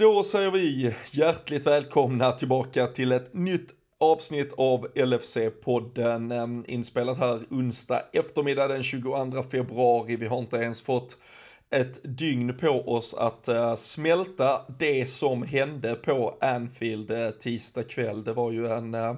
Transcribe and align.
Då 0.00 0.22
säger 0.22 0.50
vi 0.50 0.94
hjärtligt 1.12 1.66
välkomna 1.66 2.32
tillbaka 2.32 2.86
till 2.86 3.12
ett 3.12 3.34
nytt 3.34 3.70
avsnitt 3.98 4.52
av 4.56 4.86
LFC-podden 4.94 6.32
ehm, 6.32 6.64
inspelat 6.68 7.18
här 7.18 7.40
onsdag 7.50 8.02
eftermiddag 8.12 8.68
den 8.68 8.82
22 8.82 9.42
februari. 9.50 10.16
Vi 10.16 10.26
har 10.26 10.38
inte 10.38 10.56
ens 10.56 10.82
fått 10.82 11.16
ett 11.70 12.00
dygn 12.18 12.58
på 12.58 12.68
oss 12.68 13.14
att 13.14 13.48
uh, 13.48 13.74
smälta 13.74 14.60
det 14.78 15.06
som 15.06 15.42
hände 15.42 15.94
på 15.94 16.38
Anfield 16.40 17.10
uh, 17.10 17.30
tisdag 17.30 17.82
kväll. 17.82 18.24
Det 18.24 18.32
var 18.32 18.52
ju 18.52 18.66
en 18.66 18.94
uh, 18.94 19.14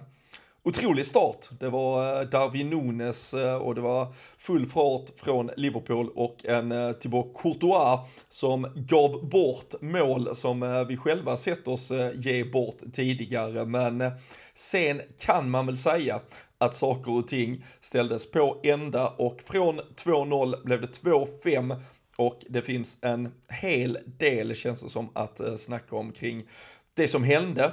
otrolig 0.65 1.07
start. 1.07 1.49
Det 1.61 1.69
var 1.69 2.21
eh, 2.21 2.29
Darwin 2.29 2.71
Nunes 2.71 3.35
eh, 3.35 3.55
och 3.55 3.75
det 3.75 3.81
var 3.81 4.15
full 4.39 4.67
fart 4.67 5.11
från 5.17 5.51
Liverpool 5.57 6.09
och 6.15 6.45
en 6.45 6.73
eh, 6.73 6.93
Thibaut 6.93 7.37
Courtois 7.37 8.01
som 8.29 8.67
gav 8.75 9.29
bort 9.29 9.75
mål 9.81 10.37
som 10.37 10.85
vi 10.89 10.97
själva 10.97 11.37
sett 11.37 11.69
oss 11.69 11.93
ge 12.15 12.45
bort 12.45 12.79
tidigare. 12.93 13.65
Men 13.65 14.11
sen 14.55 15.03
kan 15.19 15.51
man 15.51 15.67
väl 15.67 15.77
säga 15.79 16.21
att 16.59 16.75
saker 16.75 17.13
och 17.13 17.29
ting 17.29 17.65
ställdes 17.81 18.31
på 18.31 18.61
ända 18.63 19.09
och 19.09 19.41
från 19.47 19.81
2-0 19.81 20.65
blev 20.65 20.81
det 20.81 21.03
2-5 21.03 21.81
och 22.17 22.41
det 22.49 22.63
finns 22.63 22.99
en 23.03 23.33
hel 23.49 23.99
del 24.07 24.55
känns 24.55 24.83
det 24.83 24.89
som 24.89 25.11
att 25.15 25.41
snacka 25.57 25.97
om 25.97 26.13
kring 26.13 26.49
det 26.95 27.09
som 27.09 27.25
hände 27.25 27.73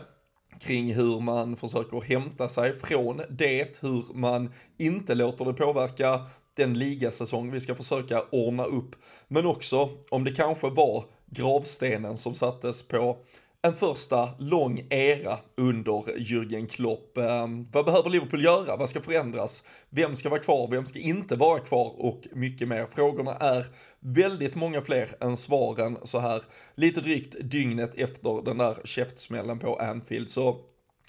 kring 0.59 0.93
hur 0.93 1.19
man 1.19 1.57
försöker 1.57 2.01
hämta 2.01 2.49
sig 2.49 2.79
från 2.79 3.21
det, 3.29 3.81
hur 3.81 4.13
man 4.13 4.53
inte 4.77 5.15
låter 5.15 5.45
det 5.45 5.53
påverka 5.53 6.25
den 6.53 6.73
ligasäsong 6.73 7.51
vi 7.51 7.59
ska 7.59 7.75
försöka 7.75 8.23
ordna 8.31 8.65
upp, 8.65 8.95
men 9.27 9.45
också 9.45 9.89
om 10.09 10.23
det 10.23 10.31
kanske 10.31 10.69
var 10.69 11.03
gravstenen 11.25 12.17
som 12.17 12.35
sattes 12.35 12.83
på 12.83 13.17
en 13.61 13.75
första 13.75 14.29
lång 14.39 14.87
era 14.89 15.37
under 15.57 16.17
Jürgen 16.17 16.67
Klopp. 16.67 17.17
Ehm, 17.17 17.67
vad 17.71 17.85
behöver 17.85 18.09
Liverpool 18.09 18.43
göra? 18.43 18.75
Vad 18.75 18.89
ska 18.89 19.01
förändras? 19.01 19.63
Vem 19.89 20.15
ska 20.15 20.29
vara 20.29 20.39
kvar? 20.39 20.67
Vem 20.71 20.85
ska 20.85 20.99
inte 20.99 21.35
vara 21.35 21.59
kvar? 21.59 22.05
Och 22.05 22.27
mycket 22.31 22.67
mer. 22.67 22.87
Frågorna 22.95 23.35
är 23.35 23.65
väldigt 23.99 24.55
många 24.55 24.81
fler 24.81 25.07
än 25.19 25.37
svaren 25.37 25.97
så 26.03 26.19
här 26.19 26.43
lite 26.75 27.01
drygt 27.01 27.35
dygnet 27.41 27.95
efter 27.95 28.45
den 28.45 28.57
där 28.57 28.77
käftsmällen 28.83 29.59
på 29.59 29.75
Anfield. 29.75 30.29
Så 30.29 30.57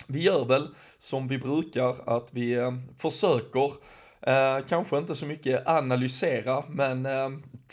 vi 0.07 0.20
gör 0.23 0.45
väl 0.45 0.69
som 0.98 1.29
vi 1.29 1.39
brukar 1.39 1.97
att 2.17 2.29
vi 2.33 2.55
ehm, 2.55 2.83
försöker 2.98 3.73
Eh, 4.23 4.59
kanske 4.69 4.98
inte 4.98 5.14
så 5.14 5.27
mycket 5.27 5.69
analysera, 5.69 6.64
men 6.69 7.07
eh, 7.07 7.29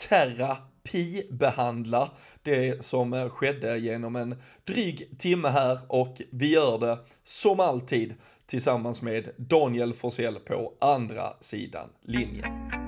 terra 0.08 0.56
terapibehandla 0.88 2.10
det 2.42 2.84
som 2.84 3.12
eh, 3.12 3.28
skedde 3.28 3.78
genom 3.78 4.16
en 4.16 4.34
dryg 4.64 5.18
timme 5.18 5.48
här 5.48 5.78
och 5.88 6.22
vi 6.30 6.52
gör 6.52 6.78
det 6.78 6.98
som 7.22 7.60
alltid 7.60 8.14
tillsammans 8.46 9.02
med 9.02 9.28
Daniel 9.36 9.94
Forsell 9.94 10.38
på 10.38 10.72
andra 10.80 11.32
sidan 11.40 11.88
linjen. 12.02 12.87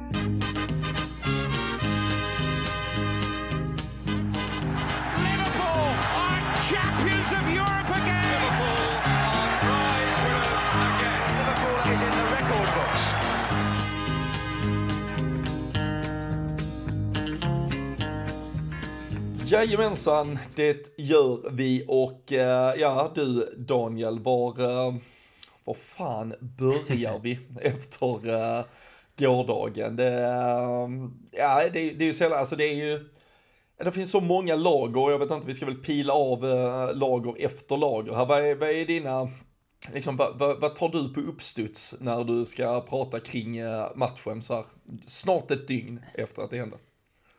Jajamensan, 19.51 20.39
det 20.55 20.99
gör 20.99 21.51
vi 21.51 21.85
och 21.89 22.33
eh, 22.33 22.75
ja 22.81 23.13
du 23.15 23.55
Daniel, 23.59 24.19
var, 24.21 24.61
uh, 24.61 24.95
var 25.65 25.75
fan 25.75 26.35
börjar 26.41 27.19
vi 27.19 27.39
efter 27.61 28.29
uh, 28.29 28.65
gårdagen? 29.19 29.97
Det, 29.97 30.11
ja, 31.31 31.63
det, 31.73 31.91
det 31.91 32.05
är 32.05 32.07
ju 32.07 32.13
sällan, 32.13 32.39
alltså 32.39 32.57
det 32.57 32.65
är 32.65 32.75
ju, 32.75 33.09
det 33.85 33.93
finns 33.93 34.11
så 34.11 34.21
många 34.21 34.57
lager, 34.57 35.11
jag 35.11 35.19
vet 35.19 35.31
inte, 35.31 35.47
vi 35.47 35.55
ska 35.55 35.67
väl 35.67 35.75
pila 35.75 36.13
av 36.13 36.45
uh, 36.45 36.97
lager 36.97 37.35
efter 37.39 37.77
lager 37.77 38.15
här. 38.15 38.27
Vad 38.27 38.45
är, 38.45 38.55
vad 38.55 38.71
är 38.71 38.85
dina, 38.85 39.29
liksom, 39.93 40.17
vad, 40.17 40.39
vad, 40.39 40.61
vad, 40.61 40.77
tar 40.77 40.89
du 40.89 41.15
på 41.15 41.21
uppstuds 41.21 41.95
när 42.01 42.25
du 42.25 42.45
ska 42.45 42.81
prata 42.81 43.21
kring 43.21 43.61
matchen 43.95 44.43
så 44.43 44.55
här, 44.55 44.65
snart 45.07 45.51
ett 45.51 45.69
dygn 45.69 46.01
efter 46.15 46.43
att 46.43 46.51
det 46.51 46.59
hände? 46.59 46.77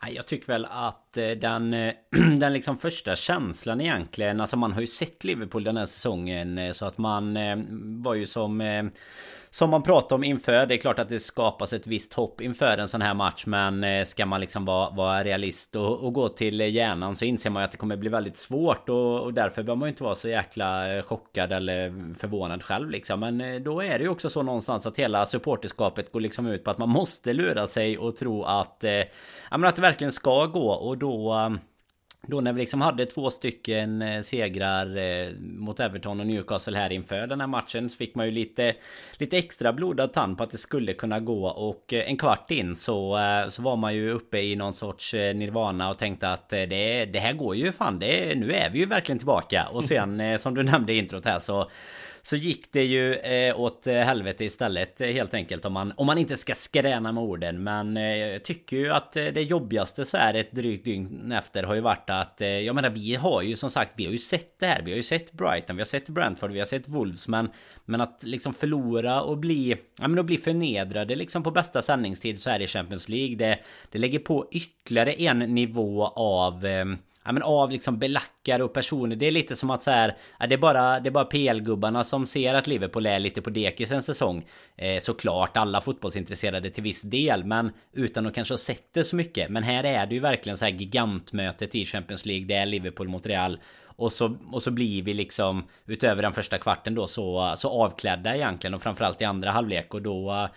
Jag 0.10 0.26
tycker 0.26 0.48
väl 0.48 0.66
att 0.66 1.18
eh, 1.18 1.30
den, 1.30 1.74
eh, 1.74 1.94
den 2.40 2.54
liksom 2.54 2.78
första 2.78 3.16
känslan 3.16 3.82
egentligen, 3.82 4.42
alltså 4.42 4.58
man 4.58 4.72
har 4.72 4.82
ju 4.82 4.88
sett 4.88 5.24
Liverpool 5.24 5.64
den 5.64 5.78
här 5.78 5.86
säsongen 5.86 6.58
eh, 6.58 6.72
så 6.72 6.86
att 6.86 6.98
man 6.98 7.38
var 8.04 8.14
ju 8.14 8.28
som 8.28 8.62
som 9.54 9.70
man 9.70 9.84
pratar 9.84 10.16
om 10.16 10.24
inför. 10.24 10.66
Det 10.66 10.76
är 10.76 10.78
klart 10.78 11.00
att 11.00 11.10
det 11.10 11.20
skapas 11.20 11.74
ett 11.74 11.88
visst 11.88 12.14
hopp 12.14 12.42
inför 12.42 12.78
en 12.78 12.88
sån 12.88 13.02
här 13.02 13.14
match. 13.14 13.46
Men 13.46 13.84
eh, 13.84 14.04
ska 14.04 14.26
man 14.26 14.42
liksom 14.42 14.66
vara, 14.66 14.90
vara 14.90 15.24
realist 15.24 15.76
och, 15.76 16.04
och, 16.04 16.14
gå 16.14 16.30
till 16.30 16.60
hjärnan 16.60 17.16
så 17.16 17.26
inser 17.26 17.50
man 17.50 17.62
ju 17.62 17.66
att 17.66 17.72
det 17.72 17.78
kommer 17.78 17.98
bli 17.98 18.10
väldigt 18.10 18.38
svårt. 18.38 18.90
Och, 18.90 19.22
och 19.22 19.34
därför 19.34 19.64
behöver 19.64 19.80
man 19.80 19.88
ju 19.88 19.90
inte 19.90 20.04
vara 20.04 20.16
så 20.16 20.30
jäkla 20.30 20.96
eh, 20.96 21.04
chockad 21.04 21.52
eller 21.52 22.14
förvånad 22.16 22.64
själv 22.64 22.90
liksom. 22.90 23.20
Men 23.20 23.42
eh, 23.42 23.62
då 23.62 23.84
är 23.84 23.98
det 23.98 24.04
ju 24.04 24.10
också 24.10 24.30
så 24.30 24.44
någonstans 24.44 24.88
att 24.88 25.00
hela 25.00 25.26
supporterskapet 25.26 26.12
går 26.12 26.20
liksom 26.20 26.48
ut 26.48 26.64
på 26.64 26.72
att 26.72 26.78
man 26.78 26.90
måste 26.90 27.34
lura 27.34 27.68
sig 27.68 27.98
och 27.98 28.16
tro 28.16 28.44
att, 28.44 28.84
eh, 28.84 29.02
att 29.50 29.76
det 29.76 29.82
verkligen 29.82 30.12
ska 30.12 30.46
gå. 30.46 30.70
Och 30.70 30.98
då... 30.98 31.34
Då 32.28 32.42
när 32.42 32.54
vi 32.54 32.60
liksom 32.60 32.82
hade 32.82 33.06
två 33.06 33.30
stycken 33.30 34.02
eh, 34.02 34.22
segrar 34.22 34.98
eh, 34.98 35.30
mot 35.40 35.80
Everton 35.80 36.20
och 36.20 36.28
Newcastle 36.28 36.78
här 36.78 36.92
inför 36.92 37.28
den 37.28 37.40
här 37.40 37.48
matchen 37.48 37.90
så 37.90 37.98
fick 37.98 38.16
man 38.16 38.26
ju 38.26 38.32
lite 38.32 38.74
Lite 39.18 39.38
extra 39.38 39.74
blodad 39.74 40.14
tand 40.14 40.38
på 40.38 40.44
att 40.44 40.52
det 40.52 40.58
skulle 40.58 40.94
kunna 40.94 41.20
gå. 41.20 41.48
Och 41.48 41.94
eh, 41.94 42.10
en 42.10 42.18
kvart 42.18 42.52
in 42.52 42.76
så 42.76 43.20
Så 43.50 43.62
var 43.62 43.76
man 43.76 43.96
ju 43.96 44.12
uppe 44.12 44.40
i 44.40 44.56
någon 44.56 44.74
sorts 44.74 45.14
nirvana 45.14 45.90
och 45.90 45.98
tänkte 45.98 46.30
att 46.30 46.50
det, 46.50 47.06
det 47.06 47.20
här 47.20 47.34
går 47.34 47.56
ju 47.56 47.72
fan 47.72 48.00
det, 48.00 48.36
Nu 48.36 48.54
är 48.54 48.70
vi 48.70 48.80
ju 48.80 48.86
verkligen 48.86 49.20
tillbaka. 49.20 49.68
Och 49.72 49.86
sen 49.86 50.40
som 50.40 50.54
du 50.54 50.64
nämnde 50.72 50.94
i 50.94 50.98
introt 50.98 51.26
här 51.26 51.40
så 51.40 51.70
så 52.24 52.36
gick 52.36 52.74
det 52.74 52.84
ju 52.84 53.14
eh, 53.14 53.60
åt 53.60 53.88
eh, 53.88 53.96
helvete 53.96 54.46
istället 54.46 55.02
eh, 55.02 55.08
helt 55.08 55.34
enkelt 55.34 55.66
om 55.66 55.74
man, 55.74 55.94
om 55.98 56.06
man 56.06 56.18
inte 56.18 56.38
ska 56.38 56.56
skräna 56.56 57.12
med 57.12 57.24
orden. 57.24 57.64
Men 57.64 57.98
eh, 57.98 58.18
jag 58.18 58.44
tycker 58.44 58.78
ju 58.78 58.92
att 58.92 59.16
eh, 59.16 59.26
det 59.26 59.42
jobbigaste 59.42 60.06
så 60.06 60.18
här 60.18 60.34
ett 60.34 60.52
drygt 60.52 60.86
dygn 60.86 61.32
efter 61.32 61.64
har 61.64 61.76
ju 61.76 61.82
varit 61.82 62.10
att 62.10 62.42
eh, 62.42 62.48
jag 62.48 62.76
menar 62.76 62.90
vi 62.90 63.16
har 63.16 63.42
ju 63.42 63.56
som 63.56 63.72
sagt 63.72 63.92
vi 63.96 64.06
har 64.06 64.12
ju 64.12 64.18
sett 64.18 64.60
det 64.60 64.66
här. 64.66 64.82
Vi 64.82 64.92
har 64.92 64.98
ju 64.98 65.04
sett 65.04 65.32
Brighton, 65.32 65.76
vi 65.76 65.82
har 65.82 65.86
sett 65.86 66.10
Brentford, 66.10 66.52
vi 66.52 66.60
har 66.60 66.66
sett 66.66 66.88
Wolves. 66.88 67.28
Men, 67.28 67.50
men 67.86 68.02
att 68.02 68.24
liksom 68.24 68.54
förlora 68.54 69.22
och 69.22 69.38
bli, 69.38 69.78
ja 70.02 70.08
men 70.08 70.20
att 70.20 70.26
bli 70.26 70.38
förnedrade 70.38 71.16
liksom 71.16 71.44
på 71.44 71.52
bästa 71.52 71.82
sändningstid 71.82 72.42
så 72.42 72.50
här 72.50 72.60
i 72.60 72.68
Champions 72.68 73.10
League. 73.10 73.36
Det, 73.36 73.60
det 73.92 74.00
lägger 74.00 74.20
på 74.20 74.48
ytterligare 74.52 75.14
en 75.14 75.40
nivå 75.40 76.06
av 76.06 76.66
ja, 77.26 77.32
men 77.32 77.44
av 77.44 77.72
liksom 77.72 78.00
belackare 78.00 78.64
och 78.64 78.74
personer. 78.74 79.16
Det 79.16 79.28
är 79.28 79.32
lite 79.32 79.56
som 79.56 79.70
att 79.70 79.82
så 79.82 79.92
här, 79.92 80.18
ja, 80.40 80.48
det 80.48 80.56
är 80.56 80.58
bara, 80.58 81.00
det 81.00 81.10
är 81.10 81.12
bara 81.12 81.26
PL-gubbarna 81.26 82.04
som 82.04 82.28
ser 82.28 82.54
att 82.54 82.68
Liverpool 82.68 83.06
är 83.06 83.20
lite 83.20 83.42
på 83.42 83.50
dekis 83.50 83.92
en 83.92 84.04
säsong. 84.04 84.46
Eh, 84.76 85.00
såklart 85.00 85.58
alla 85.58 85.82
fotbollsintresserade 85.82 86.70
till 86.70 86.84
viss 86.84 87.02
del, 87.02 87.44
men 87.44 87.72
utan 87.94 88.28
att 88.28 88.36
kanske 88.36 88.54
ha 88.54 88.58
sett 88.58 88.94
det 88.94 89.04
så 89.04 89.16
mycket. 89.16 89.50
Men 89.50 89.64
här 89.64 89.84
är 89.84 90.06
det 90.06 90.14
ju 90.14 90.20
verkligen 90.20 90.58
så 90.58 90.66
här 90.66 90.72
gigantmötet 90.72 91.76
i 91.76 91.86
Champions 91.86 92.26
League. 92.26 92.46
Det 92.46 92.56
är 92.56 92.66
Liverpool 92.66 93.08
mot 93.08 93.26
Real. 93.26 93.60
Och 93.84 94.12
så, 94.12 94.38
och 94.52 94.64
så 94.64 94.72
blir 94.72 95.04
vi 95.04 95.14
liksom 95.14 95.68
utöver 95.86 96.22
den 96.22 96.34
första 96.34 96.58
kvarten 96.58 96.96
då 96.96 97.08
så, 97.08 97.54
så 97.58 97.70
avklädda 97.70 98.36
egentligen 98.36 98.74
och 98.74 98.82
framförallt 98.82 99.22
i 99.22 99.26
andra 99.26 99.52
halvlek 99.52 99.94
och 99.94 100.02
då 100.02 100.50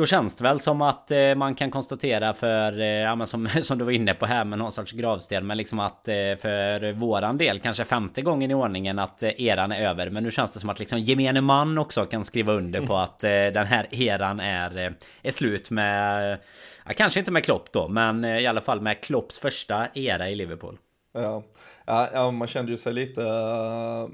då 0.00 0.06
känns 0.06 0.36
det 0.36 0.44
väl 0.44 0.60
som 0.60 0.82
att 0.82 1.10
eh, 1.10 1.34
man 1.34 1.54
kan 1.54 1.70
konstatera 1.70 2.32
för, 2.32 2.80
eh, 2.80 2.86
ja 2.86 3.14
men 3.14 3.26
som, 3.26 3.48
som 3.62 3.78
du 3.78 3.84
var 3.84 3.92
inne 3.92 4.14
på 4.14 4.26
här 4.26 4.44
med 4.44 4.58
någon 4.58 4.72
sorts 4.72 4.92
gravsten. 4.92 5.46
Men 5.46 5.56
liksom 5.56 5.78
att 5.78 6.08
eh, 6.08 6.14
för 6.14 6.92
våran 6.92 7.38
del 7.38 7.60
kanske 7.60 7.84
femte 7.84 8.22
gången 8.22 8.50
i 8.50 8.54
ordningen 8.54 8.98
att 8.98 9.22
eh, 9.22 9.40
eran 9.40 9.72
är 9.72 9.88
över. 9.88 10.10
Men 10.10 10.22
nu 10.22 10.30
känns 10.30 10.50
det 10.50 10.60
som 10.60 10.70
att 10.70 10.78
liksom 10.78 10.98
gemene 10.98 11.40
man 11.40 11.78
också 11.78 12.06
kan 12.06 12.24
skriva 12.24 12.52
under 12.52 12.86
på 12.86 12.96
att 12.96 13.24
eh, 13.24 13.30
den 13.30 13.66
här 13.66 13.94
eran 13.94 14.40
är, 14.40 14.78
eh, 14.78 14.92
är 15.22 15.30
slut 15.30 15.70
med... 15.70 16.38
Ja, 16.86 16.92
kanske 16.96 17.20
inte 17.20 17.32
med 17.32 17.44
Klopp 17.44 17.72
då, 17.72 17.88
men 17.88 18.24
eh, 18.24 18.38
i 18.38 18.46
alla 18.46 18.60
fall 18.60 18.80
med 18.80 19.00
Klopps 19.00 19.38
första 19.38 19.88
era 19.94 20.30
i 20.30 20.34
Liverpool. 20.34 20.78
Ja. 21.12 21.42
Ja, 21.92 22.30
man 22.30 22.48
kände 22.48 22.70
ju 22.70 22.76
sig 22.76 22.92
lite, 22.92 23.20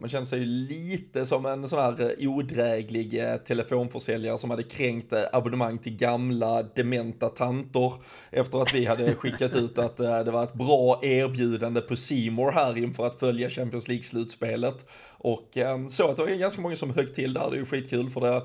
man 0.01 0.09
kände 0.09 0.27
sig 0.27 0.41
lite 0.47 1.27
som 1.27 1.47
en 1.47 1.69
sån 1.69 1.79
här 1.79 2.15
odräglig 2.19 3.25
eh, 3.25 3.37
telefonförsäljare 3.37 4.39
som 4.39 4.51
hade 4.51 4.63
kränkt 4.63 5.13
eh, 5.13 5.23
abonnemang 5.33 5.79
till 5.79 5.97
gamla 5.97 6.63
dementa 6.63 7.29
tanter 7.29 7.93
efter 8.31 8.63
att 8.63 8.75
vi 8.75 8.87
hade 8.87 9.15
skickat 9.15 9.55
ut 9.55 9.79
att 9.79 10.01
eh, 10.01 10.21
det 10.21 10.31
var 10.31 10.43
ett 10.43 10.55
bra 10.55 11.01
erbjudande 11.03 11.81
på 11.81 11.97
Simor 11.97 12.51
här 12.51 12.79
inför 12.79 13.07
att 13.07 13.21
följa 13.21 13.51
Champions 13.51 13.89
League-slutspelet. 13.89 14.87
Och 15.19 15.59
så 15.89 16.11
att 16.11 16.17
det 16.17 16.23
var 16.23 16.31
ganska 16.31 16.63
många 16.63 16.77
som 16.77 16.95
högg 16.95 17.15
till 17.15 17.35
där, 17.35 17.51
det 17.51 17.57
är 17.57 17.59
ju 17.59 17.67
skitkul 17.67 18.11
för 18.11 18.21
det 18.21 18.43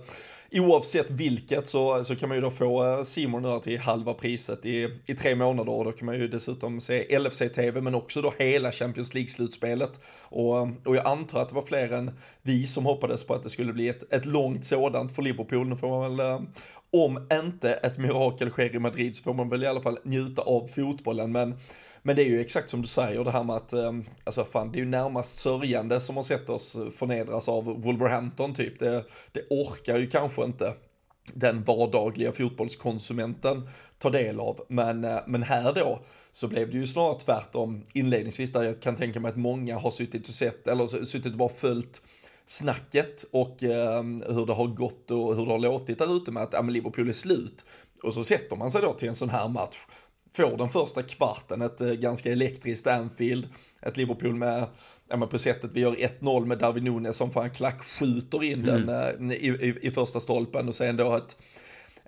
oavsett 0.59 1.09
vilket 1.09 1.67
så, 1.67 2.03
så 2.03 2.15
kan 2.15 2.29
man 2.29 2.37
ju 2.37 2.41
då 2.41 2.51
få 2.51 2.97
eh, 2.97 3.03
Simon 3.03 3.41
nu 3.41 3.59
till 3.59 3.79
halva 3.79 4.13
priset 4.13 4.65
i, 4.65 4.89
i 5.05 5.15
tre 5.15 5.35
månader 5.35 5.71
och 5.71 5.85
då 5.85 5.91
kan 5.91 6.05
man 6.05 6.15
ju 6.15 6.27
dessutom 6.27 6.81
se 6.81 7.19
LFC-TV 7.19 7.81
men 7.81 7.95
också 7.95 8.21
då 8.21 8.33
hela 8.37 8.71
Champions 8.71 9.13
League-slutspelet. 9.13 9.99
Och, 10.23 10.57
eh, 10.57 10.69
och 10.85 10.95
jag 10.95 11.07
antar 11.07 11.41
att 11.41 11.49
det 11.49 11.55
var 11.55 11.61
fler 11.61 11.93
än 11.93 12.11
vi 12.41 12.67
som 12.67 12.85
hoppades 12.85 13.23
på 13.23 13.33
att 13.33 13.43
det 13.43 13.49
skulle 13.49 13.73
bli 13.73 13.89
ett, 13.89 14.13
ett 14.13 14.25
långt 14.25 14.65
sådant 14.65 15.15
för 15.15 15.21
Liverpool. 15.21 15.67
Nu 15.67 15.75
får 15.75 15.89
man 15.89 16.17
väl, 16.17 16.27
eh, 16.27 16.41
om 16.91 17.27
inte 17.33 17.73
ett 17.73 17.97
mirakel 17.97 18.49
sker 18.49 18.75
i 18.75 18.79
Madrid 18.79 19.15
så 19.15 19.23
får 19.23 19.33
man 19.33 19.49
väl 19.49 19.63
i 19.63 19.67
alla 19.67 19.81
fall 19.81 19.99
njuta 20.03 20.41
av 20.41 20.67
fotbollen. 20.67 21.31
Men 21.31 21.55
men 22.01 22.15
det 22.15 22.23
är 22.23 22.27
ju 22.27 22.41
exakt 22.41 22.69
som 22.69 22.81
du 22.81 22.87
säger, 22.87 23.23
det 23.23 23.31
här 23.31 23.43
med 23.43 23.55
att, 23.55 23.73
ehm, 23.73 24.05
alltså 24.23 24.45
fan, 24.45 24.71
det 24.71 24.77
är 24.77 24.83
ju 24.83 24.89
närmast 24.89 25.35
sörjande 25.35 25.99
som 25.99 26.15
har 26.15 26.23
sett 26.23 26.49
oss 26.49 26.77
förnedras 26.95 27.49
av 27.49 27.63
Wolverhampton 27.63 28.53
typ. 28.53 28.79
Det, 28.79 29.05
det 29.31 29.41
orkar 29.49 29.97
ju 29.97 30.07
kanske 30.07 30.43
inte 30.43 30.73
den 31.33 31.63
vardagliga 31.63 32.31
fotbollskonsumenten 32.31 33.69
ta 33.97 34.09
del 34.09 34.39
av. 34.39 34.59
Men, 34.67 35.03
eh, 35.03 35.19
men 35.27 35.43
här 35.43 35.73
då 35.73 35.99
så 36.31 36.47
blev 36.47 36.71
det 36.71 36.77
ju 36.77 36.87
snarare 36.87 37.19
tvärtom 37.19 37.83
inledningsvis 37.93 38.51
där 38.51 38.63
jag 38.63 38.81
kan 38.81 38.95
tänka 38.95 39.19
mig 39.19 39.29
att 39.29 39.37
många 39.37 39.77
har 39.77 39.91
suttit 39.91 40.27
och 40.27 40.33
sett, 40.33 40.67
eller 40.67 40.87
suttit 40.87 41.31
och 41.31 41.37
bara 41.37 41.49
följt 41.49 42.01
snacket 42.45 43.25
och 43.31 43.63
eh, 43.63 44.03
hur 44.03 44.45
det 44.45 44.53
har 44.53 44.67
gått 44.67 45.11
och 45.11 45.35
hur 45.35 45.45
det 45.45 45.51
har 45.51 45.59
låtit 45.59 45.99
där 45.99 46.17
ute 46.17 46.31
med 46.31 46.43
att 46.43 46.53
ja, 46.53 46.61
Liverpool 46.61 47.09
är 47.09 47.13
slut. 47.13 47.65
Och 48.03 48.13
så 48.13 48.23
sätter 48.23 48.55
man 48.55 48.71
sig 48.71 48.81
då 48.81 48.93
till 48.93 49.07
en 49.07 49.15
sån 49.15 49.29
här 49.29 49.47
match 49.47 49.77
får 50.33 50.57
den 50.57 50.69
första 50.69 51.03
kvarten 51.03 51.61
ett 51.61 51.81
eh, 51.81 51.91
ganska 51.91 52.31
elektriskt 52.31 52.87
Anfield, 52.87 53.47
ett 53.81 53.97
Liverpool 53.97 54.35
med 54.35 54.67
ja, 55.07 55.17
men 55.17 55.27
på 55.29 55.37
sättet 55.37 55.71
vi 55.73 55.79
gör 55.79 55.91
1-0 55.91 56.45
med 56.45 56.57
David 56.57 56.83
Nunes 56.83 57.15
som 57.17 57.31
fan 57.31 57.49
klackskjuter 57.49 58.43
in 58.43 58.69
mm. 58.69 58.85
den 58.85 59.31
eh, 59.31 59.37
i, 59.37 59.47
i, 59.47 59.87
i, 59.87 59.91
första 59.91 60.19
stolpen 60.19 60.67
och 60.67 60.75
sen 60.75 60.97
då 60.97 61.15
ett 61.15 61.37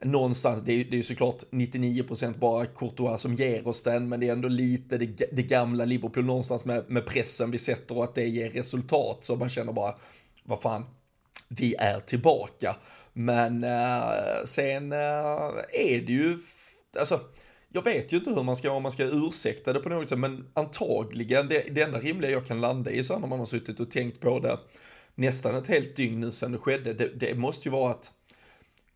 någonstans, 0.01 0.61
det 0.61 0.73
är, 0.73 0.85
det 0.85 0.97
är 0.97 1.01
såklart 1.01 1.43
99% 1.51 2.39
bara 2.39 2.65
Courtois 2.65 3.21
som 3.21 3.35
ger 3.35 3.67
oss 3.67 3.83
den, 3.83 4.09
men 4.09 4.19
det 4.19 4.27
är 4.27 4.31
ändå 4.31 4.47
lite 4.47 4.97
det, 4.97 5.25
det 5.31 5.43
gamla 5.43 5.85
Liverpool 5.85 6.25
någonstans 6.25 6.65
med, 6.65 6.89
med 6.89 7.05
pressen 7.05 7.51
vi 7.51 7.57
sätter 7.57 7.97
och 7.97 8.03
att 8.03 8.15
det 8.15 8.27
ger 8.27 8.49
resultat, 8.49 9.17
så 9.21 9.35
man 9.35 9.49
känner 9.49 9.73
bara, 9.73 9.95
vad 10.43 10.61
fan, 10.61 10.85
vi 11.47 11.75
är 11.75 11.99
tillbaka. 11.99 12.75
Men 13.13 13.63
äh, 13.63 14.45
sen 14.45 14.91
äh, 14.91 14.97
är 15.73 16.01
det 16.05 16.13
ju, 16.13 16.37
alltså, 16.99 17.19
jag 17.75 17.83
vet 17.83 18.13
ju 18.13 18.17
inte 18.17 18.29
hur 18.29 18.43
man 18.43 18.55
ska, 18.55 18.71
om 18.71 18.83
man 18.83 18.91
ska 18.91 19.03
ursäkta 19.03 19.73
det 19.73 19.79
på 19.79 19.89
något 19.89 20.09
sätt, 20.09 20.19
men 20.19 20.47
antagligen, 20.53 21.47
det, 21.47 21.75
det 21.75 21.81
enda 21.81 21.99
rimliga 21.99 22.31
jag 22.31 22.45
kan 22.45 22.61
landa 22.61 22.91
i 22.91 23.03
så 23.03 23.19
när 23.19 23.27
man 23.27 23.39
har 23.39 23.45
suttit 23.45 23.79
och 23.79 23.91
tänkt 23.91 24.19
på 24.19 24.39
det 24.39 24.59
nästan 25.15 25.55
ett 25.55 25.67
helt 25.67 25.95
dygn 25.95 26.19
nu 26.19 26.31
sedan 26.31 26.51
det 26.51 26.57
skedde, 26.57 26.93
det, 26.93 27.07
det 27.07 27.35
måste 27.35 27.69
ju 27.69 27.71
vara 27.71 27.91
att 27.91 28.11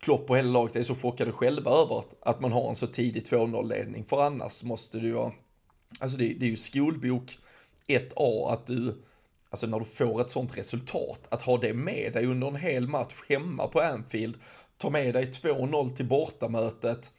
Klopp 0.00 0.30
och 0.30 0.36
hela 0.36 0.50
laget 0.50 0.76
är 0.76 0.82
så 0.82 0.94
chockade 0.94 1.32
själva 1.32 1.70
över 1.70 1.98
att, 1.98 2.14
att 2.20 2.40
man 2.40 2.52
har 2.52 2.68
en 2.68 2.74
så 2.74 2.86
tidig 2.86 3.22
2-0-ledning, 3.22 4.04
för 4.04 4.22
annars 4.22 4.64
måste 4.64 4.98
det 4.98 5.06
ju 5.06 5.12
vara, 5.12 5.32
alltså 6.00 6.18
det, 6.18 6.24
det 6.24 6.46
är 6.46 6.50
ju 6.50 6.56
skolbok 6.56 7.38
1A 7.86 8.52
att 8.52 8.66
du, 8.66 9.02
alltså 9.50 9.66
när 9.66 9.78
du 9.78 9.84
får 9.84 10.20
ett 10.20 10.30
sånt 10.30 10.58
resultat, 10.58 11.20
att 11.30 11.42
ha 11.42 11.58
det 11.58 11.74
med 11.74 12.12
dig 12.12 12.26
under 12.26 12.48
en 12.48 12.56
hel 12.56 12.88
match 12.88 13.14
hemma 13.28 13.66
på 13.66 13.80
Anfield, 13.80 14.38
ta 14.76 14.90
med 14.90 15.14
dig 15.14 15.24
2-0 15.24 15.96
till 15.96 16.06
bortamötet, 16.06 17.12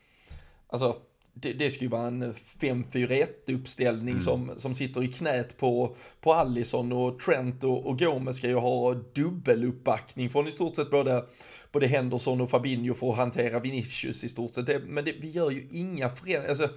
alltså 0.67 1.01
det, 1.41 1.53
det 1.53 1.69
ska 1.69 1.83
ju 1.83 1.89
vara 1.89 2.07
en 2.07 2.33
5-4-1 2.33 3.27
uppställning 3.47 4.09
mm. 4.09 4.19
som, 4.19 4.51
som 4.55 4.73
sitter 4.73 5.03
i 5.03 5.07
knät 5.07 5.57
på, 5.57 5.95
på 6.21 6.33
Allison 6.33 6.91
och 6.91 7.19
Trent 7.19 7.63
och, 7.63 7.85
och 7.85 7.99
Gomez 7.99 8.37
ska 8.37 8.47
ju 8.47 8.55
ha 8.55 8.93
dubbeluppbackning 8.93 10.29
från 10.29 10.47
i 10.47 10.51
stort 10.51 10.75
sett 10.75 10.91
både, 10.91 11.25
både 11.71 11.87
Henderson 11.87 12.41
och 12.41 12.49
Fabinho 12.49 12.93
för 12.93 13.09
att 13.09 13.17
hantera 13.17 13.59
Vinicius 13.59 14.23
i 14.23 14.29
stort 14.29 14.55
sett. 14.55 14.65
Det, 14.65 14.79
men 14.79 15.05
det, 15.05 15.11
vi 15.11 15.29
gör 15.29 15.51
ju 15.51 15.67
inga 15.71 16.09
förändringar. 16.09 16.49
Alltså, 16.49 16.69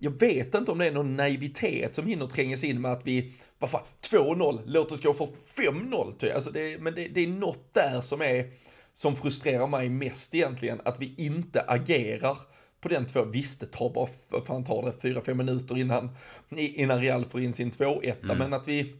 jag 0.00 0.10
vet 0.20 0.54
inte 0.54 0.72
om 0.72 0.78
det 0.78 0.86
är 0.86 0.92
någon 0.92 1.16
naivitet 1.16 1.94
som 1.94 2.06
hinner 2.06 2.26
trängas 2.26 2.64
in 2.64 2.80
med 2.80 2.92
att 2.92 3.06
vi, 3.06 3.32
vad 3.58 3.70
fan, 3.70 3.82
2-0, 4.10 4.62
låt 4.66 4.92
oss 4.92 5.02
gå 5.02 5.14
för 5.14 5.28
5-0 5.56 6.34
alltså 6.34 6.50
det, 6.50 6.78
Men 6.82 6.94
det, 6.94 7.08
det 7.08 7.20
är 7.20 7.28
något 7.28 7.74
där 7.74 8.00
som 8.00 8.22
är, 8.22 8.50
som 8.92 9.16
frustrerar 9.16 9.66
mig 9.66 9.88
mest 9.88 10.34
egentligen, 10.34 10.80
att 10.84 11.00
vi 11.00 11.14
inte 11.16 11.64
agerar 11.68 12.38
på 12.80 12.88
den 12.88 13.06
två. 13.06 13.24
Visst, 13.24 13.60
det 13.60 13.66
tar 13.66 13.90
bara, 13.90 14.08
fan 14.46 14.64
tar 14.64 14.82
det, 14.82 14.92
fyra, 15.02 15.20
fem 15.20 15.36
minuter 15.36 15.78
innan, 15.78 16.10
innan 16.56 17.00
Real 17.00 17.24
får 17.24 17.40
in 17.40 17.52
sin 17.52 17.70
2-1, 17.70 18.14
mm. 18.22 18.38
men 18.38 18.54
att 18.54 18.68
vi, 18.68 18.94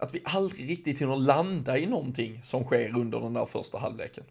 att 0.00 0.14
vi 0.14 0.22
aldrig 0.24 0.70
riktigt 0.70 1.00
hinner 1.00 1.16
landa 1.16 1.78
i 1.78 1.86
någonting 1.86 2.40
som 2.42 2.64
sker 2.64 2.96
under 2.98 3.20
den 3.20 3.34
där 3.34 3.46
första 3.46 3.78
halvleken. 3.78 4.24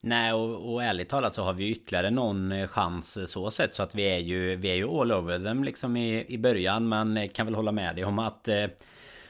Nej 0.00 0.32
och, 0.32 0.72
och 0.72 0.84
ärligt 0.84 1.08
talat 1.08 1.34
så 1.34 1.42
har 1.42 1.52
vi 1.52 1.70
ytterligare 1.70 2.10
någon 2.10 2.52
eh, 2.52 2.68
chans 2.68 3.18
så 3.30 3.50
sett 3.50 3.74
så 3.74 3.82
att 3.82 3.94
vi 3.94 4.02
är 4.02 4.18
ju 4.18 4.56
Vi 4.56 4.68
är 4.68 4.74
ju 4.74 4.88
all 4.88 5.12
over 5.12 5.38
them 5.38 5.64
liksom 5.64 5.96
i, 5.96 6.24
i 6.28 6.38
början 6.38 6.88
men 6.88 7.28
kan 7.28 7.46
väl 7.46 7.54
hålla 7.54 7.72
med 7.72 7.96
dig 7.96 8.04
om 8.04 8.18
att 8.18 8.48
eh, 8.48 8.64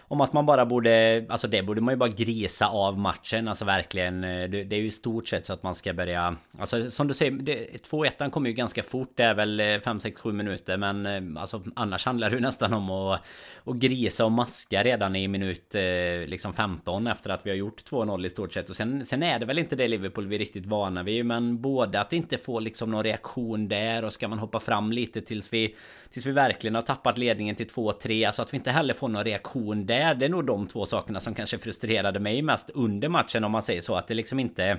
om 0.08 0.20
att 0.20 0.32
man 0.32 0.46
bara 0.46 0.66
borde, 0.66 1.26
alltså 1.28 1.49
det 1.49 1.62
borde 1.62 1.81
man 1.81 1.94
ju 1.94 1.99
bara 1.99 2.08
grisa 2.08 2.69
av 2.69 2.99
matchen, 2.99 3.49
alltså 3.49 3.64
verkligen. 3.64 4.25
Eh, 4.25 4.50
det, 4.50 4.64
det 4.64 4.76
är 4.76 4.81
ju 4.81 4.87
i 4.87 4.90
stort 4.90 5.28
sett 5.28 5.46
så 5.46 5.52
att 5.52 5.62
man 5.62 5.75
ska 5.75 5.94
börja, 5.94 6.37
alltså 6.58 6.90
som 6.90 7.08
du 7.08 7.14
säger, 7.14 7.32
2-1 7.32 8.31
kommer 8.31 8.49
ju 8.49 8.55
ganska 8.55 8.82
fort, 8.82 9.12
det 9.14 9.22
är 9.22 9.34
väl 9.34 9.60
eh, 9.60 9.64
5-6-7 9.64 10.32
minuter, 10.32 10.76
men 10.76 11.06
eh, 11.06 11.40
alltså 11.43 11.62
annars 11.76 12.06
handlar 12.06 12.31
det 12.31 12.37
ju 12.37 12.43
nästan 12.43 12.75
om 12.75 12.90
att, 12.90 13.20
att 13.64 13.76
grisa 13.76 14.25
och 14.25 14.32
maska 14.32 14.84
redan 14.84 15.16
i 15.16 15.28
minut 15.28 15.75
liksom 16.26 16.52
15 16.52 17.06
efter 17.06 17.31
att 17.31 17.46
vi 17.46 17.50
har 17.50 17.56
gjort 17.56 17.90
2-0 17.90 18.26
i 18.26 18.31
stort 18.31 18.52
sett. 18.52 18.70
Och 18.70 18.76
sen, 18.76 19.06
sen 19.06 19.22
är 19.22 19.38
det 19.38 19.46
väl 19.46 19.58
inte 19.58 19.76
det 19.76 19.88
Liverpool 19.88 20.26
vi 20.26 20.34
är 20.34 20.38
riktigt 20.38 20.66
vana 20.66 21.02
vid, 21.02 21.26
men 21.26 21.61
både 21.61 22.00
att 22.00 22.12
inte 22.12 22.38
få 22.38 22.61
liksom 22.61 22.90
någon 22.90 23.04
reaktion 23.04 23.69
där 23.69 24.04
och 24.04 24.12
ska 24.12 24.28
man 24.28 24.38
hoppa 24.38 24.61
fram 24.61 24.93
lite 24.93 25.20
tills 25.20 25.52
vi, 25.52 25.75
tills 26.11 26.26
vi 26.26 26.32
verkligen 26.32 26.75
har 26.75 26.82
tappat 26.82 27.19
ledningen 27.19 27.56
till 27.56 27.66
2-3, 27.66 28.26
alltså 28.26 28.43
att 28.43 28.52
vi 28.52 28.56
inte 28.56 28.70
heller 28.70 28.94
får 28.94 29.08
någon 29.08 29.25
reaktion 29.25 29.87
där 29.87 29.98
det, 29.99 30.15
det 30.15 30.25
är 30.25 30.29
nog 30.29 30.47
de 30.47 30.67
två 30.67 30.87
sakerna 30.87 31.21
som 31.21 31.35
kanske 31.35 31.59
frustrerade 31.59 32.21
mig 32.21 32.43
mest 32.43 32.71
under 32.71 33.09
matchen 33.09 33.45
om 33.45 33.53
man 33.53 33.62
säger 33.62 33.81
så. 33.81 33.95
Att 33.95 34.09
det 34.09 34.15
liksom 34.15 34.41
inte... 34.41 34.79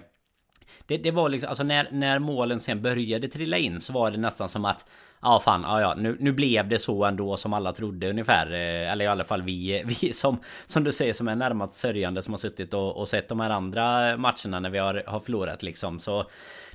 Det, 0.85 0.97
det 0.97 1.11
var 1.11 1.29
liksom, 1.29 1.49
alltså 1.49 1.63
när, 1.63 1.87
när 1.91 2.19
målen 2.19 2.59
sen 2.59 2.81
började 2.81 3.27
trilla 3.27 3.57
in 3.57 3.81
så 3.81 3.93
var 3.93 4.11
det 4.11 4.17
nästan 4.17 4.49
som 4.49 4.65
att 4.65 4.85
Ja 5.21 5.39
fan, 5.39 5.61
ja, 5.61 5.81
ja 5.81 5.95
nu, 5.97 6.17
nu 6.19 6.31
blev 6.31 6.69
det 6.69 6.79
så 6.79 7.05
ändå 7.05 7.37
som 7.37 7.53
alla 7.53 7.73
trodde 7.73 8.09
ungefär 8.09 8.51
eh, 8.51 8.91
Eller 8.91 9.05
i 9.05 9.07
alla 9.07 9.23
fall 9.23 9.41
vi, 9.41 9.83
vi 10.01 10.13
som 10.13 10.39
Som 10.65 10.83
du 10.83 10.91
säger 10.91 11.13
som 11.13 11.27
är 11.27 11.35
närmast 11.35 11.73
sörjande 11.73 12.21
som 12.21 12.33
har 12.33 12.37
suttit 12.37 12.73
och, 12.73 12.97
och 12.97 13.07
sett 13.07 13.27
de 13.27 13.39
här 13.39 13.49
andra 13.49 14.17
matcherna 14.17 14.59
när 14.59 14.69
vi 14.69 14.77
har, 14.77 15.03
har 15.07 15.19
förlorat 15.19 15.63
liksom 15.63 15.99
så 15.99 16.25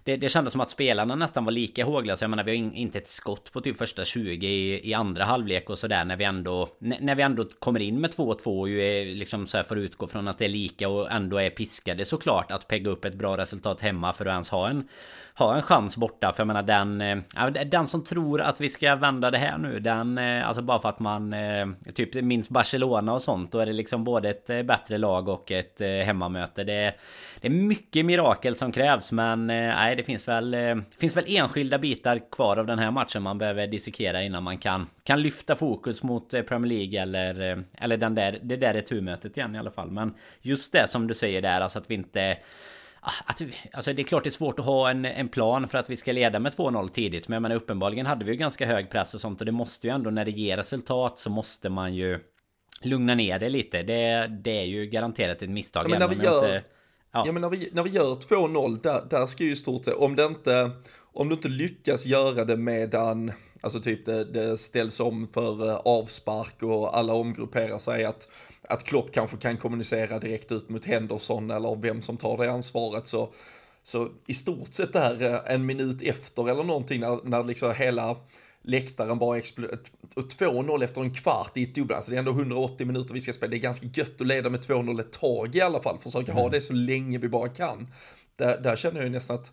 det, 0.04 0.16
det 0.16 0.28
kändes 0.28 0.52
som 0.52 0.60
att 0.60 0.70
spelarna 0.70 1.14
nästan 1.14 1.44
var 1.44 1.52
lika 1.52 1.84
håglösa. 1.84 2.24
Jag 2.24 2.30
menar 2.30 2.44
vi 2.44 2.50
har 2.50 2.56
in, 2.56 2.74
inte 2.74 2.98
ett 2.98 3.08
skott 3.08 3.52
på 3.52 3.60
typ 3.60 3.76
första 3.76 4.04
20 4.04 4.46
i, 4.46 4.90
i 4.90 4.94
andra 4.94 5.24
halvlek 5.24 5.70
och 5.70 5.78
sådär 5.78 6.04
när 6.04 6.16
vi 6.16 6.24
ändå 6.24 6.68
När 6.78 7.14
vi 7.14 7.22
ändå 7.22 7.44
kommer 7.58 7.80
in 7.80 8.00
med 8.00 8.10
2-2 8.10 8.60
och 8.60 8.68
ju 8.68 8.82
är 8.82 9.14
liksom 9.14 9.46
så 9.46 9.56
här 9.56 9.64
får 9.64 9.78
utgå 9.78 10.06
från 10.06 10.28
att 10.28 10.38
det 10.38 10.44
är 10.44 10.48
lika 10.48 10.88
och 10.88 11.12
ändå 11.12 11.36
är 11.36 11.50
piskade 11.50 12.04
såklart 12.04 12.52
att 12.52 12.68
pegga 12.68 12.90
upp 12.90 13.04
ett 13.04 13.14
bra 13.14 13.36
resultat 13.36 13.80
hemma 13.80 14.12
för 14.12 14.26
att 14.26 14.32
ens 14.32 14.50
ha 14.50 14.68
en 14.68 14.88
ha 15.34 15.56
en 15.56 15.62
chans 15.62 15.96
borta. 15.96 16.32
För 16.32 16.40
jag 16.40 16.46
menar 16.46 16.62
den, 16.62 17.00
eh, 17.00 17.64
den 17.66 17.86
som 17.86 18.04
tror 18.04 18.40
att 18.40 18.60
vi 18.60 18.68
ska 18.68 18.94
vända 18.94 19.30
det 19.30 19.38
här 19.38 19.58
nu, 19.58 19.80
den, 19.80 20.18
eh, 20.18 20.48
alltså 20.48 20.62
bara 20.62 20.80
för 20.80 20.88
att 20.88 21.00
man 21.00 21.32
eh, 21.32 21.66
typ 21.94 22.14
minns 22.14 22.48
Barcelona 22.48 23.12
och 23.12 23.22
sånt, 23.22 23.52
då 23.52 23.58
är 23.58 23.66
det 23.66 23.72
liksom 23.72 24.04
både 24.04 24.30
ett 24.30 24.50
eh, 24.50 24.62
bättre 24.62 24.98
lag 24.98 25.28
och 25.28 25.52
ett 25.52 25.80
eh, 25.80 25.88
hemmamöte. 25.88 26.64
Det, 26.64 26.94
det 27.40 27.48
är 27.48 27.50
mycket 27.50 28.06
mirakel 28.06 28.56
som 28.56 28.72
krävs, 28.72 29.12
men 29.12 29.50
eh, 29.50 29.56
nej, 29.56 29.93
det 29.96 30.04
finns 30.04 30.28
väl, 30.28 30.56
finns 30.98 31.16
väl 31.16 31.24
enskilda 31.28 31.78
bitar 31.78 32.30
kvar 32.30 32.56
av 32.56 32.66
den 32.66 32.78
här 32.78 32.90
matchen 32.90 33.22
man 33.22 33.38
behöver 33.38 33.66
dissekera 33.66 34.22
innan 34.22 34.42
man 34.42 34.58
kan, 34.58 34.86
kan 35.02 35.22
lyfta 35.22 35.56
fokus 35.56 36.02
mot 36.02 36.30
Premier 36.30 36.78
League 36.78 37.02
eller, 37.02 37.64
eller 37.78 37.96
den 37.96 38.14
där, 38.14 38.38
det 38.42 38.56
där 38.56 38.74
returmötet 38.74 39.36
igen 39.36 39.54
i 39.54 39.58
alla 39.58 39.70
fall. 39.70 39.90
Men 39.90 40.14
just 40.40 40.72
det 40.72 40.88
som 40.88 41.06
du 41.06 41.14
säger 41.14 41.42
där, 41.42 41.60
alltså 41.60 41.78
att 41.78 41.90
vi 41.90 41.94
inte 41.94 42.36
Ah, 43.06 43.12
att, 43.26 43.42
alltså 43.72 43.92
det 43.92 44.02
är 44.02 44.04
klart 44.04 44.24
det 44.24 44.28
är 44.28 44.30
svårt 44.30 44.58
att 44.58 44.64
ha 44.64 44.90
en, 44.90 45.04
en 45.04 45.28
plan 45.28 45.68
för 45.68 45.78
att 45.78 45.90
vi 45.90 45.96
ska 45.96 46.12
leda 46.12 46.38
med 46.38 46.52
2-0 46.52 46.88
tidigt. 46.88 47.28
Men 47.28 47.34
jag 47.34 47.42
menar 47.42 47.56
uppenbarligen 47.56 48.06
hade 48.06 48.24
vi 48.24 48.30
ju 48.30 48.36
ganska 48.36 48.66
hög 48.66 48.90
press 48.90 49.14
och 49.14 49.20
sånt. 49.20 49.40
Och 49.40 49.46
det 49.46 49.52
måste 49.52 49.86
ju 49.86 49.94
ändå 49.94 50.10
när 50.10 50.24
det 50.24 50.30
ger 50.30 50.56
resultat 50.56 51.18
så 51.18 51.30
måste 51.30 51.68
man 51.68 51.94
ju 51.94 52.20
lugna 52.82 53.14
ner 53.14 53.38
det 53.38 53.48
lite. 53.48 53.82
Det, 53.82 54.26
det 54.26 54.58
är 54.58 54.64
ju 54.64 54.86
garanterat 54.86 55.42
ett 55.42 55.50
misstag. 55.50 55.84
Ja, 55.84 55.88
men 55.88 55.98
när 55.98 56.08
vi 56.08 56.24
gör, 56.24 56.44
inte, 56.44 56.62
ja. 57.14 57.22
ja. 57.26 57.32
men 57.32 57.42
när 57.42 57.50
vi, 57.50 57.70
när 57.72 57.82
vi 57.82 57.90
gör 57.90 58.14
2-0 58.14 58.82
där, 58.82 59.06
där 59.10 59.26
ska 59.26 59.44
ju 59.44 59.56
stort 59.56 59.84
sett, 59.84 59.94
om 59.94 60.16
det 60.16 60.24
inte, 60.24 60.70
om 61.12 61.28
du 61.28 61.34
inte 61.34 61.48
lyckas 61.48 62.06
göra 62.06 62.44
det 62.44 62.56
medan 62.56 63.32
Alltså 63.64 63.80
typ 63.80 64.06
det, 64.06 64.24
det 64.24 64.56
ställs 64.56 65.00
om 65.00 65.28
för 65.32 65.68
eh, 65.68 65.76
avspark 65.76 66.62
och 66.62 66.98
alla 66.98 67.14
omgrupperar 67.14 67.78
sig. 67.78 68.04
Att, 68.04 68.28
att 68.68 68.84
Klopp 68.84 69.12
kanske 69.12 69.36
kan 69.36 69.56
kommunicera 69.56 70.18
direkt 70.18 70.52
ut 70.52 70.68
mot 70.68 70.84
Henderson 70.84 71.50
eller 71.50 71.76
vem 71.82 72.02
som 72.02 72.16
tar 72.16 72.36
det 72.36 72.52
ansvaret. 72.52 73.06
Så, 73.06 73.32
så 73.82 74.08
i 74.26 74.34
stort 74.34 74.74
sett 74.74 74.92
där 74.92 75.22
eh, 75.22 75.54
en 75.54 75.66
minut 75.66 76.02
efter 76.02 76.50
eller 76.50 76.64
någonting 76.64 77.00
när, 77.00 77.20
när 77.24 77.44
liksom 77.44 77.74
hela 77.74 78.16
läktaren 78.64 79.18
bara 79.18 79.38
exploderar. 79.38 79.78
Och 80.16 80.22
2-0 80.22 80.84
efter 80.84 81.00
en 81.00 81.14
kvart 81.14 81.56
i 81.56 81.62
ett 81.62 81.74
dubbel, 81.74 81.96
alltså 81.96 82.10
det 82.10 82.16
är 82.16 82.18
ändå 82.18 82.30
180 82.30 82.86
minuter 82.86 83.14
vi 83.14 83.20
ska 83.20 83.32
spela. 83.32 83.50
Det 83.50 83.56
är 83.56 83.58
ganska 83.58 83.86
gött 83.86 84.20
att 84.20 84.26
leda 84.26 84.50
med 84.50 84.60
2-0 84.60 85.00
ett 85.00 85.12
tag 85.12 85.56
i 85.56 85.60
alla 85.60 85.82
fall, 85.82 85.98
försöka 85.98 86.32
mm. 86.32 86.42
ha 86.42 86.50
det 86.50 86.60
så 86.60 86.72
länge 86.72 87.18
vi 87.18 87.28
bara 87.28 87.48
kan. 87.48 87.88
Där, 88.36 88.60
där 88.60 88.76
känner 88.76 89.02
jag 89.02 89.10
nästan 89.10 89.36
att 89.36 89.52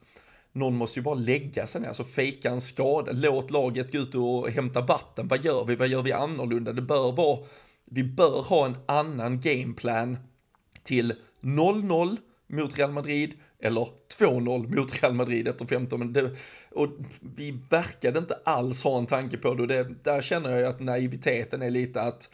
någon 0.52 0.76
måste 0.76 1.00
ju 1.00 1.04
bara 1.04 1.16
lägga 1.16 1.68
sig 1.68 1.82
ner, 1.82 1.88
alltså 1.88 2.04
fejka 2.04 2.50
en 2.50 2.62
skada, 2.62 3.12
låt 3.12 3.52
laget 3.52 3.92
gå 3.92 3.98
ut 4.00 4.16
och 4.16 4.50
hämta 4.50 4.82
vatten. 4.82 5.28
Vad 5.28 5.46
gör 5.46 5.66
vi? 5.66 5.76
Vad 5.76 5.88
gör 5.88 6.04
vi 6.04 6.12
annorlunda? 6.12 6.74
Det 6.74 6.82
bör 6.82 7.12
vara, 7.12 7.40
vi 7.86 8.04
bör 8.04 8.42
ha 8.42 8.66
en 8.66 8.78
annan 8.86 9.42
gameplan 9.42 10.18
till 10.84 11.14
0-0 11.42 12.18
mot 12.48 12.78
Real 12.78 12.92
Madrid 12.92 13.34
eller 13.62 13.88
2-0 14.20 14.76
mot 14.76 15.04
Real 15.04 15.14
Madrid 15.14 15.48
efter 15.48 15.66
15 15.66 16.00
men 16.00 16.14
det, 16.14 16.32
och 16.70 16.88
vi 17.36 17.60
verkade 17.70 18.20
inte 18.20 18.40
alls 18.46 18.84
ha 18.84 18.98
en 18.98 19.06
tanke 19.06 19.38
på 19.38 19.54
det. 19.54 19.62
Och 19.62 19.68
det, 19.68 20.04
där 20.04 20.22
känner 20.22 20.58
jag 20.58 20.70
att 20.70 20.80
naiviteten 20.80 21.62
är 21.62 21.70
lite 21.70 22.02
att 22.02 22.30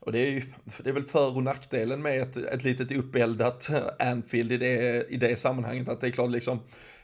och 0.00 0.12
det 0.12 0.18
är 0.18 0.30
ju, 0.30 0.42
det 0.78 0.90
är 0.90 0.94
väl 0.94 1.04
för 1.04 1.36
och 1.36 1.42
nackdelen 1.42 2.02
med 2.02 2.22
ett, 2.22 2.36
ett 2.36 2.64
litet 2.64 2.92
uppeldat 2.92 3.68
Anfield 3.98 4.52
i 4.52 4.56
det, 4.56 5.06
i 5.08 5.16
det 5.16 5.36
sammanhanget. 5.36 5.88
Att 5.88 6.00
det 6.00 6.06
är 6.06 6.10
klart 6.10 6.30
liksom 6.30 6.60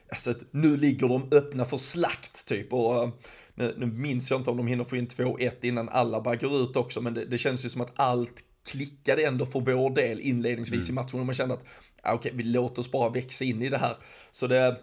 alltså 0.09 0.35
nu 0.51 0.77
ligger 0.77 1.09
de 1.09 1.29
öppna 1.33 1.65
för 1.65 1.77
slakt 1.77 2.47
typ. 2.47 2.73
Och 2.73 3.03
eh, 3.03 3.11
nu, 3.55 3.75
nu 3.77 3.87
minns 3.87 4.31
jag 4.31 4.41
inte 4.41 4.51
om 4.51 4.57
de 4.57 4.67
hinner 4.67 4.85
få 4.85 4.97
in 4.97 5.07
2-1 5.07 5.53
innan 5.61 5.89
alla 5.89 6.21
bara 6.21 6.37
går 6.37 6.57
ut 6.63 6.77
också 6.77 7.01
men 7.01 7.15
det, 7.15 7.25
det 7.25 7.39
känns 7.39 7.65
ju 7.65 7.69
som 7.69 7.81
att 7.81 7.93
allt 7.97 8.45
klickade 8.65 9.23
ändå 9.23 9.47
för 9.47 9.61
vår 9.61 9.91
del 9.91 10.21
inledningsvis 10.21 10.89
mm. 10.89 10.99
i 10.99 11.03
matchen 11.03 11.21
och 11.21 11.27
man 11.27 11.35
kände 11.35 11.55
att 11.55 11.65
ah, 12.03 12.15
okej, 12.15 12.33
okay, 12.33 12.45
vi 12.45 12.51
låter 12.51 12.81
oss 12.81 12.91
bara 12.91 13.09
växa 13.09 13.45
in 13.45 13.63
i 13.63 13.69
det 13.69 13.79
här. 13.79 13.97
Så 14.31 14.47
det, 14.47 14.77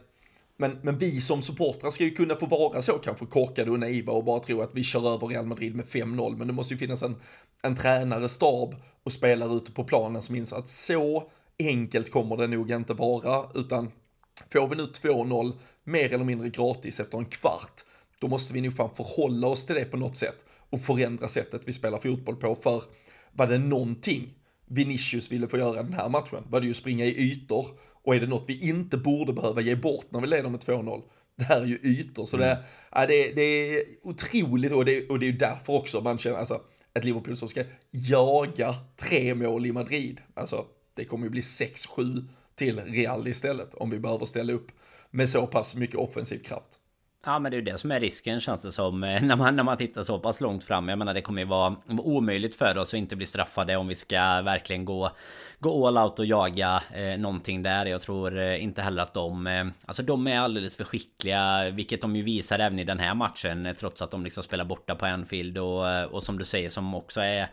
men, 0.58 0.78
men 0.82 0.98
vi 0.98 1.22
som 1.22 1.42
supportrar 1.42 1.92
ska 1.92 2.04
ju 2.04 2.12
kunna 2.12 2.36
få 2.36 2.46
vara 2.46 2.82
så 2.82 2.94
kanske 2.94 3.26
korkade 3.26 3.72
och 3.72 3.80
naiva 3.80 4.14
och 4.14 4.24
bara 4.24 4.40
tro 4.40 4.62
att 4.62 4.72
vi 4.74 4.84
kör 4.84 5.14
över 5.14 5.28
Real 5.28 5.46
Madrid 5.46 5.76
med 5.76 5.86
5-0. 5.86 6.38
Men 6.38 6.48
det 6.48 6.54
måste 6.54 6.74
ju 6.74 6.78
finnas 6.78 7.04
en, 7.04 7.16
en 7.64 7.76
tränare, 7.76 8.30
stab 8.30 8.76
och 9.04 9.12
spelare 9.12 9.54
ute 9.54 9.72
på 9.72 9.84
planen 9.84 10.22
som 10.22 10.36
inser 10.36 10.58
att 10.58 10.70
så 10.70 11.32
enkelt 11.60 12.12
kommer 12.12 12.38
det 12.38 12.48
nog 12.48 12.72
inte 12.72 12.94
vara, 12.94 13.50
utan 13.56 13.92
får 14.54 14.68
vi 14.68 14.76
nu 14.76 14.84
2-0 14.84 15.54
mer 15.84 16.14
eller 16.14 16.26
mindre 16.26 16.50
gratis 16.50 17.00
efter 17.00 17.18
en 17.18 17.26
kvart, 17.26 17.84
då 18.20 18.28
måste 18.28 18.54
vi 18.54 18.62
nog 18.62 18.76
fan 18.76 18.96
förhålla 18.96 19.48
oss 19.48 19.66
till 19.66 19.76
det 19.76 19.86
på 19.86 19.98
något 19.98 20.18
sätt 20.18 20.46
och 20.70 20.82
förändra 20.82 21.28
sättet 21.28 21.68
vi 21.68 21.74
spelar 21.74 21.98
fotboll 21.98 22.36
på. 22.36 22.56
För 22.56 22.84
var 23.32 23.48
det 23.48 23.58
någonting 23.58 24.34
Vinicius 24.66 25.32
ville 25.32 25.48
få 25.48 25.58
göra 25.58 25.84
den 25.84 25.94
här 25.94 26.10
matchen 26.10 26.44
var 26.50 26.62
det 26.62 26.68
ju 26.68 26.74
springa 26.74 27.06
i 27.06 27.32
ytor 27.32 27.66
och 28.04 28.16
är 28.16 28.20
det 28.20 28.28
något 28.28 28.46
vi 28.48 28.70
inte 28.70 28.98
borde 28.98 29.34
behöva 29.34 29.62
ge 29.62 29.76
bort 29.76 30.06
när 30.10 30.22
vi 30.22 30.28
leder 30.28 30.50
med 30.50 30.60
2-0 30.60 31.02
det 31.40 31.44
här 31.44 31.62
är 31.62 31.66
ju 31.66 31.80
ytor 31.84 32.26
så 32.26 32.38
det, 32.38 32.52
mm. 32.52 32.64
ja, 32.92 33.06
det, 33.06 33.32
det 33.32 33.42
är 33.42 33.84
otroligt 34.04 34.72
och 34.72 34.86
det, 34.86 35.10
och 35.10 35.20
det 35.20 35.26
är 35.26 35.32
ju 35.32 35.38
därför 35.38 35.74
också 35.74 36.02
man 36.02 36.18
känner 36.18 36.38
alltså 36.38 36.62
ett 36.94 37.04
Liverpool 37.04 37.38
som 37.38 37.50
ska 37.50 37.64
jaga 37.92 38.76
tre 38.96 39.36
mål 39.36 39.66
i 39.66 39.72
Madrid. 39.72 40.22
Alltså 40.34 40.66
det 40.94 41.06
kommer 41.06 41.26
ju 41.26 41.30
bli 41.30 41.42
6-7 41.42 42.28
till 42.56 42.80
Real 42.80 43.28
istället 43.28 43.76
om 43.76 43.90
vi 43.90 44.00
behöver 44.00 44.26
ställa 44.26 44.54
upp 44.54 44.72
med 45.12 45.30
så 45.30 45.48
pass 45.48 45.76
mycket 45.76 45.96
offensiv 45.96 46.40
kraft. 46.40 46.80
Ja 47.26 47.40
men 47.40 47.52
det 47.52 47.56
är 47.56 47.60
ju 47.60 47.66
det 47.66 47.78
som 47.78 47.92
är 47.92 48.00
risken 48.00 48.40
känns 48.40 48.62
det 48.62 48.72
som 48.72 49.00
när 49.22 49.36
man, 49.36 49.56
när 49.56 49.64
man 49.64 49.78
tittar 49.78 50.04
så 50.04 50.20
pass 50.20 50.42
långt 50.42 50.64
fram. 50.64 50.90
Jag 50.90 51.00
menar 51.00 51.14
det 51.14 51.22
kommer 51.22 51.42
ju 51.42 51.48
vara 51.48 51.76
omöjligt 51.88 52.56
för 52.56 52.78
oss 52.78 52.94
att 52.94 52.98
inte 52.98 53.16
bli 53.16 53.26
straffade 53.26 53.76
om 53.76 53.88
vi 53.88 53.96
ska 53.96 54.42
verkligen 54.42 54.86
gå, 54.86 55.12
gå 55.60 55.88
all 55.88 55.98
out 55.98 56.20
och 56.20 56.26
jaga 56.26 56.84
eh, 56.94 57.20
någonting 57.20 57.64
där. 57.64 57.86
Jag 57.86 58.02
tror 58.02 58.40
eh, 58.40 58.64
inte 58.64 58.82
heller 58.82 59.04
att 59.04 59.14
de... 59.14 59.48
Eh, 59.48 59.66
alltså 59.86 60.04
de 60.04 60.28
är 60.28 60.40
alldeles 60.40 60.76
för 60.76 60.84
skickliga. 60.84 61.70
Vilket 61.70 62.02
de 62.02 62.16
ju 62.16 62.24
visar 62.24 62.60
även 62.60 62.80
i 62.80 62.84
den 62.84 63.00
här 63.00 63.14
matchen. 63.14 63.66
Eh, 63.66 63.74
trots 63.74 64.02
att 64.02 64.12
de 64.12 64.24
liksom 64.24 64.44
spelar 64.44 64.66
borta 64.66 64.96
på 64.96 65.06
Anfield. 65.06 65.58
Och, 65.58 65.90
eh, 65.90 66.04
och 66.04 66.24
som 66.24 66.38
du 66.38 66.46
säger 66.46 66.70
som 66.70 66.96
också 66.96 67.22
är, 67.22 67.48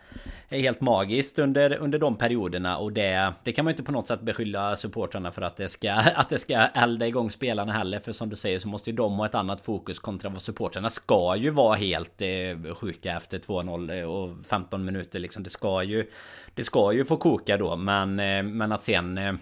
är 0.48 0.60
helt 0.60 0.80
magiskt 0.80 1.38
under, 1.38 1.76
under 1.76 1.98
de 1.98 2.16
perioderna. 2.16 2.78
Och 2.78 2.92
det, 2.92 3.32
det 3.42 3.52
kan 3.52 3.64
man 3.64 3.70
ju 3.70 3.72
inte 3.72 3.82
på 3.82 3.92
något 3.92 4.06
sätt 4.06 4.20
beskylla 4.20 4.76
supportrarna 4.76 5.30
för 5.30 5.42
att 5.42 5.56
det 5.56 5.68
ska, 5.68 5.92
att 6.14 6.28
det 6.28 6.38
ska 6.38 6.56
elda 6.56 7.06
igång 7.06 7.30
spelarna 7.30 7.72
heller. 7.72 7.98
För 8.00 8.12
som 8.12 8.28
du 8.28 8.36
säger 8.36 8.58
så 8.58 8.68
måste 8.68 8.90
ju 8.90 8.96
de 8.96 9.12
ha 9.12 9.26
ett 9.26 9.34
annat 9.34 9.55
fokus 9.60 9.98
kontra 9.98 10.30
vad 10.30 10.42
supportrarna 10.42 10.90
ska 10.90 11.36
ju 11.36 11.50
vara 11.50 11.76
helt 11.76 12.22
eh, 12.22 12.74
sjuka 12.74 13.16
efter 13.16 13.38
2-0 13.38 14.00
eh, 14.00 14.04
och 14.04 14.44
15 14.44 14.84
minuter 14.84 15.18
liksom. 15.18 15.42
Det 15.42 15.50
ska 15.50 15.82
ju 15.82 16.10
Det 16.54 16.64
ska 16.64 16.92
ju 16.92 17.04
få 17.04 17.16
koka 17.16 17.56
då 17.56 17.76
men 17.76 18.20
eh, 18.20 18.42
Men 18.42 18.72
att 18.72 18.82
sen 18.82 19.18
eh, 19.18 19.34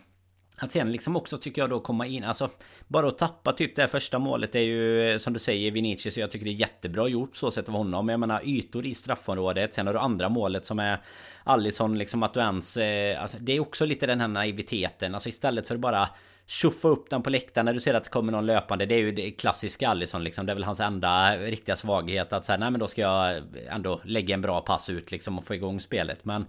att 0.58 0.72
sen 0.72 0.92
liksom 0.92 1.16
också 1.16 1.38
tycker 1.38 1.62
jag 1.62 1.70
då 1.70 1.80
komma 1.80 2.06
in, 2.06 2.24
alltså 2.24 2.50
Bara 2.88 3.08
att 3.08 3.18
tappa 3.18 3.52
typ 3.52 3.76
det 3.76 3.82
här 3.82 3.88
första 3.88 4.18
målet 4.18 4.54
är 4.54 4.60
ju 4.60 5.10
eh, 5.10 5.18
Som 5.18 5.32
du 5.32 5.38
säger 5.38 5.70
Vinicius, 5.70 6.18
jag 6.18 6.30
tycker 6.30 6.44
det 6.44 6.50
är 6.50 6.54
jättebra 6.54 7.08
gjort 7.08 7.36
så 7.36 7.50
sett 7.50 7.68
av 7.68 7.74
honom 7.74 8.08
Jag 8.08 8.20
menar 8.20 8.42
ytor 8.44 8.86
i 8.86 8.94
straffområdet 8.94 9.74
Sen 9.74 9.86
har 9.86 9.94
du 9.94 10.00
andra 10.00 10.28
målet 10.28 10.64
som 10.64 10.78
är 10.78 11.00
Allison 11.44 11.98
liksom 11.98 12.22
att 12.22 12.34
du 12.34 12.40
ens 12.40 12.76
eh, 12.76 13.22
alltså, 13.22 13.36
Det 13.40 13.52
är 13.52 13.60
också 13.60 13.84
lite 13.84 14.06
den 14.06 14.20
här 14.20 14.28
naiviteten 14.28 15.14
Alltså 15.14 15.28
istället 15.28 15.68
för 15.68 15.76
bara 15.76 16.08
Tjoffa 16.46 16.88
upp 16.88 17.10
den 17.10 17.22
på 17.22 17.30
läktaren 17.30 17.64
när 17.64 17.74
du 17.74 17.80
ser 17.80 17.94
att 17.94 18.04
det 18.04 18.10
kommer 18.10 18.32
någon 18.32 18.46
löpande. 18.46 18.86
Det 18.86 18.94
är 18.94 18.98
ju 18.98 19.12
det 19.12 19.30
klassiska 19.30 19.88
Allison 19.88 20.24
liksom. 20.24 20.46
Det 20.46 20.52
är 20.52 20.54
väl 20.54 20.64
hans 20.64 20.80
enda 20.80 21.36
riktiga 21.36 21.76
svaghet 21.76 22.32
att 22.32 22.44
säga 22.44 22.58
nej 22.58 22.70
men 22.70 22.80
då 22.80 22.86
ska 22.86 23.00
jag 23.00 23.42
ändå 23.68 24.00
lägga 24.04 24.34
en 24.34 24.40
bra 24.40 24.60
pass 24.60 24.88
ut 24.88 25.10
liksom 25.10 25.38
och 25.38 25.44
få 25.44 25.54
igång 25.54 25.80
spelet. 25.80 26.24
Men 26.24 26.46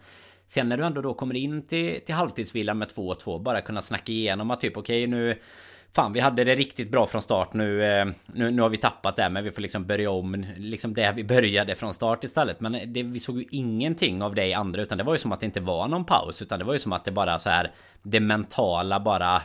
sen 0.48 0.70
när 0.70 0.78
du 0.78 0.86
ändå 0.86 1.02
då 1.02 1.14
kommer 1.14 1.36
in 1.36 1.68
till, 1.68 2.02
till 2.06 2.16
halvtidsvilan 2.16 2.78
med 2.78 2.88
2-2 2.88 3.44
bara 3.44 3.62
kunna 3.62 3.82
snacka 3.82 4.12
igenom 4.12 4.52
att 4.52 4.62
typ 4.62 4.78
okej 4.78 5.04
okay, 5.04 5.20
nu 5.20 5.40
Fan 5.96 6.14
vi 6.14 6.20
hade 6.20 6.44
det 6.44 6.56
riktigt 6.56 6.92
bra 6.92 7.08
från 7.08 7.22
start 7.22 7.54
nu, 7.54 7.84
eh, 7.84 8.06
nu 8.26 8.52
Nu 8.52 8.62
har 8.62 8.70
vi 8.70 8.78
tappat 8.78 9.16
det 9.16 9.30
men 9.30 9.44
vi 9.44 9.52
får 9.52 9.62
liksom 9.62 9.86
börja 9.86 10.12
om 10.12 10.46
Liksom 10.58 10.94
det 10.94 11.14
vi 11.16 11.24
började 11.24 11.76
från 11.76 11.94
start 11.94 12.24
istället 12.24 12.62
Men 12.62 12.94
det, 12.94 13.04
vi 13.04 13.20
såg 13.20 13.38
ju 13.38 13.46
ingenting 13.52 14.22
av 14.22 14.36
det 14.36 14.46
i 14.46 14.54
andra 14.54 14.82
Utan 14.82 14.98
det 14.98 15.04
var 15.04 15.14
ju 15.14 15.20
som 15.20 15.32
att 15.32 15.40
det 15.40 15.46
inte 15.46 15.60
var 15.60 15.88
någon 15.88 16.06
paus 16.06 16.42
Utan 16.42 16.60
det 16.60 16.66
var 16.66 16.74
ju 16.74 16.80
som 16.80 16.94
att 16.94 17.06
det 17.06 17.12
bara 17.12 17.40
så 17.40 17.50
här 17.50 17.72
det 18.08 18.20
mentala 18.20 19.00
bara 19.00 19.42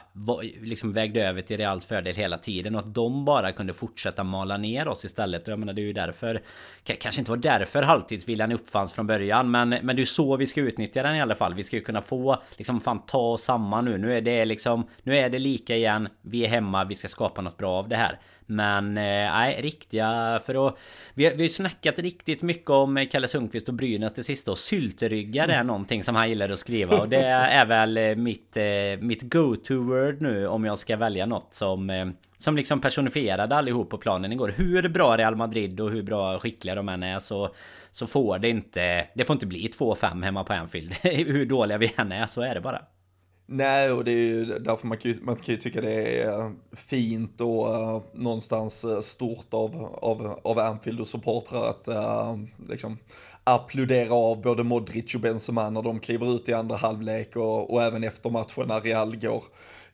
liksom 0.61 0.93
vägde 0.93 1.29
över 1.29 1.43
till 1.43 1.57
Reals 1.57 1.87
fördel 1.87 2.17
hela 2.17 2.39
tiden 2.39 2.75
och 2.75 2.81
att 2.81 2.95
de 2.95 3.25
bara 3.25 3.53
kunde 3.53 3.73
fortsätta 3.73 4.25
mala 4.25 4.57
ner 4.57 4.89
oss 4.89 5.05
istället. 5.05 5.49
Och 5.49 5.53
jag 5.53 5.59
menar 5.59 5.73
det 5.73 5.81
är 5.81 5.85
ju 5.85 5.93
därför 5.93 6.41
Kanske 6.85 7.21
inte 7.21 7.31
var 7.31 7.39
därför 7.39 7.83
halvtidsviljan 7.83 8.53
uppfanns 8.53 8.93
från 8.93 9.07
början 9.07 9.51
men, 9.51 9.69
men 9.69 9.87
det 9.87 9.93
är 9.93 10.01
ju 10.01 10.07
så 10.07 10.37
vi 10.37 10.47
ska 10.47 10.61
utnyttja 10.61 11.03
den 11.03 11.17
i 11.17 11.21
alla 11.21 11.35
fall. 11.35 11.55
Vi 11.55 11.63
ska 11.63 11.77
ju 11.77 11.83
kunna 11.83 12.03
få 12.03 12.43
liksom 12.57 12.81
fan 12.81 13.03
ta 13.07 13.19
oss 13.19 13.43
samman 13.43 13.85
nu. 13.85 13.99
Nu 13.99 14.17
är 14.17 14.21
det 14.21 14.45
liksom 14.45 14.87
Nu 15.03 15.17
är 15.17 15.31
det 15.31 15.39
lika 15.39 15.77
igen. 15.77 16.09
Vi 16.23 16.40
är 16.45 16.49
hemma. 16.49 16.85
Vi 16.85 16.95
ska 16.95 17.09
skapa 17.09 17.41
något 17.41 17.57
bra 17.57 17.71
av 17.71 17.89
det 17.89 17.97
här. 17.97 18.19
Men 18.47 18.97
eh, 18.97 19.03
nej, 19.03 19.55
eh, 19.55 19.63
riktiga 19.63 20.41
för 20.47 20.69
att 20.69 20.79
vi, 21.15 21.25
har, 21.25 21.33
vi 21.33 21.37
har 21.37 21.43
ju 21.43 21.49
snackat 21.49 21.99
riktigt 21.99 22.43
mycket 22.43 22.71
om 22.71 23.07
Kalle 23.11 23.29
Sundqvist 23.29 23.69
och 23.69 23.75
Brynäs 23.75 24.15
det 24.15 24.25
sista 24.25 24.51
och 24.51 24.59
sylteryggar 24.59 25.49
är 25.49 25.65
någonting 25.65 26.05
som 26.05 26.15
han 26.15 26.29
gillar 26.29 26.53
att 26.53 26.59
skriva 26.59 27.01
och 27.01 27.09
det 27.09 27.27
är 27.27 27.67
väl 27.67 27.97
eh, 27.97 28.17
mitt, 28.17 28.57
eh, 28.57 28.63
mitt 29.01 29.23
go-to-word 29.23 30.21
nu 30.21 30.47
om 30.47 30.65
jag 30.65 30.79
ska 30.79 30.97
välja 30.97 31.27
något 31.27 31.55
som 31.55 31.91
eh, 31.91 32.07
som 32.39 32.57
liksom 32.57 32.81
personifierade 32.81 33.57
allihop 33.57 33.91
på 33.91 33.99
planen 33.99 34.33
igår. 34.33 34.55
Hur 34.57 34.89
bra 34.89 35.17
Real 35.17 35.37
Madrid 35.37 35.81
och 35.81 35.91
hur 35.91 36.03
bra 36.03 36.39
skickliga 36.39 36.75
de 36.75 36.89
än 36.89 37.03
är 37.03 37.19
så 37.19 37.55
Så 37.91 38.07
får 38.07 38.39
det 38.39 38.49
inte 38.49 39.07
Det 39.15 39.25
får 39.25 39.35
inte 39.35 39.47
bli 39.47 39.71
2-5 39.79 40.25
hemma 40.25 40.45
på 40.45 40.53
Anfield 40.53 40.93
Hur 41.03 41.47
dåliga 41.47 41.79
vi 41.79 41.93
än 41.97 42.13
är 42.13 42.27
så 42.27 42.41
är 42.41 42.55
det 42.55 42.61
bara 42.61 42.83
Nej, 43.53 43.93
och 43.93 44.05
det 44.05 44.11
är 44.11 44.17
ju 44.17 44.45
därför 44.45 44.87
man 44.87 44.99
kan, 44.99 45.11
ju, 45.11 45.19
man 45.23 45.37
kan 45.37 45.55
ju 45.55 45.61
tycka 45.61 45.81
det 45.81 46.23
är 46.23 46.53
fint 46.73 47.41
och 47.41 47.67
uh, 47.67 48.03
någonstans 48.13 48.85
eh, 48.85 49.01
stort 49.01 49.55
av, 49.55 49.99
av, 50.03 50.41
av 50.45 50.59
Anfield 50.59 51.01
och 51.01 51.09
supportrar 51.09 51.71
att 51.71 51.89
uh, 51.89 52.45
liksom 52.69 52.99
applådera 53.45 54.15
av 54.15 54.43
både 54.43 54.63
Modric 54.63 55.15
och 55.15 55.21
Benzema 55.21 55.71
när 55.71 55.83
de 55.83 56.01
kliver 56.01 56.35
ut 56.35 56.49
i 56.49 56.53
andra 56.53 56.77
halvlek 56.77 57.37
och, 57.37 57.73
och 57.73 57.83
även 57.83 58.05
efter 58.05 58.31
matchen 58.31 58.69
när 58.69 58.81
Real 58.81 59.17
går, 59.17 59.45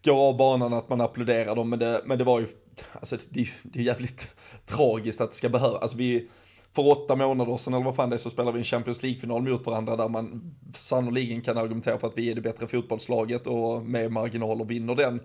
går 0.04 0.28
av 0.28 0.36
banan 0.36 0.75
att 0.75 0.88
man 0.88 1.00
applåderar 1.00 1.56
dem. 1.56 1.70
Men 1.70 1.78
det, 1.78 2.02
men 2.04 2.18
det 2.18 2.25
var 2.25 2.40
ju, 2.40 2.46
alltså 2.92 3.16
det, 3.28 3.48
det 3.62 3.78
är 3.78 3.84
jävligt 3.84 4.36
tragiskt 4.66 5.20
att 5.20 5.30
det 5.30 5.36
ska 5.36 5.48
behöva, 5.48 5.78
alltså 5.78 5.96
vi 5.96 6.28
för 6.76 6.90
åtta 6.90 7.16
månader 7.16 7.56
sedan 7.56 7.75
eller 7.75 7.85
vad 7.85 7.97
fan 7.97 8.11
det 8.11 8.16
är 8.16 8.18
så 8.18 8.30
spelar 8.30 8.52
vi 8.52 8.59
en 8.59 8.64
Champions 8.64 9.02
League-final 9.02 9.42
mot 9.42 9.66
varandra 9.66 9.97
där 9.97 10.09
man 10.09 10.54
sannoliken 10.75 11.40
kan 11.40 11.59
argumentera 11.59 11.99
för 11.99 12.06
att 12.06 12.18
vi 12.18 12.30
är 12.30 12.35
det 12.35 12.40
bättre 12.40 12.66
fotbollslaget 12.66 13.47
och 13.47 13.83
med 13.83 14.12
marginaler 14.12 14.64
vinner 14.64 14.95
den 14.95 15.21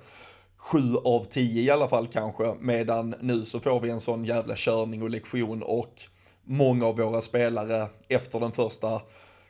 sju 0.57 0.95
av 1.03 1.23
tio 1.23 1.61
i 1.61 1.69
alla 1.69 1.87
fall 1.87 2.07
kanske, 2.07 2.55
medan 2.59 3.15
nu 3.21 3.45
så 3.45 3.59
får 3.59 3.79
vi 3.79 3.89
en 3.89 3.99
sån 3.99 4.25
jävla 4.25 4.53
körning 4.57 5.03
och 5.03 5.09
lektion 5.09 5.63
och 5.63 5.93
många 6.43 6.85
av 6.85 6.97
våra 6.97 7.21
spelare 7.21 7.87
efter 8.07 8.39
den 8.39 8.51
första 8.51 9.01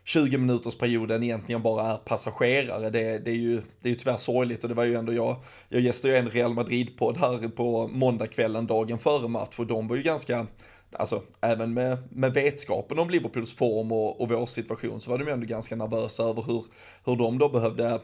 20 0.03 0.37
minuters 0.37 0.75
perioden 0.75 1.23
egentligen 1.23 1.61
bara 1.61 1.93
är 1.93 1.97
passagerare. 1.97 2.89
Det, 2.89 3.19
det, 3.19 3.31
är 3.31 3.35
ju, 3.35 3.61
det 3.81 3.89
är 3.89 3.93
ju 3.93 3.95
tyvärr 3.95 4.17
sorgligt 4.17 4.63
och 4.63 4.69
det 4.69 4.75
var 4.75 4.83
ju 4.83 4.95
ändå 4.95 5.13
jag, 5.13 5.35
jag 5.69 5.81
gästade 5.81 6.13
ju 6.13 6.19
en 6.19 6.29
Real 6.29 6.53
Madrid-podd 6.53 7.17
här 7.17 7.47
på 7.47 7.87
måndagskvällen 7.87 8.67
dagen 8.67 8.99
före 8.99 9.27
match 9.27 9.59
och 9.59 9.67
de 9.67 9.87
var 9.87 9.95
ju 9.95 10.03
ganska 10.03 10.47
alltså 10.93 11.23
även 11.41 11.73
med, 11.73 11.97
med 12.09 12.33
vetskapen 12.33 12.99
om 12.99 13.09
Liverpools 13.09 13.53
form 13.53 13.91
och, 13.91 14.21
och 14.21 14.29
vår 14.29 14.45
situation 14.45 15.01
så 15.01 15.11
var 15.11 15.17
de 15.17 15.25
ju 15.25 15.33
ändå 15.33 15.45
ganska 15.45 15.75
nervösa 15.75 16.23
över 16.23 16.43
hur, 16.43 16.65
hur 17.05 17.15
de 17.15 17.37
då 17.37 17.49
behövde 17.49 17.87
eh, 17.87 17.99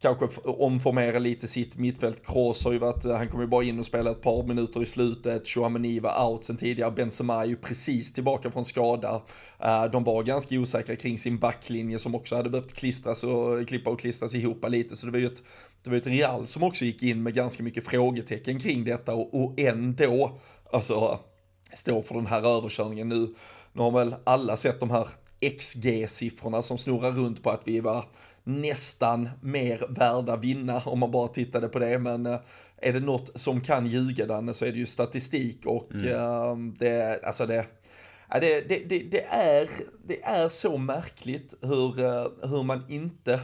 kanske 0.00 0.40
omformera 0.44 1.18
lite 1.18 1.46
sitt 1.46 1.78
mittfält. 1.78 2.26
Kroos 2.26 2.64
har 2.64 2.72
ju 2.72 2.78
varit, 2.78 3.04
eh, 3.04 3.16
han 3.16 3.28
kommer 3.28 3.44
ju 3.44 3.50
bara 3.50 3.64
in 3.64 3.78
och 3.78 3.86
spela 3.86 4.10
ett 4.10 4.22
par 4.22 4.42
minuter 4.42 4.82
i 4.82 4.86
slutet. 4.86 5.48
Chouameni 5.48 5.98
var 5.98 6.30
out 6.30 6.44
sen 6.44 6.56
tidigare. 6.56 6.90
Benzema 6.90 7.42
är 7.42 7.44
ju 7.44 7.56
precis 7.56 8.12
tillbaka 8.12 8.50
från 8.50 8.64
skada. 8.64 9.22
Eh, 9.58 9.84
de 9.84 10.04
var 10.04 10.22
ganska 10.22 10.54
osäkra 10.54 10.96
kring 10.96 11.18
sin 11.18 11.38
backlinje 11.38 11.98
som 11.98 12.14
också 12.14 12.36
hade 12.36 12.50
behövt 12.50 12.72
klistras 12.72 13.24
och 13.24 13.68
klippa 13.68 13.90
och 13.90 14.00
klistras 14.00 14.34
ihop 14.34 14.68
lite. 14.68 14.96
Så 14.96 15.06
det 15.06 15.12
var 15.12 15.18
ju 15.18 15.26
ett, 15.26 15.42
det 15.82 15.90
var 15.90 15.96
ett 15.96 16.06
Real 16.06 16.46
som 16.46 16.62
också 16.62 16.84
gick 16.84 17.02
in 17.02 17.22
med 17.22 17.34
ganska 17.34 17.62
mycket 17.62 17.84
frågetecken 17.84 18.60
kring 18.60 18.84
detta 18.84 19.14
och, 19.14 19.44
och 19.44 19.60
ändå, 19.60 20.38
alltså, 20.72 21.18
står 21.74 22.02
för 22.02 22.14
den 22.14 22.26
här 22.26 22.56
överkörningen 22.56 23.08
nu. 23.08 23.34
Nu 23.72 23.82
har 23.82 23.90
väl 23.90 24.14
alla 24.24 24.56
sett 24.56 24.80
de 24.80 24.90
här 24.90 25.08
XG-siffrorna 25.40 26.62
som 26.62 26.78
snurrar 26.78 27.12
runt 27.12 27.42
på 27.42 27.50
att 27.50 27.62
vi 27.64 27.80
var 27.80 28.04
nästan 28.44 29.30
mer 29.40 29.86
värda 29.88 30.36
vinna 30.36 30.82
om 30.84 30.98
man 30.98 31.10
bara 31.10 31.28
tittade 31.28 31.68
på 31.68 31.78
det. 31.78 31.98
Men 31.98 32.26
eh, 32.26 32.38
är 32.76 32.92
det 32.92 33.00
något 33.00 33.40
som 33.40 33.60
kan 33.60 33.86
ljuga 33.86 34.26
Danne 34.26 34.54
så 34.54 34.64
är 34.64 34.72
det 34.72 34.78
ju 34.78 34.86
statistik 34.86 35.66
och 35.66 35.92
mm. 35.92 36.06
uh, 36.06 36.74
det, 36.78 37.20
alltså 37.24 37.46
det, 37.46 37.66
det, 38.40 38.60
det, 38.60 38.98
det, 39.10 39.24
är, 39.24 39.68
det 40.06 40.22
är 40.22 40.48
så 40.48 40.78
märkligt 40.78 41.54
hur, 41.60 42.00
uh, 42.00 42.26
hur 42.42 42.62
man 42.62 42.84
inte 42.88 43.40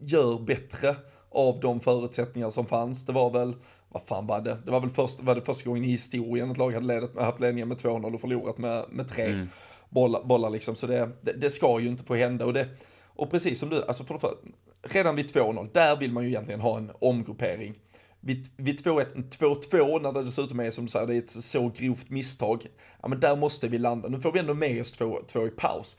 gör 0.00 0.38
bättre 0.38 0.96
av 1.30 1.60
de 1.60 1.80
förutsättningar 1.80 2.50
som 2.50 2.66
fanns. 2.66 3.04
Det 3.04 3.12
var 3.12 3.30
väl, 3.30 3.54
vad 3.88 4.02
fan 4.02 4.26
var 4.26 4.40
det? 4.40 4.58
Det 4.64 4.70
var 4.70 4.80
väl 4.80 4.90
först, 4.90 5.20
var 5.20 5.34
det 5.34 5.42
första 5.42 5.68
gången 5.68 5.84
i 5.84 5.90
historien 5.90 6.50
ett 6.50 6.58
lag 6.58 6.74
hade 6.74 6.86
ledat, 6.86 7.16
haft 7.16 7.40
ledningen 7.40 7.68
med 7.68 7.76
2-0 7.76 8.14
och 8.14 8.20
förlorat 8.20 8.58
med, 8.58 8.84
med 8.90 9.08
3 9.08 9.24
mm. 9.24 9.48
bollar, 9.88 10.24
bollar 10.24 10.50
liksom. 10.50 10.76
Så 10.76 10.86
det, 10.86 11.10
det, 11.20 11.32
det, 11.32 11.50
ska 11.50 11.80
ju 11.80 11.88
inte 11.88 12.04
få 12.04 12.14
hända. 12.14 12.46
Och 12.46 12.52
det, 12.52 12.68
och 13.06 13.30
precis 13.30 13.58
som 13.58 13.68
du, 13.68 13.84
alltså 13.84 14.04
för, 14.04 14.18
för, 14.18 14.36
redan 14.82 15.16
vid 15.16 15.26
2-0, 15.26 15.68
där 15.72 15.96
vill 15.96 16.12
man 16.12 16.24
ju 16.24 16.28
egentligen 16.28 16.60
ha 16.60 16.78
en 16.78 16.90
omgruppering. 16.98 17.74
Vid, 18.20 18.48
vid 18.56 18.80
2-2 18.80 20.02
när 20.02 20.12
det 20.12 20.22
dessutom 20.22 20.60
är 20.60 20.70
som 20.70 20.84
du 20.84 20.90
säger, 20.90 21.06
det 21.06 21.14
är 21.14 21.18
ett 21.18 21.30
så 21.30 21.68
grovt 21.76 22.10
misstag, 22.10 22.66
ja 23.02 23.08
men 23.08 23.20
där 23.20 23.36
måste 23.36 23.68
vi 23.68 23.78
landa. 23.78 24.08
Nu 24.08 24.20
får 24.20 24.32
vi 24.32 24.38
ändå 24.38 24.54
med 24.54 24.80
oss 24.80 24.92
2 24.92 25.46
i 25.46 25.50
paus. 25.50 25.96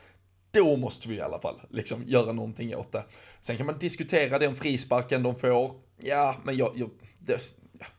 Då 0.51 0.77
måste 0.77 1.09
vi 1.09 1.15
i 1.15 1.21
alla 1.21 1.39
fall 1.39 1.61
liksom 1.69 2.03
göra 2.07 2.31
någonting 2.31 2.75
åt 2.75 2.91
det. 2.91 3.03
Sen 3.39 3.57
kan 3.57 3.65
man 3.65 3.77
diskutera 3.77 4.39
den 4.39 4.55
frisparken 4.55 5.23
de 5.23 5.35
får. 5.35 5.71
Ja, 5.97 6.35
men 6.43 6.57
jag, 6.57 6.71
jag 6.75 6.89
det, 7.19 7.53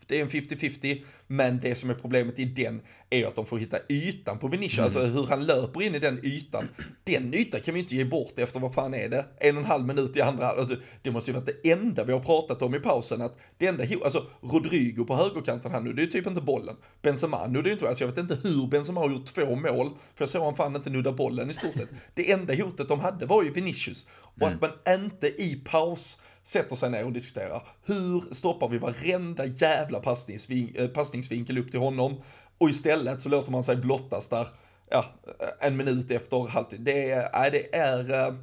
det 0.07 0.19
är 0.19 0.23
en 0.23 0.29
50-50, 0.29 1.05
men 1.27 1.61
det 1.61 1.75
som 1.75 1.91
är 1.91 1.95
problemet 1.95 2.39
i 2.39 2.45
den 2.45 2.81
är 3.11 3.27
att 3.27 3.35
de 3.35 3.47
får 3.47 3.59
hitta 3.59 3.79
ytan 3.89 4.39
på 4.39 4.49
Vinicius, 4.49 4.79
mm. 4.79 4.85
alltså 4.85 5.01
hur 5.01 5.27
han 5.27 5.47
löper 5.47 5.83
in 5.83 5.95
i 5.95 5.99
den 5.99 6.21
ytan. 6.23 6.69
Den 7.05 7.35
ytan 7.35 7.61
kan 7.61 7.75
vi 7.75 7.81
inte 7.81 7.97
ge 7.97 8.05
bort 8.05 8.39
efter, 8.39 8.61
vad 8.61 8.75
fan 8.75 8.95
är 8.95 9.09
det? 9.09 9.25
En 9.39 9.57
och 9.57 9.62
en 9.62 9.69
halv 9.69 9.87
minut 9.87 10.17
i 10.17 10.21
andra 10.21 10.49
alltså 10.49 10.77
Det 11.03 11.11
måste 11.11 11.31
ju 11.31 11.35
vara 11.35 11.45
det 11.45 11.71
enda 11.71 12.05
vi 12.05 12.12
har 12.12 12.21
pratat 12.21 12.62
om 12.62 12.75
i 12.75 12.81
pausen, 12.81 13.23
att 13.23 13.39
det 13.59 13.67
enda, 13.67 13.85
alltså 14.05 14.27
Rodrigo 14.41 15.05
på 15.05 15.15
högerkanten 15.15 15.73
här 15.73 15.81
nu, 15.81 15.93
det 15.93 16.03
är 16.03 16.07
typ 16.07 16.27
inte 16.27 16.41
bollen. 16.41 16.77
Benzema, 17.03 17.47
nu 17.47 17.62
det 17.62 17.71
är 17.71 17.73
inte, 17.73 17.89
alltså 17.89 18.05
jag 18.05 18.09
vet 18.09 18.19
inte 18.19 18.49
hur 18.49 18.67
Benzema 18.67 19.01
har 19.01 19.11
gjort 19.11 19.27
två 19.27 19.57
mål, 19.57 19.91
för 20.15 20.23
jag 20.23 20.29
såg 20.29 20.43
han 20.43 20.57
fan 20.57 20.77
inte 20.77 20.91
nudda 20.91 21.12
bollen 21.12 21.51
i 21.51 21.53
stort 21.53 21.77
sett. 21.77 21.89
Det 22.15 22.33
enda 22.33 22.55
hotet 22.55 22.89
de 22.89 23.01
hade 23.01 23.27
var 23.27 23.43
ju 23.43 23.51
Vinicius. 23.51 24.07
Och 24.12 24.43
mm. 24.43 24.55
att 24.55 24.61
man 24.61 24.95
inte 24.95 25.43
i 25.43 25.62
paus 25.65 26.19
sätter 26.43 26.77
sig 26.77 26.91
ner 26.91 27.05
och 27.05 27.13
diskuterar. 27.13 27.63
Hur 27.85 28.35
stoppar 28.35 28.69
vi 28.69 28.79
varenda 28.79 29.47
jävla 29.47 30.01
passningsvin 30.01 30.73
eh, 30.75 30.89
passningsvinkel 30.89 31.59
upp 31.59 31.71
till 31.71 31.81
honom? 31.81 32.21
Och 32.59 32.71
istället 32.71 33.23
så 33.23 33.29
låter 33.29 33.51
man 33.51 33.65
sig 33.65 33.77
blottas 33.77 34.29
där, 34.29 34.49
ja, 34.91 35.05
eh, 35.41 35.67
en 35.67 35.77
minut 35.77 36.11
efter 36.11 36.49
halvtid. 36.49 36.81
Det 36.81 37.11
är, 37.11 37.51
det 37.51 37.77
är, 37.77 38.29
eh, 38.29 38.35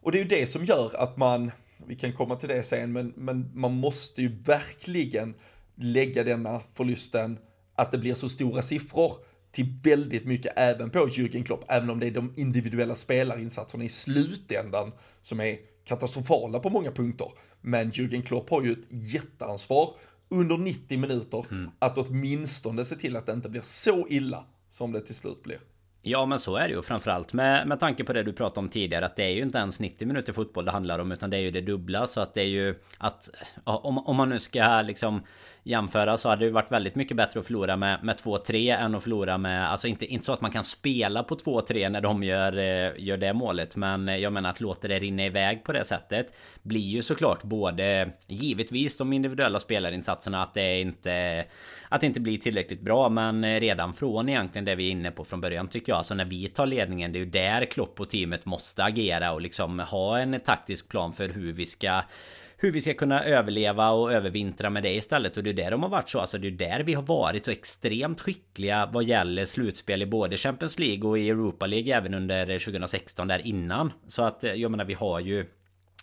och 0.00 0.12
det 0.12 0.18
är 0.18 0.22
ju 0.22 0.28
det 0.28 0.46
som 0.46 0.64
gör 0.64 0.96
att 0.96 1.16
man, 1.16 1.50
vi 1.86 1.96
kan 1.96 2.12
komma 2.12 2.36
till 2.36 2.48
det 2.48 2.62
sen, 2.62 2.92
men, 2.92 3.12
men 3.16 3.50
man 3.54 3.72
måste 3.72 4.22
ju 4.22 4.42
verkligen 4.42 5.34
lägga 5.74 6.24
denna 6.24 6.60
förlusten, 6.74 7.38
att 7.74 7.90
det 7.90 7.98
blir 7.98 8.14
så 8.14 8.28
stora 8.28 8.62
siffror 8.62 9.12
till 9.52 9.66
väldigt 9.82 10.24
mycket 10.24 10.52
även 10.56 10.90
på 10.90 10.98
Jürgen 10.98 11.44
Klopp, 11.44 11.64
även 11.68 11.90
om 11.90 12.00
det 12.00 12.06
är 12.06 12.10
de 12.10 12.34
individuella 12.36 12.94
spelarinsatserna 12.94 13.84
i 13.84 13.88
slutändan 13.88 14.92
som 15.20 15.40
är 15.40 15.58
katastrofala 15.84 16.58
på 16.58 16.70
många 16.70 16.92
punkter. 16.92 17.28
Men 17.60 17.90
Jürgen 17.90 18.22
Klopp 18.22 18.50
har 18.50 18.62
ju 18.62 18.72
ett 18.72 18.86
jätteansvar 18.88 19.94
under 20.28 20.56
90 20.56 20.98
minuter 20.98 21.44
mm. 21.50 21.70
att 21.78 21.98
åtminstone 21.98 22.84
se 22.84 22.96
till 22.96 23.16
att 23.16 23.26
det 23.26 23.32
inte 23.32 23.48
blir 23.48 23.60
så 23.60 24.06
illa 24.08 24.44
som 24.68 24.92
det 24.92 25.00
till 25.00 25.14
slut 25.14 25.42
blir. 25.42 25.58
Ja 26.04 26.26
men 26.26 26.38
så 26.38 26.56
är 26.56 26.68
det 26.68 26.74
ju 26.74 26.82
framförallt 26.82 27.32
med, 27.32 27.68
med 27.68 27.80
tanke 27.80 28.04
på 28.04 28.12
det 28.12 28.22
du 28.22 28.32
pratade 28.32 28.60
om 28.60 28.68
tidigare 28.68 29.06
att 29.06 29.16
det 29.16 29.24
är 29.24 29.30
ju 29.30 29.42
inte 29.42 29.58
ens 29.58 29.80
90 29.80 30.08
minuter 30.08 30.32
fotboll 30.32 30.64
det 30.64 30.70
handlar 30.70 30.98
om 30.98 31.12
utan 31.12 31.30
det 31.30 31.36
är 31.36 31.40
ju 31.40 31.50
det 31.50 31.60
dubbla 31.60 32.06
så 32.06 32.20
att 32.20 32.34
det 32.34 32.40
är 32.40 32.46
ju 32.46 32.74
att 32.98 33.30
om, 33.64 33.98
om 33.98 34.16
man 34.16 34.28
nu 34.28 34.40
ska 34.40 34.82
liksom 34.82 35.22
jämföra 35.64 36.16
så 36.16 36.28
hade 36.28 36.44
det 36.44 36.50
varit 36.50 36.72
väldigt 36.72 36.94
mycket 36.94 37.16
bättre 37.16 37.40
att 37.40 37.46
förlora 37.46 37.76
med, 37.76 38.04
med 38.04 38.16
2-3 38.16 38.76
än 38.76 38.94
att 38.94 39.02
förlora 39.02 39.38
med 39.38 39.70
Alltså 39.70 39.88
inte, 39.88 40.06
inte 40.06 40.24
så 40.24 40.32
att 40.32 40.40
man 40.40 40.50
kan 40.50 40.64
spela 40.64 41.22
på 41.22 41.36
2-3 41.36 41.88
när 41.88 42.00
de 42.00 42.22
gör, 42.22 42.58
eh, 42.58 42.92
gör 42.96 43.16
det 43.16 43.32
målet 43.32 43.76
Men 43.76 44.08
eh, 44.08 44.16
jag 44.16 44.32
menar 44.32 44.50
att 44.50 44.60
låta 44.60 44.88
det 44.88 44.98
rinna 44.98 45.24
iväg 45.26 45.64
på 45.64 45.72
det 45.72 45.84
sättet 45.84 46.34
Blir 46.62 46.80
ju 46.80 47.02
såklart 47.02 47.42
både 47.42 48.10
Givetvis 48.26 48.96
de 48.96 49.12
individuella 49.12 49.60
spelarinsatserna 49.60 50.42
att 50.42 50.54
det 50.54 50.80
inte 50.80 51.44
Att 51.88 52.00
det 52.00 52.06
inte 52.06 52.20
blir 52.20 52.38
tillräckligt 52.38 52.80
bra 52.80 53.08
men 53.08 53.44
eh, 53.44 53.60
redan 53.60 53.94
från 53.94 54.28
egentligen 54.28 54.64
det 54.64 54.74
vi 54.74 54.86
är 54.86 54.90
inne 54.90 55.10
på 55.10 55.24
från 55.24 55.40
början 55.40 55.68
tycker 55.68 55.92
jag 55.92 55.98
Alltså 55.98 56.14
när 56.14 56.24
vi 56.24 56.48
tar 56.48 56.66
ledningen 56.66 57.12
det 57.12 57.18
är 57.18 57.24
ju 57.24 57.30
där 57.30 57.64
Klopp 57.64 58.00
och 58.00 58.10
teamet 58.10 58.44
måste 58.46 58.84
agera 58.84 59.32
och 59.32 59.40
liksom 59.40 59.78
ha 59.78 60.18
en 60.18 60.40
taktisk 60.40 60.88
plan 60.88 61.12
för 61.12 61.28
hur 61.28 61.52
vi 61.52 61.66
ska 61.66 62.02
hur 62.62 62.72
vi 62.72 62.80
ska 62.80 62.94
kunna 62.94 63.24
överleva 63.24 63.90
och 63.90 64.12
övervintra 64.12 64.70
med 64.70 64.82
det 64.82 64.94
istället. 64.94 65.36
Och 65.36 65.42
det 65.42 65.50
är 65.50 65.54
där 65.54 65.70
de 65.70 65.82
har 65.82 65.90
varit 65.90 66.08
så. 66.08 66.20
Alltså 66.20 66.38
det 66.38 66.48
är 66.48 66.50
där 66.50 66.80
vi 66.80 66.94
har 66.94 67.02
varit 67.02 67.44
så 67.44 67.50
extremt 67.50 68.20
skickliga 68.20 68.88
vad 68.92 69.04
gäller 69.04 69.44
slutspel 69.44 70.02
i 70.02 70.06
både 70.06 70.36
Champions 70.36 70.78
League 70.78 71.10
och 71.10 71.18
i 71.18 71.30
Europa 71.30 71.66
League 71.66 71.96
även 71.96 72.14
under 72.14 72.58
2016 72.58 73.28
där 73.28 73.46
innan. 73.46 73.92
Så 74.06 74.24
att 74.24 74.44
eh, 74.44 74.52
jag 74.52 74.70
menar 74.70 74.84
vi 74.84 74.94
har 74.94 75.20
ju 75.20 75.46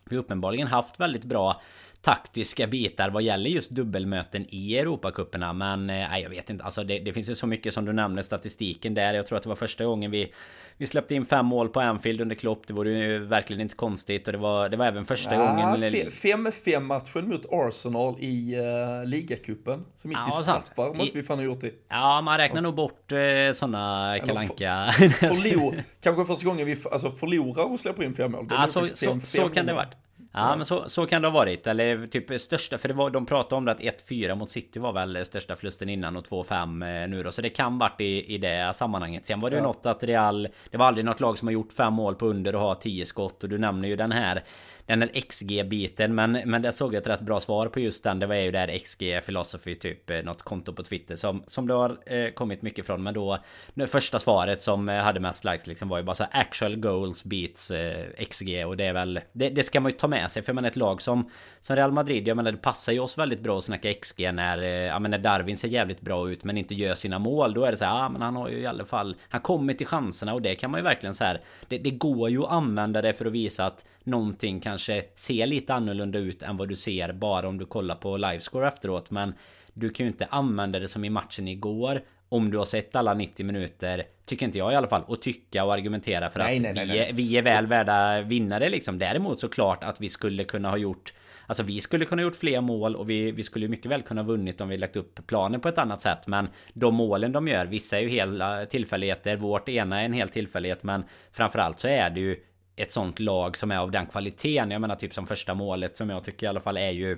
vi 0.10 0.16
har 0.16 0.24
uppenbarligen 0.24 0.68
haft 0.68 1.00
väldigt 1.00 1.24
bra 1.24 1.62
taktiska 2.02 2.68
bitar 2.68 3.10
vad 3.10 3.24
gäller 3.24 3.50
just 3.50 3.72
dubbelmöten 3.72 4.46
i 4.50 4.78
Europacuperna. 4.78 5.54
Men 5.54 5.90
eh, 5.90 6.10
nej, 6.10 6.24
jag 6.24 6.30
vet 6.30 6.50
inte. 6.50 6.64
Alltså 6.64 6.84
det, 6.84 7.00
det, 7.00 7.14
finns 7.14 7.30
ju 7.30 7.36
så 7.36 7.48
mycket 7.48 7.74
som 7.74 7.86
du 7.86 7.94
nämner 7.94 8.22
statistiken 8.22 8.94
där. 8.94 9.14
Jag 9.14 9.28
tror 9.28 9.38
att 9.38 9.44
det 9.44 9.50
var 9.50 9.56
första 9.56 9.86
gången 9.86 10.12
vi 10.12 10.34
vi 10.80 10.88
släppte 10.88 11.16
in 11.16 11.26
fem 11.26 11.46
mål 11.46 11.70
på 11.70 11.80
Anfield 11.80 12.22
under 12.22 12.36
Klopp. 12.36 12.68
Det 12.68 12.74
vore 12.74 12.90
ju 12.90 13.20
verkligen 13.20 13.62
inte 13.62 13.76
konstigt. 13.76 14.28
Och 14.28 14.32
det 14.32 14.40
var, 14.40 14.70
det 14.70 14.78
var 14.78 14.86
även 14.86 15.06
första 15.06 15.36
ja, 15.36 15.46
gången. 15.46 15.78
5-5 15.78 16.80
matchen 16.80 17.30
mot 17.30 17.46
Arsenal 17.52 18.16
i 18.20 18.56
uh, 18.56 19.06
ligacupen. 19.06 19.86
Som 19.96 20.12
gick 20.12 20.18
ja, 20.18 20.32
till 20.32 20.44
straffar 20.44 20.94
måste 20.94 21.18
vi 21.18 21.24
fan 21.24 21.38
ha 21.38 21.46
gjort 21.46 21.62
det. 21.62 21.74
Ja, 21.90 22.22
man 22.22 22.38
räknar 22.38 22.62
nog 22.62 22.76
bort 22.76 23.12
uh, 23.12 23.18
sådana 23.54 24.16
kalanka. 24.26 24.92
Förlor, 25.20 25.76
kanske 26.02 26.26
första 26.26 26.46
gången 26.46 26.66
vi 26.66 26.78
alltså, 26.92 27.12
förlorar 27.12 27.64
och 27.64 27.80
släpper 27.80 28.04
in 28.04 28.16
fem 28.16 28.32
mål. 28.32 28.48
Ja, 28.50 28.68
så, 28.68 28.86
så, 28.86 29.20
så 29.20 29.50
kan 29.50 29.66
det 29.66 29.74
varit. 29.74 29.96
Ja, 30.32 30.56
men 30.56 30.66
så, 30.66 30.90
så 30.90 31.06
kan 31.06 31.22
det 31.22 31.28
ha 31.28 31.34
varit. 31.34 31.68
Eller 31.68 32.08
typ 32.08 32.42
största, 32.42 32.78
för 32.78 32.88
det 32.88 32.94
var, 32.94 33.10
de 33.10 33.26
pratade 33.26 33.56
om 33.56 33.66
det 33.66 33.72
att 33.72 33.80
1-4 33.80 34.36
mot 34.36 34.50
City 34.50 34.80
var 34.80 34.94
väl 34.94 35.26
största 35.26 35.56
förlusten 35.56 35.90
innan 35.90 36.18
och 36.18 36.26
2-5 36.26 37.02
eh, 37.04 37.10
nu 37.10 37.24
då. 37.24 37.32
Så 37.32 37.42
det 37.42 37.50
kan 37.50 37.78
varit 37.78 38.02
i, 38.02 38.34
i 38.34 38.38
det 38.38 38.74
sammanhanget. 38.76 39.26
Sen 39.26 39.40
var 39.40 39.50
det 39.50 39.56
ju 39.56 39.62
ja. 39.62 39.68
något 39.68 39.86
att 39.86 40.04
Real, 40.04 40.48
det 40.70 40.78
var 40.78 40.86
aldrig 40.86 41.06
något 41.06 41.20
lag 41.20 41.38
som 41.38 41.48
har 41.48 41.54
gjort 41.54 41.72
fem 41.72 41.94
mål 41.94 42.16
på 42.16 42.28
under 42.28 42.56
och 42.56 42.62
har 42.62 42.76
10 42.76 43.06
skott. 43.06 43.44
Och 43.44 43.50
du 43.50 43.58
nämner 43.58 43.88
ju 43.88 43.96
den 43.96 44.12
här 44.12 44.44
den 44.90 45.02
här 45.02 45.22
XG-biten. 45.22 46.16
Men, 46.16 46.32
men 46.46 46.62
där 46.62 46.72
såg 46.72 46.94
jag 46.94 47.02
ett 47.02 47.08
rätt 47.08 47.22
bra 47.22 47.40
svar 47.40 47.68
på 47.68 47.80
just 47.80 48.04
den. 48.04 48.20
Det 48.20 48.28
var 48.28 48.36
ju 48.36 48.52
det 48.52 48.60
här 48.60 48.78
XG 48.78 49.22
Philosophy, 49.26 49.76
typ 49.76 50.10
eh, 50.10 50.24
något 50.24 50.42
konto 50.42 50.74
på 50.74 50.84
Twitter 50.84 51.16
som, 51.16 51.44
som 51.48 51.68
det 51.68 51.74
har 51.74 51.98
eh, 52.06 52.30
kommit 52.30 52.62
mycket 52.62 52.86
från. 52.86 53.04
Men 53.04 53.14
då, 53.14 53.40
det 53.74 53.88
första 53.88 54.20
svaret 54.20 54.62
som 54.62 54.90
eh, 54.90 54.96
hade 54.96 55.20
mest 55.20 55.46
likes 55.46 55.68
liksom 55.68 55.90
var 55.90 55.98
ju 55.98 56.04
bara 56.04 56.16
så 56.16 56.26
actual 56.32 56.76
goals 56.76 57.24
beats 57.24 57.72
eh, 57.72 58.26
XG. 58.30 58.66
Och 58.68 58.78
det 58.78 58.86
är 58.86 58.94
väl, 58.94 59.20
det, 59.32 59.50
det, 59.50 59.64
ska 59.64 59.80
man 59.80 59.92
ju 59.92 59.98
ta 59.98 60.08
med 60.08 60.32
sig. 60.32 60.44
För 60.44 60.54
man 60.54 60.66
är 60.66 60.70
ett 60.70 60.76
lag 60.76 61.02
som, 61.02 61.30
som 61.62 61.76
Real 61.76 61.92
Madrid, 61.92 62.28
jag 62.28 62.38
menar 62.38 62.52
det 62.52 62.58
passar 62.58 62.94
ju 62.94 63.00
oss 63.00 63.18
väldigt 63.18 63.40
bra 63.40 63.58
att 63.58 63.64
snacka 63.64 63.94
XG 63.94 64.34
när, 64.34 64.62
eh, 64.62 64.70
ja, 64.70 65.00
men 65.00 65.12
när 65.12 65.18
Darwin 65.18 65.58
ser 65.58 65.68
jävligt 65.68 66.02
bra 66.02 66.30
ut 66.30 66.44
men 66.44 66.58
inte 66.58 66.76
gör 66.76 66.96
sina 66.96 67.20
mål. 67.20 67.54
Då 67.54 67.64
är 67.64 67.72
det 67.72 67.78
så 67.78 67.86
här, 67.86 67.98
ja 67.98 68.10
men 68.10 68.22
han 68.22 68.36
har 68.36 68.50
ju 68.50 68.58
i 68.58 68.66
alla 68.66 68.86
fall, 68.86 69.16
han 69.30 69.42
kommer 69.42 69.74
till 69.74 69.88
chanserna 69.88 70.34
och 70.34 70.42
det 70.42 70.56
kan 70.56 70.72
man 70.72 70.80
ju 70.80 70.84
verkligen 70.84 71.16
så 71.16 71.24
här. 71.24 71.42
Det, 71.68 71.78
det 71.78 71.92
går 71.92 72.30
ju 72.30 72.44
att 72.44 72.52
använda 72.52 73.02
det 73.02 73.14
för 73.14 73.26
att 73.26 73.32
visa 73.32 73.66
att 73.66 73.86
någonting 74.04 74.60
kanske 74.60 74.79
ser 75.16 75.46
lite 75.46 75.74
annorlunda 75.74 76.20
ut 76.20 76.44
än 76.44 76.58
vad 76.58 76.70
du 76.70 76.76
ser 76.76 77.12
bara 77.12 77.48
om 77.48 77.58
du 77.58 77.66
kollar 77.66 77.96
på 77.96 78.18
livescore 78.18 78.68
efteråt. 78.68 79.12
Men 79.12 79.34
du 79.74 79.90
kan 79.90 80.06
ju 80.06 80.12
inte 80.12 80.26
använda 80.26 80.80
det 80.80 80.88
som 80.88 81.06
i 81.06 81.10
matchen 81.10 81.48
igår 81.48 82.02
om 82.30 82.52
du 82.52 82.58
har 82.58 82.66
sett 82.66 82.96
alla 82.96 83.14
90 83.14 83.46
minuter 83.46 84.04
Tycker 84.26 84.46
inte 84.46 84.58
jag 84.58 84.74
i 84.74 84.76
alla 84.76 84.88
fall 84.88 85.04
Och 85.08 85.22
tycka 85.22 85.64
och 85.64 85.74
argumentera 85.74 86.30
för 86.30 86.40
nej, 86.40 86.56
att 86.56 86.62
nej, 86.62 86.74
nej, 86.74 86.88
vi, 86.88 86.98
är, 87.00 87.14
vi 87.14 87.38
är 87.38 87.42
väl 87.42 87.68
värda 87.68 88.22
vinnare 88.22 88.70
liksom 88.70 89.00
Däremot 89.00 89.40
såklart 89.40 89.84
att 89.84 90.02
vi 90.02 90.10
skulle 90.10 90.44
kunna 90.44 90.70
ha 90.70 90.78
gjort 90.78 91.14
Alltså 91.46 91.64
vi 91.64 91.82
skulle 91.82 92.06
kunna 92.06 92.22
ha 92.22 92.24
gjort 92.24 92.36
fler 92.36 92.62
mål 92.62 92.96
och 92.96 93.10
vi, 93.10 93.32
vi 93.32 93.44
skulle 93.44 93.68
mycket 93.68 93.92
väl 93.92 94.02
kunna 94.02 94.22
ha 94.22 94.28
vunnit 94.28 94.62
om 94.62 94.70
vi 94.70 94.78
lagt 94.78 94.96
upp 94.96 95.28
planen 95.28 95.62
på 95.62 95.70
ett 95.70 95.78
annat 95.78 96.02
sätt 96.02 96.28
Men 96.28 96.48
de 96.74 96.96
målen 96.96 97.32
de 97.32 97.48
gör, 97.48 97.66
vissa 97.66 97.98
är 97.98 98.02
ju 98.02 98.10
hela 98.10 98.66
tillfälligheter 98.66 99.36
Vårt 99.36 99.70
ena 99.70 100.02
är 100.02 100.06
en 100.06 100.14
hel 100.14 100.30
tillfällighet 100.30 100.84
men 100.84 101.04
Framförallt 101.32 101.80
så 101.80 101.88
är 101.88 102.10
det 102.10 102.20
ju 102.20 102.36
ett 102.82 102.92
sånt 102.92 103.20
lag 103.20 103.58
som 103.58 103.72
är 103.72 103.78
av 103.78 103.92
den 103.92 104.06
kvaliteten. 104.06 104.72
Jag 104.72 104.82
menar 104.82 104.96
typ 104.96 105.14
som 105.14 105.28
första 105.28 105.54
målet 105.54 105.98
som 105.98 106.10
jag 106.10 106.24
tycker 106.24 106.46
i 106.46 106.50
alla 106.50 106.60
fall 106.60 106.78
är 106.78 106.92
ju 106.92 107.18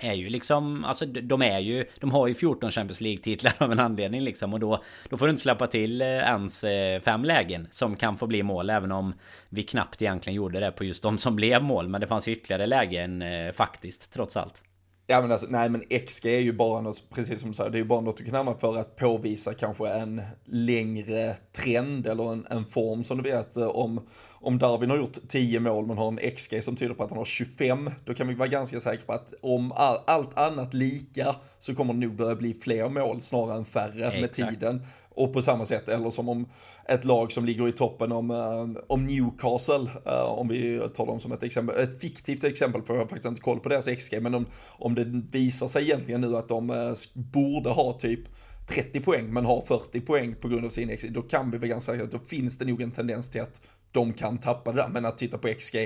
är 0.00 0.12
ju 0.12 0.28
liksom, 0.28 0.84
alltså 0.84 1.06
de 1.06 1.42
är 1.42 1.58
ju, 1.58 1.86
de 2.00 2.10
har 2.10 2.26
ju 2.26 2.34
14 2.34 2.70
Champions 2.70 3.00
League-titlar 3.00 3.54
av 3.58 3.72
en 3.72 3.80
anledning 3.80 4.20
liksom 4.20 4.54
och 4.54 4.60
då, 4.60 4.82
då 5.08 5.16
får 5.16 5.26
du 5.26 5.30
inte 5.30 5.42
släppa 5.42 5.66
till 5.66 6.00
eh, 6.00 6.08
ens 6.08 6.64
eh, 6.64 7.00
fem 7.00 7.24
lägen 7.24 7.68
som 7.70 7.96
kan 7.96 8.16
få 8.16 8.26
bli 8.26 8.42
mål 8.42 8.70
även 8.70 8.92
om 8.92 9.14
vi 9.48 9.62
knappt 9.62 10.02
egentligen 10.02 10.36
gjorde 10.36 10.60
det 10.60 10.72
på 10.72 10.84
just 10.84 11.02
de 11.02 11.18
som 11.18 11.36
blev 11.36 11.62
mål 11.62 11.88
men 11.88 12.00
det 12.00 12.06
fanns 12.06 12.28
ju 12.28 12.32
ytterligare 12.32 12.66
lägen 12.66 13.22
eh, 13.22 13.52
faktiskt 13.52 14.12
trots 14.12 14.36
allt. 14.36 14.62
Ja 15.06 15.20
men 15.20 15.32
alltså, 15.32 15.46
nej 15.50 15.68
men 15.68 15.82
XG 16.06 16.26
är 16.26 16.40
ju 16.40 16.52
bara 16.52 16.80
något, 16.80 17.10
precis 17.10 17.40
som 17.40 17.50
du 17.50 17.54
säger, 17.54 17.70
det 17.70 17.76
är 17.76 17.82
ju 17.82 17.84
bara 17.84 18.00
något 18.00 18.16
du 18.16 18.24
kan 18.24 18.34
använda 18.34 18.60
för 18.60 18.76
att 18.76 18.96
påvisa 18.96 19.54
kanske 19.54 19.88
en 19.88 20.22
längre 20.44 21.34
trend 21.52 22.06
eller 22.06 22.32
en, 22.32 22.46
en 22.50 22.64
form 22.64 23.04
som 23.04 23.22
du 23.22 23.30
vet 23.30 23.56
om, 23.56 24.08
om 24.44 24.58
Darwin 24.58 24.90
har 24.90 24.96
gjort 24.96 25.18
10 25.28 25.60
mål 25.60 25.86
men 25.86 25.98
har 25.98 26.08
en 26.08 26.30
XG 26.36 26.62
som 26.62 26.76
tyder 26.76 26.94
på 26.94 27.04
att 27.04 27.10
han 27.10 27.18
har 27.18 27.24
25, 27.24 27.90
då 28.04 28.14
kan 28.14 28.28
vi 28.28 28.34
vara 28.34 28.48
ganska 28.48 28.80
säkra 28.80 29.06
på 29.06 29.12
att 29.12 29.34
om 29.40 29.72
all, 29.72 29.98
allt 30.06 30.38
annat 30.38 30.74
lika 30.74 31.36
så 31.58 31.74
kommer 31.74 31.94
det 31.94 32.00
nog 32.00 32.14
börja 32.14 32.34
bli 32.36 32.54
fler 32.54 32.88
mål 32.88 33.22
snarare 33.22 33.56
än 33.56 33.64
färre 33.64 34.06
Exakt. 34.06 34.20
med 34.20 34.32
tiden. 34.32 34.86
Och 35.08 35.32
på 35.32 35.42
samma 35.42 35.64
sätt, 35.64 35.88
eller 35.88 36.10
som 36.10 36.28
om 36.28 36.46
ett 36.88 37.04
lag 37.04 37.32
som 37.32 37.44
ligger 37.44 37.68
i 37.68 37.72
toppen 37.72 38.12
om, 38.12 38.30
uh, 38.30 38.82
om 38.86 39.06
Newcastle, 39.06 39.90
uh, 40.06 40.24
om 40.24 40.48
vi 40.48 40.80
tar 40.94 41.06
dem 41.06 41.20
som 41.20 41.32
ett 41.32 41.42
exempel, 41.42 41.76
ett 41.76 42.00
fiktivt 42.00 42.44
exempel 42.44 42.82
för 42.82 42.94
jag 42.94 43.00
har 43.00 43.08
faktiskt 43.08 43.28
inte 43.28 43.42
koll 43.42 43.60
på 43.60 43.68
deras 43.68 43.86
XG, 43.86 44.20
men 44.20 44.34
om, 44.34 44.46
om 44.68 44.94
det 44.94 45.04
visar 45.38 45.68
sig 45.68 45.82
egentligen 45.82 46.20
nu 46.20 46.36
att 46.36 46.48
de 46.48 46.70
uh, 46.70 46.94
borde 47.12 47.70
ha 47.70 47.92
typ 47.92 48.20
30 48.68 49.00
poäng 49.00 49.32
men 49.32 49.44
har 49.44 49.60
40 49.60 50.00
poäng 50.00 50.34
på 50.40 50.48
grund 50.48 50.64
av 50.64 50.70
sin 50.70 50.96
XG, 50.96 51.12
då 51.12 51.22
kan 51.22 51.50
vi 51.50 51.58
väl 51.58 51.68
ganska 51.68 51.92
säkert, 51.92 52.10
då 52.10 52.18
finns 52.18 52.58
det 52.58 52.64
nog 52.64 52.82
en 52.82 52.90
tendens 52.90 53.30
till 53.30 53.40
att 53.40 53.60
de 53.94 54.12
kan 54.12 54.38
tappa 54.38 54.72
det 54.72 54.82
där, 54.82 54.88
men 54.88 55.04
att 55.04 55.18
titta 55.18 55.38
på 55.38 55.48
XG 55.48 55.76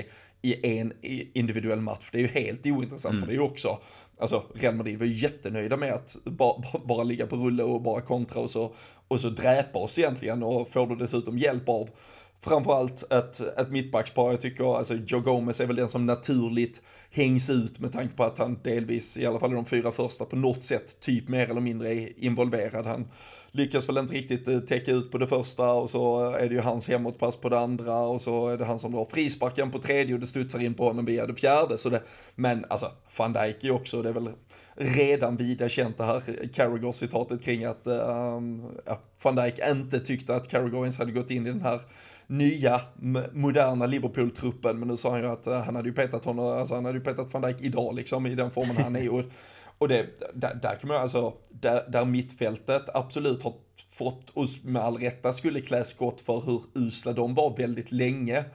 i 0.41 0.77
en 0.79 0.93
individuell 1.33 1.81
match, 1.81 2.09
det 2.11 2.17
är 2.17 2.21
ju 2.21 2.27
helt 2.27 2.65
ointressant 2.65 3.11
mm. 3.11 3.19
för 3.19 3.27
det 3.27 3.33
är 3.33 3.41
ju 3.41 3.41
också 3.41 3.79
Alltså 4.19 4.43
Real 4.53 4.75
Madrid 4.75 4.99
var 4.99 5.05
ju 5.05 5.13
jättenöjda 5.13 5.77
med 5.77 5.93
att 5.93 6.17
bara, 6.23 6.63
bara 6.85 7.03
ligga 7.03 7.27
på 7.27 7.35
rulle 7.35 7.63
och 7.63 7.81
bara 7.81 8.01
kontra 8.01 8.41
och 8.41 8.49
så, 8.49 8.73
och 9.07 9.19
så 9.19 9.29
dräpa 9.29 9.79
oss 9.79 9.99
egentligen 9.99 10.43
och 10.43 10.71
får 10.71 10.87
du 10.87 10.95
dessutom 10.95 11.37
hjälp 11.37 11.69
av 11.69 11.89
framförallt 12.41 13.11
ett, 13.11 13.39
ett 13.39 13.71
mittbackspar. 13.71 14.31
Jag 14.31 14.41
tycker, 14.41 14.77
alltså 14.77 14.95
Joe 14.95 15.19
Gomez 15.19 15.59
är 15.59 15.65
väl 15.65 15.75
den 15.75 15.89
som 15.89 16.05
naturligt 16.05 16.81
hängs 17.11 17.49
ut 17.49 17.79
med 17.79 17.93
tanke 17.93 18.15
på 18.15 18.23
att 18.23 18.37
han 18.37 18.59
delvis, 18.63 19.17
i 19.17 19.25
alla 19.25 19.39
fall 19.39 19.51
de 19.51 19.65
fyra 19.65 19.91
första, 19.91 20.25
på 20.25 20.35
något 20.35 20.63
sätt 20.63 20.99
typ 20.99 21.27
mer 21.27 21.49
eller 21.49 21.61
mindre 21.61 21.93
är 21.93 22.23
involverad. 22.23 22.85
Han 22.85 23.07
lyckas 23.51 23.89
väl 23.89 23.97
inte 23.97 24.13
riktigt 24.13 24.47
eh, 24.47 24.59
täcka 24.59 24.91
ut 24.91 25.11
på 25.11 25.17
det 25.17 25.27
första 25.27 25.71
och 25.71 25.89
så 25.89 26.25
eh, 26.25 26.43
är 26.43 26.49
det 26.49 26.55
ju 26.55 26.61
hans 26.61 26.87
hemåtpass 26.87 27.35
på 27.35 27.49
det 27.49 27.59
andra 27.59 27.99
och 27.99 28.21
så 28.21 28.47
är 28.47 28.57
det 28.57 28.65
han 28.65 28.79
som 28.79 28.91
drar 28.91 29.05
frisparken 29.05 29.71
på 29.71 29.79
tredje 29.79 30.13
och 30.13 30.19
det 30.19 30.27
studsar 30.27 30.63
in 30.63 30.73
på 30.73 30.87
honom 30.87 31.05
via 31.05 31.25
det 31.25 31.35
fjärde. 31.35 31.77
Så 31.77 31.89
det, 31.89 32.01
men 32.35 32.65
alltså, 32.69 32.91
van 33.17 33.33
Dijk 33.33 33.63
är 33.63 33.71
också, 33.71 34.01
det 34.01 34.09
är 34.09 34.13
väl 34.13 34.29
redan 34.75 35.37
vida 35.37 35.69
känt 35.69 35.97
det 35.97 36.03
här 36.03 36.21
Carragher-citatet 36.53 37.43
kring 37.43 37.65
att 37.65 37.87
uh, 37.87 38.41
van 39.23 39.35
Dijk 39.35 39.59
inte 39.69 39.99
tyckte 39.99 40.35
att 40.35 40.47
Carragher 40.47 40.77
ens 40.77 40.97
hade 40.97 41.11
gått 41.11 41.31
in 41.31 41.47
i 41.47 41.49
den 41.49 41.61
här 41.61 41.81
nya 42.27 42.81
moderna 43.31 43.85
Liverpool-truppen. 43.85 44.79
Men 44.79 44.87
nu 44.87 44.97
sa 44.97 45.11
han 45.11 45.19
ju 45.19 45.27
att 45.27 45.45
han 45.45 45.75
hade 45.75 45.89
ju 45.89 45.95
petat 45.95 46.25
honom, 46.25 46.45
alltså 46.45 46.75
han 46.75 46.85
hade 46.85 46.97
ju 46.97 47.03
petat 47.03 47.33
van 47.33 47.41
Dijk 47.41 47.61
idag 47.61 47.95
liksom 47.95 48.25
i 48.25 48.35
den 48.35 48.51
formen 48.51 48.77
han 48.77 48.95
är. 48.95 49.09
Och, 49.09 49.23
och 49.79 49.87
det, 49.87 50.07
där, 50.33 50.59
där 50.61 50.75
kan 50.75 50.87
man 50.87 50.97
alltså, 50.97 51.33
där, 51.49 51.89
där 51.89 52.05
mittfältet 52.05 52.83
absolut 52.93 53.43
har 53.43 53.53
fått, 53.89 54.29
och 54.29 54.45
med 54.63 54.81
all 54.81 54.97
rätta 54.97 55.33
skulle 55.33 55.61
klä 55.61 55.83
skott 55.83 56.21
för 56.21 56.41
hur 56.41 56.61
usla 56.75 57.13
de 57.13 57.33
var 57.33 57.57
väldigt 57.57 57.91
länge. 57.91 58.45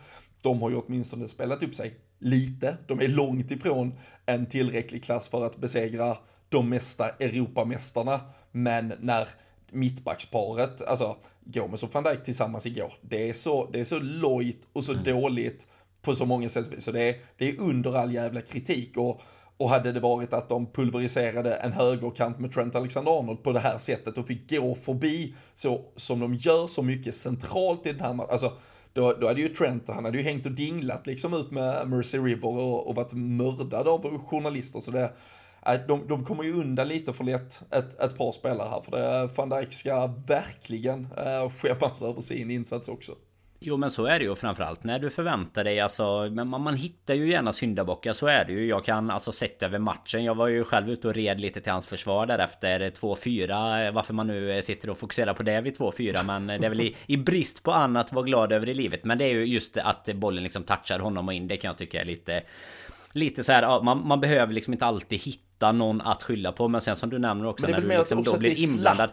De 0.41 0.63
har 0.63 0.71
ju 0.71 0.77
åtminstone 0.77 1.29
spelat 1.29 1.63
upp 1.63 1.75
sig 1.75 1.95
lite. 2.19 2.77
De 2.87 3.01
är 3.01 3.09
långt 3.09 3.51
ifrån 3.51 3.95
en 4.27 4.47
tillräcklig 4.47 5.05
klass 5.05 5.29
för 5.29 5.47
att 5.47 5.57
besegra 5.57 6.17
de 6.49 6.69
mesta 6.69 7.09
Europamästarna. 7.09 8.21
Men 8.51 8.93
när 9.01 9.29
mittbacksparet, 9.71 10.83
alltså 10.83 11.17
Gomes 11.41 11.83
och 11.83 11.95
van 11.95 12.05
Dijk 12.05 12.25
tillsammans 12.25 12.67
igår, 12.67 12.93
det 13.01 13.29
är 13.29 13.33
så, 13.33 13.71
det 13.71 13.81
är 13.81 13.85
så 13.85 13.99
lojt 13.99 14.69
och 14.73 14.85
så 14.85 14.93
mm. 14.93 15.05
dåligt 15.05 15.67
på 16.03 16.15
så 16.15 16.27
många 16.27 16.49
sätt. 16.49 16.83
Så 16.83 16.93
det 16.93 17.09
är, 17.09 17.17
det 17.39 17.49
är 17.49 17.61
under 17.61 17.97
all 17.97 18.15
jävla 18.15 18.41
kritik. 18.41 18.97
Och 18.97 19.21
och 19.57 19.71
hade 19.71 19.93
det 19.93 20.01
varit 20.01 20.33
att 20.33 20.49
de 20.49 20.67
pulveriserade 20.67 21.55
en 21.55 21.73
högerkant 21.73 22.39
med 22.39 22.53
Trent 22.53 22.75
Alexander-Arnold 22.75 23.43
på 23.43 23.53
det 23.53 23.61
här 23.61 23.79
sättet 23.79 24.19
och 24.19 24.27
fick 24.27 24.51
gå 24.51 24.75
förbi 24.75 25.35
så 25.55 25.81
som 25.97 26.21
de 26.21 26.35
gör 26.35 26.67
så 26.67 26.83
mycket 26.83 27.15
centralt 27.15 27.87
i 27.87 27.93
den 27.93 28.01
här 28.01 28.31
alltså 28.33 28.53
då, 28.93 29.13
då 29.21 29.27
hade 29.27 29.41
ju 29.41 29.49
Trent, 29.49 29.89
han 29.89 30.05
hade 30.05 30.19
ju 30.19 30.25
hängt 30.25 30.47
och 30.47 30.53
dinglat 30.53 31.07
liksom 31.07 31.35
ut 31.35 31.51
med 31.51 31.89
Mercy 31.89 32.19
River 32.19 32.49
och, 32.49 32.89
och 32.89 32.95
varit 32.95 33.13
mördad 33.13 33.89
av 33.89 34.19
journalister 34.19 34.81
så 34.81 34.91
det 34.91 35.13
äh, 35.67 35.81
de, 35.89 36.09
de 36.09 36.25
kommer 36.25 36.45
ju 36.45 36.53
undan 36.53 36.89
lite 36.89 37.13
för 37.13 37.25
lätt 37.25 37.63
ett, 37.71 38.01
ett 38.01 38.19
par 38.19 38.33
spelare 38.33 38.69
här 38.69 38.81
för 38.81 38.91
det, 38.91 39.31
van 39.37 39.49
Dijk 39.49 39.73
ska 39.73 40.07
verkligen 40.07 41.09
eh, 41.17 41.51
skämmas 41.51 42.03
över 42.03 42.21
sin 42.21 42.51
insats 42.51 42.89
också. 42.89 43.13
Jo 43.61 43.77
men 43.77 43.91
så 43.91 44.07
är 44.07 44.19
det 44.19 44.25
ju. 44.25 44.35
Framförallt 44.35 44.85
när 44.85 44.99
du 44.99 45.11
förväntar 45.11 45.65
dig 45.65 45.81
alltså 45.81 46.29
Men 46.31 46.49
man, 46.49 46.61
man 46.61 46.77
hittar 46.77 47.15
ju 47.15 47.31
gärna 47.31 47.53
syndabockar. 47.53 48.13
Så 48.13 48.27
är 48.27 48.45
det 48.45 48.53
ju. 48.53 48.67
Jag 48.67 48.85
kan 48.85 49.11
alltså 49.11 49.33
sett 49.33 49.63
över 49.63 49.79
matchen. 49.79 50.25
Jag 50.25 50.35
var 50.35 50.49
ju 50.49 50.65
själv 50.65 50.91
ute 50.91 51.09
och 51.09 51.15
red 51.15 51.41
lite 51.41 51.61
till 51.61 51.73
hans 51.73 51.87
försvar 51.87 52.27
där 52.27 52.39
efter 52.39 52.91
2-4 52.91 53.91
Varför 53.91 54.15
man 54.15 54.27
nu 54.27 54.63
sitter 54.63 54.91
och 54.91 54.99
fokuserar 54.99 55.35
på 55.35 55.43
det 55.43 55.61
vid 55.61 55.77
2-4 55.77 56.23
Men 56.23 56.47
det 56.47 56.67
är 56.67 56.69
väl 56.69 56.81
i, 56.81 56.97
i 57.07 57.17
brist 57.17 57.63
på 57.63 57.73
annat 57.73 58.13
vara 58.13 58.25
glad 58.25 58.53
över 58.53 58.69
i 58.69 58.75
livet. 58.75 59.05
Men 59.05 59.19
det 59.19 59.25
är 59.25 59.35
ju 59.35 59.45
just 59.45 59.77
att 59.77 60.09
bollen 60.15 60.43
liksom 60.43 60.63
touchar 60.63 60.99
honom 60.99 61.29
och 61.29 61.35
in. 61.35 61.49
Det 61.49 61.57
kan 61.57 61.69
jag 61.69 61.79
tycka 61.79 62.01
är 62.01 62.05
lite 62.05 62.43
Lite 63.17 63.45
så 63.45 63.53
här, 63.53 63.83
man, 63.83 64.07
man 64.07 64.21
behöver 64.21 64.53
liksom 64.53 64.73
inte 64.73 64.87
alltid 64.87 65.21
hitta 65.21 65.73
någon 65.73 66.01
att 66.01 66.23
skylla 66.23 66.53
på. 66.53 66.69
Men 66.69 66.81
sen 66.81 66.97
som 66.97 67.11
du 67.11 67.19
nämner 67.19 67.47
också 67.47 67.67
när 67.67 67.81
du 67.81 67.89
liksom 67.89 68.23
då 68.23 68.39
blir 68.39 68.65
inblandad 68.71 69.11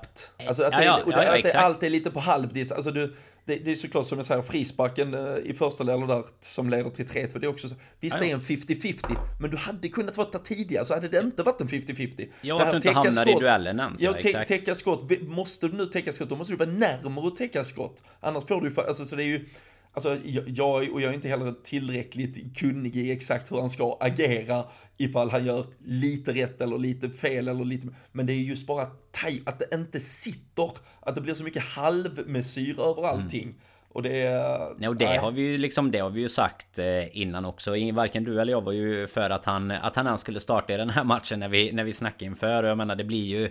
Alltså 0.47 0.63
att, 0.63 0.71
det, 0.71 0.83
ja, 0.83 0.99
ja, 1.07 1.23
ja, 1.23 1.37
att 1.37 1.43
det 1.43 1.59
alltid 1.59 1.87
är 1.87 1.91
lite 1.91 2.11
på 2.11 2.19
halvdis. 2.19 2.71
Alltså 2.71 2.91
du 2.91 3.13
det, 3.45 3.55
det 3.55 3.71
är 3.71 3.75
såklart 3.75 4.05
som 4.05 4.17
jag 4.17 4.25
säger, 4.25 4.41
frisparken 4.41 5.13
eh, 5.13 5.37
i 5.43 5.53
första 5.53 5.83
delen 5.83 6.07
där 6.07 6.23
som 6.39 6.69
leder 6.69 6.89
till 6.89 7.05
3-2, 7.05 7.39
det 7.39 7.45
är 7.45 7.49
också 7.49 7.69
så, 7.69 7.75
visst 7.99 8.19
det 8.19 8.31
är 8.31 8.33
en 8.33 8.41
50-50, 8.41 9.17
men 9.39 9.51
du 9.51 9.57
hade 9.57 9.87
kunnat 9.87 10.17
vara 10.17 10.29
där 10.29 10.39
tidigare 10.39 10.85
så 10.85 10.93
hade 10.93 11.07
det 11.07 11.19
inte 11.19 11.43
varit 11.43 11.61
en 11.61 11.67
50-50. 11.67 12.27
Ja, 12.41 12.61
att 12.61 12.71
du 12.71 12.75
inte 12.75 12.91
hamnar 12.91 13.29
i 13.29 13.33
duellen 13.39 13.79
ens. 13.79 14.01
Ja, 14.01 14.15
ja 14.23 14.45
täcka 14.45 14.75
skott, 14.75 15.11
måste 15.21 15.67
du 15.67 15.77
nu 15.77 15.85
täcka 15.85 16.11
skott, 16.11 16.29
då 16.29 16.35
måste 16.35 16.53
du 16.53 16.57
vara 16.57 16.69
närmare 16.69 17.27
att 17.27 17.35
täcka 17.35 17.63
skott. 17.63 18.03
Annars 18.19 18.45
får 18.47 18.61
du 18.61 18.69
ju, 18.69 18.81
alltså 18.81 19.05
så 19.05 19.15
det 19.15 19.23
är 19.23 19.27
ju, 19.27 19.45
Alltså 19.93 20.17
jag, 20.47 20.91
och 20.91 21.01
jag 21.01 21.09
är 21.09 21.13
inte 21.13 21.27
heller 21.27 21.53
tillräckligt 21.63 22.57
kunnig 22.57 22.97
i 22.97 23.11
exakt 23.11 23.51
hur 23.51 23.59
han 23.59 23.69
ska 23.69 23.97
agera 23.99 24.63
ifall 24.97 25.29
han 25.29 25.45
gör 25.45 25.65
lite 25.85 26.33
rätt 26.33 26.61
eller 26.61 26.77
lite 26.77 27.09
fel 27.09 27.47
eller 27.47 27.65
lite, 27.65 27.87
men 28.11 28.25
det 28.25 28.33
är 28.33 28.37
just 28.37 28.67
bara 28.67 28.81
att 28.83 29.59
det 29.59 29.75
inte 29.75 29.99
sitter, 29.99 30.71
att 30.99 31.15
det 31.15 31.21
blir 31.21 31.33
så 31.33 31.43
mycket 31.43 31.63
halvmesyr 31.63 32.79
över 32.79 33.03
mm. 33.03 33.05
allting. 33.05 33.43
Mm. 33.43 33.55
Och 33.93 34.03
det... 34.03 34.29
Nej, 34.77 34.89
och 34.89 34.95
det 34.95 35.05
nej. 35.05 35.17
har 35.17 35.31
vi 35.31 35.41
ju 35.41 35.57
liksom, 35.57 35.91
det 35.91 35.99
har 35.99 36.09
vi 36.09 36.21
ju 36.21 36.29
sagt 36.29 36.79
eh, 36.79 37.17
innan 37.17 37.45
också. 37.45 37.71
Varken 37.93 38.23
du 38.23 38.41
eller 38.41 38.53
jag 38.53 38.61
var 38.61 38.71
ju 38.71 39.07
för 39.07 39.29
att 39.29 39.45
han, 39.45 39.71
att 39.71 39.95
han 39.95 40.05
ens 40.07 40.21
skulle 40.21 40.39
starta 40.39 40.73
i 40.73 40.77
den 40.77 40.89
här 40.89 41.03
matchen 41.03 41.39
när 41.39 41.49
vi, 41.49 41.71
när 41.71 41.83
vi 41.83 41.93
snackade 41.93 42.25
inför. 42.25 42.63
Jag 42.63 42.77
menar 42.77 42.95
det 42.95 43.03
blir 43.03 43.25
ju 43.25 43.49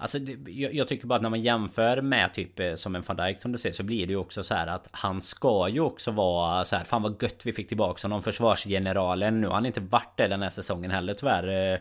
Alltså 0.00 0.18
jag, 0.46 0.74
jag, 0.74 0.88
tycker 0.88 1.06
bara 1.06 1.16
att 1.16 1.22
när 1.22 1.30
man 1.30 1.42
jämför 1.42 2.00
med 2.00 2.34
typ 2.34 2.60
eh, 2.60 2.74
som 2.74 2.96
en 2.96 3.02
van 3.06 3.16
Dijk 3.16 3.40
som 3.40 3.52
du 3.52 3.58
ser 3.58 3.72
så 3.72 3.82
blir 3.82 4.06
det 4.06 4.12
ju 4.12 4.16
också 4.16 4.42
så 4.42 4.54
här 4.54 4.66
att 4.66 4.88
han 4.90 5.20
ska 5.20 5.68
ju 5.68 5.80
också 5.80 6.10
vara 6.10 6.64
så 6.64 6.76
här 6.76 6.84
fan 6.84 7.02
vad 7.02 7.22
gött 7.22 7.46
vi 7.46 7.52
fick 7.52 7.68
tillbaka 7.68 8.08
honom 8.08 8.22
försvarsgeneralen 8.22 9.40
nu 9.40 9.46
har 9.46 9.54
han 9.54 9.66
inte 9.66 9.80
varit 9.80 10.16
det 10.16 10.28
den 10.28 10.42
här 10.42 10.50
säsongen 10.50 10.90
heller 10.90 11.14
tyvärr. 11.14 11.72
Eh, 11.72 11.78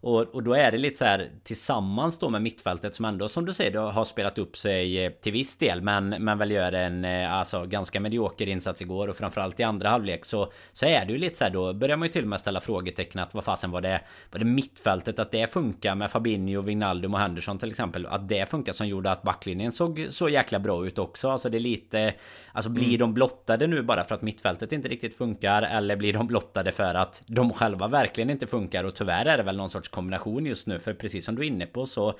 och, 0.00 0.20
och 0.20 0.42
då 0.42 0.54
är 0.54 0.70
det 0.70 0.78
lite 0.78 0.96
så 0.96 1.04
här 1.04 1.30
tillsammans 1.42 2.18
då 2.18 2.30
med 2.30 2.42
mittfältet 2.42 2.94
som 2.94 3.04
ändå 3.04 3.28
som 3.28 3.46
du 3.46 3.52
säger 3.52 3.78
har 3.78 4.04
spelat 4.04 4.38
upp 4.38 4.56
sig 4.56 5.04
eh, 5.04 5.12
till 5.12 5.32
viss 5.32 5.56
del 5.56 5.82
men, 5.82 6.08
men 6.08 6.38
väl 6.38 6.50
gör 6.50 6.72
en 6.72 7.04
eh, 7.04 7.32
alltså 7.32 7.66
ganska 7.66 8.00
medioker 8.00 8.48
insats 8.48 8.82
igår 8.82 9.08
och 9.08 9.16
framförallt 9.16 9.60
i 9.60 9.62
andra 9.62 9.88
halvlek 9.88 10.24
så, 10.24 10.52
så 10.72 10.86
är 10.86 11.04
det 11.04 11.12
ju 11.12 11.18
lite 11.18 11.36
så 11.36 11.44
här 11.44 11.50
då 11.50 11.72
börjar 11.72 11.96
man 11.96 12.08
ju 12.08 12.12
till 12.12 12.22
och 12.22 12.28
med 12.28 12.40
ställa 12.40 12.60
frågetecken 12.60 13.22
att 13.22 13.34
vad 13.34 13.44
fasen 13.44 13.70
var 13.70 13.80
det 13.80 14.00
var 14.32 14.38
det 14.38 14.44
mittfältet 14.44 15.18
att 15.18 15.30
det 15.30 15.52
funkar 15.52 15.94
med 15.94 16.10
Fabinho, 16.10 16.62
Wijnaldum 16.62 17.14
och 17.14 17.20
Henderson 17.20 17.58
till 17.58 17.70
exempel 17.70 18.06
att 18.06 18.28
det 18.28 18.50
funkar 18.50 18.72
som 18.72 18.88
gjorde 18.88 19.10
att 19.10 19.22
backlinjen 19.22 19.72
såg 19.72 20.06
så 20.10 20.28
jäkla 20.28 20.58
bra 20.58 20.86
ut 20.86 20.98
också 20.98 21.30
alltså 21.30 21.48
det 21.50 21.58
är 21.58 21.60
lite 21.60 22.14
alltså 22.52 22.70
blir 22.70 22.86
mm. 22.86 22.98
de 22.98 23.14
blottade 23.14 23.66
nu 23.66 23.82
bara 23.82 24.04
för 24.04 24.14
att 24.14 24.22
mittfältet 24.22 24.72
inte 24.72 24.88
riktigt 24.88 25.16
funkar 25.16 25.62
eller 25.62 25.96
blir 25.96 26.12
de 26.12 26.26
blottade 26.26 26.72
för 26.72 26.94
att 26.94 27.22
de 27.26 27.52
själva 27.52 27.88
verkligen 27.88 28.30
inte 28.30 28.46
funkar 28.46 28.84
och 28.84 28.94
tyvärr 28.94 29.26
är 29.26 29.36
det 29.36 29.42
väl 29.42 29.56
någon 29.56 29.70
sorts 29.70 29.85
kombination 29.88 30.46
just 30.46 30.66
nu. 30.66 30.78
För 30.78 30.94
precis 30.94 31.24
som 31.24 31.34
du 31.34 31.42
är 31.42 31.46
inne 31.46 31.66
på 31.66 31.86
så 31.86 32.18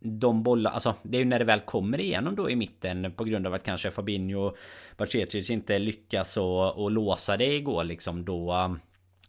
de 0.00 0.42
bollar, 0.42 0.70
alltså 0.70 0.94
det 1.02 1.16
är 1.16 1.18
ju 1.18 1.24
när 1.24 1.38
det 1.38 1.44
väl 1.44 1.60
kommer 1.60 2.00
igenom 2.00 2.36
då 2.36 2.50
i 2.50 2.56
mitten 2.56 3.12
på 3.16 3.24
grund 3.24 3.46
av 3.46 3.54
att 3.54 3.62
kanske 3.62 3.90
Fabinho 3.90 4.40
och 4.40 4.56
Bacecic 4.96 5.50
inte 5.50 5.78
lyckas 5.78 6.36
och, 6.36 6.82
och 6.82 6.90
låsa 6.90 7.36
det 7.36 7.54
igår 7.54 7.84
liksom 7.84 8.24
då 8.24 8.76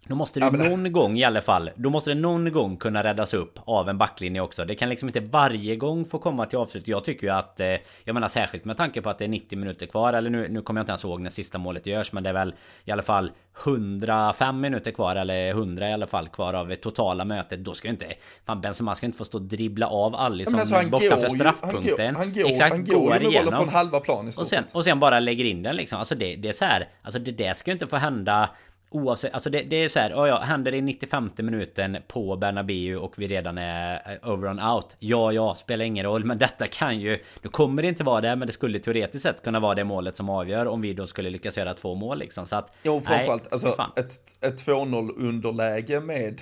då 0.07 0.15
måste 0.15 0.39
det 0.39 0.51
någon 0.51 0.91
gång 0.91 1.17
i 1.17 1.23
alla 1.23 1.41
fall 1.41 1.69
Då 1.75 1.89
måste 1.89 2.09
det 2.09 2.15
någon 2.15 2.51
gång 2.51 2.77
kunna 2.77 3.03
räddas 3.03 3.33
upp 3.33 3.59
Av 3.65 3.89
en 3.89 3.97
backlinje 3.97 4.41
också. 4.41 4.65
Det 4.65 4.75
kan 4.75 4.89
liksom 4.89 5.09
inte 5.09 5.19
varje 5.19 5.75
gång 5.75 6.05
få 6.05 6.19
komma 6.19 6.45
till 6.45 6.57
avslut. 6.57 6.87
Jag 6.87 7.03
tycker 7.03 7.27
ju 7.27 7.33
att 7.33 7.59
eh, 7.59 7.67
Jag 8.03 8.13
menar 8.13 8.27
särskilt 8.27 8.65
med 8.65 8.77
tanke 8.77 9.01
på 9.01 9.09
att 9.09 9.17
det 9.17 9.25
är 9.25 9.29
90 9.29 9.59
minuter 9.59 9.85
kvar 9.85 10.13
Eller 10.13 10.29
nu, 10.29 10.47
nu 10.49 10.61
kommer 10.61 10.79
jag 10.79 10.83
inte 10.83 10.91
ens 10.91 11.03
ihåg 11.03 11.21
när 11.21 11.29
sista 11.29 11.57
målet 11.57 11.85
görs 11.85 12.13
Men 12.13 12.23
det 12.23 12.29
är 12.29 12.33
väl 12.33 12.53
i 12.85 12.91
alla 12.91 13.03
fall 13.03 13.31
105 13.63 14.59
minuter 14.59 14.91
kvar 14.91 15.15
Eller 15.15 15.49
100 15.49 15.89
i 15.89 15.93
alla 15.93 16.07
fall 16.07 16.27
kvar 16.27 16.53
av 16.53 16.75
totala 16.75 17.25
mötet. 17.25 17.59
Då 17.59 17.73
ska 17.73 17.87
ju 17.87 17.91
inte 17.91 18.13
Fan 18.45 18.61
Benzema 18.61 18.95
ska 18.95 19.05
inte 19.05 19.17
få 19.17 19.25
stå 19.25 19.37
och 19.37 19.43
dribbla 19.43 19.87
av 19.87 20.15
Alisson 20.15 20.59
alltså, 20.59 20.89
borta 20.89 21.17
för 21.17 21.27
straffpunkten. 21.27 22.15
Han 22.15 22.33
går, 22.33 22.47
Exakt, 22.47 22.71
han 22.71 22.85
går, 22.85 22.95
går 22.95 23.19
bollen 23.19 23.53
på 23.53 23.63
en 23.63 23.69
halva 23.69 23.99
plan 23.99 24.27
i 24.27 24.31
och 24.37 24.47
sen, 24.47 24.63
och 24.73 24.83
sen 24.83 24.99
bara 24.99 25.19
lägger 25.19 25.45
in 25.45 25.63
den 25.63 25.75
liksom. 25.75 25.99
Alltså 25.99 26.15
det, 26.15 26.35
det 26.35 26.47
är 26.47 26.53
så 26.53 26.65
här 26.65 26.87
Alltså 27.01 27.19
det 27.19 27.31
där 27.31 27.53
ska 27.53 27.71
ju 27.71 27.73
inte 27.73 27.87
få 27.87 27.95
hända 27.97 28.49
Oavsett, 28.93 29.33
alltså 29.33 29.49
det, 29.49 29.61
det 29.61 29.75
är 29.75 29.89
så 29.89 29.99
här, 29.99 30.13
oh 30.13 30.27
ja, 30.27 30.39
händer 30.39 30.71
det 30.71 30.77
i 30.77 30.81
95 30.81 31.29
minuten 31.37 31.97
på 32.07 32.35
Bernabéu 32.35 32.95
och 32.95 33.13
vi 33.17 33.27
redan 33.27 33.57
är 33.57 34.19
eh, 34.23 34.29
over 34.29 34.47
and 34.47 34.61
out. 34.61 34.95
Ja, 34.99 35.31
ja, 35.31 35.55
spelar 35.55 35.85
ingen 35.85 36.05
roll, 36.05 36.25
men 36.25 36.37
detta 36.37 36.67
kan 36.67 36.99
ju... 36.99 37.19
Nu 37.41 37.49
kommer 37.49 37.81
det 37.81 37.87
inte 37.87 38.03
vara 38.03 38.21
det, 38.21 38.35
men 38.35 38.47
det 38.47 38.51
skulle 38.51 38.79
teoretiskt 38.79 39.23
sett 39.23 39.43
kunna 39.43 39.59
vara 39.59 39.75
det 39.75 39.83
målet 39.83 40.15
som 40.15 40.29
avgör 40.29 40.65
om 40.65 40.81
vi 40.81 40.93
då 40.93 41.07
skulle 41.07 41.29
lyckas 41.29 41.57
göra 41.57 41.73
två 41.73 41.95
mål 41.95 42.19
liksom. 42.19 42.45
Så 42.45 42.55
att... 42.55 42.73
Jo, 42.83 43.01
framförallt, 43.01 43.53
alltså 43.53 43.91
ett, 43.95 44.13
ett 44.41 44.65
2-0 44.65 45.11
underläge 45.17 45.99
med 45.99 46.41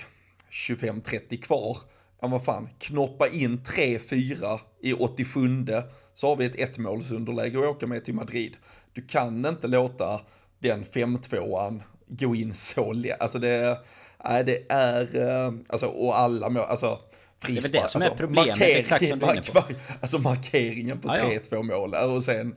25-30 0.50 1.42
kvar. 1.42 1.78
Ja, 2.20 2.28
vad 2.28 2.44
fan, 2.44 2.68
knoppa 2.78 3.28
in 3.28 3.58
3-4 3.58 4.60
i 4.80 4.92
87 4.92 5.66
så 6.14 6.28
har 6.28 6.36
vi 6.36 6.44
ett 6.44 6.56
ettmålsunderläge 6.56 7.58
och 7.58 7.64
åka 7.64 7.86
med 7.86 8.04
till 8.04 8.14
Madrid. 8.14 8.56
Du 8.92 9.02
kan 9.02 9.46
inte 9.46 9.66
låta 9.66 10.20
den 10.58 10.84
5-2an 10.84 11.82
gå 12.18 12.34
in 12.34 12.54
så 12.54 12.92
lätt. 12.92 13.20
Alltså 13.20 13.38
det, 13.38 13.78
är, 14.18 14.44
det 14.44 14.72
är, 14.72 15.16
eh, 15.16 15.52
alltså 15.68 15.86
och 15.86 16.18
alla 16.18 16.48
mål, 16.48 16.62
alltså 16.62 16.98
frispark. 17.38 17.72
Det 17.72 17.78
är 17.78 17.82
det 17.82 17.88
som 17.88 18.02
alltså, 18.02 18.14
är 18.14 18.16
problemet, 18.16 18.60
exakt 18.60 19.08
som 19.08 19.18
du 19.18 19.26
är 19.26 19.32
inne 19.32 19.42
på. 19.42 19.62
Alltså 20.00 20.18
markeringen 20.18 21.00
på 21.00 21.08
3-2 21.08 21.62
mål 21.62 21.94
och 21.94 22.24
sen 22.24 22.54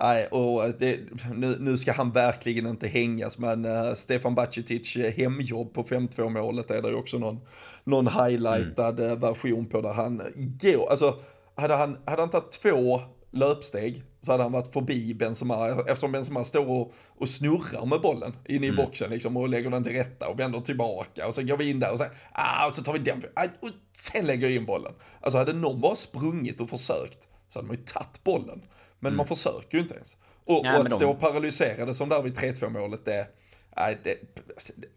Nej, 0.00 0.26
och 0.26 0.70
det, 0.78 1.00
nu, 1.34 1.56
nu, 1.60 1.78
ska 1.78 1.92
han 1.92 2.12
verkligen 2.12 2.66
inte 2.66 2.88
hängas, 2.88 3.38
men 3.38 3.64
uh, 3.64 3.94
Stefan 3.94 4.34
Bacicic 4.34 4.96
eh, 4.96 5.12
hemjobb 5.12 5.74
på 5.74 5.82
5-2 5.82 6.28
målet 6.28 6.70
är 6.70 6.82
det 6.82 6.88
ju 6.88 6.94
också 6.94 7.18
någon, 7.18 7.40
någon 7.84 8.08
highlightad 8.08 9.00
mm. 9.00 9.20
version 9.20 9.66
på 9.66 9.80
där 9.80 9.92
han 9.92 10.22
går, 10.36 10.90
alltså 10.90 11.18
hade 11.54 11.74
han, 11.74 11.98
hade 12.04 12.22
han 12.22 12.30
tagit 12.30 12.52
två 12.52 13.00
löpsteg 13.34 14.02
så 14.20 14.32
hade 14.32 14.42
han 14.42 14.52
varit 14.52 14.72
förbi 14.72 15.14
Benzema 15.14 15.68
eftersom 15.68 16.12
Benzema 16.12 16.44
står 16.44 16.68
och, 16.68 16.92
och 17.08 17.28
snurrar 17.28 17.86
med 17.86 18.00
bollen 18.00 18.36
inne 18.48 18.66
i 18.66 18.68
mm. 18.68 18.84
boxen 18.84 19.10
liksom 19.10 19.36
och 19.36 19.48
lägger 19.48 19.70
den 19.70 19.84
till 19.84 19.92
rätta 19.92 20.28
och 20.28 20.40
vänder 20.40 20.60
tillbaka 20.60 21.26
och 21.26 21.34
så 21.34 21.42
går 21.42 21.56
vi 21.56 21.70
in 21.70 21.80
där 21.80 21.92
och 21.92 21.98
så, 21.98 22.04
ah, 22.32 22.66
och 22.66 22.72
så 22.72 22.82
tar 22.82 22.92
vi 22.92 22.98
den 22.98 23.22
ah, 23.34 23.44
och 23.60 23.68
sen 23.92 24.26
lägger 24.26 24.46
jag 24.46 24.56
in 24.56 24.66
bollen. 24.66 24.92
Alltså 25.20 25.38
hade 25.38 25.52
någon 25.52 25.80
bara 25.80 25.94
sprungit 25.94 26.60
och 26.60 26.70
försökt 26.70 27.28
så 27.48 27.58
hade 27.58 27.68
man 27.68 27.76
ju 27.76 27.82
tagit 27.82 28.24
bollen. 28.24 28.62
Men 28.98 29.08
mm. 29.08 29.16
man 29.16 29.26
försöker 29.26 29.78
ju 29.78 29.82
inte 29.82 29.94
ens. 29.94 30.16
Och, 30.44 30.66
ja, 30.66 30.72
och 30.72 30.80
att 30.80 30.88
de... 30.88 30.94
stå 30.94 31.14
paralyserade 31.14 31.94
som 31.94 32.08
där 32.08 32.22
vid 32.22 32.36
3-2 32.36 32.68
målet 32.68 33.04
det, 33.04 33.26
det, 33.76 34.18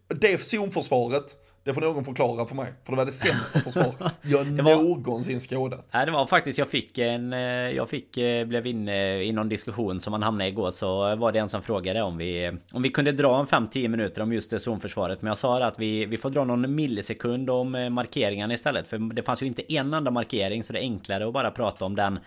det, 0.07 0.15
det 0.15 0.43
zonförsvaret 0.43 1.37
det 1.67 1.73
får 1.73 1.81
någon 1.81 2.05
förklara 2.05 2.45
för 2.45 2.55
mig. 2.55 2.73
För 2.83 2.91
det 2.91 2.97
var 2.97 3.05
det 3.05 3.11
sämsta 3.11 3.59
försvar 3.59 3.93
jag 4.21 4.45
var... 4.45 4.75
någonsin 4.75 5.39
skådat. 5.39 5.87
Nej, 5.91 6.05
det 6.05 6.11
var 6.11 6.25
faktiskt, 6.25 6.59
jag 6.59 6.67
fick 6.67 6.97
en... 6.97 7.33
Eh, 7.33 7.39
jag 7.49 7.89
fick, 7.89 8.17
eh, 8.17 8.45
blev 8.45 8.67
inne 8.67 9.23
i 9.23 9.31
någon 9.31 9.49
diskussion 9.49 9.99
som 9.99 10.11
man 10.11 10.23
hamnade 10.23 10.49
i 10.49 10.57
igår. 10.57 10.71
Så 10.71 11.15
var 11.15 11.31
det 11.31 11.39
en 11.39 11.49
som 11.49 11.61
frågade 11.61 12.01
om 12.01 12.17
vi... 12.17 12.57
Om 12.71 12.81
vi 12.81 12.89
kunde 12.89 13.11
dra 13.11 13.39
en 13.39 13.45
5-10 13.45 13.87
minuter 13.87 14.21
om 14.21 14.33
just 14.33 14.51
det 14.51 14.59
zonförsvaret. 14.59 15.21
Men 15.21 15.27
jag 15.27 15.37
sa 15.37 15.63
att 15.63 15.79
vi, 15.79 16.05
vi 16.05 16.17
får 16.17 16.29
dra 16.29 16.43
någon 16.43 16.75
millisekund 16.75 17.49
om 17.49 17.75
eh, 17.75 17.89
markeringarna 17.89 18.53
istället. 18.53 18.87
För 18.87 19.13
det 19.13 19.23
fanns 19.23 19.41
ju 19.41 19.45
inte 19.45 19.73
en 19.73 19.93
enda 19.93 20.11
markering. 20.11 20.63
Så 20.63 20.73
det 20.73 20.79
är 20.79 20.83
enklare 20.83 21.27
att 21.27 21.33
bara 21.33 21.51
prata 21.51 21.85
om 21.85 21.95
den 21.95 22.19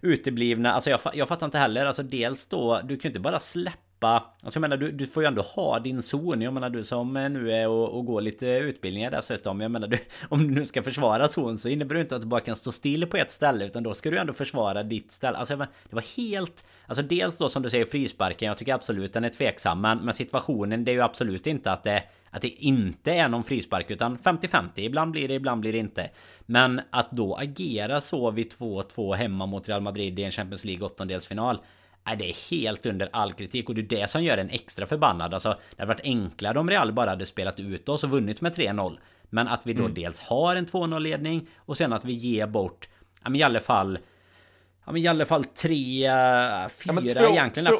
uteblivna... 0.00 0.72
Alltså 0.72 0.90
jag, 0.90 1.00
jag 1.14 1.28
fattar 1.28 1.46
inte 1.46 1.58
heller. 1.58 1.86
Alltså 1.86 2.02
dels 2.02 2.46
då... 2.46 2.80
Du 2.84 2.96
kan 2.96 3.02
ju 3.02 3.08
inte 3.08 3.20
bara 3.20 3.40
släppa 3.40 3.78
släppa 3.98 4.24
Alltså 4.42 4.58
jag 4.58 4.60
menar 4.60 4.76
du, 4.76 4.92
du 4.92 5.06
får 5.06 5.22
ju 5.22 5.26
ändå 5.26 5.42
ha 5.42 5.78
din 5.78 6.02
zon. 6.02 6.42
Jag 6.42 6.54
menar 6.54 6.70
du 6.70 6.84
som 6.84 7.16
eh, 7.16 7.30
nu 7.30 7.52
är 7.52 7.68
och, 7.68 7.98
och 7.98 8.06
går 8.06 8.20
lite 8.20 8.46
utbildningar 8.46 9.10
dessutom. 9.10 9.60
Jag 9.60 9.70
menar 9.70 9.88
du 9.88 9.98
Om 10.28 10.48
du 10.48 10.54
nu 10.54 10.66
ska 10.66 10.82
försvara 10.82 11.28
zon 11.28 11.58
så 11.58 11.68
innebär 11.68 11.94
det 11.94 12.00
inte 12.00 12.16
att 12.16 12.22
du 12.22 12.28
bara 12.28 12.40
kan 12.40 12.56
stå 12.56 12.72
still 12.72 13.06
på 13.06 13.16
ett 13.16 13.30
ställe 13.30 13.64
Utan 13.66 13.82
då 13.82 13.94
ska 13.94 14.10
du 14.10 14.18
ändå 14.18 14.32
försvara 14.32 14.82
ditt 14.82 15.12
ställe. 15.12 15.36
Alltså 15.38 15.56
menar, 15.56 15.72
det 15.90 15.96
var 15.96 16.16
helt 16.16 16.64
Alltså 16.86 17.02
dels 17.02 17.38
då 17.38 17.48
som 17.48 17.62
du 17.62 17.70
säger 17.70 17.84
frisparken. 17.84 18.48
Jag 18.48 18.58
tycker 18.58 18.74
absolut 18.74 19.12
den 19.12 19.24
är 19.24 19.30
tveksam 19.30 19.80
Men, 19.80 19.98
men 19.98 20.14
situationen 20.14 20.84
det 20.84 20.90
är 20.90 20.94
ju 20.94 21.02
absolut 21.02 21.46
inte 21.46 21.72
att 21.72 21.84
det 21.84 22.02
att 22.30 22.42
det 22.42 22.48
inte 22.48 23.12
är 23.12 23.28
någon 23.28 23.44
frispark 23.44 23.90
utan 23.90 24.18
50-50 24.18 24.70
Ibland 24.74 25.12
blir 25.12 25.28
det, 25.28 25.34
ibland 25.34 25.60
blir 25.60 25.72
det 25.72 25.78
inte. 25.78 26.10
Men 26.46 26.80
att 26.90 27.10
då 27.10 27.34
agera 27.34 28.00
så 28.00 28.30
vid 28.30 28.52
2-2 28.52 29.14
hemma 29.14 29.46
mot 29.46 29.68
Real 29.68 29.80
Madrid 29.80 30.18
i 30.18 30.24
en 30.24 30.30
Champions 30.30 30.64
League 30.64 30.86
åttondelsfinal 30.86 31.58
Nej, 32.06 32.16
det 32.16 32.30
är 32.30 32.50
helt 32.50 32.86
under 32.86 33.08
all 33.12 33.32
kritik 33.32 33.68
och 33.68 33.74
det 33.74 33.80
är 33.80 34.00
det 34.00 34.10
som 34.10 34.24
gör 34.24 34.38
en 34.38 34.50
extra 34.50 34.86
förbannad. 34.86 35.34
Alltså, 35.34 35.48
det 35.48 35.82
hade 35.82 35.94
varit 35.94 36.04
enklare 36.04 36.58
om 36.58 36.70
Real 36.70 36.92
bara 36.92 37.10
hade 37.10 37.26
spelat 37.26 37.60
ut 37.60 37.88
oss 37.88 38.04
och 38.04 38.10
vunnit 38.10 38.40
med 38.40 38.54
3-0. 38.54 38.98
Men 39.22 39.48
att 39.48 39.66
vi 39.66 39.72
då 39.72 39.84
mm. 39.84 39.94
dels 39.94 40.20
har 40.20 40.56
en 40.56 40.66
2-0 40.66 41.00
ledning 41.00 41.48
och 41.56 41.76
sen 41.76 41.92
att 41.92 42.04
vi 42.04 42.12
ger 42.12 42.46
bort, 42.46 42.88
ja 43.22 43.30
men 43.30 43.40
i 43.40 43.42
alla 43.42 43.60
fall 43.60 43.98
Ja 44.88 44.92
men 44.92 45.02
i 45.02 45.06
alla 45.06 45.26
fall 45.26 45.44
3, 45.44 45.68
4 45.68 46.08
ja, 46.08 46.68
två, 46.68 47.32
egentligen. 47.32 47.72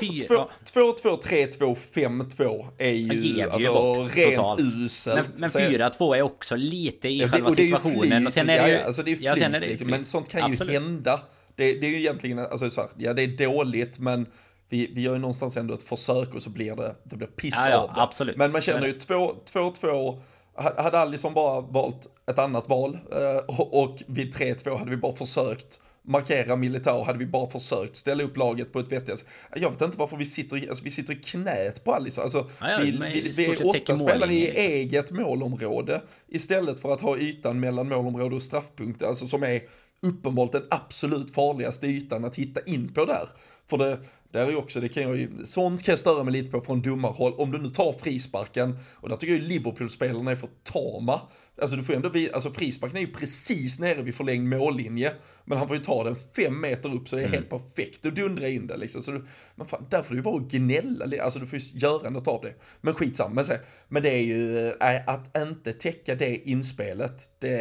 2, 0.72 0.92
2, 1.02 1.16
3, 1.16 1.46
2, 1.46 1.76
5, 1.94 2.30
2 2.36 2.66
är 2.78 2.90
ju 2.90 3.50
alltså, 3.50 4.04
rent 4.04 4.36
totalt. 4.36 4.60
uselt. 4.60 5.28
Men, 5.38 5.50
men 5.54 5.70
4, 5.70 5.90
2 5.90 6.14
är 6.14 6.22
också 6.22 6.56
lite 6.56 7.08
i 7.08 7.20
ja, 7.20 7.28
själva 7.28 7.50
situationen. 7.50 8.26
och 8.26 8.32
sen 8.32 8.50
är 8.50 8.62
det 8.62 8.70
ju... 8.70 8.78
Alltså 8.78 9.02
det 9.02 9.12
är 9.12 9.16
flyt, 9.16 9.26
ja, 9.26 9.36
är 9.36 9.50
det 9.50 9.60
liksom, 9.60 9.90
men 9.90 10.04
sånt 10.04 10.28
kan 10.28 10.52
Absolut. 10.52 10.74
ju 10.74 10.80
hända. 10.80 11.20
Det, 11.58 11.74
det 11.80 11.86
är 11.86 11.90
ju 11.90 11.98
egentligen, 11.98 12.38
alltså 12.38 12.70
så 12.70 12.80
här, 12.80 12.90
ja 12.96 13.14
det 13.14 13.22
är 13.22 13.46
dåligt 13.46 13.98
men 13.98 14.26
vi, 14.68 14.90
vi 14.94 15.00
gör 15.00 15.12
ju 15.12 15.18
någonstans 15.18 15.56
ändå 15.56 15.74
ett 15.74 15.82
försök 15.82 16.34
och 16.34 16.42
så 16.42 16.50
blir 16.50 16.76
det, 16.76 16.94
det 17.04 17.16
blir 17.16 17.28
piss 17.28 17.54
ja, 17.56 17.70
ja, 17.70 17.78
av 17.78 17.94
det. 17.94 18.02
Absolut. 18.02 18.36
Men 18.36 18.52
man 18.52 18.60
känner 18.60 18.86
ju 18.86 18.92
2-2, 18.92 20.20
hade 20.54 20.98
Alisson 20.98 21.34
bara 21.34 21.60
valt 21.60 22.06
ett 22.30 22.38
annat 22.38 22.68
val 22.68 22.98
eh, 23.12 23.58
och 23.58 24.02
vid 24.06 24.34
3-2 24.34 24.78
hade 24.78 24.90
vi 24.90 24.96
bara 24.96 25.16
försökt 25.16 25.80
markera 26.02 26.56
Militao, 26.56 27.04
hade 27.04 27.18
vi 27.18 27.26
bara 27.26 27.50
försökt 27.50 27.96
ställa 27.96 28.24
upp 28.24 28.36
laget 28.36 28.72
på 28.72 28.78
ett 28.78 28.92
vettigt 28.92 29.24
Jag 29.56 29.70
vet 29.70 29.82
inte 29.82 29.98
varför 29.98 30.16
vi 30.16 30.26
sitter, 30.26 30.68
alltså, 30.68 30.84
vi 30.84 30.90
sitter 30.90 31.12
i 31.12 31.16
knät 31.16 31.84
på 31.84 31.94
Alisson. 31.94 32.22
Alltså, 32.22 32.50
ja, 32.60 32.70
ja, 32.70 32.78
vi, 32.78 32.90
vi, 32.90 33.32
vi 33.36 33.44
är 33.44 33.66
åtta 33.66 33.96
spelare 33.96 34.34
i 34.34 34.58
eget 34.58 35.10
målområde 35.10 36.00
istället 36.28 36.80
för 36.80 36.92
att 36.92 37.00
ha 37.00 37.18
ytan 37.18 37.60
mellan 37.60 37.88
målområde 37.88 38.36
och 38.36 38.42
straffpunkt, 38.42 39.02
alltså 39.02 39.26
som 39.26 39.42
är 39.42 39.62
uppenbart 40.00 40.52
den 40.52 40.66
absolut 40.70 41.34
farligaste 41.34 41.86
ytan 41.86 42.24
att 42.24 42.36
hitta 42.36 42.60
in 42.60 42.94
på 42.94 43.04
där. 43.04 43.28
För 43.66 43.78
det, 43.78 43.98
där 44.30 44.46
är 44.46 44.50
ju 44.50 44.56
också, 44.56 44.80
det 44.80 44.88
kan 44.88 45.02
jag 45.02 45.16
ju, 45.16 45.30
sånt 45.44 45.82
kan 45.82 45.92
jag 45.92 45.98
störa 45.98 46.24
mig 46.24 46.32
lite 46.32 46.50
på 46.50 46.60
från 46.60 46.82
domarhåll. 46.82 47.34
Om 47.38 47.50
du 47.50 47.58
nu 47.58 47.70
tar 47.70 47.92
frisparken, 47.92 48.78
och 48.94 49.08
där 49.08 49.16
tycker 49.16 49.32
jag 49.32 49.42
ju 49.42 49.48
Liverpool-spelarna 49.48 50.30
är 50.30 50.36
för 50.36 50.48
tama. 50.62 51.20
Alltså 51.60 51.76
du 51.76 51.84
får 51.84 51.94
ändå, 51.94 52.10
alltså 52.32 52.50
frisparken 52.50 52.96
är 52.96 53.00
ju 53.00 53.12
precis 53.12 53.78
nere 53.78 54.02
vid 54.02 54.14
förlängd 54.14 54.48
mållinje. 54.48 55.12
Men 55.44 55.58
han 55.58 55.68
får 55.68 55.76
ju 55.76 55.82
ta 55.82 56.04
den 56.04 56.16
fem 56.36 56.60
meter 56.60 56.94
upp 56.94 57.08
så 57.08 57.16
det 57.16 57.22
är 57.22 57.26
mm. 57.26 57.34
helt 57.34 57.50
perfekt 57.50 58.06
att 58.06 58.16
dundra 58.16 58.48
in 58.48 58.66
det 58.66 58.76
liksom. 58.76 59.02
Så 59.02 59.10
du, 59.10 59.26
men 59.54 59.66
fan, 59.66 59.86
där 59.90 60.02
får 60.02 60.14
du 60.14 60.18
ju 60.18 60.22
bara 60.22 60.38
gnälla, 60.38 61.22
alltså 61.22 61.38
du 61.38 61.46
får 61.46 61.58
ju 61.58 61.78
göra 61.78 62.10
något 62.10 62.28
av 62.28 62.42
det. 62.42 62.54
Men 62.80 62.94
skitsamma, 62.94 63.34
men, 63.34 63.44
så, 63.44 63.52
men 63.88 64.02
det 64.02 64.14
är 64.14 64.22
ju, 64.22 64.68
äh, 64.68 65.08
att 65.08 65.36
inte 65.36 65.72
täcka 65.72 66.14
det 66.14 66.48
inspelet, 66.48 67.30
det 67.38 67.58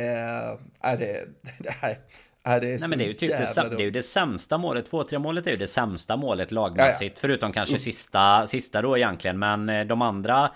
är 0.79 0.97
det, 0.97 1.27
det 1.59 1.75
är, 1.81 1.97
är 2.47 2.61
det, 2.61 2.67
Nej, 2.67 2.89
men 2.89 2.97
det, 2.97 3.03
är 3.03 3.07
ju 3.07 3.13
typ 3.13 3.29
det, 3.29 3.69
det, 3.69 3.83
är 3.83 3.85
ju 3.85 3.91
det 3.91 4.03
sämsta 4.03 4.57
målet. 4.57 4.91
2-3 4.91 5.19
målet 5.19 5.47
är 5.47 5.51
ju 5.51 5.57
det 5.57 5.67
sämsta 5.67 6.17
målet 6.17 6.51
lagmässigt. 6.51 7.01
Ja, 7.01 7.07
ja. 7.15 7.19
Förutom 7.21 7.51
kanske 7.51 7.73
mm. 7.73 7.79
sista, 7.79 8.47
sista 8.47 8.81
då 8.81 8.97
egentligen. 8.97 9.39
Men 9.39 9.69
eh, 9.69 9.85
de 9.85 10.01
andra 10.01 10.51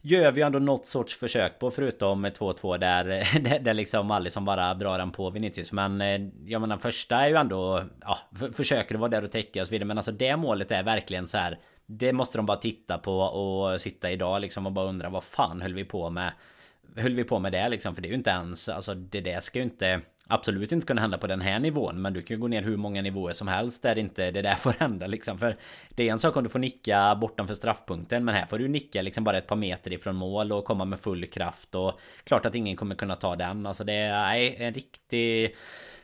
gör 0.00 0.32
vi 0.32 0.42
ändå 0.42 0.58
något 0.58 0.86
sorts 0.86 1.16
försök 1.16 1.58
på 1.58 1.70
förutom 1.70 2.26
2-2 2.26 2.78
där, 2.78 3.04
där, 3.40 3.58
där 3.58 3.74
liksom 3.74 4.10
Alisson 4.10 4.32
som 4.34 4.44
bara 4.44 4.74
drar 4.74 4.98
den 4.98 5.10
på 5.10 5.30
Vinicius. 5.30 5.72
Men 5.72 6.00
eh, 6.00 6.20
jag 6.44 6.60
menar 6.60 6.76
första 6.76 7.16
är 7.16 7.28
ju 7.28 7.34
ändå 7.34 7.82
ja, 8.00 8.18
försöker 8.52 8.94
vara 8.94 9.10
där 9.10 9.24
och 9.24 9.32
täcka 9.32 9.60
och 9.60 9.66
så 9.66 9.70
vidare. 9.70 9.86
Men 9.86 9.98
alltså 9.98 10.12
det 10.12 10.36
målet 10.36 10.70
är 10.70 10.82
verkligen 10.82 11.28
så 11.28 11.38
här. 11.38 11.58
Det 11.86 12.12
måste 12.12 12.38
de 12.38 12.46
bara 12.46 12.56
titta 12.56 12.98
på 12.98 13.18
och 13.18 13.80
sitta 13.80 14.10
idag 14.10 14.40
liksom 14.40 14.66
och 14.66 14.72
bara 14.72 14.88
undra 14.88 15.08
vad 15.08 15.24
fan 15.24 15.60
höll 15.60 15.74
vi 15.74 15.84
på 15.84 16.10
med? 16.10 16.32
Höll 16.96 17.14
vi 17.14 17.24
på 17.24 17.38
med 17.38 17.52
det 17.52 17.68
liksom? 17.68 17.94
För 17.94 18.02
det 18.02 18.08
är 18.08 18.10
ju 18.10 18.16
inte 18.16 18.30
ens, 18.30 18.68
alltså 18.68 18.94
det 18.94 19.20
där 19.20 19.40
ska 19.40 19.58
ju 19.58 19.64
inte 19.64 20.00
absolut 20.28 20.72
inte 20.72 20.86
kunna 20.86 21.00
hända 21.00 21.18
på 21.18 21.26
den 21.26 21.40
här 21.40 21.58
nivån. 21.58 22.02
Men 22.02 22.12
du 22.12 22.22
kan 22.22 22.40
gå 22.40 22.48
ner 22.48 22.62
hur 22.62 22.76
många 22.76 23.02
nivåer 23.02 23.32
som 23.32 23.48
helst 23.48 23.82
där 23.82 23.98
inte 23.98 24.30
det 24.30 24.42
där 24.42 24.54
får 24.58 24.74
hända 24.78 25.06
liksom. 25.06 25.38
För 25.38 25.56
det 25.88 26.08
är 26.08 26.12
en 26.12 26.18
sak 26.18 26.36
om 26.36 26.42
du 26.42 26.48
får 26.48 26.58
nicka 26.58 27.18
bortanför 27.20 27.54
straffpunkten. 27.54 28.24
Men 28.24 28.34
här 28.34 28.46
får 28.46 28.58
du 28.58 28.68
nicka 28.68 29.02
liksom 29.02 29.24
bara 29.24 29.38
ett 29.38 29.46
par 29.46 29.56
meter 29.56 29.92
ifrån 29.92 30.16
mål 30.16 30.52
och 30.52 30.64
komma 30.64 30.84
med 30.84 31.00
full 31.00 31.26
kraft. 31.26 31.74
Och 31.74 32.00
klart 32.24 32.46
att 32.46 32.54
ingen 32.54 32.76
kommer 32.76 32.94
kunna 32.94 33.16
ta 33.16 33.36
den. 33.36 33.66
Alltså 33.66 33.84
det 33.84 33.94
är 33.94 34.62
en 34.62 34.74
riktig 34.74 35.54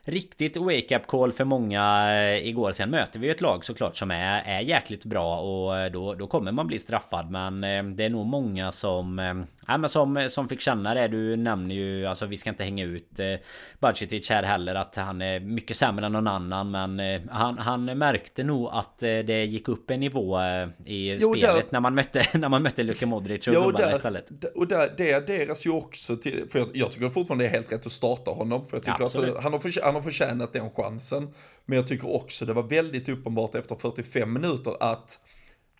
riktigt 0.05 0.57
wake-up 0.57 1.07
call 1.07 1.33
för 1.33 1.45
många 1.45 2.13
eh, 2.13 2.49
igår. 2.49 2.73
Sen 2.73 2.91
möter 2.91 3.21
vi 3.21 3.31
ett 3.31 3.41
lag 3.41 3.65
såklart 3.65 3.97
som 3.97 4.11
är, 4.11 4.43
är 4.47 4.61
jäkligt 4.61 5.05
bra 5.05 5.39
och 5.39 5.79
eh, 5.79 5.93
då, 5.93 6.15
då 6.15 6.27
kommer 6.27 6.53
man 6.53 6.67
bli 6.67 6.79
straffad. 6.79 7.31
Men 7.31 7.65
eh, 7.65 7.85
det 7.85 8.05
är 8.05 8.11
nog 8.11 8.27
många 8.27 8.73
som... 8.73 9.45
Ja, 9.67 9.79
men 9.79 9.91
som, 9.91 10.29
som 10.31 10.49
fick 10.49 10.61
känna 10.61 10.95
det, 10.95 11.09
du 11.09 11.37
nämner 11.37 11.75
ju, 11.75 12.07
alltså 12.07 12.27
vi 12.27 12.37
ska 12.37 12.51
inte 12.51 12.65
hänga 12.65 12.85
ut 12.85 13.19
eh, 13.19 13.35
Budgetic 13.81 14.31
här 14.31 14.43
heller 14.43 14.75
att 14.75 14.97
han 14.97 15.23
är 15.23 15.41
mycket 15.41 15.77
sämre 15.77 16.07
än 16.07 16.13
någon 16.13 16.27
annan 16.27 16.71
Men 16.71 17.01
eh, 17.01 17.21
han, 17.31 17.59
han 17.59 17.85
märkte 17.85 18.45
nog 18.45 18.69
att 18.73 19.03
eh, 19.03 19.09
det 19.09 19.45
gick 19.45 19.69
upp 19.69 19.91
en 19.91 20.01
nivå 20.01 20.41
eh, 20.41 20.69
i 20.87 21.19
jo, 21.21 21.35
spelet 21.35 21.57
där, 21.57 21.73
när 21.73 21.81
man 21.81 21.95
mötte, 21.95 22.27
när 22.39 22.49
man 22.49 22.63
mötte 22.63 22.83
Luka 22.83 23.07
Modric 23.07 23.49
och 23.49 23.55
jo, 23.55 23.71
där, 23.71 23.97
istället. 23.97 24.45
Och 24.55 24.69
där, 24.69 24.95
det 24.97 25.15
adderas 25.15 25.67
ju 25.67 25.71
också 25.71 26.17
till, 26.17 26.45
för 26.51 26.59
jag, 26.59 26.71
jag 26.75 26.93
tycker 26.93 27.09
fortfarande 27.09 27.45
det 27.45 27.49
är 27.49 27.53
helt 27.53 27.73
rätt 27.73 27.87
att 27.87 27.93
starta 27.93 28.31
honom 28.31 28.67
För 28.67 28.77
jag 28.77 28.85
tycker 28.85 28.97
ja, 29.01 29.07
att 29.37 29.43
han 29.43 29.53
har, 29.53 29.61
för, 29.61 29.83
han 29.83 29.95
har 29.95 30.03
förtjänat 30.03 30.53
den 30.53 30.71
chansen. 30.71 31.29
Men 31.65 31.77
jag 31.77 31.89
tycker 31.89 32.15
också 32.15 32.45
det 32.45 32.53
var 32.53 32.63
väldigt 32.63 33.09
uppenbart 33.09 33.55
efter 33.55 33.75
45 33.75 34.33
minuter 34.33 34.77
att 34.81 35.19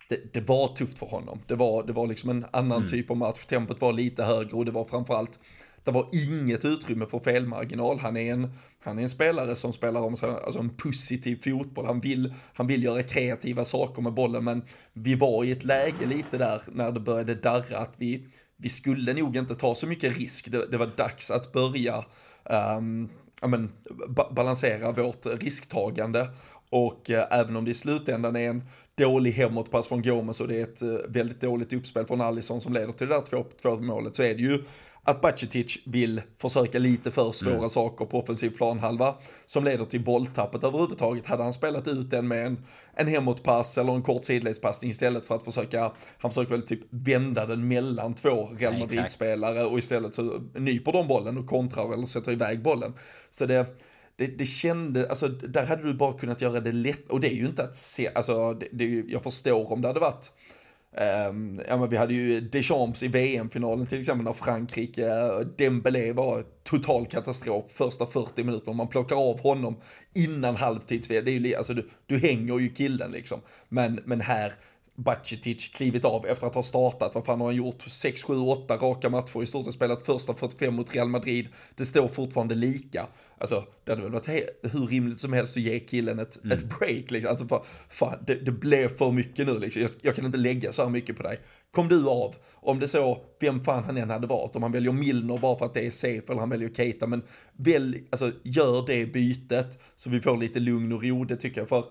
det, 0.09 0.33
det, 0.33 0.41
var 0.41 0.75
tufft 0.75 0.99
för 0.99 1.05
honom. 1.05 1.39
Det 1.47 1.55
var, 1.55 1.83
det 1.83 1.93
var 1.93 2.07
liksom 2.07 2.29
en 2.29 2.45
annan 2.51 2.77
mm. 2.77 2.89
typ 2.89 3.11
av 3.11 3.17
match. 3.17 3.45
Tempot 3.45 3.81
var 3.81 3.93
lite 3.93 4.23
högre 4.23 4.57
och 4.57 4.65
det 4.65 4.71
var 4.71 4.85
framförallt, 4.85 5.39
det 5.83 5.91
var 5.91 6.09
inget 6.11 6.65
utrymme 6.65 7.05
för 7.05 7.19
felmarginal. 7.19 7.99
Han 7.99 8.17
är 8.17 8.33
en, 8.33 8.51
han 8.79 8.99
är 8.99 9.03
en 9.03 9.09
spelare 9.09 9.55
som 9.55 9.73
spelar 9.73 10.01
om 10.01 10.15
alltså 10.23 10.59
en 10.59 10.69
positiv 10.69 11.41
fotboll. 11.43 11.85
Han 11.85 11.99
vill, 11.99 12.33
han 12.53 12.67
vill 12.67 12.83
göra 12.83 13.03
kreativa 13.03 13.65
saker 13.65 14.01
med 14.01 14.13
bollen, 14.13 14.43
men 14.43 14.63
vi 14.93 15.15
var 15.15 15.43
i 15.43 15.51
ett 15.51 15.63
läge 15.63 16.05
lite 16.05 16.37
där 16.37 16.61
när 16.71 16.91
det 16.91 16.99
började 16.99 17.35
darra 17.35 17.77
att 17.77 17.93
vi, 17.97 18.27
vi 18.57 18.69
skulle 18.69 19.13
nog 19.13 19.37
inte 19.37 19.55
ta 19.55 19.75
så 19.75 19.87
mycket 19.87 20.17
risk. 20.17 20.51
Det, 20.51 20.67
det 20.67 20.77
var 20.77 20.91
dags 20.97 21.31
att 21.31 21.51
börja 21.51 22.05
um, 22.43 23.09
ja, 23.41 23.47
men, 23.47 23.71
ba 24.07 24.31
balansera 24.31 24.91
vårt 24.91 25.25
risktagande. 25.25 26.29
Och 26.69 27.09
eh, 27.09 27.27
även 27.31 27.55
om 27.55 27.65
det 27.65 27.71
i 27.71 27.73
slutändan 27.73 28.35
är 28.35 28.49
en 28.49 28.63
dålig 28.97 29.31
hemåtpass 29.31 29.87
från 29.87 30.01
Gomes 30.01 30.41
och 30.41 30.47
det 30.47 30.59
är 30.59 30.63
ett 30.63 30.81
eh, 30.81 30.89
väldigt 31.07 31.41
dåligt 31.41 31.73
uppspel 31.73 32.05
från 32.05 32.21
Allison 32.21 32.61
som 32.61 32.73
leder 32.73 32.93
till 32.93 33.07
det 33.07 33.15
där 33.15 33.43
2 33.61 33.75
målet 33.75 34.15
så 34.15 34.23
är 34.23 34.35
det 34.35 34.41
ju 34.41 34.63
att 35.07 35.21
Baccetic 35.21 35.77
vill 35.85 36.21
försöka 36.37 36.79
lite 36.79 37.11
för 37.11 37.31
svåra 37.31 37.55
mm. 37.55 37.69
saker 37.69 38.05
på 38.05 38.19
offensiv 38.19 38.49
planhalva 38.49 39.15
som 39.45 39.63
leder 39.63 39.85
till 39.85 40.03
bolltappet 40.03 40.63
överhuvudtaget. 40.63 41.25
Hade 41.25 41.43
han 41.43 41.53
spelat 41.53 41.87
ut 41.87 42.09
den 42.09 42.27
med 42.27 42.45
en, 42.45 42.57
en 42.93 43.07
hemåtpass 43.07 43.77
eller 43.77 43.93
en 43.93 44.01
kort 44.01 44.25
sidledspassning 44.25 44.91
istället 44.91 45.25
för 45.25 45.35
att 45.35 45.43
försöka, 45.43 45.91
han 46.17 46.31
försöker 46.31 46.51
väl 46.51 46.61
typ 46.61 46.79
vända 46.89 47.45
den 47.45 47.67
mellan 47.67 48.13
två 48.13 48.49
Real 48.57 48.79
Madrid-spelare 48.79 49.65
och 49.65 49.77
istället 49.77 50.15
så 50.15 50.41
nyper 50.53 50.91
de 50.91 51.07
bollen 51.07 51.37
och 51.37 51.47
kontrar 51.47 51.93
eller 51.93 52.05
sätter 52.05 52.31
iväg 52.31 52.61
bollen. 52.61 52.93
Så 53.31 53.45
det, 53.45 53.65
det, 54.15 54.27
det 54.27 54.45
kände, 54.45 55.09
alltså 55.09 55.27
där 55.27 55.65
hade 55.65 55.83
du 55.83 55.93
bara 55.93 56.13
kunnat 56.13 56.41
göra 56.41 56.59
det 56.59 56.71
lätt, 56.71 57.11
och 57.11 57.19
det 57.19 57.27
är 57.27 57.35
ju 57.35 57.45
inte 57.45 57.63
att 57.63 57.75
se, 57.75 58.11
alltså 58.15 58.53
det, 58.53 58.67
det, 58.71 58.85
jag 59.07 59.23
förstår 59.23 59.71
om 59.71 59.81
det 59.81 59.87
hade 59.87 59.99
varit 59.99 60.31
Um, 60.97 61.61
ja 61.67 61.77
men 61.77 61.89
vi 61.89 61.97
hade 61.97 62.13
ju 62.13 62.41
Deschamps 62.41 63.03
i 63.03 63.07
VM-finalen 63.07 63.85
till 63.85 63.99
exempel 63.99 64.25
när 64.25 64.33
Frankrike, 64.33 65.07
eh, 65.07 65.39
Dembélé 65.39 66.13
var 66.13 66.43
total 66.63 67.05
katastrof 67.05 67.71
första 67.71 68.05
40 68.05 68.43
minuter. 68.43 68.71
Om 68.71 68.77
man 68.77 68.87
plockar 68.87 69.15
av 69.15 69.39
honom 69.39 69.75
innan 70.13 70.55
halvtids, 70.55 71.07
det 71.07 71.17
är 71.17 71.29
ju, 71.29 71.55
alltså 71.55 71.73
du, 71.73 71.89
du 72.05 72.17
hänger 72.17 72.59
ju 72.59 72.69
killen 72.69 73.11
liksom. 73.11 73.41
Men, 73.69 73.99
men 74.05 74.21
här, 74.21 74.53
Baccetic 74.95 75.67
klivit 75.67 76.05
av 76.05 76.25
efter 76.25 76.47
att 76.47 76.55
ha 76.55 76.63
startat, 76.63 77.15
vad 77.15 77.25
fan 77.25 77.39
har 77.39 77.47
han 77.47 77.55
gjort, 77.55 77.81
6, 77.81 78.23
7, 78.23 78.37
8 78.37 78.77
raka 78.77 79.09
matcher, 79.09 79.43
i 79.43 79.45
stort 79.45 79.65
sett 79.65 79.73
spelat 79.73 80.05
första 80.05 80.33
45 80.33 80.73
mot 80.73 80.95
Real 80.95 81.09
Madrid, 81.09 81.47
det 81.75 81.85
står 81.85 82.07
fortfarande 82.07 82.55
lika. 82.55 83.07
Alltså, 83.37 83.65
det 83.83 83.91
hade 83.91 84.01
väl 84.03 84.11
varit 84.11 84.27
hur 84.61 84.87
rimligt 84.87 85.19
som 85.19 85.33
helst 85.33 85.57
att 85.57 85.63
ge 85.63 85.79
killen 85.79 86.19
ett, 86.19 86.43
mm. 86.43 86.57
ett 86.57 86.79
break 86.79 87.11
liksom. 87.11 87.29
Alltså, 87.31 87.47
för, 87.47 87.63
fan, 87.89 88.17
det, 88.27 88.35
det, 88.35 88.51
blev 88.51 88.87
för 88.87 89.11
mycket 89.11 89.47
nu 89.47 89.59
liksom. 89.59 89.81
Jag, 89.81 89.91
jag, 90.01 90.15
kan 90.15 90.25
inte 90.25 90.37
lägga 90.37 90.71
så 90.71 90.83
här 90.83 90.89
mycket 90.89 91.17
på 91.17 91.23
dig. 91.23 91.39
Kom 91.71 91.87
du 91.87 92.09
av, 92.09 92.35
om 92.53 92.79
det 92.79 92.87
så, 92.87 93.21
vem 93.39 93.63
fan 93.63 93.83
han 93.83 93.97
än 93.97 94.09
hade 94.09 94.27
varit, 94.27 94.55
om 94.55 94.63
han 94.63 94.71
väljer 94.71 94.91
Milner 94.91 95.37
bara 95.37 95.57
för 95.57 95.65
att 95.65 95.73
det 95.73 95.85
är 95.85 95.91
safe, 95.91 96.23
eller 96.29 96.39
han 96.39 96.49
väljer 96.49 96.69
Keita, 96.69 97.07
men 97.07 97.21
välj, 97.53 98.03
alltså 98.09 98.31
gör 98.43 98.87
det 98.87 99.05
bytet 99.05 99.79
så 99.95 100.09
vi 100.09 100.21
får 100.21 100.37
lite 100.37 100.59
lugn 100.59 100.93
och 100.93 101.03
ro, 101.03 101.23
det 101.25 101.35
tycker 101.35 101.61
jag, 101.61 101.69
för 101.69 101.85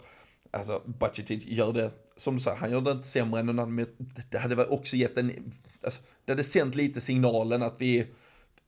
alltså 0.55 0.83
Baccetic 0.85 1.47
gör 1.47 1.73
det, 1.73 1.91
som 2.17 2.35
du 2.35 2.41
sa, 2.41 2.55
han 2.55 2.71
gör 2.71 2.81
det 2.81 2.91
inte 2.91 3.09
sämre 3.09 3.41
än 3.41 3.47
någon 3.47 3.59
annan, 3.59 3.87
det 4.31 4.39
hade 4.39 4.55
väl 4.55 4.69
också 4.69 4.97
gett 4.97 5.19
en, 5.19 5.53
alltså, 5.83 6.01
det 6.25 6.33
hade 6.33 6.45
sänt 6.45 6.75
lite 6.75 7.01
signalen 7.01 7.63
att 7.63 7.75
vi, 7.79 8.07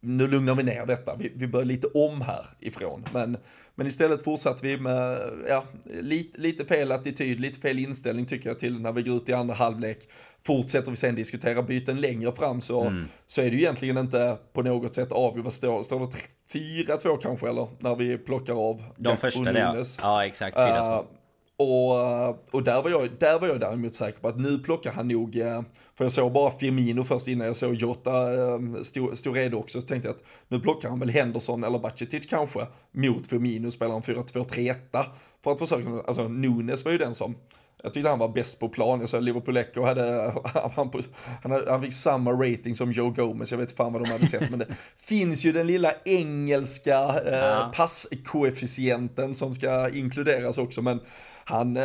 nu 0.01 0.29
lugnar 0.29 0.55
vi 0.55 0.63
ner 0.63 0.87
detta, 0.87 1.17
vi, 1.17 1.33
vi 1.35 1.47
börjar 1.47 1.65
lite 1.65 1.87
om 1.87 2.21
här 2.21 2.47
ifrån. 2.61 3.05
Men, 3.13 3.37
men 3.75 3.87
istället 3.87 4.25
fortsatte 4.25 4.67
vi 4.67 4.79
med, 4.79 5.31
ja, 5.49 5.65
lite, 5.85 6.41
lite 6.41 6.65
fel 6.65 6.93
attityd, 6.93 7.41
lite 7.41 7.61
fel 7.61 7.79
inställning 7.79 8.27
tycker 8.27 8.51
jag 8.51 8.59
till 8.59 8.81
när 8.81 8.93
vi 8.93 9.03
går 9.03 9.17
ut 9.17 9.29
i 9.29 9.33
andra 9.33 9.55
halvlek. 9.55 10.09
Fortsätter 10.47 10.91
vi 10.91 10.97
sen 10.97 11.15
diskutera 11.15 11.63
byten 11.63 12.01
längre 12.01 12.33
fram 12.33 12.61
så, 12.61 12.85
mm. 12.85 13.05
så 13.27 13.41
är 13.41 13.51
det 13.51 13.57
ju 13.57 13.63
egentligen 13.63 13.99
inte 13.99 14.39
på 14.53 14.63
något 14.63 14.95
sätt 14.95 15.13
avgjort. 15.13 15.45
Vad 15.45 15.53
står, 15.53 15.83
står 15.83 16.01
det 16.01 16.07
4-2 16.53 17.19
kanske 17.23 17.49
eller? 17.49 17.69
När 17.79 17.95
vi 17.95 18.19
plockar 18.19 18.69
av 18.69 18.85
De 18.97 19.17
första 19.17 19.53
det, 19.53 19.85
ja. 20.03 20.25
exakt 20.25 20.57
4-2. 20.57 20.99
Uh, 20.99 21.07
och, 21.59 22.55
och 22.55 22.63
där, 22.63 22.83
var 22.83 22.91
jag, 22.91 23.11
där 23.19 23.39
var 23.39 23.49
jag 23.49 23.61
däremot 23.61 23.95
säker 23.95 24.21
på 24.21 24.29
att 24.29 24.39
nu 24.39 24.59
plockar 24.59 24.93
han 24.93 25.09
nog, 25.09 25.37
eh, 25.37 25.63
för 25.95 26.05
jag 26.05 26.13
såg 26.13 26.33
bara 26.33 26.51
Firmino 26.51 27.05
först 27.05 27.29
innan 27.29 27.47
jag 27.47 27.57
såg 27.57 27.75
Jota 27.75 28.35
eh, 28.35 28.59
stod, 28.83 29.37
redo 29.37 29.59
också, 29.59 29.81
så 29.81 29.87
tänkte 29.87 30.09
jag 30.09 30.17
att 30.17 30.23
nu 30.49 30.61
plockar 30.61 30.89
han 30.89 31.01
väl 31.01 31.11
Henderson 31.11 31.65
eller 31.65 31.79
Bacetic 31.79 32.27
kanske 32.27 32.67
mot 32.93 33.27
Firmino, 33.27 33.71
spelar 33.71 33.95
en 33.95 34.03
4-2-3-1 34.03 35.05
för 35.45 35.53
att 35.53 35.59
försöka, 35.59 35.89
alltså 36.07 36.29
Nunes 36.29 36.85
var 36.85 36.93
ju 36.93 36.99
den 36.99 37.15
som 37.15 37.35
jag 37.83 37.95
tyckte 37.95 38.11
han 38.11 38.19
var 38.19 38.29
bäst 38.29 38.59
på 38.59 38.69
plan. 38.69 39.01
Jag 39.01 39.09
såg 39.09 39.23
Liverpool 39.23 39.57
Echo 39.57 39.83
hade, 39.83 40.33
han, 40.75 40.91
han, 41.43 41.63
han 41.69 41.83
fick 41.83 41.93
samma 41.93 42.33
rating 42.33 42.75
som 42.75 42.93
Joe 42.93 43.11
Gomez. 43.11 43.51
Jag 43.51 43.59
vet 43.59 43.73
fan 43.73 43.93
vad 43.93 44.03
de 44.03 44.11
hade 44.11 44.27
sett. 44.27 44.51
men 44.51 44.59
det 44.59 44.67
finns 44.97 45.45
ju 45.45 45.53
den 45.53 45.67
lilla 45.67 45.93
engelska 46.05 46.99
eh, 47.27 47.71
passkoefficienten 47.73 49.35
som 49.35 49.55
ska 49.55 49.91
inkluderas 49.91 50.59
också. 50.59 50.83
Men 50.83 51.01
han, 51.49 51.77
eh, 51.77 51.83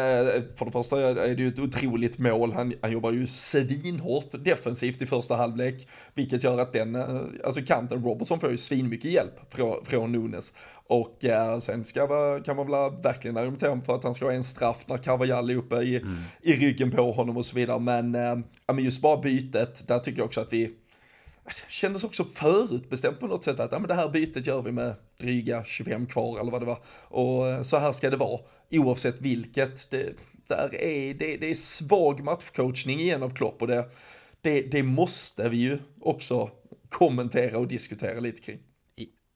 för 0.55 0.65
det 0.65 0.71
första 0.71 1.01
är 1.01 1.35
det 1.35 1.43
ju 1.43 1.47
ett 1.47 1.59
otroligt 1.59 2.17
mål, 2.17 2.53
han, 2.53 2.73
han 2.81 2.91
jobbar 2.91 3.11
ju 3.11 3.27
svinhårt 3.27 4.43
defensivt 4.45 5.01
i 5.01 5.05
första 5.05 5.35
halvlek, 5.35 5.87
vilket 6.13 6.43
gör 6.43 6.59
att 6.59 6.73
den, 6.73 6.95
eh, 6.95 7.21
alltså 7.45 7.61
kanten 7.61 8.03
Robertson 8.03 8.39
får 8.39 8.51
ju 8.51 8.57
svinmycket 8.57 9.11
hjälp 9.11 9.53
från, 9.53 9.85
från 9.85 10.11
Nunes. 10.11 10.53
Och 10.87 11.25
eh, 11.25 11.59
sen 11.59 11.85
ska, 11.85 12.39
kan 12.39 12.55
man 12.55 12.71
väl 12.71 13.01
verkligen 13.03 13.37
argumentera 13.37 13.81
för 13.81 13.95
att 13.95 14.03
han 14.03 14.13
ska 14.13 14.25
ha 14.25 14.33
en 14.33 14.43
straff 14.43 14.83
när 14.85 14.97
Carvajal 14.97 15.49
är 15.49 15.55
uppe 15.55 15.75
i, 15.75 15.97
mm. 15.97 16.17
i 16.41 16.53
ryggen 16.53 16.91
på 16.91 17.11
honom 17.11 17.37
och 17.37 17.45
så 17.45 17.55
vidare. 17.55 17.79
Men, 17.79 18.15
eh, 18.15 18.37
men 18.67 18.83
just 18.83 19.01
bara 19.01 19.21
bytet, 19.21 19.87
där 19.87 19.99
tycker 19.99 20.19
jag 20.19 20.25
också 20.25 20.41
att 20.41 20.53
vi, 20.53 20.71
kändes 21.67 22.03
också 22.03 22.25
förutbestämt 22.25 23.19
på 23.19 23.27
något 23.27 23.43
sätt 23.43 23.59
att 23.59 23.71
ja, 23.71 23.79
men 23.79 23.87
det 23.87 23.93
här 23.93 24.09
bytet 24.09 24.47
gör 24.47 24.61
vi 24.61 24.71
med 24.71 24.95
dryga 25.17 25.63
25 25.63 26.05
kvar 26.05 26.39
eller 26.39 26.51
vad 26.51 26.61
det 26.61 26.65
var. 26.65 26.83
Och 27.07 27.47
eh, 27.47 27.61
så 27.61 27.77
här 27.77 27.91
ska 27.91 28.09
det 28.09 28.17
vara, 28.17 28.39
oavsett 28.71 29.21
vilket. 29.21 29.91
Det, 29.91 30.13
där 30.47 30.75
är, 30.75 31.13
det, 31.13 31.37
det 31.37 31.49
är 31.49 31.53
svag 31.53 32.23
matchcoachning 32.23 32.99
igen 32.99 33.23
av 33.23 33.29
Klopp 33.29 33.61
och 33.61 33.67
det, 33.67 33.89
det, 34.41 34.61
det 34.61 34.83
måste 34.83 35.49
vi 35.49 35.57
ju 35.57 35.79
också 36.01 36.49
kommentera 36.89 37.57
och 37.57 37.67
diskutera 37.67 38.19
lite 38.19 38.41
kring. 38.41 38.59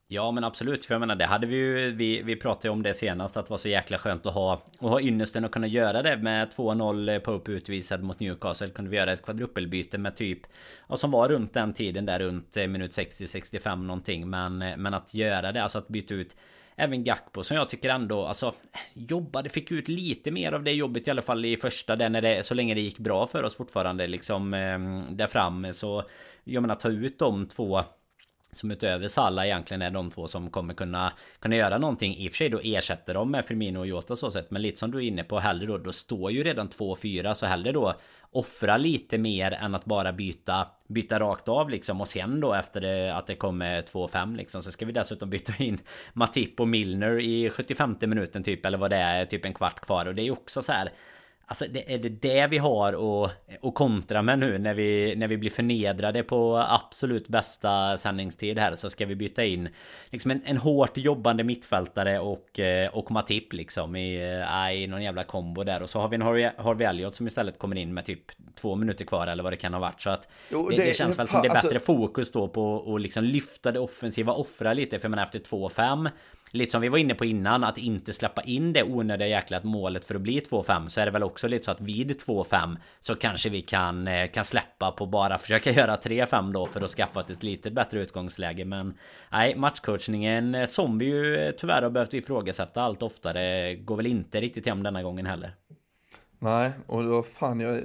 Ja 0.08 0.30
men 0.30 0.44
absolut, 0.44 0.84
för 0.84 0.94
jag 0.94 1.00
menar 1.00 1.14
det 1.14 1.26
hade 1.26 1.46
vi 1.46 1.56
ju 1.56 1.90
Vi, 1.90 2.22
vi 2.22 2.36
pratade 2.36 2.68
ju 2.68 2.72
om 2.72 2.82
det 2.82 2.94
senast 2.94 3.36
Att 3.36 3.46
det 3.46 3.50
var 3.50 3.58
så 3.58 3.68
jäkla 3.68 3.98
skönt 3.98 4.26
att 4.26 4.34
ha 4.34 4.62
Och 4.78 4.90
ha 4.90 5.00
ynnesten 5.00 5.44
att 5.44 5.50
kunna 5.50 5.66
göra 5.66 6.02
det 6.02 6.16
med 6.16 6.48
2-0 6.48 7.18
Pope 7.18 7.50
utvisad 7.52 8.02
mot 8.02 8.20
Newcastle. 8.20 8.68
Kunde 8.68 8.90
vi 8.90 8.96
göra 8.96 9.12
ett 9.12 9.24
kvadrupelbyte 9.24 9.98
med 9.98 10.16
typ 10.16 10.40
Ja 10.88 10.96
som 10.96 11.10
var 11.10 11.28
runt 11.28 11.54
den 11.54 11.72
tiden 11.72 12.06
där 12.06 12.18
runt 12.18 12.56
eh, 12.56 12.66
minut 12.66 12.90
60-65 12.90 13.76
någonting. 13.76 14.30
Men, 14.30 14.62
eh, 14.62 14.76
men 14.76 14.94
att 14.94 15.14
göra 15.14 15.52
det, 15.52 15.62
alltså 15.62 15.78
att 15.78 15.88
byta 15.88 16.14
ut 16.14 16.36
Även 16.76 17.04
Gakpo 17.04 17.42
som 17.42 17.56
jag 17.56 17.68
tycker 17.68 17.88
ändå 17.88 18.26
alltså 18.26 18.54
Jobbade, 18.94 19.48
fick 19.48 19.70
ut 19.70 19.88
lite 19.88 20.30
mer 20.30 20.52
av 20.52 20.64
det 20.64 20.72
jobbet 20.72 21.08
i 21.08 21.10
alla 21.10 21.22
fall 21.22 21.44
i 21.44 21.56
första 21.56 21.96
där 21.96 22.08
när 22.08 22.22
det, 22.22 22.46
Så 22.46 22.54
länge 22.54 22.74
det 22.74 22.80
gick 22.80 22.98
bra 22.98 23.26
för 23.26 23.42
oss 23.42 23.56
fortfarande 23.56 24.06
liksom 24.06 24.54
eh, 24.54 24.78
Där 25.10 25.26
framme. 25.26 25.72
Så 25.72 26.04
Jag 26.44 26.60
menar 26.60 26.74
ta 26.74 26.88
ut 26.88 27.18
de 27.18 27.46
två 27.48 27.84
som 28.56 28.70
utöver 28.70 29.08
Salla 29.08 29.46
egentligen 29.46 29.82
är 29.82 29.90
de 29.90 30.10
två 30.10 30.28
som 30.28 30.50
kommer 30.50 30.74
kunna 30.74 31.12
Kunna 31.40 31.56
göra 31.56 31.78
någonting 31.78 32.16
I 32.16 32.28
och 32.28 32.32
för 32.32 32.36
sig 32.36 32.48
då 32.48 32.60
ersätter 32.62 33.14
de 33.14 33.30
med 33.30 33.44
Firmino 33.44 33.78
och 33.78 33.86
Jota 33.86 34.16
så 34.16 34.30
sett. 34.30 34.50
Men 34.50 34.62
lite 34.62 34.78
som 34.78 34.90
du 34.90 34.98
är 34.98 35.02
inne 35.02 35.24
på 35.24 35.38
hellre 35.38 35.66
då 35.66 35.78
Då 35.78 35.92
står 35.92 36.32
ju 36.32 36.44
redan 36.44 36.68
2-4 36.68 37.34
så 37.34 37.46
hellre 37.46 37.72
då 37.72 37.94
Offra 38.30 38.76
lite 38.76 39.18
mer 39.18 39.52
än 39.52 39.74
att 39.74 39.84
bara 39.84 40.12
byta 40.12 40.68
Byta 40.88 41.20
rakt 41.20 41.48
av 41.48 41.70
liksom 41.70 42.00
och 42.00 42.08
sen 42.08 42.40
då 42.40 42.54
efter 42.54 42.80
det, 42.80 43.14
att 43.14 43.26
det 43.26 43.34
kommer 43.34 43.82
2-5 43.82 44.36
liksom 44.36 44.62
Så 44.62 44.72
ska 44.72 44.86
vi 44.86 44.92
dessutom 44.92 45.30
byta 45.30 45.52
in 45.62 45.78
Matip 46.12 46.60
och 46.60 46.68
Milner 46.68 47.20
i 47.20 47.50
75 47.50 47.96
minuten 48.00 48.42
typ 48.42 48.66
Eller 48.66 48.78
vad 48.78 48.90
det 48.90 48.96
är 48.96 49.24
typ 49.24 49.44
en 49.44 49.54
kvart 49.54 49.80
kvar 49.80 50.06
och 50.06 50.14
det 50.14 50.22
är 50.22 50.24
ju 50.24 50.30
också 50.30 50.62
så 50.62 50.72
här 50.72 50.92
Alltså 51.48 51.64
det, 51.70 51.94
är 51.94 51.98
det 51.98 52.08
det 52.08 52.46
vi 52.46 52.58
har 52.58 52.92
att, 53.24 53.30
att 53.62 53.74
kontra 53.74 54.22
med 54.22 54.38
nu 54.38 54.58
när 54.58 54.74
vi, 54.74 55.14
när 55.16 55.28
vi 55.28 55.36
blir 55.36 55.50
förnedrade 55.50 56.22
på 56.22 56.56
absolut 56.68 57.28
bästa 57.28 57.96
sändningstid 57.96 58.58
här 58.58 58.74
så 58.74 58.90
ska 58.90 59.06
vi 59.06 59.14
byta 59.14 59.44
in 59.44 59.68
liksom 60.10 60.30
en, 60.30 60.42
en 60.44 60.56
hårt 60.56 60.96
jobbande 60.96 61.44
mittfältare 61.44 62.18
och, 62.18 62.60
eh, 62.60 62.88
och 62.94 63.10
Matip 63.10 63.52
liksom 63.52 63.96
i, 63.96 64.40
äh, 64.68 64.82
i 64.82 64.86
någon 64.86 65.02
jävla 65.02 65.24
kombo 65.24 65.64
där. 65.64 65.82
Och 65.82 65.90
så 65.90 66.00
har 66.00 66.08
vi 66.08 66.14
en 66.14 66.22
Harvey, 66.22 66.50
Harvey 66.58 66.86
Elliot 66.86 67.14
som 67.14 67.26
istället 67.26 67.58
kommer 67.58 67.76
in 67.76 67.94
med 67.94 68.04
typ 68.04 68.32
två 68.54 68.74
minuter 68.74 69.04
kvar 69.04 69.26
eller 69.26 69.42
vad 69.42 69.52
det 69.52 69.56
kan 69.56 69.72
ha 69.72 69.80
varit. 69.80 70.00
Så 70.00 70.10
att 70.10 70.28
jo, 70.50 70.68
det, 70.68 70.76
det, 70.76 70.84
det, 70.84 70.96
känns 70.96 71.18
väl 71.18 71.28
som 71.28 71.42
det 71.42 71.48
är 71.48 71.54
bättre 71.54 71.68
alltså, 71.68 71.86
fokus 71.86 72.32
då 72.32 72.48
på 72.48 72.94
att 72.94 73.00
liksom 73.00 73.24
lyfta 73.24 73.72
det 73.72 73.78
offensiva 73.78 74.32
offra 74.32 74.72
lite. 74.72 74.98
För 74.98 75.08
man 75.08 75.18
efter 75.18 75.38
2-5 75.38 76.10
lite 76.56 76.72
som 76.72 76.80
vi 76.80 76.88
var 76.88 76.98
inne 76.98 77.14
på 77.14 77.24
innan, 77.24 77.64
att 77.64 77.78
inte 77.78 78.12
släppa 78.12 78.42
in 78.42 78.72
det 78.72 78.82
onödiga 78.82 79.28
jäkla 79.28 79.60
målet 79.62 80.04
för 80.04 80.14
att 80.14 80.20
bli 80.20 80.40
2-5 80.40 80.88
så 80.88 81.00
är 81.00 81.04
det 81.04 81.10
väl 81.10 81.22
också 81.22 81.48
lite 81.48 81.64
så 81.64 81.70
att 81.70 81.80
vid 81.80 82.10
2-5 82.10 82.76
så 83.00 83.14
kanske 83.14 83.48
vi 83.48 83.62
kan, 83.62 84.08
eh, 84.08 84.30
kan 84.30 84.44
släppa 84.44 84.92
på 84.92 85.06
bara 85.06 85.38
försöka 85.46 85.70
göra 85.70 85.96
3-5 85.96 86.52
då 86.52 86.66
för 86.66 86.80
att 86.80 86.90
skaffa 86.90 87.20
ett 87.20 87.42
lite 87.42 87.70
bättre 87.70 88.00
utgångsläge. 88.00 88.64
Men 88.64 88.94
nej, 89.32 89.56
matchcoachningen 89.56 90.54
eh, 90.54 90.66
som 90.66 90.98
vi 90.98 91.06
ju 91.06 91.36
eh, 91.36 91.50
tyvärr 91.50 91.82
har 91.82 91.90
behövt 91.90 92.14
ifrågasätta 92.14 92.82
allt 92.82 93.02
oftare 93.02 93.74
går 93.74 93.96
väl 93.96 94.06
inte 94.06 94.40
riktigt 94.40 94.66
hem 94.66 94.82
denna 94.82 95.02
gången 95.02 95.26
heller. 95.26 95.54
Nej, 96.38 96.70
och 96.86 97.04
då 97.04 97.22
fan 97.22 97.60
jag 97.60 97.78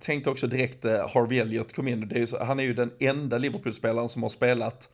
tänkte 0.00 0.30
också 0.30 0.46
direkt 0.46 0.84
Harvey 0.84 1.38
Elliot 1.38 1.72
kom 1.72 1.88
in. 1.88 2.08
Det 2.08 2.18
är 2.18 2.26
så, 2.26 2.44
han 2.44 2.60
är 2.60 2.64
ju 2.64 2.74
den 2.74 2.90
enda 3.00 3.38
Liverpool-spelaren 3.38 4.08
som 4.08 4.22
har 4.22 4.30
spelat 4.30 4.88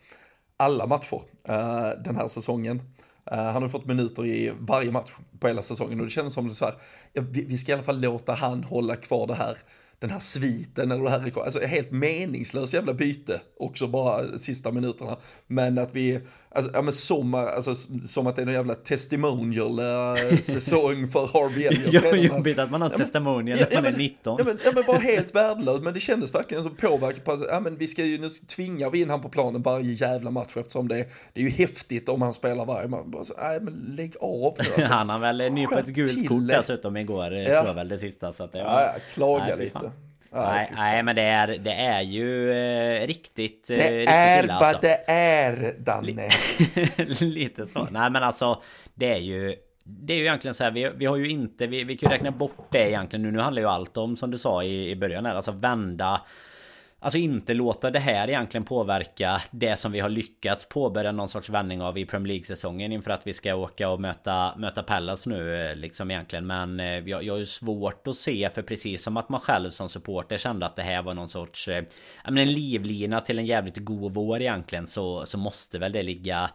alla 0.60 0.86
matcher 0.86 1.22
uh, 1.48 2.02
den 2.04 2.16
här 2.16 2.26
säsongen. 2.26 2.82
Eh, 3.30 3.44
han 3.44 3.62
har 3.62 3.68
fått 3.68 3.86
minuter 3.86 4.26
i 4.26 4.52
varje 4.58 4.92
match 4.92 5.10
på 5.40 5.48
hela 5.48 5.62
säsongen 5.62 6.00
och 6.00 6.06
det 6.06 6.10
kändes 6.10 6.34
som 6.34 6.48
det 6.48 6.54
så 6.54 6.64
här, 6.64 6.74
ja, 7.12 7.22
vi, 7.30 7.44
vi, 7.44 7.58
ska 7.58 7.72
i 7.72 7.74
alla 7.74 7.82
fall 7.82 8.00
låta 8.00 8.32
han 8.32 8.64
hålla 8.64 8.96
kvar 8.96 9.26
det 9.26 9.34
här 9.34 9.56
den 10.00 10.10
här 10.10 10.18
sviten 10.18 10.90
eller 10.90 11.04
det 11.04 11.10
här, 11.10 11.40
alltså 11.40 11.60
helt 11.60 11.90
meningslöst 11.90 12.74
jävla 12.74 12.94
byte 12.94 13.40
också 13.56 13.86
bara 13.86 14.38
sista 14.38 14.72
minuterna. 14.72 15.16
Men 15.46 15.78
att 15.78 15.94
vi, 15.94 16.20
alltså, 16.50 16.72
ja 16.74 16.82
men 16.82 16.92
som, 16.92 17.34
alltså, 17.34 17.74
som 18.08 18.26
att 18.26 18.36
det 18.36 18.42
är 18.42 18.46
någon 18.46 18.54
jävla 18.54 18.74
testimonial 18.74 19.78
äh, 19.78 20.38
säsong 20.40 21.08
för 21.08 21.20
Harvey 21.20 21.64
Elliot. 21.64 22.32
Jobbigt 22.32 22.58
att 22.58 22.70
man 22.70 22.82
har 22.82 22.90
ja, 22.90 22.96
testimonial 22.96 23.58
när 23.58 23.68
ja, 23.70 23.82
man 23.82 23.94
är 23.94 23.98
19. 23.98 24.36
Ja 24.38 24.44
men, 24.44 24.58
ja 24.64 24.70
men 24.74 24.84
bara 24.86 24.98
helt 24.98 25.34
värdelöst, 25.34 25.82
men 25.82 25.94
det 25.94 26.00
kändes 26.00 26.34
verkligen 26.34 26.62
som 26.62 26.74
påverkan 26.76 27.20
på, 27.24 27.44
ja 27.48 27.60
men 27.60 27.76
vi 27.76 27.86
ska 27.86 28.04
ju, 28.04 28.18
nu 28.18 28.28
tvingar 28.28 28.90
vi 28.90 29.00
in 29.00 29.10
han 29.10 29.20
på 29.20 29.28
planen 29.28 29.62
varje 29.62 29.92
jävla 29.92 30.30
match 30.30 30.56
eftersom 30.56 30.88
det, 30.88 31.06
det 31.32 31.40
är 31.40 31.44
ju 31.44 31.50
häftigt 31.50 32.08
om 32.08 32.22
han 32.22 32.32
spelar 32.32 32.64
varje 32.64 32.88
match. 32.88 33.04
Bara 33.06 33.24
så, 33.24 33.34
nej 33.42 33.60
men 33.60 33.74
lägg 33.96 34.14
av 34.20 34.54
nu 34.58 34.64
alltså. 34.74 34.80
Han 34.90 35.08
har 35.08 35.18
väl 35.18 35.52
nyp 35.52 35.72
ett 35.72 35.86
gult 35.86 36.28
kort 36.28 36.48
dessutom 36.48 36.96
igår, 36.96 37.34
ja. 37.34 37.46
tror 37.46 37.66
jag 37.66 37.74
väl 37.74 37.88
det 37.88 37.98
sista. 37.98 38.32
Så 38.32 38.44
att 38.44 38.52
det 38.52 38.64
var, 38.64 38.80
ja, 38.80 38.94
klaga 39.14 39.44
nej, 39.44 39.58
lite. 39.58 39.80
Ja, 39.82 39.92
nej, 40.32 40.72
nej, 40.76 41.02
men 41.02 41.16
det 41.16 41.22
är, 41.22 41.46
det 41.58 41.72
är 41.72 42.00
ju 42.00 42.52
eh, 42.52 43.06
riktigt 43.06 43.70
eh, 43.70 43.76
Det 43.76 43.90
riktigt 43.90 44.14
är 44.14 44.44
illa, 44.44 44.58
vad 44.60 44.68
alltså. 44.68 44.80
det 44.82 45.10
är, 45.12 45.74
Danne. 45.78 46.28
Lite 47.20 47.66
så. 47.66 47.88
Nej, 47.90 48.10
men 48.10 48.22
alltså, 48.22 48.62
det 48.94 49.12
är 49.12 49.18
ju... 49.18 49.56
Det 49.84 50.12
är 50.12 50.16
ju 50.16 50.22
egentligen 50.22 50.54
så 50.54 50.64
här, 50.64 50.70
vi, 50.70 50.90
vi 50.96 51.06
har 51.06 51.16
ju 51.16 51.28
inte, 51.28 51.66
vi, 51.66 51.84
vi 51.84 51.96
kan 51.96 52.10
ju 52.10 52.16
räkna 52.16 52.30
bort 52.30 52.68
det 52.70 52.88
egentligen 52.88 53.22
nu. 53.22 53.30
Nu 53.30 53.38
handlar 53.38 53.62
ju 53.62 53.68
allt 53.68 53.96
om, 53.96 54.16
som 54.16 54.30
du 54.30 54.38
sa 54.38 54.62
i, 54.62 54.90
i 54.90 54.96
början 54.96 55.26
här, 55.26 55.34
alltså 55.34 55.52
vända 55.52 56.20
Alltså 57.02 57.18
inte 57.18 57.54
låta 57.54 57.90
det 57.90 57.98
här 57.98 58.28
egentligen 58.28 58.64
påverka 58.64 59.42
det 59.50 59.76
som 59.76 59.92
vi 59.92 60.00
har 60.00 60.08
lyckats 60.08 60.68
påbörja 60.68 61.12
någon 61.12 61.28
sorts 61.28 61.50
vändning 61.50 61.82
av 61.82 61.98
i 61.98 62.06
Premier 62.06 62.28
League-säsongen 62.28 62.92
inför 62.92 63.10
att 63.10 63.26
vi 63.26 63.32
ska 63.32 63.54
åka 63.54 63.88
och 63.88 64.00
möta, 64.00 64.54
möta 64.56 64.82
Pallas 64.82 65.26
nu 65.26 65.56
eh, 65.56 65.76
liksom 65.76 66.10
egentligen. 66.10 66.46
Men 66.46 66.80
eh, 66.80 66.86
jag, 66.86 67.22
jag 67.22 67.34
har 67.34 67.38
ju 67.38 67.46
svårt 67.46 68.06
att 68.06 68.16
se 68.16 68.50
för 68.50 68.62
precis 68.62 69.02
som 69.02 69.16
att 69.16 69.28
man 69.28 69.40
själv 69.40 69.70
som 69.70 69.88
supporter 69.88 70.38
kände 70.38 70.66
att 70.66 70.76
det 70.76 70.82
här 70.82 71.02
var 71.02 71.14
någon 71.14 71.28
sorts 71.28 71.68
eh, 71.68 71.84
Ja 72.24 72.30
men 72.30 72.38
en 72.38 72.52
livlina 72.52 73.20
till 73.20 73.38
en 73.38 73.46
jävligt 73.46 73.76
god 73.76 74.14
vår 74.14 74.40
egentligen 74.40 74.86
så, 74.86 75.26
så 75.26 75.38
måste 75.38 75.78
väl 75.78 75.92
det 75.92 76.02
ligga 76.02 76.50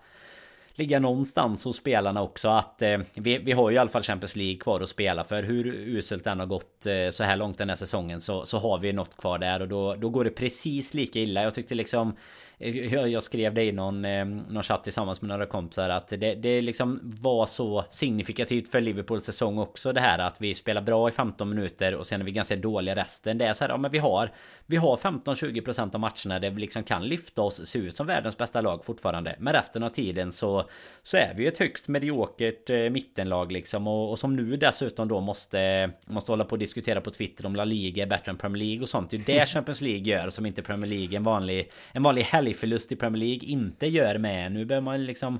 ligga 0.76 1.00
någonstans 1.00 1.64
hos 1.64 1.78
spelarna 1.78 2.22
också 2.22 2.50
att 2.50 2.82
eh, 2.82 2.98
vi, 3.14 3.38
vi 3.38 3.52
har 3.52 3.70
ju 3.70 3.76
i 3.76 3.80
alla 3.80 3.90
fall 3.90 4.04
Champions 4.04 4.36
League 4.36 4.58
kvar 4.58 4.82
att 4.82 4.90
spela 4.90 5.24
för 5.24 5.44
hur 5.44 5.66
uselt 5.66 6.24
den 6.24 6.40
har 6.40 6.48
gått 6.48 6.86
eh, 6.86 7.10
så 7.12 7.24
här 7.24 7.38
långt 7.38 7.58
den 7.58 7.70
här 7.70 7.76
säsongen 7.76 8.22
så, 8.22 8.46
så 8.46 8.58
har 8.58 8.80
vi 8.80 8.94
något 8.94 9.18
kvar 9.18 9.40
där 9.40 9.62
och 9.62 9.68
då, 9.68 9.96
då 9.96 10.10
går 10.10 10.24
det 10.24 10.30
precis 10.30 10.94
lika 10.94 11.20
illa. 11.20 11.44
Jag 11.44 11.54
tyckte 11.54 11.76
liksom 11.76 12.16
eh, 12.58 12.96
jag 13.06 13.24
skrev 13.24 13.54
det 13.54 13.64
i 13.64 13.72
någon, 13.72 14.06
eh, 14.06 14.26
någon 14.26 14.64
chatt 14.64 14.84
tillsammans 14.84 15.22
med 15.22 15.30
några 15.30 15.46
kompisar 15.46 15.90
att 15.90 16.08
det, 16.08 16.36
det 16.36 16.62
liksom 16.62 17.00
var 17.04 17.46
så 17.46 17.86
signifikativt 17.90 18.72
för 18.72 18.82
Liverpools 18.82 19.26
säsong 19.26 19.60
också 19.60 19.94
det 19.94 20.02
här 20.02 20.20
att 20.20 20.42
vi 20.42 20.54
spelar 20.54 20.82
bra 20.82 21.10
i 21.10 21.12
15 21.12 21.50
minuter 21.50 21.96
och 21.96 22.08
sen 22.08 22.22
är 22.22 22.26
vi 22.26 22.32
ganska 22.32 22.56
dåliga 22.56 22.96
resten. 22.96 23.38
Det 23.38 23.46
är 23.46 23.54
så 23.54 23.64
här, 23.64 23.72
ja 23.72 23.78
men 23.78 23.92
vi 23.92 23.98
har 23.98 24.32
Vi 24.66 24.78
har 24.78 24.98
15-20% 24.98 25.96
av 25.96 26.00
matcherna 26.00 26.40
där 26.40 26.50
vi 26.50 26.62
liksom 26.62 26.84
kan 26.84 27.08
lyfta 27.08 27.42
oss, 27.42 27.68
se 27.68 27.80
ut 27.80 27.96
som 27.96 28.08
världens 28.08 28.38
bästa 28.38 28.62
lag 28.62 28.86
fortfarande. 28.86 29.36
Men 29.40 29.54
resten 29.54 29.84
av 29.84 29.90
tiden 29.90 30.32
så 30.32 30.65
så 31.04 31.18
är 31.18 31.34
vi 31.36 31.48
ett 31.48 31.58
högst 31.58 31.88
mediokert 31.88 32.70
eh, 32.70 32.90
mittenlag 32.90 33.52
liksom 33.52 33.88
och, 33.88 34.10
och, 34.10 34.20
som 34.20 34.36
nu 34.36 34.58
dessutom 34.58 35.08
då 35.08 35.22
måste 35.22 35.92
Måste 36.06 36.32
hålla 36.32 36.46
på 36.46 36.52
och 36.52 36.60
diskutera 36.60 37.02
på 37.02 37.12
Twitter 37.12 37.46
om 37.46 37.56
La 37.56 37.66
Liga 37.66 38.04
är 38.04 38.08
bättre 38.08 38.32
än 38.32 38.38
Premier 38.38 38.64
League 38.64 38.82
och 38.82 38.90
sånt. 38.90 39.10
Det 39.10 39.18
är 39.18 39.40
det 39.40 39.46
Champions 39.50 39.82
League 39.82 40.04
gör 40.04 40.30
som 40.30 40.46
inte 40.46 40.62
Premier 40.62 40.90
League 40.90 41.18
en 41.18 41.24
vanlig 41.24 41.72
En 41.92 42.04
vanlig 42.04 42.22
helg 42.24 42.46
helgförlust 42.46 42.92
i 42.92 42.96
Premier 42.96 43.20
League 43.26 43.50
inte 43.50 43.88
gör 43.88 44.18
med. 44.18 44.52
Nu 44.52 44.66
behöver 44.66 44.86
man 44.86 45.06
liksom 45.06 45.40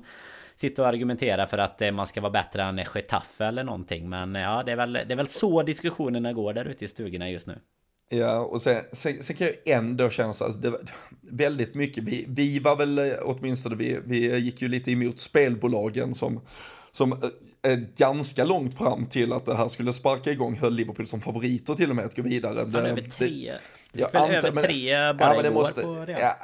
sitta 0.54 0.82
och 0.82 0.88
argumentera 0.88 1.46
för 1.46 1.58
att 1.58 1.82
eh, 1.82 1.92
man 1.92 2.06
ska 2.06 2.20
vara 2.20 2.32
bättre 2.32 2.62
än 2.62 2.80
Getafe 2.94 3.44
eller 3.44 3.64
någonting. 3.64 4.08
Men 4.08 4.34
ja, 4.34 4.62
det 4.62 4.72
är 4.72 4.76
väl, 4.76 4.92
det 4.92 5.12
är 5.12 5.16
väl 5.16 5.28
så 5.28 5.62
diskussionerna 5.62 6.32
går 6.32 6.52
där 6.52 6.64
ute 6.64 6.84
i 6.84 6.88
stugorna 6.88 7.30
just 7.30 7.46
nu. 7.46 7.58
Ja, 8.08 8.38
och 8.38 8.62
sen, 8.62 8.84
sen, 8.92 9.22
sen 9.22 9.36
kan 9.36 9.46
jag 9.46 9.76
ändå 9.76 10.10
känna 10.10 10.32
så 10.32 10.44
alltså, 10.44 10.60
det 10.60 10.70
var 10.70 10.80
väldigt 11.20 11.74
mycket, 11.74 12.04
vi, 12.04 12.24
vi 12.28 12.58
var 12.58 12.76
väl 12.76 12.98
eh, 12.98 13.14
åtminstone, 13.22 13.76
vi, 13.76 13.98
vi 14.04 14.38
gick 14.38 14.62
ju 14.62 14.68
lite 14.68 14.92
emot 14.92 15.20
spelbolagen 15.20 16.14
som, 16.14 16.40
som 16.92 17.12
eh, 17.12 17.18
är 17.62 17.88
ganska 17.96 18.44
långt 18.44 18.78
fram 18.78 19.06
till 19.06 19.32
att 19.32 19.46
det 19.46 19.56
här 19.56 19.68
skulle 19.68 19.92
sparka 19.92 20.30
igång, 20.30 20.56
höll 20.56 20.74
Liverpool 20.74 21.06
som 21.06 21.20
favoriter 21.20 21.74
till 21.74 21.90
och 21.90 21.96
med 21.96 22.04
att 22.04 22.16
gå 22.16 22.22
vidare. 22.22 22.70
Fan, 22.70 22.72
det, 22.72 22.90
över 22.90 23.02
tre. 23.02 23.52
Det, 23.92 23.98
det 23.98 24.10
ja, 24.12 24.28
över 24.28 24.62
tre 24.62 25.12
bara 25.12 25.34
ja, 25.34 25.40
igår 25.40 25.54
måste, 25.54 25.82
på 25.82 25.94
Real. 25.94 26.20
Ja, 26.20 26.36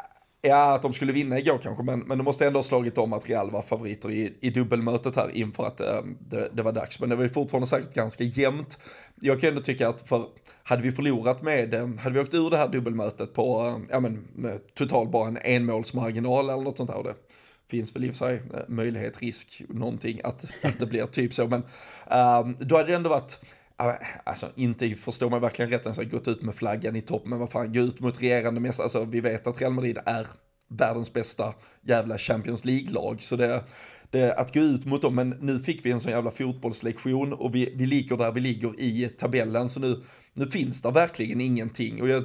Ja, 0.44 0.74
att 0.74 0.82
de 0.82 0.92
skulle 0.92 1.12
vinna 1.12 1.38
igår 1.38 1.58
kanske, 1.62 1.82
men, 1.82 2.00
men 2.00 2.18
de 2.18 2.24
måste 2.24 2.46
ändå 2.46 2.58
ha 2.58 2.62
slagit 2.62 2.98
om 2.98 3.12
att 3.12 3.28
Real 3.28 3.50
var 3.50 3.62
favoriter 3.62 4.10
i, 4.10 4.34
i 4.40 4.50
dubbelmötet 4.50 5.16
här 5.16 5.30
inför 5.36 5.66
att 5.66 5.80
äh, 5.80 6.00
det, 6.18 6.48
det, 6.52 6.62
var 6.62 6.72
dags. 6.72 7.00
Men 7.00 7.08
det 7.08 7.16
var 7.16 7.22
ju 7.22 7.28
fortfarande 7.28 7.66
säkert 7.66 7.94
ganska 7.94 8.24
jämnt. 8.24 8.78
Jag 9.20 9.40
kan 9.40 9.48
ändå 9.48 9.62
tycka 9.62 9.88
att 9.88 10.08
för, 10.08 10.26
hade 10.62 10.82
vi 10.82 10.92
förlorat 10.92 11.42
med, 11.42 11.74
eh, 11.74 11.88
hade 11.96 12.14
vi 12.14 12.20
åkt 12.20 12.34
ur 12.34 12.50
det 12.50 12.56
här 12.56 12.68
dubbelmötet 12.68 13.34
på, 13.34 13.66
äh, 13.66 13.76
ja 13.90 14.00
men 14.00 14.28
med 14.34 14.74
totalt 14.74 15.10
bara 15.10 15.28
en 15.28 15.38
enmålsmarginal 15.42 16.50
eller 16.50 16.62
något 16.62 16.76
sånt 16.76 16.90
här, 16.90 16.98
och 16.98 17.04
det 17.04 17.14
finns 17.68 17.96
väl 17.96 18.04
i 18.04 18.10
och 18.10 18.16
för 18.16 18.18
sig 18.18 18.42
möjlighet, 18.68 19.20
risk, 19.20 19.62
någonting 19.68 20.20
att, 20.24 20.44
att 20.62 20.78
det 20.78 20.86
blir 20.86 21.06
typ 21.06 21.34
så, 21.34 21.48
men 21.48 21.62
då 22.58 22.76
hade 22.76 22.88
det 22.88 22.94
ändå 22.94 23.10
varit 23.10 23.38
Alltså 24.24 24.50
inte 24.56 24.90
förstår 24.90 25.30
man 25.30 25.40
verkligen 25.40 25.70
rätt, 25.70 25.86
alltså, 25.86 26.04
gått 26.04 26.28
ut 26.28 26.42
med 26.42 26.54
flaggan 26.54 26.96
i 26.96 27.00
topp, 27.00 27.26
men 27.26 27.38
vad 27.38 27.50
fan, 27.50 27.72
gå 27.72 27.80
ut 27.80 28.00
mot 28.00 28.22
regerande 28.22 28.60
mästare, 28.60 28.84
alltså 28.84 29.04
vi 29.04 29.20
vet 29.20 29.46
att 29.46 29.60
Real 29.60 29.72
Madrid 29.72 29.98
är 30.06 30.26
världens 30.68 31.12
bästa 31.12 31.54
jävla 31.82 32.18
Champions 32.18 32.64
League-lag, 32.64 33.22
så 33.22 33.36
det, 33.36 33.64
det, 34.10 34.34
att 34.34 34.54
gå 34.54 34.60
ut 34.60 34.84
mot 34.84 35.02
dem, 35.02 35.14
men 35.14 35.30
nu 35.30 35.60
fick 35.60 35.86
vi 35.86 35.90
en 35.90 36.00
sån 36.00 36.12
jävla 36.12 36.30
fotbollslektion 36.30 37.32
och 37.32 37.54
vi, 37.54 37.72
vi 37.76 37.86
ligger 37.86 38.16
där 38.16 38.32
vi 38.32 38.40
ligger 38.40 38.80
i 38.80 39.08
tabellen, 39.18 39.68
så 39.68 39.80
nu, 39.80 40.02
nu 40.34 40.46
finns 40.46 40.82
det 40.82 40.90
verkligen 40.90 41.40
ingenting. 41.40 42.02
Och 42.02 42.08
jag, 42.08 42.24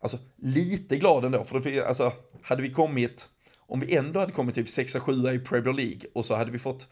alltså 0.00 0.18
lite 0.36 0.96
glad 0.96 1.24
ändå, 1.24 1.44
för 1.44 1.60
det, 1.60 1.84
alltså, 1.84 2.12
hade 2.42 2.62
vi 2.62 2.72
kommit, 2.72 3.28
om 3.58 3.80
vi 3.80 3.96
ändå 3.96 4.20
hade 4.20 4.32
kommit 4.32 4.54
typ 4.54 4.66
6-7 4.66 5.34
i 5.34 5.38
Premier 5.38 5.74
League 5.74 6.00
och 6.14 6.24
så 6.24 6.34
hade 6.34 6.50
vi 6.50 6.58
fått 6.58 6.88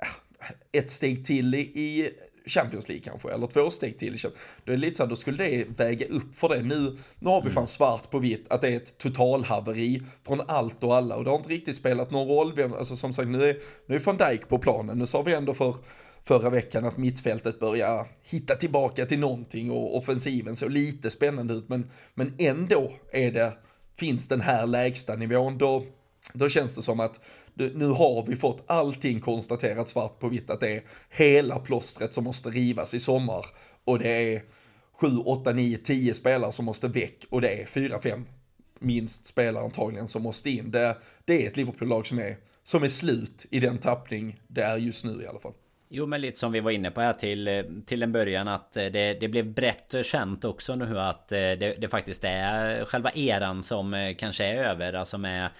äh, 0.00 0.48
ett 0.72 0.90
steg 0.90 1.26
till 1.26 1.54
i, 1.54 1.60
i 1.60 2.10
Champions 2.50 2.88
League 2.88 3.04
kanske, 3.04 3.30
eller 3.32 3.46
två 3.46 3.70
steg 3.70 3.98
till. 3.98 4.18
Då 4.64 4.72
är 4.72 4.76
det 4.76 4.76
lite 4.76 4.96
så 4.96 5.02
här, 5.02 5.10
då 5.10 5.16
skulle 5.16 5.44
det 5.44 5.64
väga 5.76 6.06
upp 6.06 6.34
för 6.34 6.48
det. 6.48 6.62
Nu, 6.62 6.96
nu 7.18 7.28
har 7.28 7.40
vi 7.40 7.46
mm. 7.46 7.54
fan 7.54 7.66
svart 7.66 8.10
på 8.10 8.18
vitt 8.18 8.46
att 8.48 8.60
det 8.60 8.68
är 8.68 8.76
ett 8.76 8.98
totalhaveri 8.98 10.02
från 10.26 10.40
allt 10.48 10.84
och 10.84 10.96
alla 10.96 11.16
och 11.16 11.24
det 11.24 11.30
har 11.30 11.36
inte 11.36 11.48
riktigt 11.50 11.76
spelat 11.76 12.10
någon 12.10 12.28
roll. 12.28 12.52
Vi, 12.56 12.62
alltså 12.62 12.96
som 12.96 13.12
sagt, 13.12 13.28
nu 13.28 13.48
är, 13.48 13.56
nu 13.86 13.94
är 13.94 14.00
van 14.00 14.16
Dijk 14.16 14.48
på 14.48 14.58
planen. 14.58 14.98
Nu 14.98 15.06
sa 15.06 15.22
vi 15.22 15.34
ändå 15.34 15.54
för 15.54 15.74
förra 16.24 16.50
veckan 16.50 16.84
att 16.84 16.96
mittfältet 16.96 17.60
börjar 17.60 18.06
hitta 18.22 18.54
tillbaka 18.54 19.06
till 19.06 19.18
någonting 19.18 19.70
och 19.70 19.96
offensiven 19.96 20.56
såg 20.56 20.70
lite 20.70 21.10
spännande 21.10 21.54
ut, 21.54 21.68
men, 21.68 21.90
men 22.14 22.34
ändå 22.38 22.92
är 23.12 23.32
det, 23.32 23.52
finns 23.96 24.28
den 24.28 24.40
här 24.40 24.66
lägsta 24.66 25.16
nivån, 25.16 25.58
då, 25.58 25.84
då 26.32 26.48
känns 26.48 26.74
det 26.74 26.82
som 26.82 27.00
att 27.00 27.20
nu 27.54 27.86
har 27.86 28.26
vi 28.26 28.36
fått 28.36 28.64
allting 28.66 29.20
konstaterat 29.20 29.88
svart 29.88 30.18
på 30.18 30.28
vitt 30.28 30.50
att 30.50 30.60
det 30.60 30.72
är 30.72 30.82
hela 31.08 31.58
plåstret 31.58 32.14
som 32.14 32.24
måste 32.24 32.50
rivas 32.50 32.94
i 32.94 33.00
sommar 33.00 33.46
och 33.84 33.98
det 33.98 34.34
är 34.34 34.42
7, 34.92 35.06
8, 35.24 35.52
9, 35.52 35.76
10 35.76 36.14
spelare 36.14 36.52
som 36.52 36.64
måste 36.64 36.88
väck 36.88 37.24
och 37.30 37.40
det 37.40 37.62
är 37.62 37.66
4, 37.66 38.00
5 38.00 38.26
minst 38.78 39.26
spelare 39.26 39.64
antagligen 39.64 40.08
som 40.08 40.22
måste 40.22 40.50
in. 40.50 40.70
Det, 40.70 40.96
det 41.24 41.44
är 41.44 41.50
ett 41.50 41.56
Liverpool-lag 41.56 42.06
som 42.06 42.18
är, 42.18 42.36
som 42.62 42.82
är 42.82 42.88
slut 42.88 43.46
i 43.50 43.60
den 43.60 43.78
tappning 43.78 44.40
det 44.46 44.62
är 44.62 44.76
just 44.76 45.04
nu 45.04 45.22
i 45.22 45.26
alla 45.26 45.40
fall. 45.40 45.52
Jo 45.92 46.06
men 46.06 46.20
lite 46.20 46.38
som 46.38 46.52
vi 46.52 46.60
var 46.60 46.70
inne 46.70 46.90
på 46.90 47.00
här 47.00 47.12
till, 47.12 47.48
eh, 47.48 47.62
till 47.86 48.02
en 48.02 48.12
början 48.12 48.48
att 48.48 48.76
eh, 48.76 48.86
det, 48.86 49.20
det 49.20 49.28
blev 49.28 49.52
brett 49.54 49.94
känt 50.02 50.44
också 50.44 50.74
nu 50.74 51.00
att 51.00 51.32
eh, 51.32 51.38
det, 51.38 51.80
det 51.80 51.88
faktiskt 51.88 52.24
är 52.24 52.84
själva 52.84 53.10
eran 53.14 53.62
som 53.62 54.14
kanske 54.18 54.44
är 54.44 54.64
över. 54.64 54.92
Alltså 54.92 55.18
med 55.18 55.50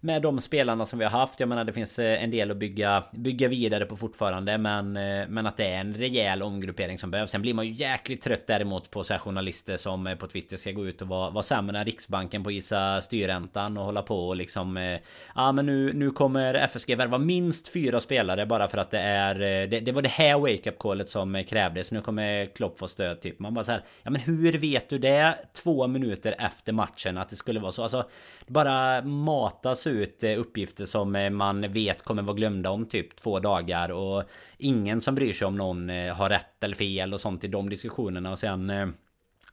med 0.00 0.22
de 0.22 0.40
spelarna 0.40 0.86
som 0.86 0.98
vi 0.98 1.04
har 1.04 1.18
haft. 1.18 1.40
Jag 1.40 1.48
menar 1.48 1.64
det 1.64 1.72
finns 1.72 1.98
eh, 1.98 2.22
en 2.22 2.30
del 2.30 2.50
att 2.50 2.56
bygga, 2.56 3.04
bygga 3.12 3.48
vidare 3.48 3.86
på 3.86 3.96
fortfarande. 3.96 4.58
Men, 4.58 4.96
eh, 4.96 5.28
men 5.28 5.46
att 5.46 5.56
det 5.56 5.66
är 5.66 5.80
en 5.80 5.94
rejäl 5.94 6.42
omgruppering 6.42 6.98
som 6.98 7.10
behövs. 7.10 7.30
Sen 7.30 7.42
blir 7.42 7.54
man 7.54 7.66
ju 7.66 7.72
jäkligt 7.72 8.22
trött 8.22 8.46
däremot 8.46 8.90
på 8.90 9.04
så 9.04 9.12
här 9.14 9.20
journalister 9.20 9.76
som 9.76 10.06
eh, 10.06 10.14
på 10.14 10.26
Twitter 10.26 10.56
ska 10.56 10.72
gå 10.72 10.86
ut 10.86 11.02
och 11.02 11.08
vara, 11.08 11.30
vara 11.30 11.42
sämre 11.42 11.78
än 11.78 11.84
Riksbanken 11.84 12.44
på 12.44 12.50
gissa 12.50 13.00
styrräntan 13.00 13.76
och 13.76 13.84
hålla 13.84 14.02
på 14.02 14.28
och 14.28 14.36
liksom... 14.36 14.98
Ja 15.34 15.52
men 15.52 15.66
nu, 15.66 15.92
nu 15.92 16.10
kommer 16.10 16.54
FSG 16.54 16.96
värva 16.96 17.18
minst 17.18 17.68
fyra 17.68 18.00
spelare 18.00 18.46
bara 18.46 18.68
för 18.68 18.78
att 18.78 18.90
det 18.90 18.98
är... 18.98 19.34
Det, 19.66 19.80
det 19.80 19.92
var 19.92 20.02
det 20.02 20.08
här 20.08 20.38
wake-up 20.38 20.78
callet 20.78 21.08
som 21.08 21.44
krävdes. 21.48 21.92
Nu 21.92 22.00
kommer 22.00 22.46
Klopp 22.46 22.78
få 22.78 22.88
stöd 22.88 23.20
typ. 23.20 23.38
Man 23.38 23.54
bara 23.54 23.64
så 23.64 23.72
här, 23.72 23.82
Ja 24.02 24.10
men 24.10 24.20
hur 24.20 24.58
vet 24.58 24.88
du 24.88 24.98
det 24.98 25.34
två 25.52 25.86
minuter 25.86 26.34
efter 26.38 26.72
matchen 26.72 27.18
att 27.18 27.28
det 27.28 27.36
skulle 27.36 27.60
vara 27.60 27.72
så? 27.72 27.82
Alltså... 27.82 28.08
Bara 28.46 29.02
matas 29.02 29.86
ut 29.88 30.24
eh, 30.24 30.40
uppgifter 30.40 30.86
som 30.86 31.16
eh, 31.16 31.30
man 31.30 31.72
vet 31.72 32.02
kommer 32.02 32.22
vara 32.22 32.36
glömda 32.36 32.70
om 32.70 32.86
typ 32.86 33.16
två 33.16 33.40
dagar 33.40 33.90
och 33.90 34.24
ingen 34.58 35.00
som 35.00 35.14
bryr 35.14 35.32
sig 35.32 35.46
om 35.46 35.56
någon 35.56 35.90
eh, 35.90 36.14
har 36.14 36.28
rätt 36.28 36.64
eller 36.64 36.76
fel 36.76 37.14
och 37.14 37.20
sånt 37.20 37.44
i 37.44 37.48
de 37.48 37.68
diskussionerna 37.68 38.30
och 38.30 38.38
sen 38.38 38.94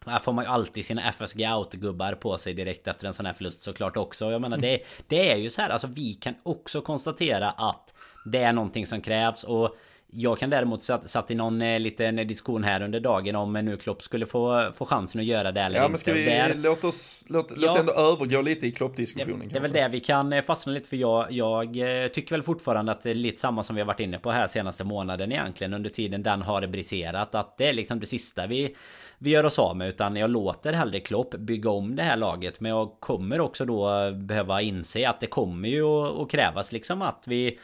här 0.06 0.20
får 0.20 0.34
man 0.34 0.46
ju 0.46 0.52
alltid 0.52 0.86
sina 0.86 1.12
FSG 1.12 1.40
out-gubbar 1.40 2.16
på 2.16 2.38
sig 2.38 2.54
direkt 2.54 2.88
efter 2.88 3.08
en 3.08 3.14
sån 3.14 3.26
här 3.26 3.34
förlust 3.34 3.62
såklart 3.62 3.98
också. 3.98 4.32
Jag 4.32 4.42
menar 4.42 4.58
det, 4.58 4.80
det 5.08 5.32
är 5.32 5.36
ju 5.36 5.50
så 5.50 5.62
här, 5.62 5.70
alltså 5.70 5.88
vi 5.88 6.14
kan 6.14 6.34
också 6.44 6.82
konstatera 6.82 7.50
att 7.50 7.94
det 8.26 8.40
är 8.40 8.54
någonting 8.54 8.88
som 8.88 9.02
krävs 9.02 9.44
och 9.44 9.76
jag 10.18 10.40
kan 10.40 10.50
däremot 10.50 10.84
satt, 10.84 11.10
satt 11.10 11.32
i 11.32 11.36
någon 11.36 11.62
eh, 11.62 11.80
liten 11.80 12.16
diskussion 12.16 12.64
här 12.64 12.82
under 12.82 13.00
dagen 13.00 13.36
om 13.36 13.54
nu 13.54 13.78
Klopp 13.78 14.02
skulle 14.02 14.26
få, 14.26 14.72
få 14.76 14.86
chansen 14.86 15.22
att 15.22 15.28
göra 15.28 15.52
det 15.52 15.62
eller 15.62 15.78
ja, 15.78 15.84
inte. 15.84 15.92
men 15.92 16.00
ska 16.00 16.14
vi, 16.14 16.26
där, 16.26 16.54
låt 16.56 16.84
oss, 16.84 17.26
låt, 17.28 17.48
ja, 17.50 17.56
låt 17.58 17.80
ändå 17.80 17.94
övergå 17.94 18.42
lite 18.42 18.68
i 18.68 18.72
Klopp-diskussionen. 18.72 19.40
Det, 19.40 19.48
det 19.48 19.58
är 19.58 19.62
väl 19.62 19.72
det 19.72 19.88
vi 19.88 20.00
kan 20.00 20.34
eh, 20.34 20.42
fastna 20.42 20.72
lite 20.72 20.90
för 20.90 20.98
jag, 20.98 21.32
jag 21.32 22.04
eh, 22.04 22.08
tycker 22.08 22.36
väl 22.36 22.44
fortfarande 22.44 22.92
att 22.92 23.02
det 23.02 23.10
är 23.10 23.16
lite 23.16 23.42
samma 23.42 23.64
som 23.64 23.76
vi 23.76 23.82
har 23.82 23.88
varit 23.88 24.00
inne 24.00 24.20
på 24.20 24.32
här 24.32 24.48
senaste 24.48 24.84
månaden 24.84 25.32
egentligen 25.32 25.74
under 25.74 25.90
tiden 25.90 26.24
den 26.24 26.42
har 26.42 26.68
briserat. 26.68 27.36
Att 27.36 27.58
det 27.58 27.70
är 27.70 27.74
liksom 27.74 28.00
det 28.00 28.06
sista 28.06 28.48
vi 28.48 28.76
vi 29.18 29.30
gör 29.30 29.44
oss 29.44 29.60
av 29.60 29.78
med 29.78 29.90
utan 29.90 30.16
jag 30.16 30.30
låter 30.30 30.74
hellre 30.74 31.00
Klopp 31.00 31.36
bygga 31.36 31.70
om 31.70 31.96
det 31.96 32.04
här 32.04 32.18
laget 32.18 32.60
men 32.60 32.72
jag 32.72 32.92
kommer 33.00 33.40
också 33.40 33.66
då 33.66 34.12
behöva 34.12 34.62
inse 34.62 35.10
att 35.10 35.20
det 35.20 35.28
kommer 35.28 35.70
ju 35.70 35.86
att 36.22 36.30
krävas 36.30 36.72
liksom 36.72 37.02
att 37.02 37.24
vi 37.28 37.60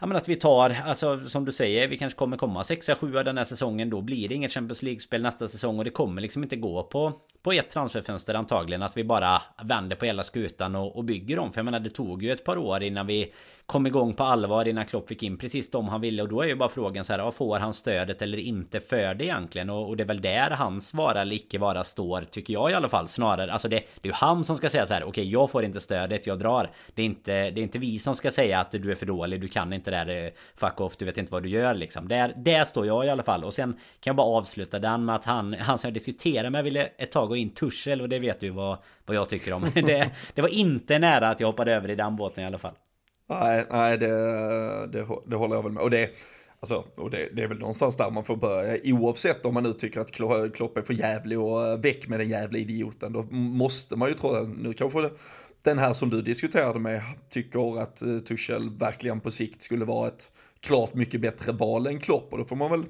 Ja 0.00 0.06
men 0.06 0.16
att 0.16 0.28
vi 0.28 0.36
tar, 0.36 0.76
alltså 0.86 1.20
som 1.20 1.44
du 1.44 1.52
säger, 1.52 1.88
vi 1.88 1.98
kanske 1.98 2.18
kommer 2.18 2.36
komma 2.36 2.62
6-7 2.62 3.22
den 3.22 3.36
här 3.36 3.44
säsongen. 3.44 3.90
Då 3.90 4.00
blir 4.00 4.28
det 4.28 4.34
inget 4.34 4.52
Champions 4.52 4.82
League-spel 4.82 5.22
nästa 5.22 5.48
säsong 5.48 5.78
och 5.78 5.84
det 5.84 5.90
kommer 5.90 6.22
liksom 6.22 6.42
inte 6.42 6.56
gå 6.56 6.82
på, 6.82 7.12
på 7.42 7.52
ett 7.52 7.70
transferfönster 7.70 8.34
antagligen. 8.34 8.82
Att 8.82 8.96
vi 8.96 9.04
bara 9.04 9.42
vänder 9.64 9.96
på 9.96 10.04
hela 10.04 10.22
skutan 10.22 10.76
och, 10.76 10.96
och 10.96 11.04
bygger 11.04 11.38
om. 11.38 11.52
För 11.52 11.58
jag 11.58 11.64
menar 11.64 11.80
det 11.80 11.90
tog 11.90 12.22
ju 12.22 12.32
ett 12.32 12.44
par 12.44 12.58
år 12.58 12.82
innan 12.82 13.06
vi 13.06 13.32
kom 13.70 13.86
igång 13.86 14.14
på 14.14 14.24
allvar 14.24 14.68
innan 14.68 14.86
Klopp 14.86 15.08
fick 15.08 15.22
in 15.22 15.38
precis 15.38 15.70
de 15.70 15.88
han 15.88 16.00
ville 16.00 16.22
och 16.22 16.28
då 16.28 16.42
är 16.42 16.46
ju 16.46 16.54
bara 16.54 16.68
frågan 16.68 17.04
så 17.04 17.12
här, 17.12 17.20
ja 17.20 17.30
får 17.30 17.58
han 17.58 17.74
stödet 17.74 18.22
eller 18.22 18.38
inte 18.38 18.80
för 18.80 19.14
det 19.14 19.24
egentligen? 19.24 19.70
Och, 19.70 19.88
och 19.88 19.96
det 19.96 20.02
är 20.02 20.06
väl 20.06 20.20
där 20.20 20.50
hans 20.50 20.94
vara 20.94 21.20
eller 21.20 21.36
icke 21.36 21.58
vara 21.58 21.84
står, 21.84 22.22
tycker 22.22 22.54
jag 22.54 22.70
i 22.70 22.74
alla 22.74 22.88
fall 22.88 23.08
snarare. 23.08 23.52
Alltså 23.52 23.68
det, 23.68 23.76
det 23.76 24.08
är 24.08 24.12
ju 24.12 24.12
han 24.12 24.44
som 24.44 24.56
ska 24.56 24.70
säga 24.70 24.86
så 24.86 24.94
här, 24.94 25.02
okej, 25.02 25.10
okay, 25.10 25.24
jag 25.24 25.50
får 25.50 25.64
inte 25.64 25.80
stödet, 25.80 26.26
jag 26.26 26.38
drar. 26.38 26.70
Det 26.94 27.02
är 27.02 27.06
inte, 27.06 27.50
det 27.50 27.60
är 27.60 27.62
inte 27.62 27.78
vi 27.78 27.98
som 27.98 28.14
ska 28.14 28.30
säga 28.30 28.60
att 28.60 28.70
du 28.70 28.90
är 28.90 28.94
för 28.94 29.06
dålig, 29.06 29.40
du 29.40 29.48
kan 29.48 29.72
inte 29.72 29.90
det 29.90 29.96
här, 29.96 30.24
eh, 30.24 30.30
fuck 30.54 30.80
off, 30.80 30.96
du 30.96 31.04
vet 31.04 31.18
inte 31.18 31.32
vad 31.32 31.42
du 31.42 31.48
gör 31.48 31.74
liksom. 31.74 32.08
Där, 32.08 32.32
där 32.36 32.64
står 32.64 32.86
jag 32.86 33.06
i 33.06 33.08
alla 33.08 33.22
fall. 33.22 33.44
Och 33.44 33.54
sen 33.54 33.72
kan 33.72 34.10
jag 34.10 34.16
bara 34.16 34.38
avsluta 34.38 34.78
den 34.78 35.04
med 35.04 35.14
att 35.14 35.24
han, 35.24 35.54
han 35.54 35.78
som 35.78 35.88
jag 35.88 35.94
diskuterade 35.94 36.50
med 36.50 36.64
ville 36.64 36.84
ett 36.84 37.12
tag 37.12 37.28
gå 37.28 37.36
in 37.36 37.50
Tursel 37.50 38.00
och 38.00 38.08
det 38.08 38.18
vet 38.18 38.40
du 38.40 38.50
vad, 38.50 38.78
vad 39.06 39.16
jag 39.16 39.28
tycker 39.28 39.52
om. 39.52 39.62
det, 39.74 40.10
det 40.34 40.42
var 40.42 40.48
inte 40.48 40.98
nära 40.98 41.28
att 41.28 41.40
jag 41.40 41.46
hoppade 41.46 41.74
över 41.74 41.90
i 41.90 41.94
den 41.94 42.16
båten 42.16 42.44
i 42.44 42.46
alla 42.46 42.58
fall. 42.58 42.74
Nej, 43.30 43.64
nej 43.70 43.98
det, 43.98 44.06
det, 44.86 45.06
det 45.26 45.36
håller 45.36 45.56
jag 45.56 45.62
väl 45.62 45.72
med. 45.72 45.82
Och 45.82 45.90
det, 45.90 46.10
Alltså, 46.62 46.84
och 46.94 47.10
det, 47.10 47.28
det, 47.32 47.42
är 47.42 47.46
väl 47.46 47.58
någonstans 47.58 47.96
där 47.96 48.10
man 48.10 48.24
får 48.24 48.36
börja, 48.36 48.78
oavsett 48.84 49.46
om 49.46 49.54
man 49.54 49.62
nu 49.62 49.72
tycker 49.72 50.00
att 50.00 50.12
Klopp 50.54 50.76
är 50.76 50.82
för 50.82 50.94
jävlig 50.94 51.38
och 51.38 51.66
eh, 51.66 51.78
väck 51.78 52.08
med 52.08 52.20
den 52.20 52.28
jävla 52.28 52.58
idioten, 52.58 53.12
då 53.12 53.22
måste 53.32 53.96
man 53.96 54.08
ju 54.08 54.14
tro 54.14 54.30
att 54.30 54.48
nu 54.48 54.72
kanske 54.72 55.10
den 55.62 55.78
här 55.78 55.92
som 55.92 56.10
du 56.10 56.22
diskuterade 56.22 56.78
med 56.78 57.02
tycker 57.30 57.80
att 57.82 58.02
uh, 58.02 58.20
Tuchel 58.20 58.70
verkligen 58.70 59.20
på 59.20 59.30
sikt 59.30 59.62
skulle 59.62 59.84
vara 59.84 60.08
ett 60.08 60.32
klart 60.60 60.94
mycket 60.94 61.20
bättre 61.20 61.52
val 61.52 61.86
än 61.86 62.00
Klopp 62.00 62.32
och 62.32 62.38
då 62.38 62.44
får 62.44 62.56
man 62.56 62.70
väl 62.70 62.84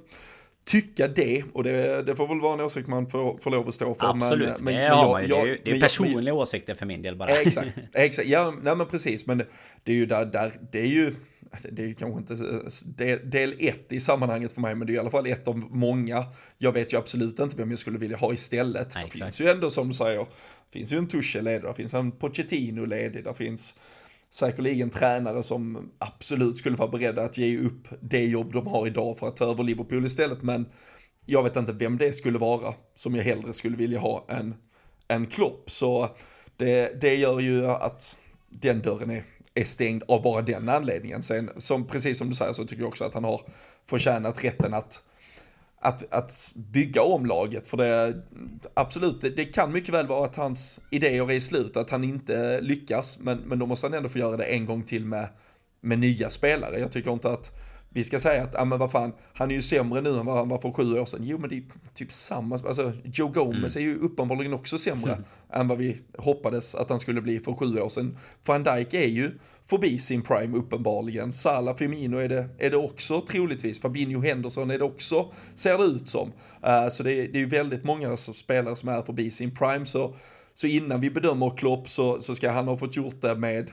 tycka 0.64 1.08
det 1.08 1.44
och 1.52 1.64
det, 1.64 2.02
det 2.02 2.16
får 2.16 2.28
väl 2.28 2.40
vara 2.40 2.54
en 2.54 2.60
åsikt 2.60 2.88
man 2.88 3.10
får, 3.10 3.38
får 3.38 3.50
lov 3.50 3.68
att 3.68 3.74
stå 3.74 3.94
för. 3.94 4.06
Absolut, 4.06 4.48
men, 4.48 4.64
men, 4.64 4.74
det 4.74 4.80
men, 4.80 4.90
har 4.90 5.10
man 5.10 5.22
ju. 5.22 5.28
Jag, 5.28 5.46
det 5.46 5.50
är 5.50 5.54
ju 5.54 5.58
det 5.64 5.70
är 5.70 5.80
personliga 5.80 6.34
jag, 6.34 6.36
åsikter 6.36 6.74
för 6.74 6.86
min 6.86 7.02
del 7.02 7.16
bara. 7.16 7.30
Exakt, 7.30 7.70
exakt. 7.92 8.28
Ja, 8.28 8.54
nej 8.62 8.76
men 8.76 8.86
precis. 8.86 9.26
Men 9.26 9.42
det 9.84 9.92
är 9.92 9.96
ju 9.96 10.06
där, 10.06 10.26
där 10.26 10.52
det 10.72 10.80
är 10.80 10.86
ju, 10.86 11.14
det 11.70 11.82
är 11.82 11.86
ju 11.86 11.94
kanske 11.94 12.18
inte 12.18 12.62
del, 12.84 13.30
del 13.30 13.54
ett 13.58 13.92
i 13.92 14.00
sammanhanget 14.00 14.52
för 14.52 14.60
mig, 14.60 14.74
men 14.74 14.86
det 14.86 14.92
är 14.92 14.94
i 14.94 14.98
alla 14.98 15.10
fall 15.10 15.26
ett 15.26 15.48
av 15.48 15.56
många. 15.56 16.24
Jag 16.58 16.72
vet 16.72 16.92
ju 16.92 16.98
absolut 16.98 17.38
inte 17.38 17.56
vem 17.56 17.70
jag 17.70 17.78
skulle 17.78 17.98
vilja 17.98 18.16
ha 18.16 18.32
istället. 18.32 18.94
Nej, 18.94 19.10
det 19.12 19.18
finns 19.18 19.40
ju 19.40 19.48
ändå 19.48 19.70
som 19.70 19.88
du 19.88 19.94
säger, 19.94 20.18
det 20.18 20.78
finns 20.78 20.92
ju 20.92 20.98
en 20.98 21.08
Tuchel 21.08 21.44
ledig, 21.44 21.62
det 21.62 21.74
finns 21.74 21.94
en 21.94 22.12
Pochettino 22.12 22.84
ledig, 22.84 23.24
det 23.24 23.34
finns 23.34 23.74
säkerligen 24.30 24.90
tränare 24.90 25.42
som 25.42 25.90
absolut 25.98 26.58
skulle 26.58 26.76
vara 26.76 26.88
beredda 26.88 27.22
att 27.22 27.38
ge 27.38 27.58
upp 27.58 27.88
det 28.00 28.24
jobb 28.24 28.52
de 28.52 28.66
har 28.66 28.86
idag 28.86 29.18
för 29.18 29.28
att 29.28 29.36
ta 29.36 29.50
över 29.50 29.64
Liverpool 29.64 30.04
istället. 30.04 30.42
Men 30.42 30.66
jag 31.26 31.42
vet 31.42 31.56
inte 31.56 31.72
vem 31.72 31.98
det 31.98 32.12
skulle 32.12 32.38
vara 32.38 32.74
som 32.94 33.14
jag 33.14 33.24
hellre 33.24 33.52
skulle 33.52 33.76
vilja 33.76 33.98
ha 33.98 34.26
än, 34.28 34.54
än 35.08 35.26
Klopp. 35.26 35.70
Så 35.70 36.08
det, 36.56 37.00
det 37.00 37.14
gör 37.14 37.40
ju 37.40 37.66
att 37.66 38.16
den 38.48 38.82
dörren 38.82 39.10
är, 39.10 39.24
är 39.60 39.64
stängd 39.64 40.02
av 40.08 40.22
bara 40.22 40.42
den 40.42 40.68
anledningen. 40.68 41.22
Sen, 41.22 41.50
som, 41.58 41.86
precis 41.86 42.18
som 42.18 42.30
du 42.30 42.36
säger 42.36 42.52
så 42.52 42.64
tycker 42.64 42.82
jag 42.82 42.88
också 42.88 43.04
att 43.04 43.14
han 43.14 43.24
har 43.24 43.40
förtjänat 43.86 44.44
rätten 44.44 44.74
att 44.74 45.02
att, 45.80 46.12
att 46.12 46.52
bygga 46.54 47.02
om 47.02 47.26
laget. 47.26 47.66
För 47.66 47.76
det, 47.76 48.22
absolut, 48.74 49.20
det, 49.20 49.30
det, 49.30 49.44
kan 49.44 49.72
mycket 49.72 49.94
väl 49.94 50.06
vara 50.06 50.24
att 50.24 50.36
hans 50.36 50.80
idéer 50.90 51.30
är 51.30 51.40
slut, 51.40 51.76
att 51.76 51.90
han 51.90 52.04
inte 52.04 52.60
lyckas. 52.60 53.18
Men, 53.18 53.38
men 53.38 53.58
då 53.58 53.66
måste 53.66 53.86
han 53.86 53.94
ändå 53.94 54.08
få 54.08 54.18
göra 54.18 54.36
det 54.36 54.44
en 54.44 54.66
gång 54.66 54.82
till 54.82 55.04
med, 55.04 55.28
med 55.80 55.98
nya 55.98 56.30
spelare. 56.30 56.78
Jag 56.78 56.92
tycker 56.92 57.12
inte 57.12 57.30
att 57.30 57.52
vi 57.92 58.04
ska 58.04 58.20
säga 58.20 58.42
att, 58.42 58.54
ja 58.54 58.64
men 58.64 58.78
vad 58.78 58.90
fan, 58.90 59.12
han 59.34 59.50
är 59.50 59.54
ju 59.54 59.62
sämre 59.62 60.00
nu 60.00 60.18
än 60.18 60.26
vad 60.26 60.36
han 60.36 60.48
var 60.48 60.58
för 60.58 60.72
sju 60.72 60.98
år 60.98 61.04
sedan. 61.04 61.20
Jo 61.24 61.38
men 61.38 61.50
det 61.50 61.56
är 61.56 61.62
typ 61.94 62.12
samma, 62.12 62.54
alltså 62.54 62.92
Joe 63.04 63.28
Gomez 63.28 63.76
mm. 63.76 63.88
är 63.88 63.92
ju 63.92 64.00
uppenbarligen 64.00 64.54
också 64.54 64.78
sämre 64.78 65.12
mm. 65.12 65.24
än 65.52 65.68
vad 65.68 65.78
vi 65.78 66.00
hoppades 66.18 66.74
att 66.74 66.90
han 66.90 66.98
skulle 66.98 67.20
bli 67.20 67.40
för 67.40 67.52
sju 67.52 67.78
år 67.78 67.88
sedan. 67.88 68.16
Van 68.46 68.62
Dijk 68.62 68.94
är 68.94 69.06
ju 69.06 69.30
förbi 69.66 69.98
sin 69.98 70.22
prime 70.22 70.58
uppenbarligen. 70.58 71.32
Salah 71.32 71.76
Firmino 71.76 72.16
är 72.16 72.28
det, 72.28 72.48
är 72.58 72.70
det 72.70 72.76
också 72.76 73.20
troligtvis. 73.20 73.80
Fabinho 73.80 74.20
Henderson 74.20 74.70
är 74.70 74.78
det 74.78 74.84
också, 74.84 75.32
ser 75.54 75.78
det 75.78 75.84
ut 75.84 76.08
som. 76.08 76.28
Uh, 76.66 76.88
så 76.90 77.02
det, 77.02 77.14
det 77.26 77.38
är 77.38 77.40
ju 77.40 77.48
väldigt 77.48 77.84
många 77.84 78.16
spelare 78.16 78.76
som 78.76 78.88
är 78.88 79.02
förbi 79.02 79.30
sin 79.30 79.54
prime. 79.54 79.86
Så, 79.86 80.14
så 80.54 80.66
innan 80.66 81.00
vi 81.00 81.10
bedömer 81.10 81.56
Klopp 81.56 81.88
så, 81.88 82.20
så 82.20 82.34
ska 82.34 82.50
han 82.50 82.68
ha 82.68 82.76
fått 82.76 82.96
gjort 82.96 83.20
det 83.20 83.34
med 83.34 83.70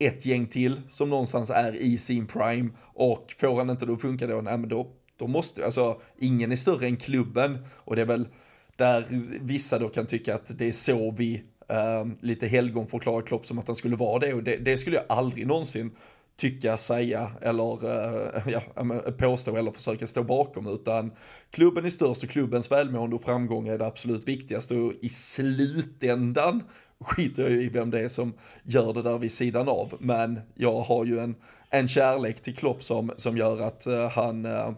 ett 0.00 0.26
gäng 0.26 0.46
till 0.46 0.80
som 0.88 1.10
någonstans 1.10 1.50
är 1.50 1.72
i 1.72 1.98
sin 1.98 2.26
prime. 2.26 2.70
Och 2.80 3.34
får 3.38 3.56
han 3.56 3.70
inte 3.70 3.86
då 3.86 3.96
funka 3.96 4.26
då, 4.26 4.40
nej 4.40 4.58
men 4.58 4.68
då, 4.68 4.86
då 5.16 5.26
måste, 5.26 5.64
alltså 5.64 6.00
ingen 6.18 6.52
är 6.52 6.56
större 6.56 6.86
än 6.86 6.96
klubben. 6.96 7.58
Och 7.74 7.96
det 7.96 8.02
är 8.02 8.06
väl 8.06 8.28
där 8.76 9.04
vissa 9.40 9.78
då 9.78 9.88
kan 9.88 10.06
tycka 10.06 10.34
att 10.34 10.58
det 10.58 10.68
är 10.68 10.72
så 10.72 11.10
vi 11.10 11.42
uh, 11.70 12.12
lite 12.20 12.46
helgon 12.46 12.86
förklarar 12.86 13.22
Klopp 13.22 13.46
som 13.46 13.58
att 13.58 13.66
han 13.66 13.76
skulle 13.76 13.96
vara 13.96 14.18
det. 14.18 14.34
Och 14.34 14.42
det, 14.42 14.56
det 14.56 14.78
skulle 14.78 14.96
jag 14.96 15.04
aldrig 15.08 15.46
någonsin 15.46 15.90
tycka, 16.36 16.78
säga 16.78 17.32
eller 17.40 17.84
uh, 17.84 18.48
ja, 18.48 18.62
påstå 19.18 19.56
eller 19.56 19.70
försöka 19.70 20.06
stå 20.06 20.22
bakom. 20.22 20.66
Utan 20.66 21.12
klubben 21.50 21.84
är 21.84 21.88
störst 21.88 22.24
och 22.24 22.30
klubbens 22.30 22.70
välmående 22.70 23.16
och 23.16 23.22
framgång 23.22 23.68
är 23.68 23.78
det 23.78 23.86
absolut 23.86 24.28
viktigaste. 24.28 24.74
Och 24.74 24.92
i 25.00 25.08
slutändan 25.08 26.62
skiter 27.00 27.42
jag 27.42 27.52
ju 27.52 27.62
i 27.62 27.68
vem 27.68 27.90
det 27.90 28.00
är 28.00 28.08
som 28.08 28.34
gör 28.62 28.92
det 28.92 29.02
där 29.02 29.18
vid 29.18 29.32
sidan 29.32 29.68
av. 29.68 29.94
Men 29.98 30.40
jag 30.54 30.80
har 30.80 31.04
ju 31.04 31.18
en, 31.18 31.34
en 31.70 31.88
kärlek 31.88 32.40
till 32.40 32.56
Klopp 32.56 32.82
som, 32.82 33.12
som 33.16 33.36
gör 33.36 33.60
att 33.60 33.86
uh, 33.86 34.08
han, 34.08 34.46
uh, 34.46 34.72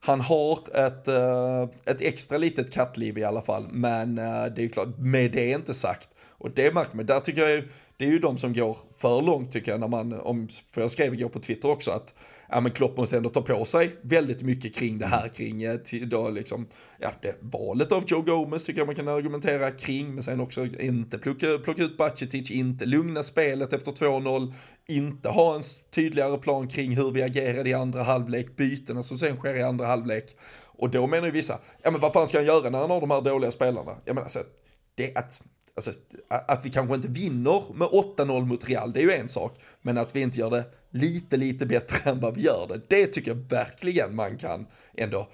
han 0.00 0.20
har 0.20 0.58
ett, 0.86 1.08
uh, 1.08 1.68
ett 1.84 2.00
extra 2.00 2.38
litet 2.38 2.72
kattliv 2.72 3.18
i 3.18 3.24
alla 3.24 3.42
fall. 3.42 3.68
Men 3.70 4.14
det 4.14 4.22
är 4.22 4.60
ju 4.60 4.68
klart, 4.68 4.98
med 4.98 5.32
det 5.32 5.50
inte 5.50 5.74
sagt. 5.74 6.08
Och 6.38 6.50
det 6.50 6.74
märker 6.74 6.96
man, 6.96 7.06
där 7.06 7.20
tycker 7.20 7.48
jag 7.48 7.64
det 7.96 8.04
är 8.04 8.08
ju 8.08 8.18
de 8.18 8.38
som 8.38 8.52
går 8.52 8.76
för 8.96 9.22
långt 9.22 9.52
tycker 9.52 9.70
jag 9.70 9.80
när 9.80 9.88
man, 9.88 10.12
om, 10.12 10.48
för 10.70 10.80
jag 10.80 10.90
skrev 10.90 11.14
igår 11.14 11.28
på 11.28 11.40
Twitter 11.40 11.70
också 11.70 11.90
att 11.90 12.14
ja, 12.48 12.60
men 12.60 12.72
Klopp 12.72 12.96
måste 12.96 13.16
ändå 13.16 13.28
ta 13.28 13.42
på 13.42 13.64
sig 13.64 13.96
väldigt 14.02 14.42
mycket 14.42 14.74
kring 14.74 14.98
det 14.98 15.06
här, 15.06 15.28
kring 15.28 15.62
eh, 15.62 15.76
till, 15.76 16.08
då 16.08 16.30
liksom, 16.30 16.66
ja, 16.98 17.12
det 17.22 17.36
valet 17.40 17.92
av 17.92 18.04
Joe 18.06 18.22
Gomez 18.22 18.64
tycker 18.64 18.80
jag 18.80 18.86
man 18.86 18.96
kan 18.96 19.08
argumentera 19.08 19.70
kring, 19.70 20.14
men 20.14 20.22
sen 20.22 20.40
också 20.40 20.66
inte 20.66 21.18
plocka, 21.18 21.58
plocka 21.64 21.82
ut 21.82 21.96
Bacetic, 21.96 22.50
inte 22.50 22.86
lugna 22.86 23.22
spelet 23.22 23.72
efter 23.72 23.92
2-0, 23.92 24.52
inte 24.88 25.28
ha 25.28 25.54
en 25.54 25.62
tydligare 25.94 26.38
plan 26.38 26.68
kring 26.68 26.96
hur 26.96 27.10
vi 27.10 27.22
agerade 27.22 27.70
i 27.70 27.74
andra 27.74 28.02
halvlek, 28.02 28.56
bytena 28.56 29.02
som 29.02 29.18
sen 29.18 29.36
sker 29.36 29.56
i 29.56 29.62
andra 29.62 29.86
halvlek. 29.86 30.36
Och 30.64 30.90
då 30.90 31.06
menar 31.06 31.26
ju 31.26 31.32
vissa, 31.32 31.58
ja 31.82 31.90
men 31.90 32.00
vad 32.00 32.12
fan 32.12 32.28
ska 32.28 32.38
han 32.38 32.46
göra 32.46 32.70
när 32.70 32.78
han 32.78 32.90
har 32.90 33.00
de 33.00 33.10
här 33.10 33.20
dåliga 33.20 33.50
spelarna? 33.50 33.96
Jag 34.04 34.14
menar 34.14 34.24
alltså, 34.24 34.42
det 34.94 35.16
att 35.16 35.42
Alltså, 35.76 35.92
att 36.28 36.66
vi 36.66 36.70
kanske 36.70 36.94
inte 36.94 37.08
vinner 37.08 37.74
med 37.74 37.88
8-0 37.88 38.44
mot 38.44 38.68
Real, 38.68 38.92
det 38.92 39.00
är 39.00 39.02
ju 39.02 39.12
en 39.12 39.28
sak. 39.28 39.60
Men 39.82 39.98
att 39.98 40.16
vi 40.16 40.20
inte 40.20 40.40
gör 40.40 40.50
det 40.50 40.64
lite, 40.90 41.36
lite 41.36 41.66
bättre 41.66 42.10
än 42.10 42.20
vad 42.20 42.34
vi 42.34 42.40
gör 42.40 42.66
det, 42.68 42.80
det 42.88 43.06
tycker 43.06 43.30
jag 43.30 43.50
verkligen 43.50 44.16
man 44.16 44.38
kan 44.38 44.66
ändå, 44.94 45.28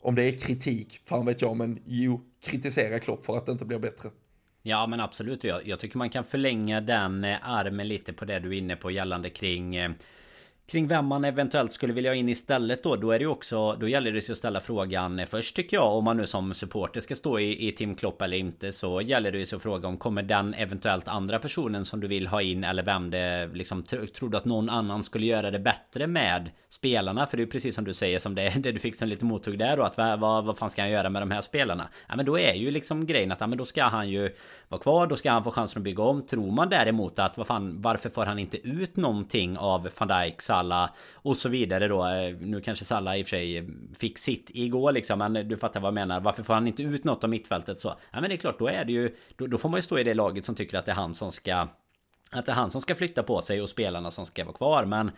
om 0.00 0.14
det 0.14 0.24
är 0.24 0.38
kritik, 0.38 1.00
fan 1.04 1.26
vet 1.26 1.42
jag, 1.42 1.56
men 1.56 1.82
jo, 1.86 2.20
kritisera 2.44 2.98
Klopp 2.98 3.26
för 3.26 3.36
att 3.36 3.46
det 3.46 3.52
inte 3.52 3.64
blir 3.64 3.78
bättre. 3.78 4.10
Ja 4.62 4.86
men 4.86 5.00
absolut, 5.00 5.44
jag, 5.44 5.68
jag 5.68 5.78
tycker 5.78 5.98
man 5.98 6.10
kan 6.10 6.24
förlänga 6.24 6.80
den 6.80 7.24
eh, 7.24 7.36
armen 7.42 7.88
lite 7.88 8.12
på 8.12 8.24
det 8.24 8.38
du 8.38 8.48
är 8.48 8.58
inne 8.58 8.76
på 8.76 8.90
gällande 8.90 9.30
kring 9.30 9.76
eh, 9.76 9.90
Kring 10.72 10.86
vem 10.86 11.06
man 11.06 11.24
eventuellt 11.24 11.72
skulle 11.72 11.92
vilja 11.92 12.10
ha 12.10 12.16
in 12.16 12.28
istället 12.28 12.82
då 12.82 12.96
Då 12.96 13.10
är 13.10 13.18
det 13.18 13.22
ju 13.22 13.28
också 13.28 13.76
Då 13.80 13.88
gäller 13.88 14.12
det 14.12 14.28
ju 14.28 14.32
att 14.32 14.38
ställa 14.38 14.60
frågan 14.60 15.18
eh, 15.18 15.26
Först 15.26 15.56
tycker 15.56 15.76
jag 15.76 15.92
om 15.96 16.04
man 16.04 16.16
nu 16.16 16.26
som 16.26 16.54
supporter 16.54 17.00
ska 17.00 17.14
stå 17.14 17.38
i, 17.38 17.68
i 17.68 17.72
Tim 17.72 17.94
Klopp 17.94 18.22
eller 18.22 18.36
inte 18.36 18.72
Så 18.72 19.00
gäller 19.00 19.32
det 19.32 19.38
ju 19.38 19.56
att 19.56 19.62
fråga 19.62 19.88
om 19.88 19.96
Kommer 19.96 20.22
den 20.22 20.54
eventuellt 20.54 21.08
andra 21.08 21.38
personen 21.38 21.84
som 21.84 22.00
du 22.00 22.08
vill 22.08 22.26
ha 22.26 22.42
in 22.42 22.64
Eller 22.64 22.82
vem 22.82 23.10
det 23.10 23.50
liksom 23.54 23.82
Tror 23.82 24.28
du 24.28 24.36
att 24.36 24.44
någon 24.44 24.70
annan 24.70 25.02
skulle 25.02 25.26
göra 25.26 25.50
det 25.50 25.58
bättre 25.58 26.06
med 26.06 26.50
Spelarna? 26.68 27.26
För 27.26 27.36
det 27.36 27.40
är 27.40 27.44
ju 27.44 27.50
precis 27.50 27.74
som 27.74 27.84
du 27.84 27.94
säger 27.94 28.18
Som 28.18 28.34
det, 28.34 28.50
det 28.56 28.72
du 28.72 28.78
fick 28.78 28.96
som 28.96 29.08
lite 29.08 29.24
mottog 29.24 29.58
där 29.58 29.76
då 29.76 29.82
Att 29.82 29.96
vad, 29.96 30.20
vad, 30.20 30.44
vad 30.44 30.58
fan 30.58 30.70
ska 30.70 30.82
han 30.82 30.90
göra 30.90 31.10
med 31.10 31.22
de 31.22 31.30
här 31.30 31.40
spelarna? 31.40 31.88
Ja 32.08 32.16
men 32.16 32.26
då 32.26 32.38
är 32.38 32.54
ju 32.54 32.70
liksom 32.70 33.06
grejen 33.06 33.32
att 33.32 33.40
Ja 33.40 33.46
men 33.46 33.58
då 33.58 33.64
ska 33.64 33.84
han 33.84 34.10
ju 34.10 34.30
Vara 34.68 34.80
kvar 34.82 35.06
Då 35.06 35.16
ska 35.16 35.30
han 35.30 35.44
få 35.44 35.50
chansen 35.50 35.80
att 35.80 35.84
bygga 35.84 36.02
om. 36.02 36.22
Tror 36.22 36.50
man 36.50 36.68
däremot 36.68 37.18
att 37.18 37.38
vad 37.38 37.46
fan 37.46 37.82
Varför 37.82 38.08
får 38.08 38.26
han 38.26 38.38
inte 38.38 38.68
ut 38.68 38.96
någonting 38.96 39.58
av 39.58 39.88
van 39.98 40.08
Dijk 40.08 40.42
Salla 40.62 40.90
och 41.14 41.36
så 41.36 41.48
vidare 41.48 41.88
då. 41.88 42.06
Eh, 42.06 42.36
nu 42.40 42.60
kanske 42.60 42.84
Salla 42.84 43.16
i 43.16 43.22
och 43.22 43.26
för 43.26 43.36
sig 43.36 43.68
fick 43.98 44.18
sitt 44.18 44.50
igår 44.54 44.92
liksom, 44.92 45.18
men 45.18 45.48
du 45.48 45.56
fattar 45.56 45.80
vad 45.80 45.88
jag 45.88 45.94
menar. 45.94 46.20
Varför 46.20 46.42
får 46.42 46.54
han 46.54 46.66
inte 46.66 46.82
ut 46.82 47.04
något 47.04 47.24
av 47.24 47.30
mittfältet 47.30 47.80
så? 47.80 47.88
Ja 48.10 48.20
men 48.20 48.30
det 48.30 48.34
är 48.34 48.36
klart, 48.36 48.58
då 48.58 48.68
är 48.68 48.84
det 48.84 48.92
ju... 48.92 49.16
Då, 49.36 49.46
då 49.46 49.58
får 49.58 49.68
man 49.68 49.78
ju 49.78 49.82
stå 49.82 49.98
i 49.98 50.04
det 50.04 50.14
laget 50.14 50.44
som 50.44 50.54
tycker 50.54 50.78
att 50.78 50.86
det 50.86 50.92
är 50.92 50.96
han 50.96 51.14
som 51.14 51.32
ska 51.32 51.68
att 52.32 52.46
det 52.46 52.52
är 52.52 52.56
han 52.56 52.70
som 52.70 52.80
ska 52.80 52.94
flytta 52.94 53.22
på 53.22 53.40
sig 53.40 53.62
och 53.62 53.68
spelarna 53.68 54.10
som 54.10 54.26
ska 54.26 54.44
vara 54.44 54.56
kvar. 54.56 54.84
Men 54.84 55.10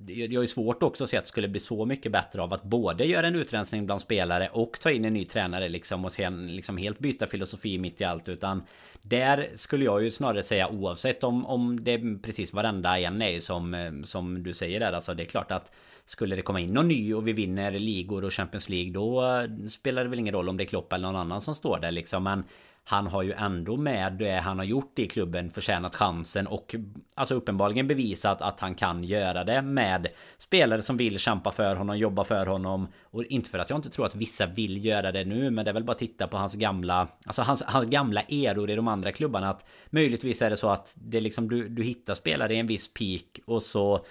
det 0.00 0.24
är 0.24 0.28
ju 0.28 0.46
svårt 0.46 0.82
också 0.82 1.04
att 1.04 1.10
se 1.10 1.16
att 1.16 1.24
det 1.24 1.28
skulle 1.28 1.48
bli 1.48 1.60
så 1.60 1.84
mycket 1.84 2.12
bättre 2.12 2.42
av 2.42 2.54
att 2.54 2.62
både 2.62 3.04
göra 3.04 3.26
en 3.26 3.34
utrensning 3.34 3.86
bland 3.86 4.00
spelare 4.00 4.48
och 4.52 4.80
ta 4.80 4.90
in 4.90 5.04
en 5.04 5.14
ny 5.14 5.24
tränare 5.24 5.68
liksom 5.68 6.04
och 6.04 6.12
sen 6.12 6.56
liksom 6.56 6.76
helt 6.76 6.98
byta 6.98 7.26
filosofi 7.26 7.78
mitt 7.78 8.00
i 8.00 8.04
allt. 8.04 8.28
Utan 8.28 8.62
där 9.02 9.48
skulle 9.54 9.84
jag 9.84 10.02
ju 10.02 10.10
snarare 10.10 10.42
säga 10.42 10.68
oavsett 10.68 11.24
om, 11.24 11.46
om 11.46 11.84
det 11.84 12.22
precis 12.22 12.52
varenda 12.52 12.98
en 12.98 13.22
är 13.22 13.40
som, 13.40 14.02
som 14.04 14.42
du 14.42 14.54
säger 14.54 14.80
där 14.80 14.92
alltså 14.92 15.14
det 15.14 15.22
är 15.22 15.26
klart 15.26 15.50
att 15.50 15.72
skulle 16.04 16.36
det 16.36 16.42
komma 16.42 16.60
in 16.60 16.74
någon 16.74 16.88
ny 16.88 17.14
och 17.14 17.28
vi 17.28 17.32
vinner 17.32 17.72
ligor 17.72 18.24
och 18.24 18.32
Champions 18.32 18.68
League 18.68 18.92
då 18.92 19.22
spelar 19.70 20.04
det 20.04 20.10
väl 20.10 20.18
ingen 20.18 20.34
roll 20.34 20.48
om 20.48 20.56
det 20.56 20.64
är 20.64 20.66
Klopp 20.66 20.92
eller 20.92 21.06
någon 21.06 21.20
annan 21.20 21.40
som 21.40 21.54
står 21.54 21.78
där 21.78 21.90
liksom. 21.90 22.24
Men 22.24 22.44
han 22.88 23.06
har 23.06 23.22
ju 23.22 23.32
ändå 23.32 23.76
med 23.76 24.12
det 24.12 24.30
han 24.30 24.58
har 24.58 24.64
gjort 24.64 24.98
i 24.98 25.06
klubben 25.06 25.50
förtjänat 25.50 25.94
chansen 25.94 26.46
och 26.46 26.74
alltså 27.14 27.34
uppenbarligen 27.34 27.86
bevisat 27.86 28.42
att 28.42 28.60
han 28.60 28.74
kan 28.74 29.04
göra 29.04 29.44
det 29.44 29.62
med 29.62 30.06
spelare 30.38 30.82
som 30.82 30.96
vill 30.96 31.18
kämpa 31.18 31.50
för 31.50 31.76
honom, 31.76 31.98
jobba 31.98 32.24
för 32.24 32.46
honom. 32.46 32.88
Och 33.02 33.24
inte 33.24 33.50
för 33.50 33.58
att 33.58 33.70
jag 33.70 33.78
inte 33.78 33.90
tror 33.90 34.06
att 34.06 34.14
vissa 34.14 34.46
vill 34.46 34.84
göra 34.84 35.12
det 35.12 35.24
nu 35.24 35.50
men 35.50 35.64
det 35.64 35.70
är 35.70 35.72
väl 35.72 35.84
bara 35.84 35.92
att 35.92 35.98
titta 35.98 36.28
på 36.28 36.36
hans 36.36 36.54
gamla 36.54 37.08
alltså 37.26 37.42
hans, 37.42 37.62
hans 37.62 37.86
gamla 37.86 38.22
eror 38.22 38.70
i 38.70 38.74
de 38.74 38.88
andra 38.88 39.12
klubbarna. 39.12 39.50
Att 39.50 39.66
möjligtvis 39.90 40.42
är 40.42 40.50
det 40.50 40.56
så 40.56 40.68
att 40.70 40.94
det 40.98 41.20
liksom 41.20 41.48
du, 41.48 41.68
du 41.68 41.82
hittar 41.82 42.14
spelare 42.14 42.54
i 42.54 42.58
en 42.58 42.66
viss 42.66 42.94
peak 42.94 43.40
och 43.46 43.62
så 43.62 44.04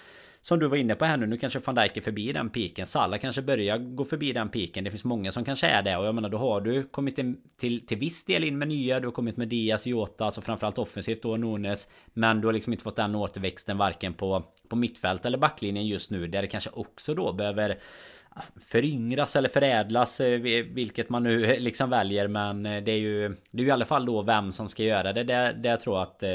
som 0.47 0.59
du 0.59 0.67
var 0.67 0.77
inne 0.77 0.95
på 0.95 1.05
här 1.05 1.17
nu, 1.17 1.25
nu 1.25 1.37
kanske 1.37 1.59
van 1.59 1.75
Dijk 1.75 1.97
är 1.97 2.01
förbi 2.01 2.33
den 2.33 2.49
piken. 2.49 2.85
Salah 2.85 3.19
kanske 3.19 3.41
börjar 3.41 3.77
gå 3.77 4.05
förbi 4.05 4.33
den 4.33 4.49
piken. 4.49 4.83
Det 4.83 4.91
finns 4.91 5.03
många 5.03 5.31
som 5.31 5.45
kanske 5.45 5.67
är 5.67 5.83
det. 5.83 5.97
Och 5.97 6.05
jag 6.05 6.15
menar, 6.15 6.29
då 6.29 6.37
har 6.37 6.61
du 6.61 6.83
kommit 6.83 7.17
in 7.17 7.37
till, 7.57 7.85
till 7.85 7.97
viss 7.97 8.25
del 8.25 8.43
in 8.43 8.57
med 8.57 8.67
nya. 8.67 8.99
Du 8.99 9.07
har 9.07 9.11
kommit 9.11 9.37
med 9.37 9.47
Diaz, 9.47 9.87
Jota, 9.87 10.25
alltså 10.25 10.41
framförallt 10.41 10.77
offensivt 10.77 11.23
då, 11.23 11.37
Nunes. 11.37 11.87
Men 12.13 12.41
du 12.41 12.47
har 12.47 12.53
liksom 12.53 12.73
inte 12.73 12.83
fått 12.83 12.95
den 12.95 13.15
återväxten 13.15 13.77
varken 13.77 14.13
på, 14.13 14.43
på 14.67 14.75
mittfält 14.75 15.25
eller 15.25 15.37
backlinjen 15.37 15.87
just 15.87 16.11
nu. 16.11 16.27
Där 16.27 16.41
det 16.41 16.47
kanske 16.47 16.69
också 16.69 17.13
då 17.13 17.33
behöver 17.33 17.77
föryngras 18.61 19.35
eller 19.35 19.49
förädlas 19.49 20.19
eh, 20.19 20.39
vilket 20.73 21.09
man 21.09 21.23
nu 21.23 21.55
liksom 21.59 21.89
väljer 21.89 22.27
men 22.27 22.65
eh, 22.65 22.83
det 22.83 22.91
är 22.91 22.97
ju 22.97 23.29
det 23.51 23.59
är 23.59 23.63
ju 23.63 23.67
i 23.67 23.71
alla 23.71 23.85
fall 23.85 24.05
då 24.05 24.21
vem 24.21 24.51
som 24.51 24.69
ska 24.69 24.83
göra 24.83 25.13
det 25.13 25.23
där, 25.23 25.53
där 25.53 25.79
jag 25.85 26.01
att 26.01 26.23
eh, 26.23 26.29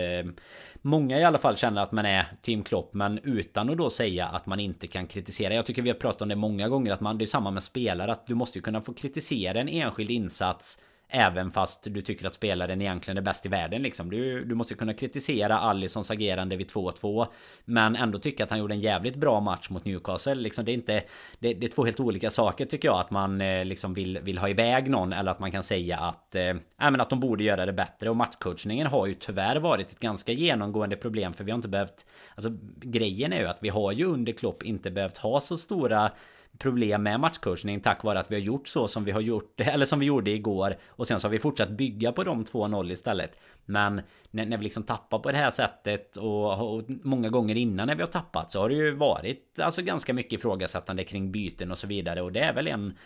Många 0.84 1.18
i 1.18 1.24
alla 1.24 1.38
fall 1.38 1.56
känner 1.56 1.82
att 1.82 1.92
man 1.92 2.06
är 2.06 2.26
Team 2.42 2.64
Klopp 2.64 2.94
men 2.94 3.18
utan 3.18 3.70
att 3.70 3.76
då 3.76 3.90
säga 3.90 4.26
att 4.26 4.46
man 4.46 4.60
inte 4.60 4.86
kan 4.86 5.06
kritisera. 5.06 5.54
Jag 5.54 5.66
tycker 5.66 5.82
vi 5.82 5.90
har 5.90 5.96
pratat 5.96 6.22
om 6.22 6.28
det 6.28 6.36
många 6.36 6.68
gånger 6.68 6.92
att 6.92 7.00
man 7.00 7.18
det 7.18 7.24
är 7.24 7.26
samma 7.26 7.50
med 7.50 7.62
spelare 7.62 8.12
att 8.12 8.26
du 8.26 8.34
måste 8.34 8.58
ju 8.58 8.62
kunna 8.62 8.80
få 8.80 8.94
kritisera 8.94 9.60
en 9.60 9.68
enskild 9.68 10.10
insats 10.10 10.78
Även 11.14 11.50
fast 11.50 11.86
du 11.90 12.02
tycker 12.02 12.26
att 12.26 12.34
spelaren 12.34 12.82
egentligen 12.82 13.18
är 13.18 13.22
bäst 13.22 13.46
i 13.46 13.48
världen 13.48 13.82
liksom. 13.82 14.10
Du, 14.10 14.44
du 14.44 14.54
måste 14.54 14.74
kunna 14.74 14.94
kritisera 14.94 15.58
Allisons 15.58 16.10
agerande 16.10 16.56
vid 16.56 16.70
2-2. 16.70 17.26
Men 17.64 17.96
ändå 17.96 18.18
tycka 18.18 18.44
att 18.44 18.50
han 18.50 18.58
gjorde 18.58 18.74
en 18.74 18.80
jävligt 18.80 19.16
bra 19.16 19.40
match 19.40 19.70
mot 19.70 19.84
Newcastle. 19.84 20.34
Liksom, 20.34 20.64
det, 20.64 20.72
är 20.72 20.74
inte, 20.74 21.02
det, 21.38 21.54
det 21.54 21.66
är 21.66 21.70
två 21.70 21.84
helt 21.84 22.00
olika 22.00 22.30
saker 22.30 22.64
tycker 22.64 22.88
jag. 22.88 23.00
Att 23.00 23.10
man 23.10 23.40
eh, 23.40 23.64
liksom 23.64 23.94
vill, 23.94 24.18
vill 24.18 24.38
ha 24.38 24.48
iväg 24.48 24.90
någon. 24.90 25.12
Eller 25.12 25.30
att 25.30 25.38
man 25.38 25.52
kan 25.52 25.62
säga 25.62 25.98
att, 25.98 26.34
eh, 26.34 26.54
men 26.76 27.00
att 27.00 27.10
de 27.10 27.20
borde 27.20 27.44
göra 27.44 27.66
det 27.66 27.72
bättre. 27.72 28.10
Och 28.10 28.16
matchcoachningen 28.16 28.86
har 28.86 29.06
ju 29.06 29.14
tyvärr 29.14 29.56
varit 29.56 29.92
ett 29.92 30.00
ganska 30.00 30.32
genomgående 30.32 30.96
problem. 30.96 31.32
För 31.32 31.44
vi 31.44 31.50
har 31.50 31.56
inte 31.56 31.68
behövt... 31.68 32.06
Alltså 32.34 32.50
grejen 32.80 33.32
är 33.32 33.40
ju 33.40 33.46
att 33.46 33.58
vi 33.60 33.68
har 33.68 33.92
ju 33.92 34.04
under 34.04 34.32
Klopp 34.32 34.62
inte 34.62 34.90
behövt 34.90 35.18
ha 35.18 35.40
så 35.40 35.56
stora 35.56 36.10
problem 36.62 37.02
med 37.02 37.20
matchcoachning 37.20 37.80
tack 37.80 38.04
vare 38.04 38.20
att 38.20 38.30
vi 38.30 38.34
har 38.34 38.42
gjort 38.42 38.68
så 38.68 38.88
som 38.88 39.04
vi 39.04 39.12
har 39.12 39.20
gjort 39.20 39.60
eller 39.60 39.86
som 39.86 39.98
vi 39.98 40.06
gjorde 40.06 40.30
igår 40.30 40.76
och 40.88 41.06
sen 41.06 41.20
så 41.20 41.26
har 41.26 41.30
vi 41.32 41.38
fortsatt 41.38 41.70
bygga 41.70 42.12
på 42.12 42.24
de 42.24 42.44
2-0 42.44 42.92
istället. 42.92 43.38
Men 43.64 44.00
när, 44.30 44.46
när, 44.46 44.56
vi 44.56 44.64
liksom 44.64 44.82
tappar 44.82 45.18
på 45.18 45.32
det 45.32 45.38
här 45.38 45.50
sättet 45.50 46.16
och, 46.16 46.74
och, 46.74 46.82
många 46.86 47.28
gånger 47.28 47.54
innan 47.54 47.86
när 47.86 47.94
vi 47.94 48.02
har 48.02 48.08
tappat 48.08 48.50
så 48.50 48.60
har 48.60 48.68
det 48.68 48.74
ju 48.74 48.94
varit 48.94 49.60
alltså 49.60 49.82
ganska 49.82 50.14
mycket 50.14 50.32
ifrågasättande 50.32 51.04
kring 51.04 51.32
byten 51.32 51.70
och 51.70 51.78
så 51.78 51.86
vidare 51.86 52.22
och 52.22 52.32
det 52.32 52.40
är 52.40 52.52
väl 52.52 52.68
en 52.68 52.98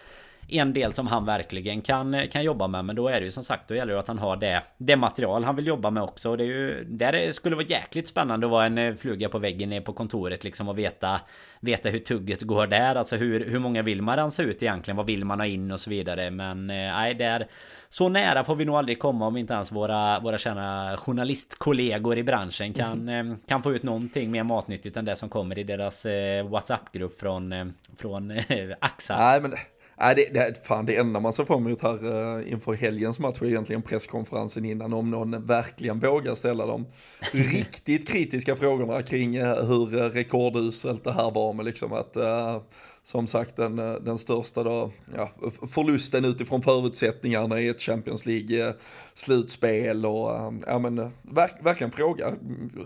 en 0.49 0.73
del 0.73 0.93
som 0.93 1.07
han 1.07 1.25
verkligen 1.25 1.83
kan, 1.83 2.29
kan 2.29 2.45
jobba 2.45 2.67
med. 2.67 2.85
Men 2.85 2.97
då 2.97 3.09
är 3.09 3.21
det 3.21 3.27
ju 3.27 3.33
som 3.33 3.45
sagt 3.45 3.69
Då 3.69 3.75
gäller 3.75 3.93
det 3.93 4.01
att 4.01 4.09
han 4.09 4.19
har 4.19 4.37
det 4.37 4.63
Det 4.79 4.97
material 4.97 5.45
han 5.45 5.57
vill 5.57 5.67
jobba 5.67 5.91
med 5.91 6.03
också. 6.03 6.31
Och 6.31 6.39
det 6.39 6.45
är 6.45 6.47
ju 6.47 6.85
Där 6.85 7.33
skulle 7.33 7.57
vara 7.57 7.67
jäkligt 7.67 8.09
spännande 8.09 8.47
att 8.47 8.51
vara 8.51 8.67
en 8.67 8.79
eh, 8.79 8.95
fluga 8.95 9.29
på 9.29 9.39
väggen 9.39 9.71
ner 9.71 9.81
på 9.81 9.93
kontoret 9.93 10.45
liksom 10.45 10.69
och 10.69 10.79
veta 10.79 11.21
Veta 11.61 11.89
hur 11.89 11.99
tugget 11.99 12.43
går 12.43 12.67
där. 12.67 12.95
Alltså 12.95 13.17
hur, 13.17 13.51
hur 13.51 13.59
många 13.59 13.83
vill 13.83 14.03
man 14.03 14.17
rensa 14.17 14.43
ut 14.43 14.63
egentligen? 14.63 14.97
Vad 14.97 15.07
vill 15.07 15.25
man 15.25 15.41
ha 15.41 15.47
in 15.47 15.71
och 15.71 15.81
så 15.81 15.91
vidare? 15.91 16.31
Men 16.31 16.71
eh, 16.71 16.77
nej 16.77 17.15
där 17.15 17.47
Så 17.89 18.09
nära 18.09 18.45
får 18.45 18.57
vi 18.57 18.65
nog 18.65 18.77
aldrig 18.77 18.99
komma 18.99 19.27
om 19.27 19.37
inte 19.37 19.55
ens 19.55 19.73
våra 19.73 20.21
Våra 20.21 20.39
kända 20.39 20.97
journalistkollegor 20.97 22.19
i 22.19 22.23
branschen 22.23 22.73
kan 22.73 23.09
mm. 23.09 23.39
Kan 23.47 23.63
få 23.63 23.73
ut 23.73 23.83
någonting 23.83 24.31
mer 24.31 24.45
matnyttigt 24.45 24.97
än 24.97 25.05
det 25.05 25.17
som 25.17 25.29
kommer 25.29 25.59
i 25.59 25.65
deras 25.65 26.07
WhatsApp-grupp 26.45 27.21
från 27.21 27.73
Från 27.97 28.41
AXA. 28.81 29.17
Nej 29.19 29.41
men 29.41 29.55
Nej, 29.99 30.15
det, 30.15 30.35
det, 30.35 30.67
fan, 30.67 30.87
det 30.87 30.97
enda 30.97 31.21
man 31.21 31.33
ser 31.33 31.45
fram 31.45 31.67
emot 31.67 31.83
här 31.83 32.05
uh, 32.05 32.53
inför 32.53 32.73
helgens 32.73 33.19
match 33.19 33.43
är 33.43 33.47
egentligen 33.47 33.83
presskonferensen 33.83 34.65
innan 34.65 34.93
om 34.93 35.11
någon 35.11 35.47
verkligen 35.47 35.99
vågar 35.99 36.35
ställa 36.35 36.67
de 36.67 36.87
riktigt 37.33 38.09
kritiska 38.09 38.57
frågorna 38.57 39.03
kring 39.03 39.39
uh, 39.39 39.63
hur 39.63 39.95
uh, 39.95 40.11
rekorduselt 40.11 41.05
det 41.05 41.13
här 41.13 41.31
var 41.31 41.53
med 41.53 41.65
liksom 41.65 41.93
att 41.93 42.17
uh, 42.17 42.63
som 43.07 43.27
sagt 43.27 43.57
den, 43.57 43.79
eh, 43.79 43.95
den 43.95 44.19
största 44.19 44.63
då, 44.63 44.93
ja, 45.15 45.31
förlusten 45.71 46.25
utifrån 46.25 46.63
förutsättningarna 46.63 47.61
i 47.61 47.69
ett 47.69 47.81
Champions 47.81 48.27
League-slutspel 48.27 50.07
och 50.07 50.37
eh, 50.37 50.53
ja 50.67 50.79
men 50.79 50.99
eh, 50.99 51.09
verk, 51.23 51.53
verkligen 51.63 51.91
fråga 51.91 52.35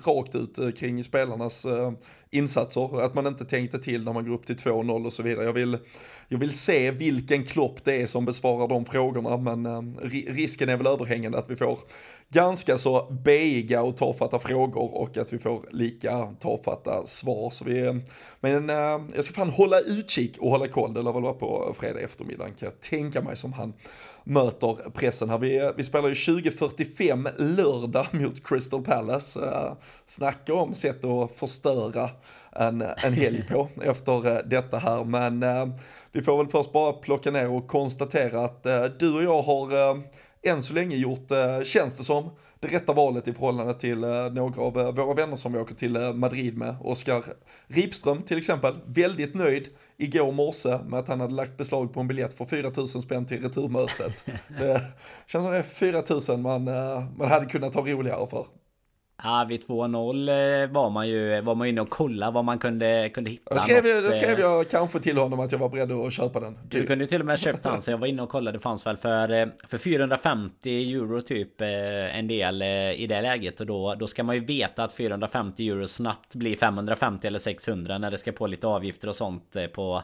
rakt 0.05 0.35
ut 0.35 0.79
kring 0.79 1.05
spelarnas 1.05 1.66
insatser, 2.31 3.01
att 3.01 3.14
man 3.14 3.27
inte 3.27 3.45
tänkte 3.45 3.79
till 3.79 4.05
när 4.05 4.12
man 4.12 4.25
går 4.25 4.35
upp 4.35 4.47
till 4.47 4.57
2-0 4.57 5.07
och 5.07 5.12
så 5.12 5.23
vidare. 5.23 5.45
Jag 5.45 5.53
vill 5.53 5.79
jag 6.29 6.39
vill 6.39 6.59
se 6.59 6.91
vilken 6.91 7.45
klopp 7.45 7.85
det 7.85 8.03
är 8.03 8.07
som 8.07 8.25
besvarar 8.25 8.68
de 8.68 8.85
frågorna, 8.85 9.37
men 9.37 9.97
risken 10.29 10.68
är 10.68 10.77
väl 10.77 10.87
överhängande 10.87 11.39
att 11.39 11.51
vi 11.51 11.57
får 11.57 11.79
ganska 12.33 12.78
så 12.78 13.07
beiga 13.11 13.83
och 13.83 13.97
tafatta 13.97 14.39
frågor 14.39 14.95
och 14.95 15.16
att 15.16 15.33
vi 15.33 15.39
får 15.39 15.68
lika 15.70 16.35
tafatta 16.41 17.07
svar. 17.07 17.51
Så 17.51 17.64
vi, 17.64 18.03
men 18.41 18.70
äh, 18.70 19.01
jag 19.14 19.24
ska 19.24 19.35
fan 19.35 19.51
hålla 19.51 19.81
utkik 19.81 20.39
och 20.39 20.51
hålla 20.51 20.68
koll, 20.68 20.95
det 20.95 21.03
lär 21.03 21.12
väl 21.12 21.22
vara 21.22 21.35
på 21.35 21.74
fredag 21.78 22.01
eftermiddag 22.01 22.45
kan 22.45 22.55
jag 22.59 22.81
tänka 22.81 23.22
mig 23.22 23.37
som 23.37 23.53
han 23.53 23.72
möter 24.24 24.91
pressen 24.91 25.31
här. 25.31 25.39
Vi, 25.39 25.72
vi 25.76 25.85
spelar 25.85 26.09
ju 26.09 26.14
2045 26.14 27.28
lördag 27.39 28.07
mot 28.12 28.49
Crystal 28.49 28.83
Palace. 28.83 29.41
Uh, 29.41 29.72
snacka 30.07 30.55
om 30.55 30.74
sätt 30.74 31.05
att 31.05 31.37
förstöra 31.37 32.11
en, 32.53 32.83
en 32.83 33.12
helg 33.12 33.45
på 33.49 33.68
efter 33.83 34.26
uh, 34.26 34.39
detta 34.47 34.78
här. 34.78 35.05
Men 35.05 35.45
vi 36.12 36.22
får 36.22 36.37
väl 36.37 36.49
först 36.49 36.72
bara 36.72 36.93
plocka 36.93 37.31
ner 37.31 37.51
och 37.51 37.66
konstatera 37.66 38.45
att 38.45 38.66
du 38.99 39.16
och 39.16 39.22
jag 39.22 39.43
har 39.43 40.01
än 40.43 40.62
så 40.62 40.74
länge 40.74 40.97
gjort, 40.97 41.28
känns 41.64 41.97
det 41.97 42.05
som, 42.05 42.30
det 42.61 42.68
rätta 42.68 42.93
valet 42.93 43.28
i 43.28 43.32
förhållande 43.32 43.74
till 43.74 43.99
några 44.32 44.62
av 44.62 44.72
våra 44.72 45.14
vänner 45.14 45.36
som 45.36 45.53
vi 45.53 45.59
åker 45.59 45.74
till 45.74 45.99
Madrid 46.14 46.57
med. 46.57 46.76
Oskar 46.80 47.24
Ripström 47.66 48.22
till 48.22 48.38
exempel, 48.38 48.74
väldigt 48.86 49.34
nöjd 49.34 49.68
igår 49.97 50.32
morse 50.32 50.78
med 50.86 51.01
att 51.01 51.09
han 51.09 51.20
hade 51.20 51.34
lagt 51.34 51.57
beslag 51.57 51.93
på 51.93 52.01
en 52.01 52.09
biljett 52.09 52.34
för 52.34 52.45
4000 52.45 53.03
spänn 53.03 53.26
till 53.26 53.43
returmötet. 53.43 54.24
det 54.59 54.82
känns 55.26 55.45
som 55.45 55.53
det 55.53 55.59
är 55.59 55.62
4000 55.62 56.43
man, 56.43 56.64
man 57.16 57.28
hade 57.28 57.47
kunnat 57.47 57.74
ha 57.74 57.82
roligare 57.82 58.26
för. 58.30 58.47
Ja, 59.23 59.47
vid 59.49 59.64
2-0 59.64 60.62
eh, 60.62 60.71
var 60.71 60.91
man 60.91 61.09
ju 61.09 61.41
var 61.41 61.55
man 61.55 61.66
inne 61.66 61.81
och 61.81 61.91
kollade 61.91 62.33
vad 62.33 62.45
man 62.45 62.59
kunde, 62.59 63.11
kunde 63.14 63.31
hitta. 63.31 63.55
Då 63.55 63.61
skrev, 63.61 63.85
något, 63.85 64.05
jag, 64.05 64.14
skrev 64.14 64.39
eh, 64.39 64.41
jag 64.41 64.68
kanske 64.68 65.01
till 65.01 65.18
honom 65.18 65.41
att 65.41 65.53
jag 65.53 65.59
var 65.59 65.68
beredd 65.68 65.93
att 65.93 66.12
köpa 66.12 66.41
den. 66.41 66.59
Du 66.68 66.87
kunde 66.87 67.07
till 67.07 67.21
och 67.21 67.27
med 67.27 67.39
köpt 67.39 67.62
den, 67.62 67.83
så 67.83 67.91
jag 67.91 67.99
var 67.99 68.07
inne 68.07 68.23
och 68.23 68.29
kollade. 68.29 68.59
Det 68.59 68.62
fanns 68.62 68.87
väl 68.87 68.97
för, 68.97 69.33
eh, 69.33 69.47
för 69.66 69.79
450 69.79 70.95
euro 70.95 71.21
typ 71.21 71.61
en 71.61 72.29
del 72.29 72.62
i 72.62 73.07
det 73.09 73.23
läget. 73.23 73.61
Och 73.61 73.66
då, 73.66 73.95
då 73.95 74.07
ska 74.07 74.23
man 74.23 74.35
ju 74.35 74.45
veta 74.45 74.85
att 74.85 74.95
450 74.95 75.68
euro 75.68 75.89
snabbt 75.89 76.35
blir 76.35 76.57
550 76.57 77.27
eller 77.27 77.39
600 77.39 77.99
när 77.99 78.11
det 78.11 78.18
ska 78.18 78.33
på 78.33 78.47
lite 78.47 78.66
avgifter 78.66 79.09
och 79.09 79.16
sånt 79.16 79.57
på 79.73 80.03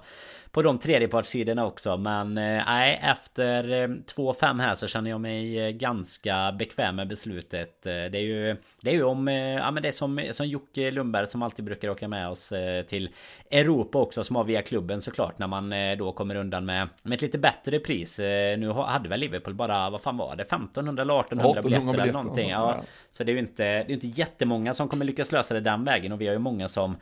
på 0.57 0.63
de 0.63 0.79
tredjepartssidorna 0.79 1.67
också. 1.67 1.97
Men 1.97 2.39
eh, 2.39 2.63
nej, 2.67 3.01
efter 3.03 3.65
2-5 3.87 4.45
eh, 4.45 4.57
här 4.57 4.75
så 4.75 4.87
känner 4.87 5.11
jag 5.11 5.21
mig 5.21 5.61
eh, 5.61 5.71
ganska 5.71 6.53
bekväm 6.53 6.97
med 6.97 7.09
beslutet. 7.09 7.83
Det 7.83 8.15
är 8.15 8.23
ju, 8.23 8.57
det 8.81 8.91
är 8.91 8.95
ju 8.95 9.03
om, 9.03 9.29
ja 9.29 9.71
men 9.71 9.83
det 9.83 9.89
är 9.89 9.93
som, 9.93 10.29
som 10.33 10.47
Jocke 10.47 10.91
Lundberg 10.91 11.27
som 11.27 11.43
alltid 11.43 11.65
brukar 11.65 11.89
åka 11.89 12.09
med 12.09 12.29
oss 12.29 12.53
till 12.89 13.11
Europa 13.51 13.99
också 13.99 14.25
som 14.25 14.37
har 14.37 14.45
via 14.45 14.63
klubben 14.63 15.03
såklart. 15.03 15.39
När 15.39 15.47
man 15.47 15.75
då 15.99 16.13
kommer 16.13 16.35
undan 16.35 16.65
med, 16.65 16.89
med 17.03 17.17
ett 17.17 17.23
lite 17.23 17.39
bättre 17.39 17.79
pris. 17.79 18.19
Nu 18.59 18.73
hade 18.73 19.09
väl 19.09 19.21
Liverpool 19.21 19.55
bara, 19.55 19.91
vad 19.91 20.01
fan 20.01 20.17
var 20.17 20.37
det? 20.37 20.43
1500 20.43 21.03
eller 21.03 21.21
1800 21.21 21.63
biljetter 21.63 22.03
eller 22.03 22.13
någonting. 22.13 22.51
Ja, 22.51 22.81
så 23.13 23.25
det 23.25 23.33
är 23.33 23.35
ju 23.35 23.41
inte, 23.41 23.65
det 23.65 23.69
är 23.69 23.91
inte 23.91 24.07
jättemånga 24.07 24.75
som 24.75 24.89
kommer 24.89 25.05
lyckas 25.05 25.33
lösa 25.33 25.55
det 25.55 25.61
den 25.61 25.85
vägen. 25.85 26.13
Och 26.13 26.21
vi 26.21 26.27
har 26.27 26.33
ju 26.33 26.39
många 26.39 26.69
som 26.69 26.97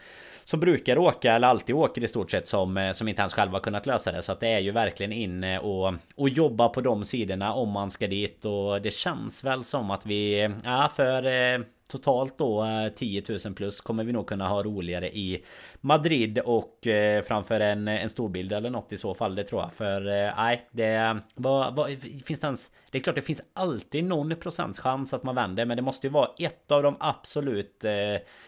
som 0.45 0.61
brukar 0.61 0.99
åka 0.99 1.33
eller 1.33 1.49
alltid 1.49 1.77
åker 1.77 2.05
i 2.05 2.09
stort 2.09 2.31
sett 2.31 2.49
som, 2.49 2.93
som 2.95 3.09
inte 3.09 3.23
ens 3.23 3.35
själva 3.35 3.44
kunnat 3.61 3.87
lösa 3.87 4.13
det. 4.13 4.23
Så 4.23 4.33
att 4.33 4.41
det 4.41 4.49
är 4.49 4.59
ju 4.59 4.71
verkligen 4.71 5.13
inne 5.13 5.59
och, 5.59 5.95
och 6.17 6.29
jobba 6.29 6.69
på 6.69 6.81
de 6.81 7.05
sidorna 7.05 7.53
om 7.53 7.69
man 7.69 7.91
ska 7.91 8.07
dit. 8.07 8.45
Och 8.45 8.83
det 8.83 8.91
känns 8.91 9.45
väl 9.45 9.65
som 9.65 9.91
att 9.91 10.07
vi, 10.07 10.51
ja 10.65 10.91
för 10.97 11.27
eh, 11.27 11.61
totalt 11.87 12.39
då 12.39 12.65
eh, 12.65 12.89
10 12.89 13.23
000 13.45 13.55
plus 13.55 13.81
kommer 13.81 14.05
vi 14.05 14.13
nog 14.13 14.27
kunna 14.27 14.49
ha 14.49 14.63
roligare 14.63 15.17
i 15.17 15.45
Madrid 15.81 16.39
och 16.39 16.87
eh, 16.87 17.23
framför 17.23 17.61
en, 17.61 17.89
en 17.89 18.09
storbild 18.09 18.53
eller 18.53 18.71
något 18.71 18.93
i 18.93 18.99
så 18.99 19.15
fall 19.15 19.35
det 19.35 19.45
tror 19.45 19.63
jag 19.63 19.73
för 19.73 20.07
eh, 20.07 20.33
nej 20.37 20.69
det 20.71 21.21
vad, 21.35 21.77
vad, 21.77 21.91
finns 22.25 22.41
det 22.41 22.47
ens 22.47 22.71
Det 22.91 22.99
är 22.99 23.03
klart 23.03 23.17
det 23.17 23.23
finns 23.23 23.43
alltid 23.53 24.05
någon 24.05 24.37
procents 24.37 24.81
chans 24.81 25.15
att 25.15 25.23
man 25.23 25.35
vänder 25.35 25.67
men 25.67 25.77
det 25.77 25.83
måste 25.83 26.07
ju 26.07 26.13
vara 26.13 26.29
ett 26.39 26.73
av 26.73 26.83
de 26.83 26.97
absolut 27.01 27.85
eh, 27.85 27.93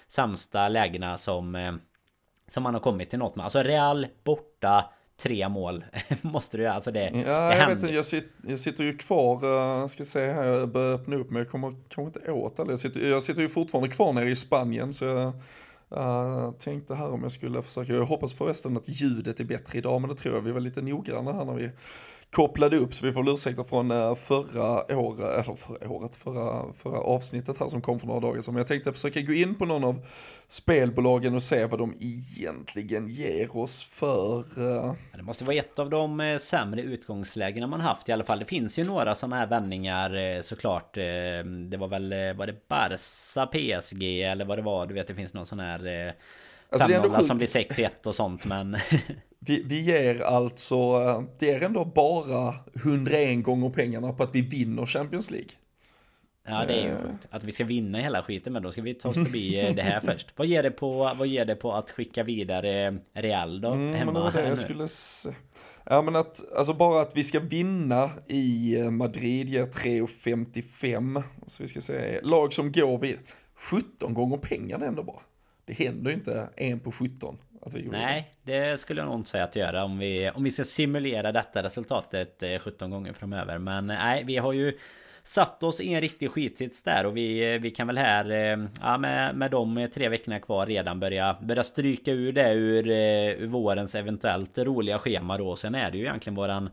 sämsta 0.07 0.68
lägena 0.68 1.18
som 1.18 1.55
eh, 1.55 1.72
som 2.49 2.62
man 2.62 2.74
har 2.74 2.80
kommit 2.80 3.11
till 3.11 3.18
något 3.18 3.36
med 3.36 3.44
alltså 3.44 3.62
Real 3.62 4.07
borta 4.24 4.84
tre 5.16 5.49
mål. 5.49 5.84
Måste 6.22 6.57
du 6.57 6.66
alltså 6.66 6.90
det. 6.90 7.05
Ja, 7.05 7.11
det 7.11 7.30
jag 7.30 7.51
händer. 7.51 7.74
vet 7.74 7.82
inte, 7.82 7.94
jag, 7.94 8.07
sitter, 8.07 8.51
jag 8.51 8.61
sitter 8.61 8.84
ju 8.84 8.99
kvar, 8.99 9.44
uh, 9.44 9.86
ska 9.86 10.05
se 10.05 10.32
här, 10.32 10.44
jag 10.44 10.68
börjar 10.68 10.94
öppna 10.94 11.16
upp 11.16 11.30
men 11.30 11.38
jag 11.38 11.51
kommer 11.51 11.74
kanske 11.88 12.18
inte 12.18 12.32
åt 12.32 12.57
det. 12.57 12.64
Jag 12.68 12.78
sitter, 12.78 13.11
jag 13.11 13.22
sitter 13.22 13.42
ju 13.42 13.49
fortfarande 13.49 13.88
kvar 13.88 14.12
nere 14.12 14.30
i 14.30 14.36
Spanien 14.36 14.94
så 14.94 15.05
jag 15.05 15.32
uh, 15.92 16.53
tänkte 16.53 16.94
här 16.94 17.11
om 17.11 17.22
jag 17.22 17.32
skulle 17.32 17.62
försöka, 17.62 17.92
jag 17.92 18.05
hoppas 18.05 18.34
förresten 18.34 18.76
att 18.76 18.88
ljudet 18.88 19.40
är 19.40 19.44
bättre 19.44 19.78
idag 19.78 20.01
men 20.01 20.11
det 20.11 20.16
tror 20.16 20.34
jag, 20.34 20.42
vi 20.42 20.53
var 20.53 20.61
lite 20.61 20.82
noggranna 20.82 21.32
här 21.32 21.44
när 21.44 21.55
vi 21.55 21.70
kopplade 22.37 22.76
upp 22.76 22.95
så 22.95 23.07
vi 23.07 23.12
får 23.12 23.30
ursäkta 23.30 23.64
från 23.64 23.91
eh, 23.91 24.14
förra 24.14 24.97
året, 24.97 25.47
eller 25.47 25.57
förra 25.57 25.91
året, 25.91 26.16
förra, 26.16 26.72
förra 26.72 26.99
avsnittet 26.99 27.59
här 27.59 27.68
som 27.68 27.80
kom 27.80 28.01
för 28.01 28.07
några 28.07 28.20
dagar 28.20 28.41
sedan. 28.41 28.55
Men 28.55 28.61
jag 28.61 28.68
tänkte 28.68 28.93
försöka 28.93 29.20
gå 29.20 29.32
in 29.32 29.55
på 29.55 29.64
någon 29.64 29.84
av 29.84 30.07
spelbolagen 30.49 31.34
och 31.34 31.43
se 31.43 31.64
vad 31.64 31.78
de 31.78 31.95
egentligen 32.01 33.09
ger 33.09 33.57
oss 33.57 33.84
för... 33.84 34.39
Uh... 34.59 34.93
Det 35.16 35.22
måste 35.22 35.45
vara 35.45 35.57
ett 35.57 35.78
av 35.78 35.91
de 35.91 36.20
eh, 36.20 36.39
sämre 36.39 36.82
utgångslägena 36.82 37.66
man 37.66 37.80
haft 37.80 38.09
i 38.09 38.12
alla 38.12 38.24
fall. 38.24 38.39
Det 38.39 38.45
finns 38.45 38.78
ju 38.78 38.84
några 38.84 39.14
sådana 39.14 39.37
här 39.37 39.47
vändningar 39.47 40.43
såklart. 40.43 40.95
Det 40.95 41.76
var 41.78 41.89
väl, 41.89 42.14
var 42.37 42.47
det 42.47 42.68
Barca 42.68 43.47
PSG 43.47 44.22
eller 44.22 44.45
vad 44.45 44.59
det 44.59 44.62
var? 44.62 44.87
Du 44.87 44.95
vet 44.95 45.07
det 45.07 45.14
finns 45.14 45.34
någon 45.34 45.47
sån 45.47 45.61
här... 45.61 46.14
Alltså 46.70 46.89
Femnolla 46.89 47.22
som 47.22 47.37
blir 47.37 47.47
6-1 47.47 47.89
och 48.05 48.14
sånt 48.14 48.47
men... 48.47 48.76
vi, 49.47 49.62
vi 49.66 49.80
ger 49.80 50.22
alltså, 50.22 50.99
det 51.38 51.51
är 51.51 51.61
ändå 51.61 51.84
bara 51.84 52.55
101 52.74 53.44
gånger 53.44 53.70
pengarna 53.70 54.12
på 54.12 54.22
att 54.22 54.34
vi 54.34 54.40
vinner 54.40 54.86
Champions 54.86 55.30
League. 55.30 55.51
Ja 56.49 56.64
det 56.66 56.74
är 56.74 56.82
ju 56.82 56.92
eh. 56.92 56.99
sjukt. 56.99 57.28
Att 57.30 57.44
vi 57.44 57.53
ska 57.53 57.64
vinna 57.64 57.99
hela 57.99 58.22
skiten 58.22 58.53
men 58.53 58.62
då 58.62 58.72
ska 58.72 58.82
vi 58.82 58.94
ta 58.94 59.09
oss 59.09 59.14
förbi 59.14 59.61
eh, 59.61 59.74
det 59.74 59.82
här 59.82 60.01
först. 60.05 60.32
Vad 60.36 60.47
ger 60.47 60.62
det 60.62 60.70
på, 60.70 61.12
vad 61.18 61.26
ger 61.26 61.44
det 61.44 61.55
på 61.55 61.72
att 61.72 61.90
skicka 61.90 62.24
vidare 62.24 62.99
Real 63.12 63.61
då? 63.61 63.70
Mm, 63.70 63.94
hemma 63.94 64.12
men 64.12 64.14
det 64.14 64.20
var 64.20 64.42
det 64.42 64.49
jag 64.49 64.59
skulle 64.59 64.88
se. 64.88 65.30
Ja 65.84 66.03
men 66.03 66.16
att, 66.16 66.53
alltså 66.57 66.74
bara 66.74 67.01
att 67.01 67.16
vi 67.16 67.24
ska 67.24 67.40
vinna 67.40 68.11
i 68.26 68.76
eh, 68.76 68.90
Madrid 68.90 69.49
ger 69.49 69.66
3,55. 69.66 71.22
Så 71.47 71.62
vi 71.62 71.68
ska 71.68 71.80
se, 71.80 72.20
lag 72.22 72.53
som 72.53 72.72
går 72.72 72.99
vid 72.99 73.18
17 73.55 74.14
gånger 74.14 74.36
pengarna 74.36 74.86
ändå 74.86 75.03
bara. 75.03 75.20
Det 75.64 75.72
händer 75.72 76.11
ju 76.11 76.16
inte 76.16 76.49
en 76.57 76.80
på 76.80 76.92
17. 76.92 77.38
Nej, 77.75 78.31
det 78.43 78.81
skulle 78.81 79.01
jag 79.01 79.07
nog 79.07 79.19
inte 79.19 79.31
säga 79.31 79.45
att 79.45 79.57
göra 79.57 79.85
om 79.85 79.99
vi, 79.99 80.31
om 80.35 80.45
vi 80.45 80.51
ska 80.51 80.64
simulera 80.64 81.33
detta 81.33 81.62
resultatet 81.62 82.43
eh, 82.43 82.59
17 82.59 82.91
gånger 82.91 83.12
framöver. 83.12 83.59
Men 83.59 83.91
eh, 83.91 83.97
nej, 83.97 84.25
vi 84.25 84.37
har 84.37 84.53
ju 84.53 84.79
satt 85.23 85.62
oss 85.62 85.81
i 85.81 85.95
en 85.95 86.01
riktig 86.01 86.31
skitsits 86.31 86.83
där 86.83 87.07
och 87.07 87.17
vi, 87.17 87.55
eh, 87.55 87.61
vi 87.61 87.71
kan 87.71 87.87
väl 87.87 87.99
här 87.99 88.59
ja, 88.81 88.99
med, 88.99 89.37
med 89.37 89.51
de 89.51 89.89
tre 89.95 90.09
veckorna 90.09 90.41
kvar 90.41 90.67
redan 90.67 91.01
börja, 91.01 91.37
börja 91.43 91.62
stryka 91.62 92.12
ur 92.12 92.33
det 92.33 92.53
ur, 92.53 92.89
ur 93.43 93.47
vårens 93.47 93.95
eventuellt 93.95 94.59
roliga 94.59 94.99
schema 94.99 95.39
då. 95.39 95.57
Sen 95.57 95.75
är 95.75 95.91
det 95.91 95.99
ju 95.99 96.05
egentligen 96.05 96.35
våran 96.35 96.71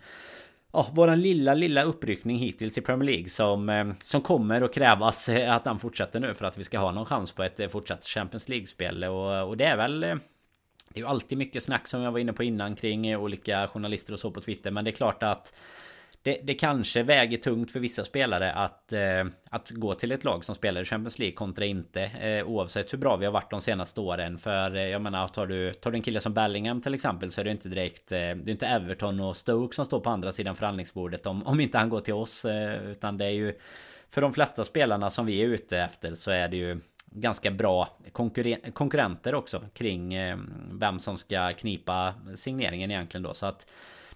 Ja, 0.76 0.88
våran 0.94 1.22
lilla, 1.22 1.54
lilla 1.54 1.84
uppryckning 1.84 2.38
hittills 2.38 2.78
i 2.78 2.82
Premier 2.82 3.12
League 3.12 3.30
som, 3.30 3.94
som 4.04 4.22
kommer 4.22 4.62
att 4.62 4.74
krävas 4.74 5.30
att 5.30 5.64
den 5.64 5.78
fortsätter 5.78 6.20
nu 6.20 6.34
för 6.34 6.46
att 6.46 6.58
vi 6.58 6.64
ska 6.64 6.80
ha 6.80 6.91
någon 6.91 7.06
chans 7.06 7.32
på 7.32 7.44
ett 7.44 7.72
fortsatt 7.72 8.06
Champions 8.06 8.50
League-spel. 8.50 9.04
Och, 9.04 9.48
och 9.48 9.58
det 9.58 9.66
är 9.66 9.78
väl 9.78 10.20
det 10.94 11.00
är 11.00 11.02
ju 11.02 11.08
alltid 11.08 11.38
mycket 11.38 11.64
snack 11.64 11.88
som 11.88 12.02
jag 12.02 12.12
var 12.12 12.20
inne 12.20 12.34
på 12.34 12.44
innan 12.44 12.76
kring 12.76 13.08
eh, 13.08 13.22
olika 13.22 13.68
journalister 13.68 14.14
och 14.14 14.20
så 14.20 14.32
på 14.32 14.41
Twitter. 14.41 14.72
Men 14.72 14.86
det 14.86 14.89
är 14.89 14.96
klart 14.96 15.24
att 15.24 15.54
det, 16.24 16.39
det 16.44 16.54
kanske 16.54 17.04
väger 17.04 17.38
tungt 17.38 17.72
för 17.72 17.80
vissa 17.80 18.06
spelare 18.06 18.54
att, 18.54 18.94
eh, 18.94 19.26
att 19.50 19.70
gå 19.70 19.94
till 19.94 20.12
ett 20.12 20.24
lag 20.24 20.46
som 20.46 20.56
spelar 20.56 20.82
i 20.82 20.86
Champions 20.86 21.20
League 21.20 21.36
kontra 21.36 21.66
inte. 21.66 22.02
Eh, 22.04 22.48
oavsett 22.48 22.94
hur 22.94 22.98
bra 22.98 23.16
vi 23.16 23.26
har 23.26 23.32
varit 23.32 23.52
de 23.52 23.62
senaste 23.62 24.02
åren. 24.02 24.38
För 24.38 24.76
eh, 24.76 24.82
jag 24.82 25.02
menar, 25.02 25.28
tar 25.28 25.48
du, 25.48 25.74
tar 25.74 25.91
du 25.91 25.98
en 25.98 26.04
kille 26.04 26.20
som 26.20 26.34
Bellingham 26.34 26.82
till 26.82 26.94
exempel 26.94 27.32
så 27.32 27.41
är 27.41 27.46
det 27.46 27.52
inte 27.52 27.70
direkt... 27.70 28.12
Eh, 28.12 28.18
det 28.18 28.24
är 28.26 28.50
inte 28.50 28.68
Everton 28.68 29.20
och 29.20 29.38
Stoke 29.38 29.76
som 29.76 29.86
står 29.86 30.00
på 30.00 30.10
andra 30.10 30.32
sidan 30.32 30.56
förhandlingsbordet 30.56 31.26
om, 31.26 31.48
om 31.48 31.60
inte 31.60 31.78
han 31.78 31.89
går 31.89 32.02
till 32.02 32.14
oss. 32.14 32.46
Eh, 32.46 32.91
utan 32.91 33.18
det 33.18 33.26
är 33.26 33.30
ju... 33.30 33.60
För 34.10 34.22
de 34.22 34.34
flesta 34.34 34.64
spelarna 34.64 35.10
som 35.10 35.26
vi 35.26 35.41
är 35.41 35.46
ute 35.48 35.78
efter 35.78 36.16
så 36.16 36.32
är 36.32 36.48
det 36.48 36.58
ju 36.58 36.80
ganska 37.16 37.51
bra 37.51 37.89
konkurren 38.11 38.72
konkurrenter 38.74 39.36
också 39.36 39.61
kring 39.74 40.14
eh, 40.14 40.38
vem 40.72 40.99
som 40.99 41.18
ska 41.18 41.53
knipa 41.53 42.14
signeringen 42.36 42.91
egentligen 42.91 43.24
då. 43.24 43.34
Så 43.34 43.45
att 43.45 43.68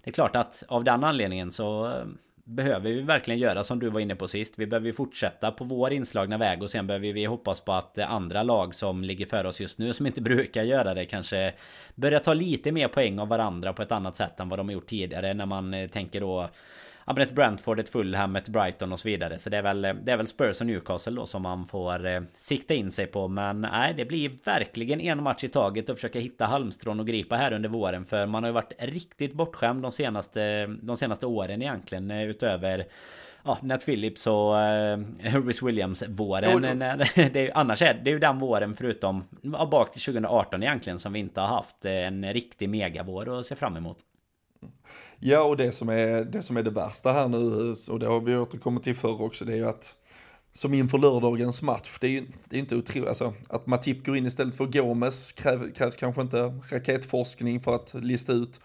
det 0.03 0.09
är 0.09 0.13
klart 0.13 0.35
att 0.35 0.63
av 0.67 0.83
den 0.83 1.03
anledningen 1.03 1.51
så 1.51 1.87
eh, 1.87 2.05
behöver 2.47 2.89
vi 2.89 3.01
verkligen 3.01 3.39
göra 3.39 3.63
som 3.63 3.79
du 3.79 3.89
var 3.89 3.99
inne 3.99 4.15
på 4.15 4.27
sist. 4.27 4.53
Vi 4.57 4.67
behöver 4.67 4.91
fortsätta 4.91 5.51
på 5.51 5.63
vår 5.63 5.93
inslagna 5.93 6.37
väg 6.37 6.63
och 6.63 6.69
sen 6.69 6.87
behöver 6.87 7.13
vi 7.13 7.25
hoppas 7.25 7.61
på 7.61 7.73
att 7.73 7.97
andra 7.97 8.43
lag 8.43 8.75
som 8.75 9.03
ligger 9.03 9.25
före 9.25 9.47
oss 9.47 9.61
just 9.61 9.79
nu 9.79 9.93
som 9.93 10.05
inte 10.05 10.21
brukar 10.31 10.63
göra 10.63 10.93
det 10.93 11.05
kanske 11.05 11.53
börjar 11.95 12.19
ta 12.19 12.33
lite 12.33 12.71
mer 12.71 12.87
poäng 12.87 13.19
av 13.19 13.27
varandra 13.27 13.73
på 13.73 13.81
ett 13.81 13.91
annat 13.91 14.15
sätt 14.15 14.39
än 14.39 14.49
vad 14.49 14.59
de 14.59 14.67
har 14.67 14.73
gjort 14.73 14.87
tidigare 14.87 15.33
när 15.33 15.45
man 15.45 15.73
eh, 15.73 15.89
tänker 15.89 16.21
då 16.21 16.49
ja, 17.07 17.13
men 17.13 17.23
ett 17.23 17.31
Brentford, 17.31 17.79
ett 17.79 17.89
Fulham, 17.89 18.35
ett 18.35 18.49
Brighton 18.49 18.93
och 18.93 18.99
så 18.99 19.07
vidare. 19.07 19.39
Så 19.39 19.49
det 19.49 19.57
är 19.57 19.61
väl, 19.61 19.81
det 19.81 20.11
är 20.11 20.17
väl 20.17 20.27
Spurs 20.27 20.61
och 20.61 20.67
Newcastle 20.67 21.15
då 21.15 21.25
som 21.25 21.41
man 21.41 21.65
får 21.65 22.05
eh, 22.05 22.21
sikta 22.33 22.73
in 22.73 22.91
sig 22.91 23.07
på. 23.07 23.27
Men 23.27 23.61
nej, 23.61 23.93
det 23.97 24.05
blir 24.05 24.31
verkligen 24.43 25.01
en 25.01 25.23
match 25.23 25.43
i 25.43 25.47
taget 25.47 25.89
och 25.89 25.95
försöka 25.95 26.19
hitta 26.19 26.45
halmstrån 26.45 26.99
och 26.99 27.07
gripa 27.07 27.35
här 27.35 27.53
under 27.53 27.69
våren. 27.69 28.05
För 28.05 28.25
man 28.25 28.43
har 28.43 28.49
ju 28.49 28.53
varit 28.53 28.73
riktigt 28.79 29.33
bortskämd 29.33 29.81
de 29.81 29.91
senaste, 29.91 30.65
de 30.65 30.97
senaste 30.97 31.25
åren 31.25 31.61
egentligen. 31.61 32.11
Eh, 32.11 32.23
utöver 32.23 32.85
ja, 33.43 33.57
Nat 33.61 33.85
Phillips 33.85 34.27
och 34.27 34.53
uh, 34.53 35.43
Rhys 35.45 35.63
Williams 35.63 36.03
våren. 36.07 36.49
Jo, 36.53 36.59
det 37.33 37.39
är, 37.39 37.57
annars 37.57 37.81
är 37.81 37.93
det 38.03 38.09
är 38.09 38.13
ju 38.13 38.19
den 38.19 38.39
våren 38.39 38.75
förutom 38.75 39.23
ja, 39.41 39.65
bak 39.65 39.91
till 39.91 40.01
2018 40.01 40.63
egentligen 40.63 40.99
som 40.99 41.13
vi 41.13 41.19
inte 41.19 41.41
har 41.41 41.47
haft 41.47 41.85
en 41.85 42.33
riktig 42.33 42.69
megavår 42.69 43.39
att 43.39 43.45
se 43.45 43.55
fram 43.55 43.77
emot. 43.77 43.97
Ja, 45.19 45.43
och 45.43 45.57
det 45.57 45.71
som, 45.71 45.89
är, 45.89 46.25
det 46.25 46.41
som 46.41 46.57
är 46.57 46.63
det 46.63 46.69
värsta 46.69 47.11
här 47.11 47.27
nu, 47.27 47.75
och 47.89 47.99
det 47.99 48.07
har 48.07 48.19
vi 48.19 48.35
återkommit 48.35 48.83
till 48.83 48.95
förr 48.95 49.21
också, 49.21 49.45
det 49.45 49.53
är 49.53 49.57
ju 49.57 49.67
att 49.67 49.95
som 50.51 50.73
inför 50.73 50.97
lördagens 50.97 51.61
match, 51.61 51.97
det 52.01 52.07
är 52.07 52.11
ju 52.11 52.25
det 52.49 52.55
är 52.55 52.59
inte 52.59 52.75
otroligt, 52.75 53.07
alltså 53.07 53.33
att 53.49 53.67
Matip 53.67 54.05
går 54.05 54.17
in 54.17 54.25
istället 54.25 54.55
för 54.55 54.65
Gomes 54.65 55.31
kräv, 55.31 55.73
krävs 55.73 55.95
kanske 55.95 56.21
inte 56.21 56.37
raketforskning 56.71 57.61
för 57.61 57.75
att 57.75 57.93
lista 57.93 58.33
ut 58.33 58.59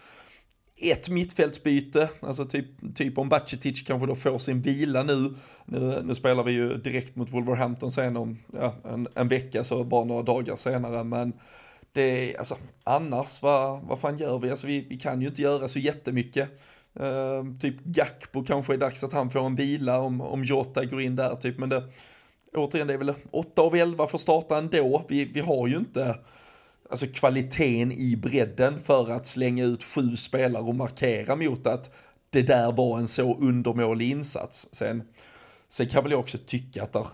ett 0.77 1.09
mittfältsbyte, 1.09 2.09
alltså 2.21 2.45
typ, 2.45 2.67
typ 2.95 3.19
om 3.19 3.29
Bacetic 3.29 3.83
kanske 3.83 4.07
då 4.07 4.15
får 4.15 4.39
sin 4.39 4.61
vila 4.61 5.03
nu. 5.03 5.35
nu. 5.65 6.03
Nu 6.05 6.15
spelar 6.15 6.43
vi 6.43 6.53
ju 6.53 6.77
direkt 6.77 7.17
mot 7.17 7.33
Wolverhampton 7.33 7.93
sen 7.93 8.17
om 8.17 8.39
ja, 8.53 8.75
en, 8.85 9.09
en 9.15 9.29
vecka, 9.29 9.65
så 9.65 9.85
bara 9.85 10.05
några 10.05 10.23
dagar 10.23 10.57
senare, 10.57 11.05
men 11.05 11.33
det, 11.93 12.37
alltså 12.37 12.57
annars, 12.85 13.43
vad, 13.43 13.81
vad 13.83 13.99
fan 13.99 14.19
gör 14.19 14.39
vi? 14.39 14.51
Alltså 14.51 14.67
vi, 14.67 14.81
vi 14.81 14.99
kan 14.99 15.23
ju 15.23 15.29
inte 15.29 15.43
göra 15.43 15.69
så 15.69 15.79
jättemycket. 15.79 16.49
Uh, 17.01 17.59
typ 17.61 17.85
Gakpo 17.85 18.45
kanske 18.45 18.75
är 18.75 18.79
dags 18.79 19.05
att 19.05 19.13
han 19.13 19.31
får 19.31 19.47
en 19.47 19.55
vila 19.55 19.99
om, 19.99 20.21
om 20.21 20.45
Jota 20.45 20.85
går 20.85 21.01
in 21.01 21.17
där 21.17 21.35
typ, 21.35 21.59
men 21.59 21.69
det, 21.69 21.83
återigen 22.55 22.87
det 22.87 22.95
är 22.95 22.99
väl 22.99 23.15
8 23.31 23.63
av 23.63 23.77
11 23.77 24.07
för 24.07 24.19
starta 24.19 24.59
ändå. 24.59 25.05
Vi, 25.09 25.25
vi 25.25 25.41
har 25.41 25.67
ju 25.67 25.77
inte 25.77 26.17
alltså 26.91 27.07
kvaliteten 27.07 27.93
i 27.93 28.17
bredden 28.17 28.81
för 28.81 29.11
att 29.11 29.27
slänga 29.27 29.65
ut 29.65 29.85
sju 29.85 30.17
spelare 30.17 30.63
och 30.63 30.75
markera 30.75 31.37
mot 31.37 31.67
att 31.67 31.95
det 32.31 32.43
där 32.43 32.73
var 32.73 32.99
en 32.99 33.09
så 33.09 33.39
undermålig 33.39 34.11
insats. 34.11 34.69
Sen, 34.73 35.03
sen 35.73 35.89
kan 35.89 36.03
väl 36.03 36.13
jag 36.13 36.21
också 36.21 36.39
tycka 36.47 36.83
att 36.83 36.93
där, 36.93 37.07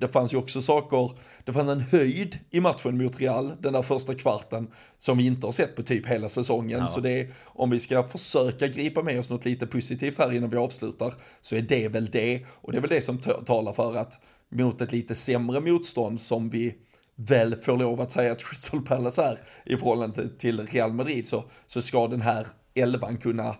det 0.00 0.08
fanns 0.08 0.32
ju 0.32 0.36
också 0.36 0.60
saker, 0.60 1.10
det 1.44 1.52
fanns 1.52 1.70
en 1.70 1.80
höjd 1.80 2.38
i 2.50 2.60
matchen 2.60 2.98
mot 2.98 3.20
Real, 3.20 3.52
den 3.60 3.72
där 3.72 3.82
första 3.82 4.14
kvarten, 4.14 4.70
som 4.98 5.18
vi 5.18 5.26
inte 5.26 5.46
har 5.46 5.52
sett 5.52 5.76
på 5.76 5.82
typ 5.82 6.06
hela 6.06 6.28
säsongen. 6.28 6.78
Ja. 6.78 6.86
Så 6.86 7.00
det 7.00 7.20
är, 7.20 7.34
om 7.44 7.70
vi 7.70 7.80
ska 7.80 8.08
försöka 8.08 8.68
gripa 8.68 9.02
med 9.02 9.18
oss 9.18 9.30
något 9.30 9.44
lite 9.44 9.66
positivt 9.66 10.18
här 10.18 10.32
innan 10.32 10.50
vi 10.50 10.56
avslutar, 10.56 11.14
så 11.40 11.56
är 11.56 11.62
det 11.62 11.88
väl 11.88 12.06
det. 12.06 12.44
Och 12.48 12.72
det 12.72 12.78
är 12.78 12.80
väl 12.82 12.90
det 12.90 13.00
som 13.00 13.18
talar 13.18 13.72
för 13.72 13.96
att 13.96 14.20
mot 14.48 14.80
ett 14.80 14.92
lite 14.92 15.14
sämre 15.14 15.60
motstånd 15.60 16.20
som 16.20 16.50
vi 16.50 16.74
väl 17.14 17.56
får 17.56 17.76
lov 17.76 18.00
att 18.00 18.12
säga 18.12 18.32
att 18.32 18.44
Crystal 18.44 18.82
Palace 18.82 19.22
är 19.22 19.38
i 19.64 19.76
förhållande 19.76 20.28
till 20.28 20.66
Real 20.66 20.92
Madrid 20.92 21.28
så, 21.28 21.44
så 21.66 21.82
ska 21.82 22.06
den 22.06 22.22
här 22.22 22.46
elvan 22.74 23.16
kunna 23.16 23.56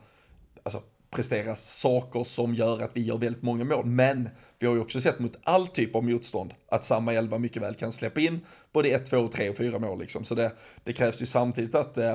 alltså, 0.63 0.83
prestera 1.11 1.57
saker 1.57 2.25
som 2.25 2.55
gör 2.55 2.83
att 2.83 2.97
vi 2.97 3.01
gör 3.01 3.19
väldigt 3.19 3.43
många 3.43 3.65
mål. 3.65 3.87
Men 3.87 4.29
vi 4.59 4.67
har 4.67 4.75
ju 4.75 4.81
också 4.81 5.01
sett 5.01 5.19
mot 5.19 5.37
all 5.43 5.67
typ 5.67 5.97
av 5.97 6.05
motstånd 6.05 6.55
att 6.69 6.85
samma 6.85 7.13
elva 7.13 7.39
mycket 7.39 7.63
väl 7.63 7.75
kan 7.75 7.93
släppa 7.93 8.21
in 8.21 8.41
både 8.73 8.89
ett, 8.89 9.07
två, 9.07 9.29
tre 9.29 9.51
och 9.51 9.57
4 9.57 9.79
mål 9.79 9.99
liksom. 9.99 10.25
Så 10.25 10.35
det, 10.35 10.53
det 10.85 10.93
krävs 10.93 11.23
ju 11.23 11.27
samtidigt 11.27 11.75
att 11.75 11.99
eh, 11.99 12.15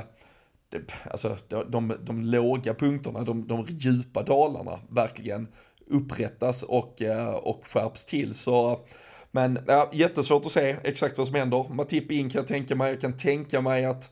det, 0.69 0.93
alltså, 1.11 1.37
de, 1.47 1.71
de, 1.71 1.97
de 2.01 2.21
låga 2.21 2.73
punkterna, 2.73 3.21
de, 3.21 3.47
de 3.47 3.65
djupa 3.69 4.23
dalarna 4.23 4.79
verkligen 4.89 5.47
upprättas 5.87 6.63
och, 6.63 7.01
eh, 7.01 7.33
och 7.33 7.61
skärps 7.67 8.05
till. 8.05 8.33
Så 8.33 8.85
men 9.31 9.59
ja, 9.67 9.89
jättesvårt 9.93 10.45
att 10.45 10.51
se 10.51 10.77
exakt 10.83 11.17
vad 11.17 11.27
som 11.27 11.35
händer. 11.35 11.65
Matip 11.69 12.11
in 12.11 12.29
kan 12.29 12.39
jag 12.39 12.47
tänka 12.47 12.75
mig, 12.75 12.91
jag 12.91 13.01
kan 13.01 13.17
tänka 13.17 13.61
mig 13.61 13.85
att 13.85 14.11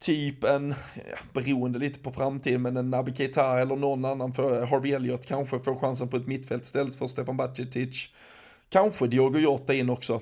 typ 0.00 0.44
en, 0.44 0.74
ja, 0.94 1.16
beroende 1.32 1.78
lite 1.78 2.00
på 2.00 2.12
framtiden, 2.12 2.62
men 2.62 2.76
en 2.76 2.90
Naby 2.90 3.14
Keita 3.14 3.60
eller 3.60 3.76
någon 3.76 4.04
annan, 4.04 4.32
för 4.32 4.66
Harvey 4.66 4.92
Elliott 4.92 5.26
kanske 5.26 5.58
får 5.58 5.74
chansen 5.74 6.08
på 6.08 6.16
ett 6.16 6.26
mittfält 6.26 6.62
istället 6.62 6.96
för 6.96 7.06
Stefan 7.06 7.36
Bacetic. 7.36 8.08
Kanske 8.68 9.06
Diogo 9.06 9.38
Jota 9.38 9.74
in 9.74 9.90
också. 9.90 10.14
Uh, 10.14 10.20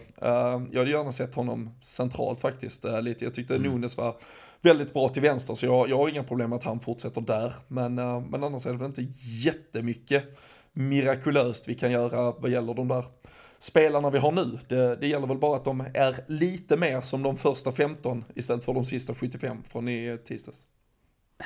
jag 0.73 0.79
hade 0.79 0.91
gärna 0.91 1.13
sett 1.13 1.35
honom 1.35 1.71
centralt 1.81 2.41
faktiskt. 2.41 2.85
Uh, 2.85 3.03
lite. 3.03 3.25
Jag 3.25 3.35
tyckte 3.35 3.57
mm. 3.57 3.73
Nunes 3.73 3.97
var 3.97 4.17
väldigt 4.61 4.93
bra 4.93 5.09
till 5.09 5.23
vänster, 5.23 5.55
så 5.55 5.67
jag, 5.67 5.89
jag 5.89 5.97
har 5.97 6.09
inga 6.09 6.25
problem 6.25 6.51
med 6.51 6.57
att 6.57 6.65
han 6.65 6.81
fortsätter 6.81 7.21
där. 7.21 7.53
Men, 7.69 7.99
uh, 7.99 8.21
men 8.21 8.45
annars 8.45 8.67
är 8.67 8.71
det 8.71 8.77
väl 8.77 8.87
inte 8.87 9.07
jättemycket 9.45 10.39
mirakulöst 10.73 11.69
vi 11.69 11.75
kan 11.75 11.93
göra 11.93 12.33
vad 12.33 12.51
gäller 12.51 12.75
de 12.75 12.89
där 12.89 13.05
spelarna 13.59 14.11
vi 14.11 14.19
har 14.19 14.33
nu. 14.33 14.59
Det, 14.69 14.97
det 14.97 15.07
gäller 15.07 15.27
väl 15.27 15.39
bara 15.39 15.57
att 15.57 15.65
de 15.65 15.81
är 15.95 16.17
lite 16.27 16.77
mer 16.77 17.01
som 17.01 17.23
de 17.23 17.37
första 17.37 17.73
15 17.73 18.25
istället 18.35 18.65
för 18.65 18.75
de 18.75 18.85
sista 18.85 19.15
75 19.15 19.63
från 19.69 19.89
i 19.89 20.19
tisdags. 20.25 20.67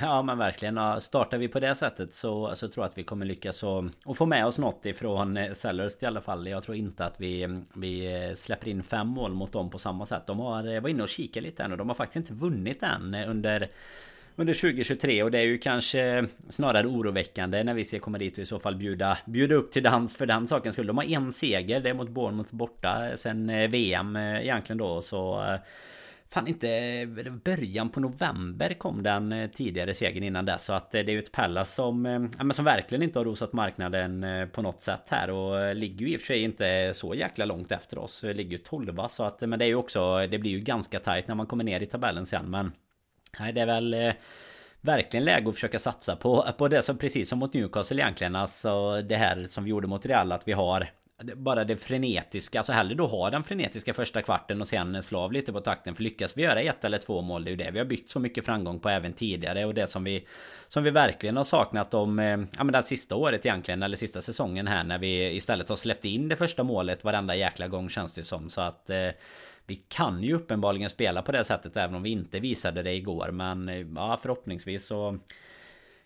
Ja 0.00 0.22
men 0.22 0.38
verkligen. 0.38 1.00
Startar 1.00 1.38
vi 1.38 1.48
på 1.48 1.60
det 1.60 1.74
sättet 1.74 2.14
så, 2.14 2.54
så 2.54 2.68
tror 2.68 2.84
jag 2.84 2.90
att 2.90 2.98
vi 2.98 3.04
kommer 3.04 3.26
lyckas 3.26 3.62
och, 3.62 3.84
och 4.04 4.16
få 4.16 4.26
med 4.26 4.46
oss 4.46 4.58
något 4.58 4.86
ifrån 4.86 5.36
eh, 5.36 5.52
Sellers 5.52 6.02
i 6.02 6.06
alla 6.06 6.20
fall. 6.20 6.46
Jag 6.46 6.62
tror 6.62 6.76
inte 6.76 7.04
att 7.04 7.20
vi, 7.20 7.62
vi 7.74 8.32
släpper 8.36 8.68
in 8.68 8.82
fem 8.82 9.08
mål 9.08 9.34
mot 9.34 9.52
dem 9.52 9.70
på 9.70 9.78
samma 9.78 10.06
sätt. 10.06 10.26
De 10.26 10.40
har, 10.40 10.64
jag 10.64 10.82
var 10.82 10.88
inne 10.88 11.02
och 11.02 11.08
kikade 11.08 11.46
lite 11.46 11.62
än 11.62 11.72
och 11.72 11.78
de 11.78 11.88
har 11.88 11.94
faktiskt 11.94 12.16
inte 12.16 12.34
vunnit 12.34 12.82
än 12.82 13.14
eh, 13.14 13.30
under 13.30 13.68
under 14.36 14.54
2023 14.54 15.22
och 15.22 15.30
det 15.30 15.38
är 15.38 15.42
ju 15.42 15.58
kanske 15.58 16.26
snarare 16.48 16.86
oroväckande 16.86 17.64
när 17.64 17.74
vi 17.74 17.84
ska 17.84 17.98
komma 17.98 18.18
dit 18.18 18.32
och 18.32 18.42
i 18.42 18.46
så 18.46 18.58
fall 18.58 18.76
bjuda, 18.76 19.18
bjuda 19.26 19.54
upp 19.54 19.72
till 19.72 19.82
dans 19.82 20.16
för 20.16 20.26
den 20.26 20.46
sakens 20.46 20.74
skull. 20.74 20.86
De 20.86 20.96
har 20.96 21.04
en 21.04 21.32
seger, 21.32 21.80
det 21.80 21.90
är 21.90 21.94
mot 21.94 22.08
Bournemouth 22.08 22.54
borta 22.54 23.16
sen 23.16 23.50
eh, 23.50 23.70
VM 23.70 24.16
eh, 24.16 24.42
egentligen 24.42 24.78
då. 24.78 25.02
Så 25.02 25.44
eh, 25.44 25.60
Fan 26.30 26.46
inte 26.46 27.06
början 27.44 27.88
på 27.90 28.00
november 28.00 28.74
kom 28.74 29.02
den 29.02 29.50
tidigare 29.54 29.94
segern 29.94 30.22
innan 30.22 30.44
dess. 30.44 30.64
Så 30.64 30.72
att 30.72 30.90
det 30.90 30.98
är 30.98 31.10
ju 31.10 31.18
ett 31.18 31.32
Pallas 31.32 31.74
som, 31.74 32.04
ja, 32.38 32.44
men 32.44 32.54
som 32.54 32.64
verkligen 32.64 33.02
inte 33.02 33.18
har 33.18 33.24
rosat 33.24 33.52
marknaden 33.52 34.26
på 34.52 34.62
något 34.62 34.80
sätt 34.80 35.02
här. 35.08 35.30
Och 35.30 35.76
ligger 35.76 36.06
ju 36.06 36.12
i 36.12 36.16
och 36.16 36.20
för 36.20 36.26
sig 36.26 36.42
inte 36.42 36.92
så 36.94 37.14
jäkla 37.14 37.44
långt 37.44 37.72
efter 37.72 37.98
oss. 37.98 38.22
Ligger 38.22 38.50
ju 38.50 38.58
12 38.58 39.08
så 39.08 39.24
att 39.24 39.40
Men 39.40 39.58
det 39.58 39.64
är 39.64 39.68
ju 39.68 39.74
också 39.74 40.26
Det 40.26 40.38
blir 40.38 40.50
ju 40.50 40.60
ganska 40.60 41.00
tajt 41.00 41.28
när 41.28 41.34
man 41.34 41.46
kommer 41.46 41.64
ner 41.64 41.80
i 41.80 41.86
tabellen 41.86 42.26
sen 42.26 42.50
men 42.50 42.72
Nej 43.38 43.52
det 43.52 43.60
är 43.60 43.66
väl 43.66 43.94
eh, 43.94 44.12
Verkligen 44.84 45.24
läge 45.24 45.48
att 45.48 45.54
försöka 45.54 45.78
satsa 45.78 46.16
på, 46.16 46.46
på 46.58 46.68
det 46.68 46.82
som 46.82 46.98
precis 46.98 47.28
som 47.28 47.38
mot 47.38 47.54
Newcastle 47.54 48.02
egentligen 48.02 48.36
Alltså 48.36 49.02
det 49.02 49.16
här 49.16 49.44
som 49.44 49.64
vi 49.64 49.70
gjorde 49.70 49.86
mot 49.86 50.06
Real 50.06 50.32
att 50.32 50.48
vi 50.48 50.52
har 50.52 50.88
bara 51.36 51.64
det 51.64 51.76
frenetiska, 51.76 52.58
alltså 52.58 52.72
hellre 52.72 52.94
då 52.94 53.06
ha 53.06 53.30
den 53.30 53.42
frenetiska 53.42 53.94
första 53.94 54.22
kvarten 54.22 54.60
och 54.60 54.68
sen 54.68 55.02
slå 55.02 55.20
av 55.20 55.32
lite 55.32 55.52
på 55.52 55.60
takten. 55.60 55.94
För 55.94 56.02
lyckas 56.02 56.36
vi 56.36 56.42
göra 56.42 56.60
ett 56.60 56.84
eller 56.84 56.98
två 56.98 57.22
mål, 57.22 57.44
det 57.44 57.48
är 57.48 57.50
ju 57.50 57.56
det 57.56 57.70
vi 57.70 57.78
har 57.78 57.86
byggt 57.86 58.10
så 58.10 58.20
mycket 58.20 58.44
framgång 58.44 58.80
på 58.80 58.88
även 58.88 59.12
tidigare. 59.12 59.64
Och 59.64 59.74
det 59.74 59.86
som 59.86 60.04
vi, 60.04 60.26
som 60.68 60.84
vi 60.84 60.90
verkligen 60.90 61.36
har 61.36 61.44
saknat 61.44 61.94
om, 61.94 62.18
eh, 62.18 62.38
ja 62.56 62.64
men 62.64 62.72
det 62.72 62.82
sista 62.82 63.16
året 63.16 63.46
egentligen, 63.46 63.82
eller 63.82 63.96
sista 63.96 64.22
säsongen 64.22 64.66
här 64.66 64.84
när 64.84 64.98
vi 64.98 65.36
istället 65.36 65.68
har 65.68 65.76
släppt 65.76 66.04
in 66.04 66.28
det 66.28 66.36
första 66.36 66.62
målet 66.62 67.04
varenda 67.04 67.34
jäkla 67.34 67.68
gång 67.68 67.88
känns 67.88 68.14
det 68.14 68.24
som. 68.24 68.50
Så 68.50 68.60
att 68.60 68.90
eh, 68.90 69.08
vi 69.72 69.76
kan 69.88 70.22
ju 70.22 70.34
uppenbarligen 70.34 70.90
spela 70.90 71.22
på 71.22 71.32
det 71.32 71.44
sättet 71.44 71.76
även 71.76 71.94
om 71.94 72.02
vi 72.02 72.10
inte 72.10 72.40
visade 72.40 72.82
det 72.82 72.92
igår. 72.92 73.30
Men 73.30 73.68
eh, 73.68 73.86
ja, 73.94 74.18
förhoppningsvis 74.22 74.86
så 74.86 75.18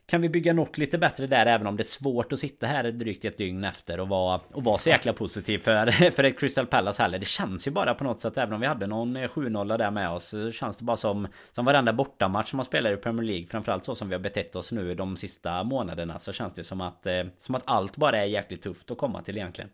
kan 0.06 0.20
vi 0.20 0.28
bygga 0.28 0.52
något 0.52 0.78
lite 0.78 0.98
bättre 0.98 1.26
där 1.26 1.46
även 1.46 1.66
om 1.66 1.76
det 1.76 1.82
är 1.82 1.84
svårt 1.84 2.32
att 2.32 2.38
sitta 2.38 2.66
här 2.66 2.92
drygt 2.92 3.24
ett 3.24 3.38
dygn 3.38 3.64
efter 3.64 4.00
och 4.00 4.08
vara, 4.08 4.40
och 4.52 4.64
vara 4.64 4.78
så 4.78 4.88
jäkla 4.88 5.12
positiv 5.12 5.58
för, 5.58 6.10
för 6.10 6.24
ett 6.24 6.38
Crystal 6.38 6.66
Palace 6.66 7.02
heller. 7.02 7.18
Det 7.18 7.26
känns 7.26 7.66
ju 7.66 7.70
bara 7.70 7.94
på 7.94 8.04
något 8.04 8.20
sätt 8.20 8.38
även 8.38 8.54
om 8.54 8.60
vi 8.60 8.66
hade 8.66 8.86
någon 8.86 9.16
eh, 9.16 9.28
7-0 9.28 9.78
där 9.78 9.90
med 9.90 10.10
oss 10.10 10.24
så 10.24 10.50
känns 10.50 10.76
det 10.76 10.84
bara 10.84 10.96
som 10.96 11.28
som 11.52 11.64
varenda 11.64 11.92
bortamatch 11.92 12.50
som 12.50 12.56
man 12.56 12.66
spelar 12.66 12.92
i 12.92 12.96
Premier 12.96 13.26
League 13.26 13.46
framförallt 13.46 13.84
så 13.84 13.94
som 13.94 14.08
vi 14.08 14.14
har 14.14 14.22
betett 14.22 14.56
oss 14.56 14.72
nu 14.72 14.94
de 14.94 15.16
sista 15.16 15.64
månaderna 15.64 16.18
så 16.18 16.32
känns 16.32 16.52
det 16.54 16.64
som 16.64 16.80
att 16.80 17.06
eh, 17.06 17.24
som 17.38 17.54
att 17.54 17.62
allt 17.66 17.96
bara 17.96 18.18
är 18.18 18.26
jäkligt 18.26 18.62
tufft 18.62 18.90
att 18.90 18.98
komma 18.98 19.22
till 19.22 19.36
egentligen. 19.36 19.70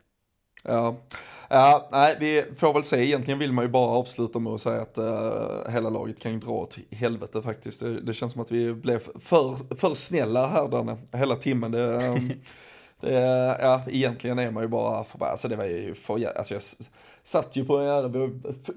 Ja 0.63 0.97
ja, 1.53 1.89
nej 1.93 2.17
vi 2.21 2.45
får 2.57 2.73
väl 2.75 2.85
se. 2.85 2.97
Egentligen 2.97 3.39
vill 3.39 3.53
man 3.53 3.65
ju 3.65 3.71
bara 3.71 3.91
avsluta 3.91 4.39
med 4.39 4.53
att 4.53 4.61
säga 4.61 4.81
att 4.83 4.99
uh, 4.99 5.73
hela 5.73 5.91
laget 5.91 6.21
kan 6.21 6.33
ju 6.33 6.39
dra 6.39 6.51
åt 6.51 6.79
helvete 6.91 7.43
faktiskt. 7.43 7.81
Det, 7.81 8.01
det, 8.01 8.15
känns 8.15 8.33
som 8.33 8.43
att 8.43 8.53
vi 8.53 8.75
blev 8.75 8.99
för, 8.99 9.75
för 9.77 9.95
snälla 9.95 10.47
här 10.47 10.69
Danne, 10.69 10.97
hela 11.13 11.37
timmen. 11.37 11.71
Det, 11.71 12.09
um, 12.09 12.33
det, 13.07 13.57
ja, 13.61 13.83
egentligen 13.89 14.39
är 14.39 14.51
man 14.51 14.63
ju 14.63 14.69
bara 14.69 15.05
förbannad. 15.05 15.33
alltså 15.33 15.49
det 15.49 15.57
var 15.57 15.65
ju 15.65 15.95
för, 15.95 16.39
alltså 16.39 16.55
jag 16.55 16.63
satt 17.23 17.57
ju 17.57 17.65
på, 17.65 17.83
ja, 17.83 18.09
vi 18.09 18.19
har 18.19 18.31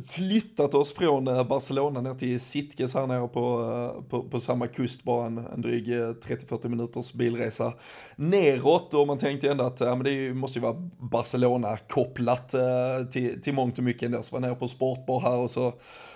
flyttat 0.07 0.73
oss 0.73 0.93
från 0.93 1.27
eh, 1.27 1.43
Barcelona 1.43 2.01
ner 2.01 2.13
till 2.13 2.39
Sitges 2.39 2.93
här 2.93 3.07
nere 3.07 3.27
på, 3.27 3.61
eh, 3.61 4.09
på, 4.09 4.23
på 4.23 4.39
samma 4.39 4.67
kust, 4.67 5.03
bara 5.03 5.25
en, 5.25 5.37
en 5.37 5.61
dryg 5.61 5.87
30-40 5.87 6.67
minuters 6.67 7.13
bilresa 7.13 7.73
neråt 8.15 8.93
och 8.93 9.07
man 9.07 9.17
tänkte 9.17 9.51
ändå 9.51 9.63
att 9.63 9.79
ja, 9.79 9.95
men 9.95 10.03
det 10.03 10.33
måste 10.33 10.59
ju 10.59 10.63
vara 10.63 10.89
Barcelona-kopplat 10.97 12.55
till, 13.11 13.41
till 13.41 13.53
mångt 13.53 13.77
och 13.77 13.83
mycket 13.83 14.03
ändå, 14.03 14.21
så 14.21 14.35
var 14.35 14.41
jag 14.41 14.47
nere 14.47 14.59
på 14.59 14.67
sportbar 14.67 15.19
här 15.19 15.37
och 15.37 15.51
så 15.51 15.73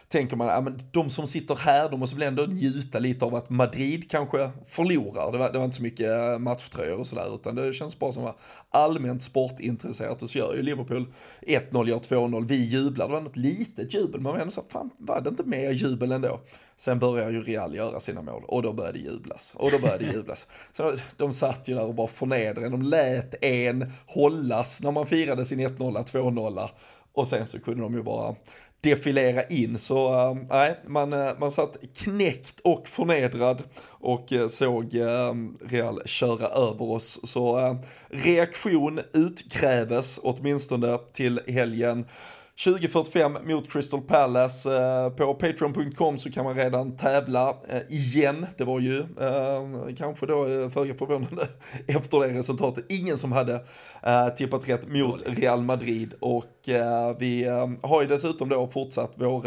tänker 0.09 0.35
man, 0.35 0.47
ja 0.47 0.61
men 0.61 0.79
de 0.91 1.09
som 1.09 1.27
sitter 1.27 1.55
här, 1.55 1.89
de 1.89 1.99
måste 1.99 2.15
väl 2.15 2.27
ändå 2.27 2.43
njuta 2.43 2.99
lite 2.99 3.25
av 3.25 3.35
att 3.35 3.49
Madrid 3.49 4.11
kanske 4.11 4.51
förlorar. 4.67 5.31
Det 5.31 5.37
var, 5.37 5.51
det 5.51 5.57
var 5.57 5.65
inte 5.65 5.77
så 5.77 5.83
mycket 5.83 6.09
eh, 6.09 6.39
matchtröjor 6.39 6.99
och 6.99 7.07
sådär, 7.07 7.35
utan 7.35 7.55
det 7.55 7.73
känns 7.73 7.99
bara 7.99 8.11
som 8.11 8.25
att 8.25 8.37
allmänt 8.69 9.23
sportintresserat. 9.23 10.21
Och 10.21 10.29
så 10.29 10.37
gör 10.37 10.55
ju 10.55 10.61
Liverpool 10.61 11.13
1-0, 11.41 11.87
gör 11.89 11.99
2-0, 11.99 12.47
vi 12.47 12.69
jublar, 12.69 13.07
det 13.07 13.13
var 13.13 13.21
något 13.21 13.37
litet 13.37 13.93
jubel, 13.93 14.21
man 14.21 14.33
var 14.33 14.39
ändå 14.39 14.51
så 14.51 14.63
fan 14.69 14.89
var 14.97 15.21
det 15.21 15.29
inte 15.29 15.43
mer 15.43 15.71
jubel 15.71 16.11
ändå? 16.11 16.39
Sen 16.77 16.99
börjar 16.99 17.29
ju 17.29 17.43
Real 17.43 17.75
göra 17.75 17.99
sina 17.99 18.21
mål 18.21 18.43
och 18.47 18.61
då 18.61 18.73
började 18.73 18.97
det 18.97 19.03
jublas. 19.03 19.53
Och 19.57 19.71
då 19.71 19.79
började 19.79 20.05
det 20.05 20.11
jublas. 20.11 20.47
Så 20.73 20.95
de 21.17 21.33
satt 21.33 21.67
ju 21.67 21.75
där 21.75 21.85
och 21.85 21.95
bara 21.95 22.07
förnedrade. 22.07 22.69
De 22.69 22.81
lät 22.81 23.43
en 23.43 23.91
hållas 24.05 24.81
när 24.83 24.91
man 24.91 25.07
firade 25.07 25.45
sin 25.45 25.59
1-0, 25.59 26.03
2-0. 26.05 26.69
Och 27.13 27.27
sen 27.27 27.47
så 27.47 27.59
kunde 27.59 27.81
de 27.81 27.93
ju 27.93 28.03
bara 28.03 28.35
defilera 28.81 29.43
in. 29.43 29.77
Så 29.77 30.13
eh, 30.13 30.37
nej, 30.49 30.69
äh, 30.69 30.89
man, 30.89 31.13
eh, 31.13 31.31
man 31.39 31.51
satt 31.51 31.77
knäckt 31.95 32.59
och 32.59 32.87
förnedrad 32.87 33.63
och 33.85 34.33
eh, 34.33 34.47
såg 34.47 34.95
äh, 34.95 35.33
Real 35.61 36.01
köra 36.05 36.47
över 36.47 36.81
oss. 36.81 37.19
Så 37.23 37.59
äh, 37.59 37.75
reaktion 38.09 38.99
utkräves 39.13 40.19
åtminstone 40.23 40.97
till 41.13 41.41
helgen. 41.47 42.05
2045 42.63 43.37
mot 43.43 43.71
Crystal 43.71 44.01
Palace. 44.01 44.75
Eh, 44.75 45.09
på 45.09 45.33
Patreon.com 45.33 46.17
så 46.17 46.31
kan 46.31 46.45
man 46.45 46.55
redan 46.55 46.97
tävla 46.97 47.57
eh, 47.69 47.81
igen. 47.89 48.45
Det 48.57 48.63
var 48.63 48.79
ju 48.79 48.99
eh, 48.99 49.95
kanske 49.97 50.25
då 50.25 50.69
föga 50.69 50.93
förvånande 50.93 51.47
efter 51.87 52.19
det 52.19 52.27
resultatet. 52.27 52.85
Ingen 52.89 53.17
som 53.17 53.31
hade 53.31 53.63
tippat 54.37 54.69
rätt 54.69 54.87
mot 54.87 55.21
Real 55.25 55.61
Madrid 55.61 56.13
och 56.19 56.45
vi 57.19 57.45
har 57.81 58.01
ju 58.01 58.07
dessutom 58.07 58.49
då 58.49 58.67
fortsatt 58.67 59.11
vår 59.15 59.43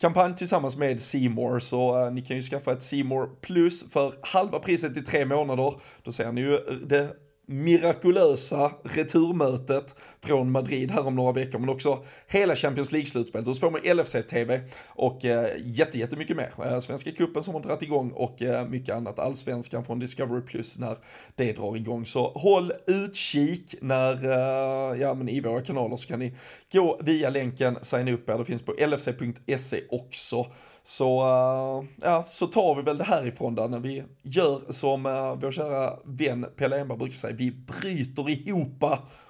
kampanj 0.00 0.36
tillsammans 0.36 0.76
med 0.76 1.00
Seymour 1.00 1.58
så 1.58 2.10
ni 2.10 2.22
kan 2.22 2.36
ju 2.36 2.42
skaffa 2.42 2.72
ett 2.72 2.82
Seymour 2.82 3.28
plus 3.40 3.92
för 3.92 4.12
halva 4.22 4.58
priset 4.58 4.96
i 4.96 5.02
tre 5.02 5.24
månader. 5.24 5.74
Då 6.02 6.12
ser 6.12 6.32
ni 6.32 6.40
ju 6.40 6.58
det 6.86 7.08
mirakulösa 7.50 8.72
returmötet 8.82 9.94
från 10.20 10.50
Madrid 10.50 10.90
här 10.90 11.06
om 11.06 11.16
några 11.16 11.32
veckor, 11.32 11.58
men 11.58 11.68
också 11.68 12.04
hela 12.26 12.56
Champions 12.56 12.92
League-slutspelet. 12.92 13.48
Och 13.48 13.56
så 13.56 13.60
får 13.60 13.70
man 13.70 13.80
LFC-TV 13.80 14.60
och 14.86 15.24
eh, 15.24 15.50
jättemycket 15.64 16.36
mer. 16.36 16.52
Eh, 16.64 16.80
Svenska 16.80 17.12
cupen 17.12 17.42
som 17.42 17.54
har 17.54 17.60
dragit 17.60 17.82
igång 17.82 18.10
och 18.10 18.42
eh, 18.42 18.68
mycket 18.68 18.94
annat. 18.94 19.18
Allsvenskan 19.18 19.84
från 19.84 19.98
Discovery 19.98 20.42
Plus 20.42 20.78
när 20.78 20.96
det 21.34 21.52
drar 21.52 21.76
igång. 21.76 22.06
Så 22.06 22.28
håll 22.28 22.72
utkik 22.86 23.74
när, 23.80 24.24
eh, 24.24 25.00
ja 25.00 25.14
men 25.14 25.28
i 25.28 25.40
våra 25.40 25.62
kanaler 25.62 25.96
så 25.96 26.08
kan 26.08 26.18
ni 26.18 26.34
gå 26.72 27.00
via 27.02 27.30
länken, 27.30 27.78
signa 27.82 28.12
upp 28.12 28.28
er. 28.28 28.38
Det 28.38 28.44
finns 28.44 28.62
på 28.62 28.72
lfc.se 28.72 29.80
också. 29.90 30.46
Så, 30.82 31.20
uh, 31.22 31.84
ja, 32.02 32.24
så 32.26 32.46
tar 32.46 32.74
vi 32.74 32.82
väl 32.82 32.98
det 32.98 33.04
härifrån 33.04 33.54
där 33.54 33.68
när 33.68 33.78
vi 33.78 34.04
gör 34.22 34.72
som 34.72 35.06
uh, 35.06 35.34
vår 35.34 35.50
kära 35.50 35.98
vän 36.04 36.46
Pelle 36.56 36.80
Enberg 36.80 36.98
brukar 36.98 37.14
säga, 37.14 37.36
vi 37.36 37.50
bryter 37.50 38.30
ihop 38.30 38.84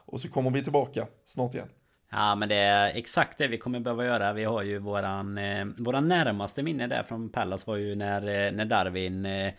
och 0.07 0.21
så 0.21 0.29
kommer 0.29 0.51
vi 0.51 0.63
tillbaka 0.63 1.07
snart 1.25 1.55
igen. 1.55 1.69
Ja 2.13 2.35
men 2.35 2.49
det 2.49 2.55
är 2.55 2.97
exakt 2.97 3.39
det 3.39 3.49
vi 3.49 3.59
kommer 3.59 3.81
behöva 3.81 4.05
göra. 4.05 4.33
Vi 4.33 4.45
har 4.45 4.63
ju 4.63 4.79
våran, 4.79 5.39
eh, 5.39 5.65
våran 5.79 6.09
närmaste 6.09 6.63
minne 6.63 6.87
där 6.87 7.03
från 7.03 7.29
Pallas 7.29 7.67
var 7.67 7.77
ju 7.77 7.95
när, 7.95 8.47
eh, 8.47 8.53
när 8.53 8.65
Darwin 8.65 9.27
eh, 9.27 9.53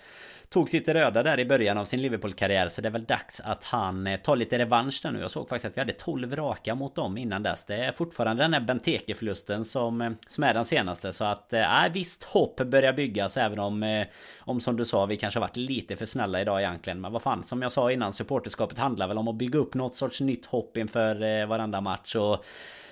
tog 0.53 0.69
sitt 0.69 0.89
röda 0.89 1.23
där 1.23 1.39
i 1.39 1.45
början 1.45 1.77
av 1.77 1.85
sin 1.85 2.01
Liverpool-karriär 2.01 2.69
Så 2.69 2.81
det 2.81 2.87
är 2.87 2.91
väl 2.91 3.03
dags 3.03 3.41
att 3.41 3.63
han 3.63 4.07
eh, 4.07 4.19
tar 4.19 4.35
lite 4.35 4.59
revansch 4.59 4.99
där 5.03 5.11
nu. 5.11 5.19
Jag 5.19 5.31
såg 5.31 5.49
faktiskt 5.49 5.65
att 5.65 5.77
vi 5.77 5.81
hade 5.81 5.93
12 5.93 6.35
raka 6.35 6.75
mot 6.75 6.95
dem 6.95 7.17
innan 7.17 7.43
dess. 7.43 7.65
Det 7.65 7.75
är 7.75 7.91
fortfarande 7.91 8.43
den 8.43 8.53
här 8.53 8.61
Benteke-förlusten 8.61 9.65
som, 9.65 10.01
eh, 10.01 10.11
som 10.27 10.43
är 10.43 10.53
den 10.53 10.65
senaste 10.65 11.13
Så 11.13 11.23
att, 11.23 11.53
eh, 11.53 11.87
visst 11.93 12.23
hopp 12.23 12.61
börjar 12.61 12.93
byggas 12.93 13.37
även 13.37 13.59
om 13.59 13.83
eh, 13.83 14.07
Om 14.39 14.59
som 14.59 14.77
du 14.77 14.85
sa, 14.85 15.05
vi 15.05 15.17
kanske 15.17 15.39
har 15.39 15.47
varit 15.47 15.57
lite 15.57 15.95
för 15.95 16.05
snälla 16.05 16.41
idag 16.41 16.61
egentligen. 16.61 17.01
Men 17.01 17.11
vad 17.11 17.21
fan, 17.21 17.43
som 17.43 17.61
jag 17.61 17.71
sa 17.71 17.91
innan, 17.91 18.13
supporterskapet 18.13 18.79
handlar 18.79 19.07
väl 19.07 19.17
om 19.17 19.27
att 19.27 19.35
bygga 19.35 19.59
upp 19.59 19.73
något 19.73 19.95
sorts 19.95 20.21
nytt 20.21 20.45
hopp 20.45 20.77
inför 20.77 21.45
varenda 21.45 21.81
match 21.81 22.15
och 22.15 22.45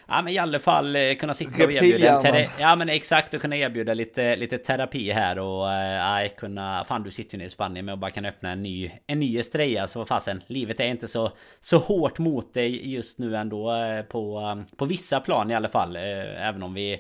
Ja 0.10 0.22
men 0.22 0.34
i 0.34 0.38
alla 0.38 0.60
fall 0.60 0.96
eh, 0.96 1.16
kunna 1.16 1.34
sitta 1.34 1.64
och 1.64 1.72
erbjuda 1.72 2.46
Ja 2.60 2.76
men 2.76 2.90
exakt 2.90 3.34
och 3.34 3.42
kunna 3.42 3.58
erbjuda 3.58 3.94
lite, 3.94 4.36
lite 4.36 4.58
terapi 4.58 5.12
här 5.12 5.40
och 5.40 5.72
äh, 5.74 6.30
kunna 6.38 6.84
Fan 6.84 7.04
du 7.04 7.12
sitter 7.12 7.34
ju 7.34 7.38
nere 7.38 7.48
i 7.48 7.50
Spanien 7.50 7.86
med 7.86 7.94
och 7.94 8.00
bara 8.00 8.12
kan 8.12 8.26
öppna 8.26 8.52
en 8.52 8.64
ny 8.64 8.92
En 9.08 9.20
ny 9.20 9.38
Estrella 9.38 9.88
så 9.88 10.06
fasen 10.06 10.44
Livet 10.48 10.80
är 10.80 10.88
inte 10.88 11.08
så 11.08 11.32
Så 11.60 11.78
hårt 11.78 12.20
mot 12.20 12.54
dig 12.54 12.94
just 12.94 13.20
nu 13.20 13.36
ändå 13.36 13.74
på 14.10 14.64
På 14.78 14.86
vissa 14.86 15.20
plan 15.20 15.52
i 15.52 15.56
alla 15.56 15.70
fall 15.70 15.96
Även 15.96 16.64
om 16.64 16.74
vi 16.74 17.00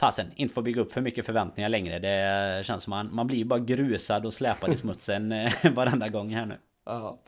Fasen, 0.00 0.26
inte 0.36 0.54
får 0.54 0.62
bygga 0.62 0.80
upp 0.80 0.92
för 0.92 1.00
mycket 1.00 1.26
förväntningar 1.26 1.68
längre. 1.68 1.98
Det 1.98 2.66
känns 2.66 2.82
som 2.82 2.90
man, 2.90 3.14
man 3.14 3.26
blir 3.26 3.44
bara 3.44 3.58
grusad 3.58 4.26
och 4.26 4.32
släpad 4.32 4.72
i 4.72 4.76
smutsen 4.76 5.34
varenda 5.74 6.08
gång 6.08 6.34
här 6.34 6.46
nu. 6.46 6.58
Ja. 6.86 7.18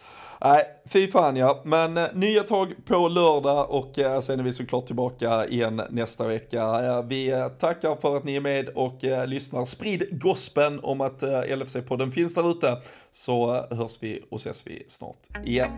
Nej, 0.40 0.64
fy 0.86 1.08
fan 1.08 1.36
ja. 1.36 1.62
Men 1.64 1.96
eh, 1.96 2.06
nya 2.14 2.42
tag 2.42 2.74
på 2.84 3.08
lördag 3.08 3.70
och 3.70 3.98
eh, 3.98 4.20
sen 4.20 4.40
är 4.40 4.44
vi 4.44 4.52
såklart 4.52 4.86
tillbaka 4.86 5.46
igen 5.46 5.82
nästa 5.90 6.26
vecka. 6.26 7.02
Vi 7.02 7.30
eh, 7.30 7.48
tackar 7.48 7.96
för 7.96 8.16
att 8.16 8.24
ni 8.24 8.36
är 8.36 8.40
med 8.40 8.68
och 8.68 9.04
eh, 9.04 9.26
lyssnar. 9.26 9.64
Sprid 9.64 10.20
gospen 10.20 10.80
om 10.80 11.00
att 11.00 11.22
eh, 11.22 11.28
LFC-podden 11.28 12.10
finns 12.10 12.34
där 12.34 12.50
ute. 12.50 12.76
Så 13.12 13.66
hörs 13.70 13.98
vi 14.00 14.24
och 14.30 14.38
ses 14.38 14.66
vi 14.66 14.84
snart 14.88 15.44
igen. 15.44 15.70